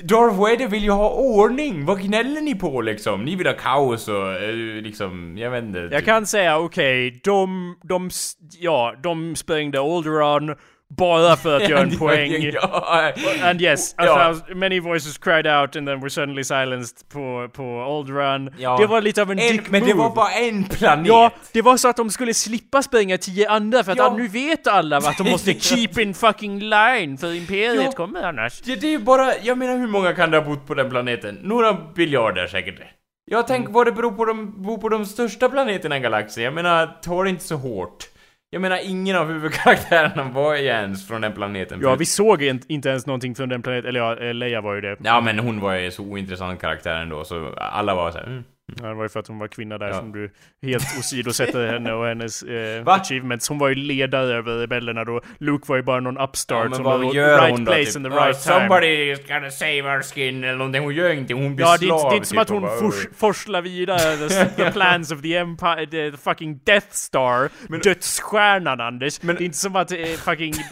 Darth 0.03 0.35
Vader 0.39 0.67
vill 0.67 0.83
ju 0.83 0.91
ha 0.91 1.09
ordning! 1.09 1.85
Vad 1.85 2.01
gnäller 2.01 2.41
ni 2.41 2.55
på 2.55 2.81
liksom? 2.81 3.23
Ni 3.25 3.35
vill 3.35 3.47
ha 3.47 3.53
kaos 3.53 4.07
och 4.07 4.33
eh, 4.33 4.53
liksom, 4.81 5.37
jag 5.37 5.51
vet 5.51 5.63
inte. 5.63 5.79
Jag 5.79 5.91
typ. 5.91 6.05
kan 6.05 6.25
säga 6.25 6.57
okej, 6.59 7.21
de, 7.23 7.75
de, 7.83 8.07
s- 8.07 8.33
ja, 8.59 8.95
de 9.03 9.35
sprängde 9.35 9.79
Alderaan, 9.79 10.55
Bara 10.97 11.35
för 11.35 11.57
att 11.57 11.69
göra 11.69 11.81
en 11.81 11.97
poäng. 11.97 12.51
And 13.43 13.61
yes, 13.61 13.95
Ja. 13.97 14.35
many 14.55 14.79
voices 14.79 15.17
cried 15.17 15.47
out 15.47 15.75
and 15.75 15.87
then 15.87 15.99
were 15.99 16.09
suddenly 16.09 16.43
silenced 16.43 17.09
på, 17.13 17.49
på 17.53 17.63
Old 17.63 18.09
Run. 18.09 18.49
Ja. 18.57 18.77
Det 18.77 18.87
var 18.87 19.01
lite 19.01 19.21
av 19.21 19.31
en, 19.31 19.39
en, 19.39 19.51
dick 19.57 19.69
men 19.69 19.85
det 19.85 19.93
var 19.93 20.15
bara 20.15 20.31
en 20.31 20.63
planet! 20.69 21.07
Ja, 21.07 21.31
det 21.51 21.61
var 21.61 21.77
så 21.77 21.87
att 21.87 21.97
de 21.97 22.09
skulle 22.09 22.33
slippa 22.33 22.81
spränga 22.83 23.17
tio 23.17 23.49
andra 23.49 23.83
för 23.83 23.91
att 23.91 23.97
Ja. 23.97 24.05
ah, 24.07 24.17
nu 24.17 24.27
vet 24.27 24.67
alla 24.67 24.97
att 24.97 25.17
de 25.17 25.31
måste 25.31 25.53
keep 25.53 25.89
in 26.01 26.13
fucking 26.13 26.59
line 26.59 27.17
för 27.17 27.33
imperiet 27.33 27.83
Ja. 27.85 27.91
kommer 27.91 28.23
annars. 28.23 28.61
Det, 28.61 28.75
det 28.75 28.93
är 28.93 28.99
bara, 28.99 29.33
jag 29.41 29.57
menar 29.57 29.77
hur 29.77 29.87
många 29.87 30.13
kan 30.13 30.31
det 30.31 30.37
ha 30.37 30.45
bott 30.45 30.67
på 30.67 30.73
den 30.73 30.89
planeten? 30.89 31.39
Några 31.43 31.73
biljarder 31.95 32.47
säkert. 32.47 32.75
Jag 33.25 33.47
tänker 33.47 33.73
vad 33.73 33.87
det 33.87 33.91
beror 33.91 34.11
på 34.11 34.25
de, 34.25 34.63
bor 34.63 34.77
på 34.77 34.89
de 34.89 35.05
största 35.05 35.49
planeterna 35.49 35.97
i 35.97 35.99
galaxen. 35.99 36.43
Jag 36.43 36.53
menar, 36.53 36.87
ta 37.03 37.23
det 37.23 37.29
inte 37.29 37.43
så 37.43 37.55
hårt. 37.55 38.05
Jag 38.53 38.61
menar, 38.61 38.79
ingen 38.83 39.15
av 39.15 39.27
huvudkaraktärerna 39.27 40.23
var 40.23 40.55
ju 40.55 40.65
ens 40.65 41.07
från 41.07 41.21
den 41.21 41.33
planeten. 41.33 41.79
Ja, 41.83 41.95
vi 41.95 42.05
såg 42.05 42.43
in, 42.43 42.61
inte 42.67 42.89
ens 42.89 43.05
någonting 43.05 43.35
från 43.35 43.49
den 43.49 43.61
planeten, 43.61 43.89
eller 43.89 43.99
ja, 43.99 44.17
eh, 44.17 44.33
Leia 44.33 44.61
var 44.61 44.75
ju 44.75 44.81
det. 44.81 44.97
Ja, 45.03 45.21
men 45.21 45.39
hon 45.39 45.59
var 45.59 45.73
ju 45.73 45.91
så 45.91 46.03
ointressant 46.03 46.61
karaktär 46.61 46.95
ändå, 46.95 47.23
så 47.23 47.53
alla 47.57 47.95
var 47.95 48.11
så 48.11 48.17
här, 48.17 48.25
mm. 48.25 48.43
Ja, 48.81 48.87
det 48.87 48.93
var 48.93 49.03
ju 49.03 49.09
för 49.09 49.19
att 49.19 49.27
hon 49.27 49.39
var 49.39 49.47
kvinna 49.47 49.77
där 49.77 49.87
Ja. 49.87 49.93
som 49.99 50.11
du 50.11 50.31
helt 50.61 50.83
åsidosätter 50.99 51.67
henne 51.71 51.93
och 51.93 52.05
hennes 52.05 52.43
eh, 52.43 52.83
achievements. 52.87 53.49
Hon 53.49 53.57
var 53.59 53.69
ju 53.69 53.75
ledare 53.75 54.33
över 54.37 54.57
rebellerna 54.57 55.03
då. 55.03 55.21
Luke 55.39 55.63
var 55.67 55.75
ju 55.75 55.81
bara 55.83 55.99
någon 55.99 56.17
upstart 56.17 56.57
Ja, 56.63 56.69
men 56.69 56.75
som 56.75 56.83
var 56.83 56.99
right 56.99 57.51
hon 57.51 57.65
då? 57.65 57.71
place 57.71 57.85
Typ, 57.85 57.95
in 57.95 58.03
the 58.03 58.09
"Oh, 58.09 58.25
right 58.25 58.43
time. 58.43 58.59
Somebody 58.59 59.11
is 59.11 59.19
gonna 59.27 59.51
save 59.51 59.81
our 59.81 60.01
skin 60.01 60.43
eller 60.43 60.57
någonting. 60.57 60.83
Hon 60.83 60.95
gör 60.95 61.09
ingenting, 61.09 61.43
hon 61.43 61.55
blir 61.55 61.65
Ja, 61.65 61.77
det 61.79 61.85
är, 61.85 61.89
inte, 61.89 61.99
slav, 61.99 62.09
det 62.11 62.15
är 62.15 62.17
inte 62.17 62.27
som 62.27 62.35
typ, 62.35 62.41
att 62.41 62.49
hon 62.49 62.61
bara, 62.61 62.77
fors, 62.79 63.07
forslar 63.15 63.61
vidare 63.61 64.29
the, 64.29 64.45
the 64.63 64.71
plans 64.73 65.11
of 65.11 65.21
the 65.21 65.35
Empire, 65.37 65.85
the, 65.85 66.11
the 66.11 66.17
fucking 66.17 66.59
Death 66.65 66.87
Star, 66.91 67.49
dödsstjärnan 67.83 68.81
Anders. 68.81 69.21
Men- 69.23 69.35
det 69.35 69.43
är 69.43 69.45
inte 69.45 69.57
som 69.57 69.75
att 69.75 69.91
eh, 69.91 69.97
fucking... 70.05 70.53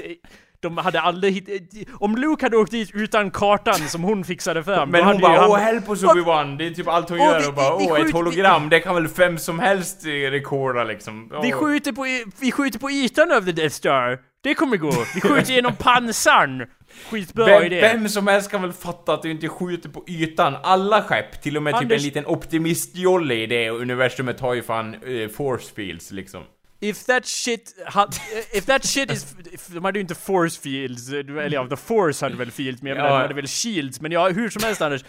De 0.62 0.78
hade 0.78 1.02
aldrig 1.02 1.50
eh, 1.50 1.88
Om 2.00 2.16
Luke 2.16 2.46
hade 2.46 2.58
åkt 2.58 2.72
dit 2.72 2.92
utan 2.94 3.32
kartan 3.32 3.76
som 3.88 4.04
hon 4.04 4.24
fixade 4.24 4.64
fram, 4.64 4.90
Men 4.92 5.04
hon 5.04 5.22
bara 5.22 5.40
han- 5.42 5.50
åh 5.50 5.58
help 5.58 5.90
oss 5.90 6.04
Obi-Wan, 6.04 6.58
det 6.58 6.66
är 6.68 6.72
typ 6.72 6.88
allt 6.88 7.10
hon 7.10 7.20
Åh, 7.20 7.26
gör 7.26 7.40
vi- 7.40 7.48
och 7.48 7.54
bara 7.54 7.78
vi- 7.78 7.86
vi 7.86 7.92
åh 7.92 8.00
ett 8.02 8.12
hologram, 8.14 8.70
det 8.70 8.80
kan 8.80 8.96
väl 8.96 9.08
vem 9.08 9.38
som 9.38 9.60
helst 9.60 10.06
eh, 10.06 10.10
rekorda 10.10 10.84
liksom. 10.84 11.32
Vi 11.44 11.52
skjuter, 11.52 11.92
på, 11.92 12.06
vi 12.40 12.52
skjuter 12.52 12.80
på 12.80 12.92
ytan 12.92 13.32
av 13.32 13.42
the 13.46 13.52
Death 13.52 13.76
Star. 13.76 14.20
Det 14.44 14.54
kommer 14.56 14.78
gå. 14.78 14.92
Vi 15.16 15.22
skjuter 15.22 15.54
genom 15.54 15.76
pansarn. 15.80 16.66
Skitbra 17.10 17.46
vem, 17.46 17.64
idé. 17.64 17.82
vem 17.82 18.10
som 18.10 18.28
helst 18.28 18.52
kan 18.52 18.62
väl 18.62 18.74
fatta 18.74 19.14
att 19.14 19.22
du 19.22 19.32
inte 19.32 19.48
skjuter 19.50 19.90
på 19.90 20.04
ytan. 20.08 20.56
Alla 20.64 21.02
skepp, 21.02 21.42
till 21.42 21.58
och 21.58 21.64
med 21.64 21.74
typ 21.74 21.82
Anders- 21.84 21.96
en 21.96 22.02
liten 22.04 22.26
optimistjolle 22.26 23.34
i 23.36 23.46
det 23.46 23.70
universumet 23.70 24.40
har 24.40 24.54
ju 24.54 24.62
fan 24.64 24.94
eh, 24.94 25.30
force 25.30 25.74
fields 25.76 26.12
liksom. 26.12 26.44
If 26.82 27.04
that 27.06 27.26
shit 27.26 27.76
ha, 27.94 28.08
If 28.54 28.66
that 28.66 28.86
shit 28.86 29.12
is... 29.12 29.36
De 29.68 29.84
hade 29.86 30.00
ju 30.00 30.02
inte 30.02 30.16
force 30.16 30.62
fields, 30.62 31.10
eh, 31.12 31.20
eller 31.20 31.52
ja, 31.54 31.68
the 31.68 31.76
force 31.76 32.26
hade 32.26 32.36
väl 32.36 32.52
fields, 32.52 32.82
men 32.82 32.98
Ja. 32.98 33.04
de 33.04 33.22
hade 33.22 33.34
väl 33.34 33.48
shields, 33.48 34.02
men 34.02 34.12
ja, 34.12 34.30
hur 34.30 34.50
som 34.50 34.64
helst 34.64 34.82
Anders. 34.82 35.04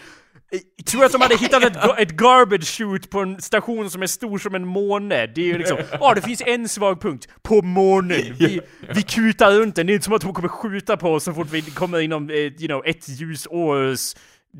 Eh, 0.53 0.85
Tror 0.85 1.05
att 1.05 1.13
de 1.13 1.21
hade 1.21 1.37
hittat 1.37 1.65
ett, 1.65 1.77
ett 1.99 2.11
garbage 2.11 2.65
chute 2.67 3.09
på 3.09 3.21
en 3.21 3.43
station 3.43 3.91
som 3.91 4.03
är 4.03 4.07
stor 4.07 4.39
som 4.39 4.55
en 4.55 4.67
måne? 4.67 5.27
Det 5.27 5.41
är 5.41 5.47
ju 5.47 5.59
liksom, 5.59 5.79
ja 6.01 6.15
det 6.15 6.23
finns 6.23 6.43
en 6.47 6.69
svag 6.69 7.01
punkt, 7.01 7.29
på 7.43 7.63
månen. 7.63 8.35
Vi, 8.39 8.61
vi 8.95 9.03
kutar 9.03 9.53
runt 9.53 9.75
den, 9.77 9.87
det 9.87 9.93
är 9.93 9.95
inte 9.95 10.05
som 10.05 10.15
att 10.15 10.23
de 10.23 10.35
kommer 10.35 10.49
skjuta 10.49 10.97
på 10.97 11.11
oss 11.13 11.25
så 11.25 11.33
fort 11.35 11.49
vi 11.51 11.63
kommer 11.63 12.01
inom, 12.01 12.31
eh, 12.31 12.37
you 12.37 12.67
know, 12.67 12.83
ett 12.87 13.09
ljusårs 13.09 14.15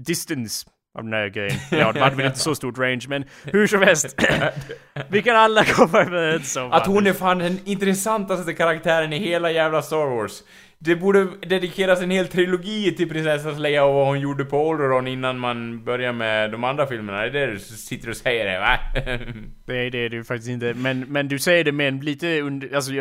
distance 0.07 0.67
av 0.95 1.05
den 1.05 1.13
här 1.13 1.29
grejen. 1.29 1.59
Ja, 1.71 1.93
de 1.93 2.01
hade 2.01 2.17
väl 2.17 2.27
inte 2.27 2.39
så 2.39 2.55
stort 2.55 2.79
range, 2.79 3.05
men 3.09 3.25
hur 3.45 3.67
som 3.67 3.83
helst. 3.83 4.17
vi 5.09 5.23
kan 5.23 5.37
alla 5.37 5.65
komma 5.65 6.01
överens 6.01 6.57
om 6.57 6.73
Att 6.73 6.87
hon 6.87 7.07
är 7.07 7.13
fan 7.13 7.39
den 7.39 7.59
intressantaste 7.65 8.55
karaktären 8.55 9.13
i 9.13 9.19
hela 9.19 9.51
jävla 9.51 9.83
Star 9.83 10.17
Wars. 10.17 10.43
Det 10.79 10.97
borde 10.97 11.27
dedikeras 11.41 12.03
en 12.03 12.11
hel 12.11 12.29
trilogi 12.29 12.95
till 12.97 13.09
prinsessan 13.09 13.63
Leia 13.63 13.85
och 13.85 13.95
vad 13.95 14.07
hon 14.07 14.21
gjorde 14.21 14.45
på 14.45 14.71
Alderaan 14.71 15.07
innan 15.07 15.39
man 15.39 15.85
börjar 15.85 16.13
med 16.13 16.51
de 16.51 16.65
andra 16.65 16.87
filmerna. 16.87 17.19
Det 17.19 17.41
är 17.41 17.47
det 17.47 17.53
du 17.53 17.59
sitter 17.59 18.11
och 18.11 18.17
säger 18.17 18.45
det, 18.45 18.59
va? 18.59 18.79
Nej 19.67 19.91
det 19.91 19.99
är 19.99 20.09
det 20.09 20.25
faktiskt 20.25 20.51
inte, 20.51 20.75
men, 20.75 21.01
men 21.01 21.29
du 21.29 21.39
säger 21.39 21.65
det 21.65 21.73
med 21.73 21.89
en 21.89 22.01
lite 22.01 22.41
under, 22.41 22.75
alltså 22.75 22.93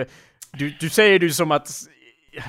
du, 0.51 0.73
du 0.79 0.89
säger 0.89 1.19
det 1.19 1.29
som 1.29 1.51
att, 1.51 1.69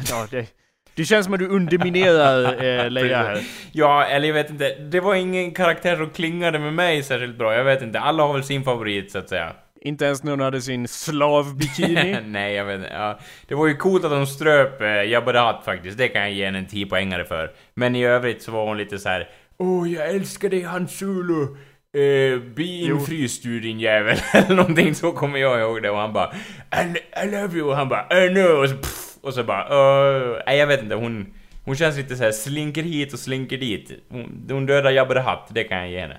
ja 0.08 0.26
det, 0.30 0.46
det 0.94 1.04
känns 1.04 1.24
som 1.24 1.34
att 1.34 1.40
du 1.40 1.48
underminerar 1.48 2.64
eh, 2.64 2.90
Leia 2.90 3.22
här. 3.22 3.42
Ja, 3.72 4.04
eller 4.04 4.28
jag 4.28 4.34
vet 4.34 4.50
inte. 4.50 4.74
Det 4.74 5.00
var 5.00 5.14
ingen 5.14 5.50
karaktär 5.50 5.96
som 5.96 6.10
klingade 6.10 6.58
med 6.58 6.74
mig 6.74 7.02
särskilt 7.02 7.38
bra. 7.38 7.54
Jag 7.54 7.64
vet 7.64 7.82
inte. 7.82 8.00
Alla 8.00 8.22
har 8.22 8.32
väl 8.32 8.44
sin 8.44 8.64
favorit, 8.64 9.12
så 9.12 9.18
att 9.18 9.28
säga. 9.28 9.52
Inte 9.80 10.04
ens 10.04 10.24
någon 10.24 10.40
hade 10.40 10.60
sin 10.60 10.88
slavbikini. 10.88 12.18
Nej, 12.26 12.54
jag 12.54 12.64
vet 12.64 12.76
inte. 12.76 12.90
Ja. 12.92 13.18
Det 13.48 13.54
var 13.54 13.66
ju 13.66 13.76
coolt 13.76 14.04
att 14.04 14.10
de 14.10 14.26
ströp 14.26 14.80
eh, 14.80 14.88
Jabba 14.88 15.32
the 15.32 15.38
Hutt 15.38 15.64
faktiskt. 15.64 15.98
Det 15.98 16.08
kan 16.08 16.22
jag 16.22 16.32
ge 16.32 16.44
henne 16.44 16.58
en 16.58 16.66
10 16.66 16.86
poängare 16.86 17.24
för. 17.24 17.50
Men 17.74 17.96
i 17.96 18.04
övrigt 18.04 18.42
så 18.42 18.52
var 18.52 18.66
hon 18.66 18.78
lite 18.78 18.98
så 18.98 19.08
här. 19.08 19.28
Åh, 19.58 19.92
jag 19.92 20.08
älskar 20.08 20.48
dig 20.48 20.62
Han 20.62 20.88
Solo. 20.88 21.56
Uh, 21.96 22.42
be 22.54 22.62
infryst 22.62 23.42
du 23.42 23.60
din 23.60 23.80
jävel. 23.80 24.18
Eller 24.32 24.56
någonting 24.56 24.94
så 24.94 25.12
kommer 25.12 25.38
jag 25.38 25.60
ihåg 25.60 25.82
det. 25.82 25.90
Och 25.90 25.98
han 25.98 26.12
bara 26.12 26.32
I, 26.72 26.98
I 27.24 27.30
love 27.30 27.58
you. 27.58 27.68
Och 27.68 27.76
han 27.76 27.88
bara 27.88 28.24
I 28.24 28.28
know. 28.28 28.62
Och 28.62 28.68
så, 28.68 28.76
pff, 28.76 29.11
och 29.22 29.34
så 29.34 29.44
bara 29.44 29.64
uh, 29.64 30.38
Nej, 30.46 30.58
jag 30.58 30.66
vet 30.66 30.82
inte. 30.82 30.94
Hon, 30.94 31.26
hon 31.64 31.76
känns 31.76 31.96
lite 31.96 32.16
så 32.16 32.22
här 32.24 32.32
slinker 32.32 32.82
hit 32.82 33.12
och 33.12 33.18
slinker 33.18 33.58
dit. 33.58 33.90
Hon, 34.08 34.46
hon 34.50 34.66
dödar 34.66 34.90
Jabba 34.90 35.14
the 35.14 35.20
Hutt. 35.20 35.46
Det 35.48 35.64
kan 35.64 35.78
jag 35.78 35.90
ge 35.90 36.00
henne. 36.00 36.18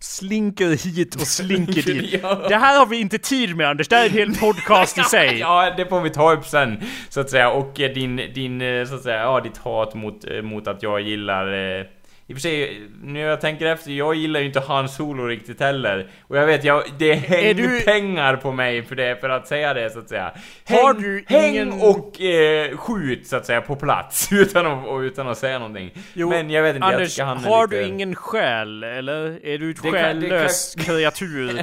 Slinker 0.00 0.70
hit 0.96 1.14
och 1.14 1.26
slinker 1.26 1.82
dit. 1.92 2.20
Ja. 2.22 2.34
Det 2.48 2.56
här 2.56 2.78
har 2.78 2.86
vi 2.86 3.00
inte 3.00 3.18
tid 3.18 3.56
med 3.56 3.68
Anders, 3.68 3.88
det 3.88 3.96
här 3.96 4.04
är 4.04 4.08
en 4.08 4.14
hel 4.14 4.34
podcast 4.34 4.98
i 4.98 5.02
sig. 5.10 5.38
Ja, 5.38 5.74
det 5.76 5.86
får 5.86 6.00
vi 6.00 6.10
ta 6.10 6.32
upp 6.32 6.44
sen, 6.44 6.82
så 7.08 7.20
att 7.20 7.30
säga. 7.30 7.50
Och 7.50 7.80
eh, 7.80 7.92
din, 7.94 8.16
din 8.16 8.60
eh, 8.60 8.86
så 8.86 8.94
att 8.94 9.02
säga, 9.02 9.20
ja, 9.22 9.40
ditt 9.40 9.58
hat 9.58 9.94
mot, 9.94 10.24
eh, 10.30 10.42
mot 10.42 10.68
att 10.68 10.82
jag 10.82 11.00
gillar... 11.00 11.78
eh, 11.78 11.84
I 12.30 12.32
och 12.32 12.36
för 12.36 12.40
sig, 12.40 12.82
nu 13.02 13.20
jag 13.20 13.40
tänker 13.40 13.66
efter, 13.66 13.90
jag 13.90 14.14
gillar 14.14 14.40
ju 14.40 14.46
inte 14.46 14.60
Han 14.60 14.88
Solo 14.88 15.26
riktigt 15.26 15.60
heller. 15.60 16.10
Och 16.22 16.36
jag 16.36 16.46
vet, 16.46 16.64
jag, 16.64 16.82
det 16.98 17.12
hänger 17.14 17.54
du- 17.54 17.80
pengar 17.80 18.36
på 18.36 18.52
mig 18.52 18.82
för 18.82 18.96
det, 18.96 19.20
för 19.20 19.28
att 19.28 19.48
säga 19.48 19.74
det 19.74 19.90
så 19.90 19.98
att 19.98 20.08
säga. 20.08 20.32
Har 20.68 20.94
häng, 20.94 21.02
du 21.02 21.24
häng 21.28 21.50
ingen- 21.54 21.72
och 21.72 22.20
eh, 22.20 22.76
skjut 22.76 23.26
så 23.26 23.36
att 23.36 23.46
säga 23.46 23.60
på 23.60 23.76
plats, 23.76 24.28
utan 24.32 24.66
att, 24.66 24.86
och 24.88 24.98
utan 24.98 25.28
att 25.28 25.38
säga 25.38 25.58
någonting. 25.58 25.90
Jo, 26.14 26.28
Men 26.30 26.50
jag 26.50 26.62
vet 26.62 26.76
inte, 26.76 26.86
jag 26.86 26.94
Anders, 26.94 27.14
tycker 27.14 27.24
han 27.24 27.38
har 27.44 27.66
lite... 27.66 27.76
du 27.82 27.88
ingen 27.88 28.14
själ, 28.14 28.82
eller? 28.84 29.46
Är 29.46 29.58
du 29.58 29.70
ett 29.70 29.82
Det 29.82 29.90
kan- 29.90 30.84
kreatur? 30.84 31.62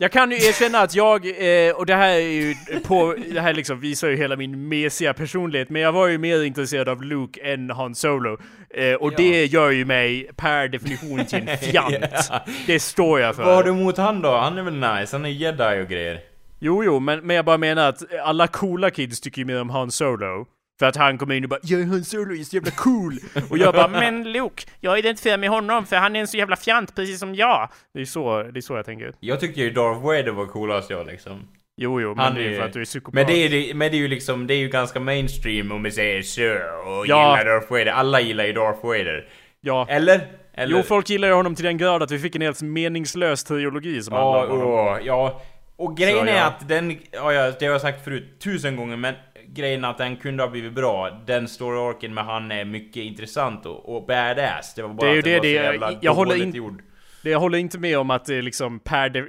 Jag 0.00 0.12
kan 0.12 0.30
ju 0.30 0.36
erkänna 0.36 0.78
att 0.80 0.94
jag, 0.94 1.26
eh, 1.26 1.72
och 1.74 1.86
det 1.86 1.94
här 1.94 2.08
är 2.14 2.18
ju 2.18 2.54
på, 2.86 3.14
det 3.32 3.40
här 3.40 3.54
liksom 3.54 3.80
visar 3.80 4.08
ju 4.08 4.16
hela 4.16 4.36
min 4.36 4.68
mesiga 4.68 5.14
personlighet, 5.14 5.70
men 5.70 5.82
jag 5.82 5.92
var 5.92 6.06
ju 6.08 6.18
mer 6.18 6.42
intresserad 6.42 6.88
av 6.88 7.02
Luke 7.02 7.40
än 7.40 7.70
Han 7.70 7.94
Solo. 7.94 8.38
Eh, 8.74 8.94
och 8.94 9.12
Ja. 9.12 9.16
det 9.16 9.44
gör 9.46 9.70
ju 9.70 9.84
mig 9.84 10.30
per 10.36 10.68
definition 10.68 11.24
till 11.24 11.48
en 11.48 11.58
fjant. 11.72 11.96
Ja. 12.30 12.44
Det 12.66 12.80
står 12.80 13.20
jag 13.20 13.36
för. 13.36 13.44
Vad 13.44 13.54
har 13.54 13.62
du 13.62 13.70
emot 13.70 13.96
han 13.96 14.20
då? 14.22 14.36
Han 14.36 14.58
är 14.58 14.62
väl 14.62 14.74
nice? 15.00 15.16
Han 15.16 15.24
är 15.24 15.28
jedi 15.30 15.82
och 15.84 15.88
grejer. 15.88 16.20
Jo, 16.60 16.84
jo, 16.84 16.98
men, 17.00 17.20
men 17.26 17.36
jag 17.36 17.44
bara 17.44 17.58
menar 17.58 17.88
att 17.88 18.02
alla 18.24 18.46
coola 18.46 18.90
kids 18.90 19.20
tycker 19.20 19.38
ju 19.38 19.44
mer 19.44 19.60
om 19.60 19.70
Han 19.70 19.90
Solo. 19.90 20.46
För 20.78 20.86
att 20.86 20.96
han 20.96 21.18
kommer 21.18 21.34
in 21.34 21.44
och 21.44 21.50
bara 21.50 21.60
'Jag 21.62 21.80
är 21.80 21.84
Han 21.84 22.04
Solo, 22.04 22.34
är 22.34 22.44
så 22.44 22.56
jävla 22.56 22.70
cool' 22.70 23.18
Och 23.50 23.58
jag 23.58 23.74
bara 23.74 23.88
'Men 23.88 24.32
Luke, 24.32 24.62
jag 24.80 24.98
identifierar 24.98 25.38
med 25.38 25.50
honom 25.50 25.86
för 25.86 25.96
han 25.96 26.16
är 26.16 26.20
en 26.20 26.26
så 26.28 26.36
jävla 26.36 26.56
fjant 26.56 26.94
precis 26.96 27.18
som 27.20 27.34
jag' 27.34 27.68
Det 27.94 28.00
är 28.00 28.04
så, 28.04 28.42
det 28.42 28.58
är 28.58 28.60
så 28.60 28.76
jag 28.76 28.84
tänker. 28.86 29.12
Jag 29.20 29.40
tycker 29.40 29.60
ju 29.62 29.70
Darth 29.70 30.00
Vader 30.00 30.30
var 30.30 30.46
coolast 30.46 30.90
jag 30.90 31.06
liksom. 31.06 31.48
Jo, 31.80 32.00
jo, 32.00 32.08
men 32.14 32.24
Han 32.24 32.34
det 32.34 32.40
är 32.44 32.48
ju 32.50 32.56
för 32.56 32.62
att 32.64 32.72
du 32.72 32.80
är 32.80 32.84
psykopat. 32.84 33.14
Men 33.14 33.26
det 33.26 33.32
är, 33.32 33.74
men 33.74 33.90
det 33.90 33.96
är 33.96 33.98
ju 33.98 34.08
liksom, 34.08 34.46
det 34.46 34.54
är 34.54 34.58
ju 34.58 34.68
ganska 34.68 35.00
mainstream 35.00 35.72
om 35.72 35.82
vi 35.82 35.90
säger 35.90 36.22
så, 36.22 36.42
och 36.88 37.06
Ja. 37.06 37.38
gillar 37.38 37.44
Darth 37.44 37.70
Vader. 37.72 37.86
Alla 37.86 38.20
gillar 38.20 38.44
ju 38.44 38.52
Darth 38.52 38.86
Vader. 38.86 39.28
Ja. 39.60 39.86
Eller? 39.90 40.20
Eller? 40.54 40.76
Jo, 40.76 40.82
folk 40.82 41.10
gillar 41.10 41.28
ju 41.28 41.34
honom 41.34 41.54
till 41.54 41.64
den 41.64 41.78
grad 41.78 42.02
att 42.02 42.10
vi 42.10 42.18
fick 42.18 42.36
en 42.36 42.42
helt 42.42 42.62
meningslös 42.62 43.44
trilogi 43.44 44.02
som 44.02 44.14
Ja, 44.14 44.32
handlar 44.38 44.54
om 44.56 44.60
honom. 44.60 44.76
ja, 44.76 44.98
ja. 45.02 45.42
Och 45.76 45.96
grejen 45.96 46.18
Så, 46.26 46.32
är 46.32 46.36
ja. 46.36 46.44
att 46.44 46.68
den, 46.68 46.90
ja, 47.12 47.32
det 47.60 47.66
har 47.66 47.72
jag 47.72 47.80
sagt 47.80 48.04
förut 48.04 48.40
tusen 48.44 48.76
gånger, 48.76 48.96
men 48.96 49.14
grejen 49.46 49.84
att 49.84 49.98
den 49.98 50.16
kunde 50.16 50.42
ha 50.42 50.50
blivit 50.50 50.72
bra. 50.72 51.22
Den 51.26 51.48
story-arken 51.48 52.14
med 52.14 52.24
han 52.24 52.50
är 52.52 52.64
mycket 52.64 53.02
intressant 53.02 53.66
och, 53.66 53.96
och 53.96 54.06
badass. 54.06 54.74
Det 54.74 54.82
var 54.82 54.88
bara 54.88 55.06
Det 55.06 55.12
är 55.12 55.16
ju 55.16 55.22
det, 55.22 55.38
det 55.40 55.48
jävla 55.48 55.98
jag 56.00 56.14
håller 56.14 56.30
dåligt 56.30 56.46
in- 56.46 56.54
gjord. 56.54 56.82
Det 57.22 57.30
jag 57.30 57.38
håller 57.40 57.58
inte 57.58 57.78
med 57.78 57.98
om 57.98 58.10
att 58.10 58.24
det 58.24 58.34
är 58.34 58.42
liksom 58.42 58.78
per 58.80 59.08
de... 59.08 59.20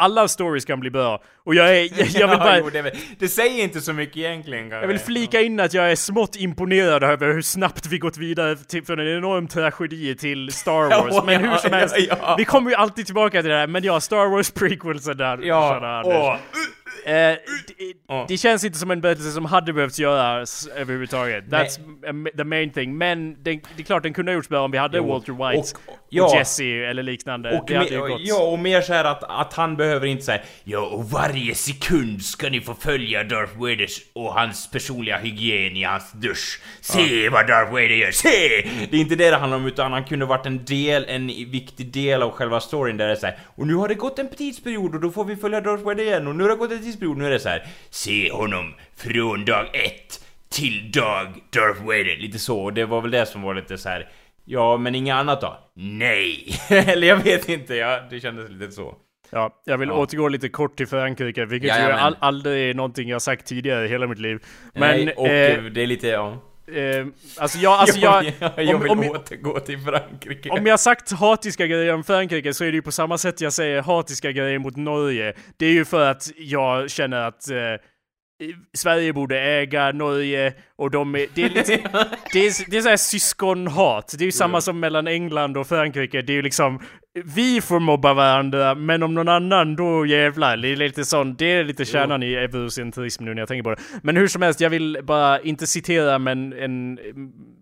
Alla 0.00 0.28
stories 0.28 0.64
kan 0.64 0.80
bli 0.80 0.90
bra. 0.90 1.22
Och 1.44 1.54
jag 1.54 1.76
är, 1.78 1.98
jag, 1.98 2.08
jag 2.08 2.28
vill 2.28 2.38
bara... 2.38 2.58
jo, 2.58 2.70
det, 2.70 2.92
det 3.18 3.28
säger 3.28 3.64
inte 3.64 3.80
så 3.80 3.92
mycket 3.92 4.16
egentligen 4.16 4.70
Jag 4.70 4.88
vill 4.88 4.98
flika 4.98 5.40
in 5.40 5.60
att 5.60 5.74
jag 5.74 5.92
är 5.92 5.96
smått 5.96 6.36
imponerad 6.36 7.04
över 7.04 7.32
hur 7.32 7.42
snabbt 7.42 7.86
vi 7.86 7.98
gått 7.98 8.16
vidare 8.16 8.56
till, 8.56 8.84
från 8.84 8.98
en 8.98 9.08
enorm 9.08 9.48
tragedi 9.48 10.16
till 10.16 10.52
Star 10.52 10.72
Wars. 11.02 11.14
Ja, 11.14 11.22
men 11.26 11.40
hur 11.40 11.50
ja, 11.50 11.58
som 11.58 11.72
helst, 11.72 11.96
ja, 11.98 12.16
ja. 12.20 12.34
vi 12.38 12.44
kommer 12.44 12.70
ju 12.70 12.76
alltid 12.76 13.06
tillbaka 13.06 13.42
till 13.42 13.50
det 13.50 13.56
här, 13.56 13.66
men 13.66 13.84
ja, 13.84 14.00
Star 14.00 14.26
Wars 14.30 14.50
prequelsen 14.50 15.16
där. 15.16 15.38
Ja, 15.42 16.02
åh. 16.04 16.36
Eh, 17.04 17.12
det, 17.12 17.40
Ja. 18.08 18.24
det 18.28 18.36
känns 18.36 18.64
inte 18.64 18.78
som 18.78 18.90
en 18.90 19.00
berättelse 19.00 19.30
som 19.30 19.44
hade 19.44 19.72
behövt 19.72 19.98
göras 19.98 20.68
överhuvudtaget. 20.76 21.44
That's 21.44 21.78
the 22.36 22.44
main 22.44 22.70
thing. 22.70 22.98
Men 22.98 23.42
det, 23.42 23.50
det 23.52 23.60
är 23.78 23.82
klart 23.82 24.02
den 24.02 24.12
kunde 24.12 24.32
ha 24.32 24.34
gjorts 24.34 24.48
bra 24.48 24.60
om 24.64 24.70
vi 24.70 24.78
hade 24.78 24.96
Jo, 24.98 25.08
Walter 25.08 25.32
White 25.32 25.74
och- 25.86 25.92
och, 25.94 25.98
ja. 26.08 26.38
Jesse 26.38 26.64
eller 26.64 27.02
liknande. 27.02 27.58
Och, 27.58 27.64
det 27.68 27.74
hade 27.76 27.88
ju 27.90 28.00
gått. 28.00 28.20
ja, 28.24 28.42
och 28.42 28.58
mer 28.58 28.80
så 28.80 28.92
här 28.92 29.04
att, 29.04 29.24
att 29.24 29.52
han 29.54 29.76
behöver 29.76 30.06
inte 30.06 30.24
säga 30.24 30.40
Ja, 30.64 30.80
och 30.80 31.10
varje 31.10 31.54
sekund 31.54 32.22
ska 32.22 32.48
ni 32.50 32.60
få 32.60 32.74
följa 32.74 33.24
Darth 33.24 33.58
Vaders 33.58 34.00
och 34.12 34.34
hans 34.34 34.70
personliga 34.70 35.18
hygien 35.18 35.76
i 35.76 35.82
hans 35.82 36.12
dusch. 36.12 36.60
Se 36.80 37.28
vad 37.28 37.46
Darth 37.46 37.72
Vader 37.72 37.88
gör, 37.88 38.10
se! 38.10 38.28
Det 38.90 38.96
är 38.96 39.00
inte 39.00 39.14
det 39.16 39.30
det 39.30 39.36
handlar 39.36 39.56
om, 39.58 39.66
utan 39.66 39.92
han 39.92 40.04
kunde 40.04 40.26
varit 40.26 40.46
en 40.46 40.64
del, 40.64 41.04
en 41.08 41.26
viktig 41.26 41.92
del 41.92 42.22
av 42.22 42.30
själva 42.30 42.60
storyn 42.60 42.96
där 42.96 43.06
det 43.06 43.12
är 43.12 43.16
så 43.16 43.26
här, 43.26 43.38
Och 43.56 43.66
nu 43.66 43.74
har 43.74 43.88
det 43.88 43.94
gått 43.94 44.18
en 44.18 44.28
tidsperiod 44.28 44.94
och 44.94 45.00
då 45.00 45.10
får 45.10 45.24
vi 45.24 45.36
följa 45.36 45.60
Darth 45.60 45.82
Vader 45.84 46.02
igen, 46.04 46.26
och 46.26 46.34
nu 46.36 46.42
har 46.42 46.50
det 46.50 46.56
gått 46.56 46.72
en 46.72 46.79
tidsperiod, 46.82 47.16
nu 47.18 47.26
är 47.26 47.30
det 47.30 47.40
så 47.40 47.48
här. 47.48 47.66
Se 47.90 48.30
honom 48.32 48.74
från 48.96 49.44
dag 49.44 49.66
ett 49.76 50.24
till 50.48 50.90
dag 50.92 51.26
Darth 51.52 51.82
Vader, 51.84 52.16
lite 52.16 52.38
så. 52.38 52.60
Och 52.60 52.72
det 52.72 52.84
var 52.84 53.00
väl 53.00 53.10
det 53.10 53.26
som 53.26 53.42
var 53.42 53.54
lite 53.54 53.78
så 53.78 53.88
här. 53.88 54.08
Ja, 54.44 54.76
men 54.76 54.94
inget 54.94 55.14
annat 55.14 55.40
då? 55.40 55.58
Nej! 55.74 56.46
Eller 56.70 57.06
jag 57.06 57.16
vet 57.16 57.48
inte, 57.48 57.74
ja, 57.74 58.00
det 58.10 58.20
kändes 58.20 58.50
lite 58.50 58.72
så. 58.72 58.94
Ja, 59.30 59.62
jag 59.64 59.78
vill 59.78 59.88
Ja. 59.88 59.94
återgå 59.94 60.28
lite 60.28 60.48
kort 60.48 60.76
till 60.76 60.86
Frankrike, 60.86 61.44
vilket 61.44 61.78
ju 61.78 61.82
all, 61.92 62.16
aldrig 62.20 62.70
är 62.70 62.74
någonting 62.74 63.08
jag 63.08 63.22
sagt 63.22 63.46
tidigare 63.46 63.84
i 63.84 63.88
hela 63.88 64.06
mitt 64.06 64.18
liv. 64.18 64.38
Men, 64.74 65.04
Nej, 65.04 65.14
och 65.14 65.28
eh, 65.28 65.62
det 65.64 65.82
är 65.82 65.86
lite, 65.86 66.08
ja. 66.08 66.38
Eh, 66.76 67.06
alltså 67.38 67.58
jag, 67.58 67.72
alltså 67.72 67.98
jag, 68.00 68.24
jag, 68.38 68.52
jag 68.64 68.74
om- 68.76 68.82
vill 68.82 68.90
om- 68.90 68.98
återgå 69.10 69.60
till 69.60 69.78
Frankrike. 69.78 70.50
Om 70.50 70.66
jag 70.66 70.80
sagt 70.80 71.10
hatiska 71.12 71.66
grejer 71.66 71.94
om 71.94 72.04
Frankrike 72.04 72.54
så 72.54 72.64
är 72.64 72.68
det 72.72 72.76
ju 72.76 72.82
på 72.82 72.92
samma 72.92 73.18
sätt 73.18 73.40
jag 73.40 73.52
säger 73.52 73.82
hatiska 73.82 74.32
grejer 74.32 74.58
mot 74.58 74.76
Norge. 74.76 75.34
Det 75.56 75.66
är 75.66 75.72
ju 75.72 75.84
för 75.84 76.10
att 76.10 76.30
jag 76.36 76.90
känner 76.90 77.20
att 77.28 77.50
eh, 77.50 77.56
Sverige 78.76 79.12
borde 79.12 79.40
äga 79.40 79.92
Norge 79.92 80.54
och 80.76 80.90
de 80.90 81.14
är, 81.14 81.26
det 81.34 81.42
är 81.44 81.48
lite, 81.50 81.76
det 82.32 82.38
är, 82.46 82.70
det 82.70 82.76
är 82.76 82.80
så 82.82 82.88
här 82.88 82.96
syskonhat. 82.96 84.14
Det 84.18 84.24
är 84.24 84.26
ju 84.26 84.32
samma 84.32 84.60
som 84.60 84.80
mellan 84.80 85.06
England 85.06 85.56
och 85.56 85.66
Frankrike. 85.66 86.22
Det 86.22 86.32
är 86.32 86.34
ju 86.34 86.42
liksom, 86.42 86.82
vi 87.14 87.60
får 87.60 87.80
mobba 87.80 88.14
varandra, 88.14 88.74
men 88.74 89.02
om 89.02 89.14
någon 89.14 89.28
annan 89.28 89.76
då 89.76 90.06
jävlar. 90.06 90.56
Det 90.56 90.68
är 90.68 90.76
lite 90.76 91.04
sån, 91.04 91.34
det 91.34 91.44
är 91.44 91.64
lite 91.64 91.84
kärnan 91.84 92.22
i 92.22 92.34
eurocentrism 92.34 93.24
nu 93.24 93.34
när 93.34 93.40
jag 93.42 93.48
tänker 93.48 93.62
på 93.62 93.70
det. 93.70 93.82
Men 94.02 94.16
hur 94.16 94.28
som 94.28 94.42
helst, 94.42 94.60
jag 94.60 94.70
vill 94.70 94.98
bara 95.02 95.40
inte 95.40 95.66
citera 95.66 96.18
men 96.18 96.52
en, 96.52 96.98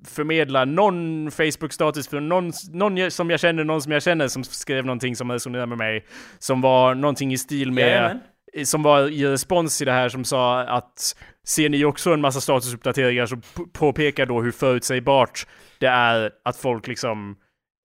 förmedla 0.06 0.64
någon 0.64 1.30
Facebook-status 1.30 2.08
för 2.08 2.20
någon, 2.20 2.52
någon 2.72 3.10
som 3.10 3.30
jag 3.30 3.40
känner, 3.40 3.64
någon 3.64 3.82
som 3.82 3.92
jag 3.92 4.02
känner 4.02 4.28
som 4.28 4.44
skrev 4.44 4.86
någonting 4.86 5.16
som 5.16 5.32
resonerar 5.32 5.66
med 5.66 5.78
mig. 5.78 6.04
Som 6.38 6.60
var 6.60 6.94
någonting 6.94 7.32
i 7.32 7.38
stil 7.38 7.72
med 7.72 7.88
Jajamän. 7.88 8.20
som 8.64 8.82
var 8.82 9.08
i 9.08 9.26
respons 9.26 9.78
till 9.78 9.86
det 9.86 9.92
här 9.92 10.08
som 10.08 10.24
sa 10.24 10.60
att 10.60 11.16
ser 11.46 11.68
ni 11.68 11.84
också 11.84 12.12
en 12.12 12.20
massa 12.20 12.40
statusuppdateringar 12.40 13.26
som 13.26 13.42
påpekar 13.72 14.26
då 14.26 14.42
hur 14.42 14.52
förutsägbart 14.52 15.46
det 15.78 15.86
är 15.86 16.30
att 16.44 16.56
folk 16.56 16.86
liksom 16.86 17.36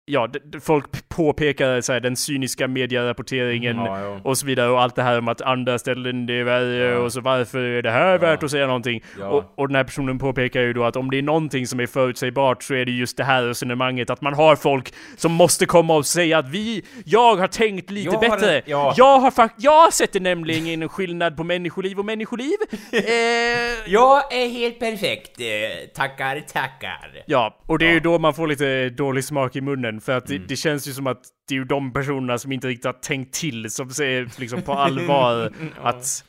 Ja, 0.05 0.29
folk 0.61 1.09
påpekar 1.09 1.81
så 1.81 1.93
här, 1.93 1.99
den 1.99 2.15
cyniska 2.15 2.67
medierapporteringen 2.67 3.75
Ja, 3.77 3.99
ja. 4.01 4.19
och 4.23 4.37
så 4.37 4.45
vidare 4.45 4.69
och 4.69 4.81
allt 4.81 4.95
det 4.95 5.03
här 5.03 5.17
om 5.19 5.27
att 5.27 5.41
andra 5.41 5.79
ställen 5.79 6.25
det 6.25 6.33
är 6.39 6.43
värre 6.43 6.91
Ja. 6.91 6.97
och 6.97 7.13
så 7.13 7.21
varför 7.21 7.59
är 7.59 7.81
det 7.81 7.91
här 7.91 8.17
värt 8.17 8.43
att 8.43 8.51
säga 8.51 8.67
någonting? 8.67 9.03
Och, 9.21 9.43
och 9.55 9.67
den 9.67 9.75
här 9.75 9.83
personen 9.83 10.19
påpekar 10.19 10.61
ju 10.61 10.73
då 10.73 10.83
att 10.83 10.95
om 10.95 11.11
det 11.11 11.17
är 11.17 11.21
någonting 11.21 11.67
som 11.67 11.79
är 11.79 11.87
förutsägbart 11.87 12.63
så 12.63 12.73
är 12.73 12.85
det 12.85 12.91
just 12.91 13.17
det 13.17 13.23
här 13.23 13.43
resonemanget 13.43 14.09
att 14.09 14.21
man 14.21 14.33
har 14.33 14.55
folk 14.55 14.93
som 15.17 15.31
måste 15.31 15.65
komma 15.65 15.95
och 15.95 16.05
säga 16.05 16.37
att 16.37 16.49
vi, 16.49 16.83
jag 17.05 17.35
har 17.35 17.47
tänkt 17.47 17.89
lite 17.91 18.09
Jag 18.09 18.29
har 18.29 18.29
bättre. 18.37 18.55
en- 18.57 18.61
ja. 18.65 18.93
Jag 18.97 19.19
har 19.19 19.31
fakt 19.31 19.55
jag 19.57 19.93
sätter 19.93 20.19
nämligen 20.19 20.81
en 20.81 20.89
skillnad 20.89 21.37
på 21.37 21.43
människoliv 21.43 21.99
och 21.99 22.05
människoliv. 22.05 22.55
eh, 22.91 23.01
Jag 23.87 24.33
är 24.33 24.49
helt 24.49 24.79
perfekt, 24.79 25.39
eh, 25.39 25.45
tackar, 25.95 26.39
tackar. 26.39 27.23
Ja, 27.25 27.57
och 27.67 27.79
det 27.79 27.87
är 27.87 27.93
ju 27.93 27.99
då 27.99 28.19
man 28.19 28.33
får 28.33 28.47
lite 28.47 28.89
dålig 28.89 29.23
smak 29.23 29.55
i 29.55 29.61
munnen 29.61 29.92
för 30.01 30.17
att 30.17 30.25
det, 30.25 30.35
Mm. 30.35 30.47
det 30.47 30.55
känns 30.55 30.87
ju 30.87 30.93
som 30.93 31.07
att 31.07 31.21
det 31.47 31.55
är 31.55 31.59
ju 31.59 31.65
de 31.65 31.93
personerna 31.93 32.37
som 32.37 32.51
inte 32.51 32.67
riktigt 32.67 32.85
har 32.85 32.93
tänkt 32.93 33.33
till 33.33 33.69
som 33.71 33.89
säger 33.89 34.29
liksom 34.37 34.61
på 34.61 34.73
allvar 34.85 35.53
att 35.81 36.23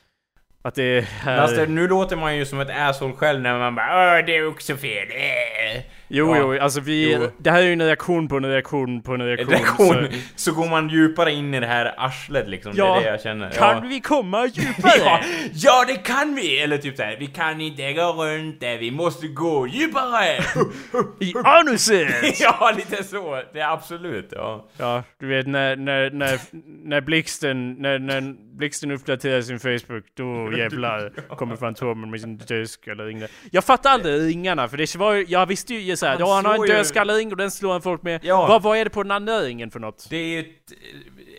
att 0.64 0.74
det 0.74 1.06
Men 1.24 1.38
alltså, 1.38 1.60
här... 1.60 1.66
nu 1.66 1.88
låter 1.88 2.16
man 2.16 2.36
ju 2.36 2.44
som 2.46 2.60
ett 2.60 2.70
asshole 2.70 3.14
själv 3.14 3.40
när 3.40 3.58
man 3.58 3.74
bara 3.74 4.18
Åh, 4.18 4.26
det 4.26 4.36
är 4.36 4.48
också 4.48 4.76
fel. 4.76 5.08
Äh. 5.10 5.82
Jo, 6.08 6.36
Ja. 6.36 6.38
jo, 6.40 6.60
alltså 6.62 6.80
vi... 6.80 7.12
Jo. 7.14 7.30
Det 7.38 7.50
här 7.50 7.58
är 7.62 7.66
ju 7.66 7.72
en 7.72 7.82
reaktion 7.82 8.28
på 8.28 8.36
en 8.36 8.44
reaktion 8.46 9.02
på 9.02 9.14
en 9.14 9.22
reaktion. 9.26 9.50
Reaktion. 9.50 10.06
så- 10.12 10.18
Så 10.36 10.52
går 10.52 10.68
man 10.68 10.88
djupare 10.88 11.32
in 11.32 11.54
i 11.54 11.60
det 11.60 11.66
här 11.66 11.94
arslet 11.96 12.48
liksom, 12.48 12.72
det 12.72 12.78
Ja, 12.78 12.96
är 12.96 13.02
det 13.04 13.08
jag 13.10 13.20
känner. 13.20 13.50
Kan 13.50 13.76
ja. 13.76 13.82
vi 13.88 14.00
komma 14.00 14.46
djupare? 14.46 14.92
Ja, 15.04 15.20
ja, 15.54 15.84
det 15.88 15.94
kan 15.96 16.34
vi! 16.34 16.58
Eller 16.60 16.78
typ 16.78 16.96
såhär, 16.96 17.16
vi 17.20 17.26
kan 17.26 17.60
inte 17.60 17.92
gå 17.92 18.24
runt 18.26 18.60
där, 18.60 18.78
vi 18.78 18.90
måste 18.90 19.28
gå 19.28 19.66
djupare! 19.66 20.26
I 21.20 21.34
anuset! 21.44 22.40
ja, 22.40 22.72
lite 22.76 23.04
så. 23.04 23.42
Det 23.52 23.60
är 23.60 23.72
absolut, 23.72 24.28
ja. 24.32 24.68
Ja, 24.78 25.02
du 25.20 25.26
vet 25.26 25.46
när, 25.46 25.76
när, 25.76 26.10
när, 26.10 26.38
när 26.84 27.00
blixten, 27.00 27.72
när, 27.72 27.98
när 27.98 28.34
blixten 28.56 28.90
uppdaterar 28.90 29.42
sin 29.42 29.58
Facebook, 29.58 30.04
då 30.14 30.52
jävlar 30.58 31.12
kommer 31.36 31.56
Fantomen 31.56 32.10
med 32.10 32.20
sin 32.20 32.36
dödskallering 32.36 33.20
där. 33.20 33.28
Jag 33.50 33.64
fattar 33.64 33.90
aldrig 33.90 34.20
ringarna, 34.20 34.68
för 34.68 34.76
det 34.76 34.96
var 34.96 35.12
ju- 35.12 35.24
jag 35.28 35.46
visste 35.46 35.74
ju 35.74 35.96
såhär, 35.96 36.12
Han 36.12 36.20
ja 36.20 36.34
han 36.34 36.46
har 36.46 36.54
en 36.54 36.60
dödskallering 36.76 37.30
och 37.30 37.36
den 37.36 37.50
slår 37.50 37.72
han 37.72 37.82
folk 37.82 38.02
med. 38.02 38.20
Ja. 38.24 38.46
Vad, 38.46 38.62
vad 38.62 38.78
är 38.78 38.84
det 38.84 38.90
på 38.90 39.02
den 39.02 39.10
andra 39.12 39.38
ringen 39.40 39.70
för 39.70 39.80
något? 39.80 40.06
Det 40.10 40.16
är 40.16 40.40
ett, 40.40 40.46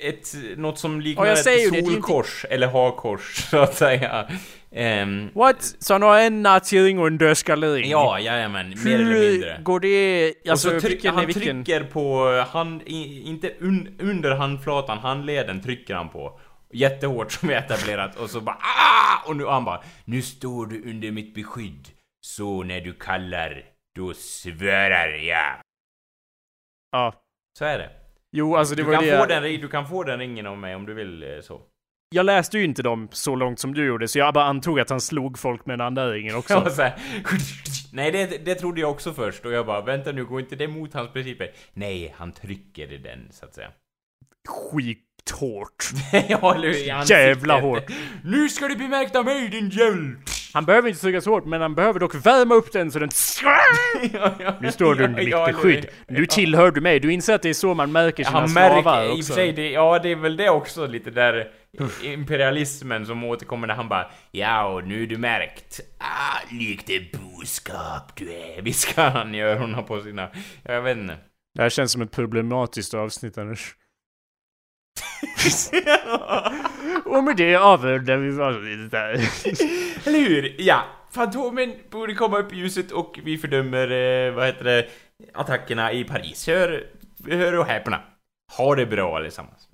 ett, 0.03 0.35
något 0.57 0.79
som 0.79 1.01
liknar 1.01 1.25
Ja, 1.25 1.31
ett 1.31 1.43
det, 1.45 1.69
det 1.69 1.85
solkors, 1.85 2.45
eller 2.49 2.67
hakors, 2.67 3.35
så 3.49 3.57
att 3.57 3.75
säga. 3.75 4.27
Ehm, 4.71 5.29
What? 5.33 5.75
Så 5.79 5.93
han 5.93 6.01
har 6.01 6.19
en 6.19 6.41
naziring 6.41 6.99
och 6.99 7.07
en 7.07 7.17
dödskallering? 7.17 7.89
ja, 7.91 8.19
jajamän, 8.19 8.69
mer 8.85 8.95
eller 8.95 9.03
Hur 9.05 9.31
mindre. 9.31 9.59
går 9.63 9.79
det? 9.79 10.33
Alltså, 10.49 10.67
och 10.67 10.73
så 10.73 10.79
tryck, 10.87 10.91
vilken 10.93 11.13
är 11.15 11.17
han 11.23 11.33
trycker 11.33 11.83
på 11.83 12.29
hand, 12.51 12.81
inte 12.85 13.51
un, 13.59 13.95
under 13.99 14.31
handflatan, 14.35 14.97
handleden 14.97 15.61
trycker 15.63 15.95
han 15.95 16.09
på. 16.09 16.39
Jättehårt 16.75 17.31
som 17.31 17.49
är 17.49 17.53
etablerat 17.53 18.15
och 18.15 18.29
så 18.29 18.41
bara 18.41 18.55
ah! 18.55 19.29
Och 19.29 19.35
nu 19.35 19.45
han 19.45 19.65
bara 19.65 19.83
Nu 20.05 20.21
står 20.21 20.65
du 20.65 20.89
under 20.89 21.11
mitt 21.11 21.33
beskydd. 21.33 21.87
Så 22.21 22.63
när 22.63 22.81
du 22.81 22.93
kallar, 22.93 23.63
då 23.95 24.13
svarar 24.13 25.07
jag. 25.07 25.55
Ja. 26.91 27.13
Så 27.57 27.65
är 27.65 27.77
det. 27.77 27.89
Jo, 28.31 28.55
alltså 28.55 28.75
det 28.75 28.81
Du 28.81 28.85
var 28.85 28.93
kan, 28.93 29.03
det 29.03 29.19
få 29.19 29.25
den, 29.25 29.43
du 29.43 29.67
kan 29.67 29.87
få 29.87 30.03
den 30.03 30.19
ringen 30.19 30.47
av 30.47 30.57
mig 30.57 30.75
om 30.75 30.85
du 30.85 30.93
vill 30.93 31.23
eh, 31.23 31.41
så. 31.41 31.61
Jag 32.09 32.25
läste 32.25 32.57
ju 32.57 32.63
inte 32.63 32.83
dem 32.83 33.07
så 33.11 33.35
långt 33.35 33.59
som 33.59 33.73
du 33.73 33.85
gjorde, 33.85 34.07
så 34.07 34.19
jag 34.19 34.33
bara 34.33 34.45
antog 34.45 34.79
att 34.79 34.89
han 34.89 35.01
slog 35.01 35.39
folk 35.39 35.65
med 35.65 35.73
den 35.73 35.87
andra 35.87 36.11
ringen 36.11 36.35
också. 36.35 36.53
Här, 36.77 36.95
Nej, 37.93 38.11
det, 38.11 38.45
det 38.45 38.55
trodde 38.55 38.81
jag 38.81 38.91
också 38.91 39.13
först 39.13 39.45
och 39.45 39.51
jag 39.51 39.65
bara 39.65 39.81
vänta 39.81 40.11
nu, 40.11 40.25
går 40.25 40.39
inte 40.39 40.55
det 40.55 40.63
emot 40.63 40.93
hans 40.93 41.13
principer? 41.13 41.51
Nej, 41.73 42.13
han 42.17 42.31
trycker 42.31 42.91
i 42.91 42.97
den 42.97 43.27
så 43.31 43.45
att 43.45 43.53
säga. 43.53 43.71
Skithårt. 45.29 45.89
ja, 46.29 46.55
eller 46.55 46.67
hur? 46.67 47.09
Jävla 47.11 47.59
hårt. 47.59 47.83
Nu 48.23 48.49
ska 48.49 48.67
du 48.67 48.75
bli 48.75 48.87
märkt 48.87 49.15
av 49.15 49.25
mig 49.25 49.47
din 49.49 49.69
jävel! 49.69 50.15
Han 50.53 50.65
behöver 50.65 50.89
inte 50.89 51.21
så 51.21 51.29
hårt, 51.31 51.45
men 51.45 51.61
han 51.61 51.75
behöver 51.75 51.99
dock 51.99 52.15
värma 52.25 52.55
upp 52.55 52.71
den 52.71 52.91
så 52.91 52.99
den... 52.99 53.09
Nu 54.61 54.71
står 54.71 54.95
du 54.95 55.03
under 55.05 55.21
mitt 55.23 55.29
Ja, 55.31 55.45
beskydd. 55.47 55.77
eller- 55.77 55.89
Nu 56.19 56.25
tillhör 56.25 56.71
du 56.71 56.81
mig. 56.81 56.99
Du 56.99 57.11
inser 57.13 57.35
att 57.35 57.41
det 57.41 57.49
är 57.49 57.53
så 57.53 57.73
man 57.73 57.91
märker 57.91 58.23
sina 58.23 58.39
Han 58.39 58.49
slavar 58.49 58.83
märker, 58.83 59.13
också. 59.13 59.33
sig, 59.33 59.51
det, 59.51 59.69
ja 59.71 59.99
det 59.99 60.09
är 60.11 60.15
väl 60.15 60.37
det 60.37 60.49
också 60.49 60.87
lite 60.87 61.11
där 61.11 61.47
imperialismen 62.03 63.05
som 63.05 63.23
återkommer 63.23 63.67
när 63.67 63.75
han 63.75 63.89
bara 63.89 64.07
Ja, 64.31 64.65
och 64.67 64.87
nu 64.87 65.03
är 65.03 65.07
du 65.07 65.17
märkt. 65.17 65.79
Ah, 65.99 66.39
likt 66.51 66.87
det 66.87 67.11
boskap 67.19 68.11
du 68.15 68.31
är, 68.33 68.61
viskar 68.61 69.09
han 69.09 69.35
i 69.35 69.41
öronen 69.41 69.83
på 69.83 70.01
sina... 70.01 70.29
Jag 70.63 70.81
vet 70.81 70.97
inte. 70.97 71.17
Det 71.55 71.61
här 71.61 71.69
känns 71.69 71.91
som 71.91 72.01
ett 72.01 72.11
problematiskt 72.11 72.93
avsnitt, 72.93 73.37
Anders. 73.37 73.75
Och 77.05 77.23
med 77.23 77.37
det 77.37 77.55
avrundar 77.55 78.17
vi 78.17 78.41
avsnittet 78.41 78.91
där. 78.91 79.13
Eller 80.07 80.19
hur? 80.19 80.55
Ja, 80.57 80.83
Fantomen 81.11 81.73
borde 81.89 82.13
komma 82.13 82.37
upp 82.37 82.53
i 82.53 82.55
ljuset 82.55 82.91
och 82.91 83.19
vi 83.23 83.37
fördömer, 83.37 83.91
eh, 83.91 84.33
vad 84.33 84.45
heter 84.45 84.63
det, 84.63 84.87
attackerna 85.33 85.91
i 85.91 86.03
Paris. 86.03 86.47
Hör, 86.47 86.83
hör 87.29 87.59
och 87.59 87.65
häpna. 87.65 88.01
Ha 88.57 88.75
det 88.75 88.85
bra 88.85 89.15
allesammans. 89.17 89.67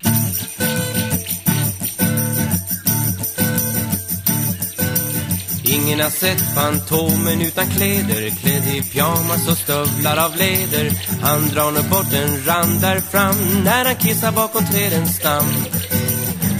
Ingen 5.71 5.99
har 5.99 6.09
sett 6.09 6.55
Fantomen 6.55 7.41
utan 7.41 7.67
kläder. 7.67 8.29
Klädd 8.29 8.67
i 8.75 8.81
pyjamas 8.81 9.47
och 9.47 9.57
stövlar 9.57 10.25
av 10.25 10.35
läder 10.35 10.91
Han 11.21 11.49
drar 11.49 11.71
nu 11.71 11.89
bort 11.89 12.13
en 12.13 12.45
rand 12.45 12.81
där 12.81 12.99
fram 12.99 13.63
När 13.63 13.85
han 13.85 13.95
kissar 13.95 14.31
bakom 14.31 14.65
trädens 14.65 15.15
stam. 15.15 15.45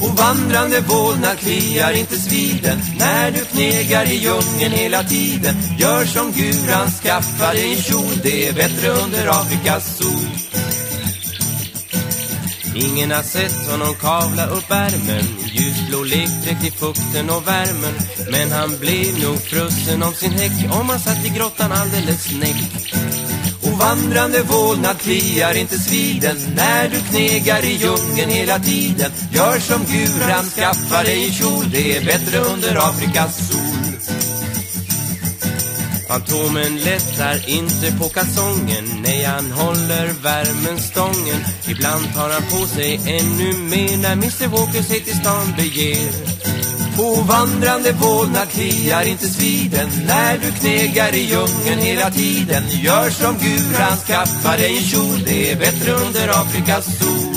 Och 0.01 0.18
vandrande 0.18 0.80
vålnad 0.80 1.38
kliar 1.38 1.91
inte 1.91 2.16
sviden. 2.16 2.80
När 2.99 3.32
du 3.32 3.45
knegar 3.45 4.05
i 4.05 4.16
djungeln 4.16 4.74
hela 4.74 5.03
tiden. 5.03 5.55
Gör 5.80 6.05
som 6.05 6.32
guran, 6.32 6.91
skaffa 7.03 7.53
dig 7.53 7.72
en 7.72 7.82
kjol. 7.82 8.20
Det 8.24 8.47
är 8.47 8.53
bättre 8.53 8.89
under 8.89 9.28
Afrikas 9.28 9.97
sol. 9.97 10.41
Ingen 12.76 13.11
har 13.11 13.24
sett 13.24 13.72
honom 13.72 13.93
kavla 13.95 14.45
upp 14.45 14.72
ärmen 14.72 15.26
Ljusblå 15.45 16.03
lekdräkt 16.03 16.65
i 16.67 16.72
fukten 16.72 17.30
och 17.30 17.47
värmen. 17.47 17.95
Men 18.31 18.52
han 18.52 18.77
blev 18.80 19.23
nog 19.23 19.38
frusen 19.41 20.03
om 20.03 20.14
sin 20.14 20.31
häck 20.31 20.72
Om 20.72 20.89
han 20.89 20.99
satt 20.99 21.26
i 21.26 21.30
grottan 21.30 21.72
alldeles 21.72 22.31
näck. 22.39 22.61
och 23.61 23.77
vandrande 23.80 24.41
vålnad 24.43 24.99
kliar 24.99 25.53
inte 25.57 25.80
sviden 25.80 26.38
När 26.56 26.89
du 26.89 26.99
knegar 26.99 27.65
i 27.65 27.77
djungeln 27.81 28.31
hela 28.31 28.60
tiden. 28.60 29.11
Gör 29.34 29.60
som 29.60 29.81
guran, 29.85 30.45
skaffa 30.45 31.03
dig 31.03 31.26
en 31.26 31.34
kjol 31.34 31.65
Det 31.72 31.98
är 31.98 32.06
bättre 32.06 32.38
under 32.39 32.89
Afrikas 32.89 33.48
sol. 33.48 33.81
Fantomen 36.12 36.76
lättar 36.78 37.50
inte 37.50 37.98
på 38.00 38.10
kalsongen 38.10 38.86
Nej, 39.04 39.24
han 39.24 39.52
håller 39.52 40.08
värmen 40.24 40.80
stången. 40.80 41.42
Ibland 41.68 42.14
tar 42.16 42.30
han 42.30 42.42
på 42.42 42.68
sig 42.68 42.96
ännu 42.96 43.58
mer 43.58 43.98
När 43.98 44.12
Mr 44.14 44.48
Walker 44.48 44.82
sig 44.82 45.02
till 45.02 45.18
stan 45.18 45.54
beger. 45.58 46.12
På 46.98 47.22
vandrande 47.22 47.92
vålnad 47.92 48.50
kliar 48.50 49.04
inte 49.08 49.28
sviden 49.28 49.90
När 50.08 50.38
du 50.38 50.52
knegar 50.52 51.14
i 51.16 51.22
djungeln 51.22 51.82
hela 51.82 52.12
tiden. 52.12 52.64
Gör 52.70 53.10
som 53.10 53.36
guran, 53.38 53.98
skaffa 53.98 54.58
dig 54.58 54.78
en 54.78 54.84
kjol 54.84 55.24
Det 55.26 55.52
är 55.52 55.56
bättre 55.56 55.92
under 55.92 56.30
Afrikas 56.42 56.86
sol. 57.00 57.31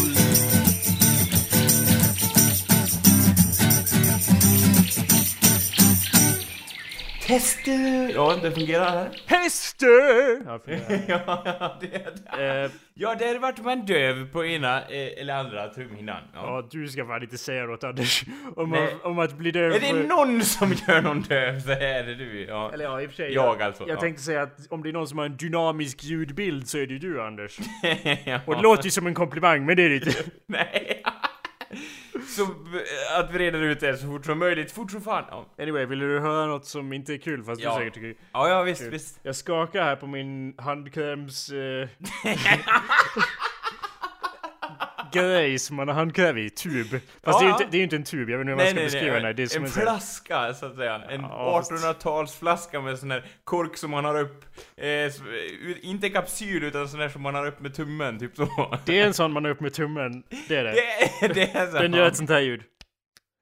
Tester! 7.26 8.12
Ja, 8.14 8.36
det 8.42 8.50
fungerar 8.52 8.90
här. 8.90 9.22
Häster! 9.26 10.44
Ja, 10.46 10.58
för- 10.64 11.00
ja, 11.08 11.78
det, 11.80 11.88
det. 12.36 12.62
eh, 12.64 12.70
ja, 12.94 13.14
det 13.18 13.26
hade 13.26 13.38
varit 13.38 13.64
man 13.64 13.86
döv 13.86 14.32
på 14.32 14.44
ena 14.44 14.82
eh, 14.82 15.20
eller 15.20 15.34
andra 15.34 15.68
trumhinnan. 15.68 16.20
Ja. 16.34 16.40
ja, 16.46 16.68
du 16.70 16.88
ska 16.88 17.06
fan 17.06 17.22
inte 17.22 17.38
säga 17.38 17.66
något 17.66 17.84
Anders. 17.84 18.24
Om, 18.56 18.70
Nej. 18.70 18.84
att, 18.94 19.04
om 19.04 19.18
att 19.18 19.32
bli 19.38 19.50
döv. 19.50 19.72
Är 19.72 19.80
det 19.80 19.86
för- 19.86 20.04
någon 20.04 20.42
som 20.42 20.72
gör 20.88 21.02
någon 21.02 21.20
döv 21.22 21.60
så 21.60 21.70
är 21.70 22.04
det 22.04 22.14
du. 22.14 22.44
Ja. 22.48 22.70
Eller 22.72 22.84
ja, 22.84 23.00
i 23.02 23.06
och 23.06 23.10
för 23.10 23.16
sig. 23.16 23.32
Jag 23.32 23.62
alltså, 23.62 23.82
Jag 23.88 23.96
ja. 23.96 24.00
tänkte 24.00 24.22
säga 24.22 24.42
att 24.42 24.58
om 24.70 24.82
det 24.82 24.88
är 24.88 24.92
någon 24.92 25.08
som 25.08 25.18
har 25.18 25.24
en 25.26 25.36
dynamisk 25.36 26.04
ljudbild 26.04 26.68
så 26.68 26.78
är 26.78 26.86
det 26.86 26.92
ju 26.92 26.98
du 26.98 27.22
Anders. 27.22 27.58
ja. 28.24 28.40
Och 28.46 28.56
det 28.56 28.62
låter 28.62 28.84
ju 28.84 28.90
som 28.90 29.06
en 29.06 29.14
komplimang, 29.14 29.66
men 29.66 29.76
det 29.76 29.82
är 29.82 29.88
det 29.90 29.96
inte. 29.96 30.14
Nej. 30.46 31.02
Så 32.28 32.42
eh, 32.42 33.18
att 33.18 33.34
vi 33.34 33.38
reder 33.38 33.60
ut 33.62 33.80
det 33.80 33.96
så 33.96 34.06
fort 34.06 34.26
som 34.26 34.38
möjligt, 34.38 34.72
fort 34.72 34.90
som 34.90 35.00
fan. 35.02 35.24
Ja, 35.30 35.46
Anyway, 35.58 35.86
vill 35.86 35.98
du 35.98 36.20
höra 36.20 36.46
något 36.46 36.66
som 36.66 36.92
inte 36.92 37.14
är 37.14 37.18
kul 37.18 37.44
fast 37.44 37.60
Ja. 37.60 37.70
du 37.72 37.78
säkert 37.78 37.94
tycker 37.94 38.14
ja, 38.32 38.48
ja 38.48 38.62
visst, 38.62 38.82
visst. 38.82 39.20
Jag 39.22 39.36
skakar 39.36 39.82
här 39.82 39.96
på 39.96 40.06
min 40.06 40.54
handkräms... 40.58 41.50
Eh, 41.50 41.88
grej 45.14 45.58
som 45.58 45.76
man 45.76 45.88
har 45.88 45.94
handkräm 45.94 46.38
i, 46.38 46.50
tub. 46.50 46.86
Fast 46.90 47.00
Ja, 47.24 47.38
det, 47.40 47.44
är 47.44 47.46
ju 47.46 47.50
inte, 47.52 47.64
det 47.70 47.76
är 47.76 47.78
ju 47.78 47.84
inte 47.84 47.96
en 47.96 48.04
tub, 48.04 48.30
jag 48.30 48.38
vet 48.38 48.44
inte 48.48 48.50
hur 48.50 48.56
man 48.56 48.66
ska 48.66 48.74
beskriva 48.84 49.14
den 49.14 49.24
här. 49.24 49.32
Det 49.32 49.42
är 49.42 49.46
som 49.46 49.64
en 49.64 49.70
flaska 49.70 50.54
så 50.54 50.66
att 50.66 50.76
säga. 50.76 51.02
En 51.10 51.20
Ja, 51.20 51.62
fast- 51.68 51.72
1800-talsflaska 51.72 52.80
med 52.82 52.98
sån 52.98 53.10
här 53.10 53.24
kork 53.44 53.76
som 53.76 53.90
man 53.90 54.04
har 54.04 54.20
upp, 54.20 54.44
eh, 54.76 54.88
eh, 54.88 55.10
inte 55.82 56.08
kapsyl 56.08 56.62
utan 56.64 56.88
sån 56.88 57.00
här 57.00 57.08
som 57.08 57.22
man 57.22 57.34
har 57.34 57.46
upp 57.46 57.60
med 57.60 57.74
tummen, 57.74 58.18
typ 58.18 58.36
så. 58.36 58.78
Det 58.84 59.00
är 59.00 59.06
en 59.06 59.14
sån 59.20 59.32
man 59.32 59.44
har 59.44 59.50
upp 59.50 59.60
med 59.60 59.72
tummen, 59.74 60.22
det 60.48 60.56
är 60.56 60.64
det. 60.64 60.74
Det 61.20 61.34
det 61.34 61.54
är 61.54 61.66
så. 61.66 61.78
Den 61.78 61.92
gör 61.94 62.06
ett 62.06 62.16
sånt 62.16 62.30
här 62.30 62.40
ljud. 62.40 62.62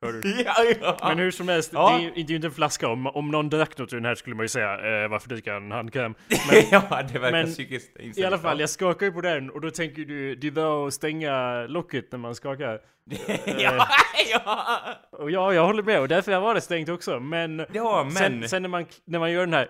Hör 0.02 0.12
du? 0.12 0.42
Ja, 0.46 0.54
ja. 0.80 0.96
Men 1.08 1.18
hur 1.18 1.30
som 1.30 1.48
helst, 1.48 1.70
Ja. 1.74 1.88
det, 1.90 1.94
är, 1.94 2.00
ju- 2.06 2.10
det 2.14 2.20
är 2.20 2.24
ju 2.30 2.36
inte 2.36 2.46
en 2.48 2.52
flaska. 2.54 2.88
Om, 2.88 3.06
om 3.06 3.30
någon 3.30 3.48
drack 3.48 3.78
något 3.78 3.92
ur 3.92 3.96
den 3.96 4.04
här 4.04 4.14
skulle 4.14 4.36
man 4.36 4.44
ju 4.44 4.48
säga 4.48 5.02
eh, 5.02 5.08
varför 5.08 5.28
dricka 5.28 5.54
en 5.54 5.70
handkräm? 5.72 6.14
Men 6.28 6.62
ja, 6.70 7.02
det 7.12 7.18
verkar 7.18 7.32
men 7.32 7.46
psykiskt 7.46 7.88
inställt. 7.96 8.18
i 8.18 8.24
alla 8.24 8.38
fall, 8.38 8.60
jag 8.60 8.70
skakar 8.70 9.06
ju 9.06 9.12
på 9.12 9.20
den 9.20 9.50
och 9.50 9.60
då 9.60 9.70
tänker 9.70 10.02
du, 10.02 10.34
det 10.34 10.46
är 10.46 10.50
bra 10.50 10.86
att 10.88 10.94
stänga 10.94 11.62
locket 11.66 12.12
när 12.12 12.18
man 12.18 12.34
skakar. 12.34 12.80
ja, 13.58 13.86
ja. 14.30 14.80
Och 15.12 15.30
ja, 15.30 15.54
jag 15.54 15.66
håller 15.66 15.82
med 15.82 16.00
och 16.00 16.08
därför 16.08 16.40
var 16.40 16.54
det 16.54 16.60
stängt 16.60 16.88
också. 16.88 17.20
Men, 17.20 17.66
Ja, 17.72 18.04
men- 18.04 18.12
Sen, 18.12 18.48
sen 18.48 18.62
när, 18.62 18.68
man, 18.68 18.86
när 19.04 19.18
man 19.18 19.32
gör 19.32 19.40
den 19.40 19.54
här, 19.54 19.68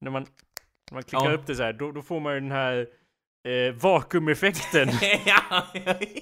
när 0.00 0.10
man, 0.10 0.22
när 0.90 0.94
man 0.94 1.02
klickar 1.02 1.26
Ja. 1.30 1.32
upp 1.32 1.46
det 1.46 1.54
så 1.54 1.62
här, 1.62 1.72
då, 1.72 1.92
då 1.92 2.02
får 2.02 2.20
man 2.20 2.34
ju 2.34 2.40
den 2.40 2.50
här 2.52 2.86
eh, 3.48 3.74
vakuumeffekten. 3.74 4.88
ja, 5.26 5.66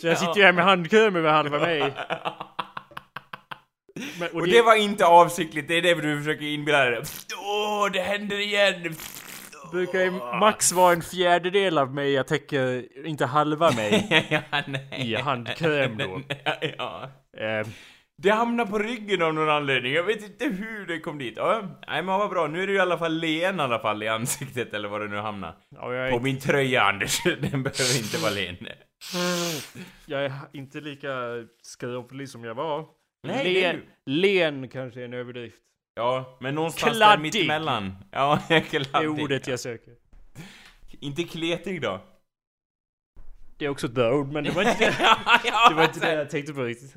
Så 0.01 0.07
jag 0.07 0.19
sitter 0.19 0.37
ju 0.37 0.43
här 0.45 0.53
med 0.53 0.65
handkräm 0.65 1.17
över 1.17 1.31
halva 1.31 1.59
mig. 1.59 1.93
Men, 4.21 4.29
Och 4.33 4.47
det 4.49 4.63
var 4.63 4.75
inte 4.75 5.07
avsiktligt, 5.07 5.69
det 5.69 5.75
är 5.75 5.83
det 5.83 5.95
du 5.95 6.19
försöker 6.19 6.45
inbilla 6.45 6.85
dig. 6.85 7.03
Åh, 7.37 7.91
det 7.93 8.01
händer 8.01 8.39
igen! 8.41 8.95
brukar 9.73 10.01
ju 10.01 10.11
max 10.41 10.73
vara 10.73 10.93
en 10.93 11.03
fjärdedel 11.03 11.79
av 11.79 11.95
mig, 11.95 12.13
jag 12.13 12.27
täcker 12.27 12.85
inte 13.07 13.27
halva 13.27 13.71
mig. 13.71 14.07
ja, 14.51 14.63
nej. 14.67 15.13
I 15.13 15.15
handkräm 15.15 15.97
då. 15.97 16.21
ja. 16.79 17.11
Eh, 17.39 17.67
Det 18.23 18.31
hamnar 18.31 18.67
på 18.67 18.79
ryggen 18.79 19.23
av 19.23 19.35
någon 19.35 19.49
anledning, 19.51 19.93
jag 19.93 20.05
vet 20.05 20.23
inte 20.23 20.45
hur 20.45 20.87
det 20.87 21.01
kom 21.01 21.19
dit. 21.19 21.35
Ja, 21.37 21.63
nej 21.87 22.03
men 22.03 22.19
vad 22.19 22.31
bra, 22.31 22.47
nu 22.47 22.63
är 22.63 22.67
det 22.67 22.73
i 22.73 22.79
alla 22.79 22.99
fall 22.99 23.19
len 23.21 23.61
i 23.61 23.63
alla 23.63 23.79
fall 23.79 24.03
i 24.03 24.09
ansiktet 24.09 24.75
eller 24.75 24.89
vad 24.89 25.01
det 25.01 25.09
nu 25.09 25.17
hamnar. 25.17 25.57
ja, 25.71 25.95
jag, 25.95 26.11
På 26.11 26.17
är, 26.17 26.21
min 26.21 26.41
tröja 26.41 26.83
Anders, 26.83 27.23
den 27.25 27.63
behöver 27.63 27.99
inte 27.99 28.19
vara 28.19 28.33
len. 28.33 28.57
jag 30.07 30.25
är 30.25 30.33
inte 30.53 30.81
lika 30.81 31.09
skrovlig 31.63 32.29
som 32.29 32.45
jag 32.45 32.55
var. 32.55 32.85
Nej, 33.23 33.55
len, 33.55 33.83
len 34.07 34.69
kanske 34.69 35.01
är 35.01 35.05
en 35.05 35.15
överdrift. 35.15 35.57
Ja, 35.95 36.39
men 36.41 36.55
någonstans 36.55 36.93
där 36.93 36.99
Kladdig. 36.99 37.23
mittemellan. 37.23 37.95
Ja, 38.11 38.39
kladdig. 38.49 38.89
Det 38.93 38.99
är 38.99 39.09
ordet 39.09 39.47
jag 39.47 39.61
söker. 39.61 39.95
Inte 41.01 41.25
kletig 41.25 41.83
då? 41.83 42.01
Det 43.57 43.65
är 43.65 43.69
också 43.69 43.87
ett 43.87 43.93
bra 43.93 44.15
ord, 44.15 44.33
men 44.33 44.45
det 44.45 44.51
var 44.51 44.63
inte 44.63 44.79
det, 44.85 44.97
ja, 45.45 45.69
det, 45.69 45.75
var 45.75 45.85
inte 45.85 46.01
det 46.01 46.13
jag 46.13 46.31
tänkte 46.31 46.53
på 46.53 46.63
riktigt. 46.63 46.97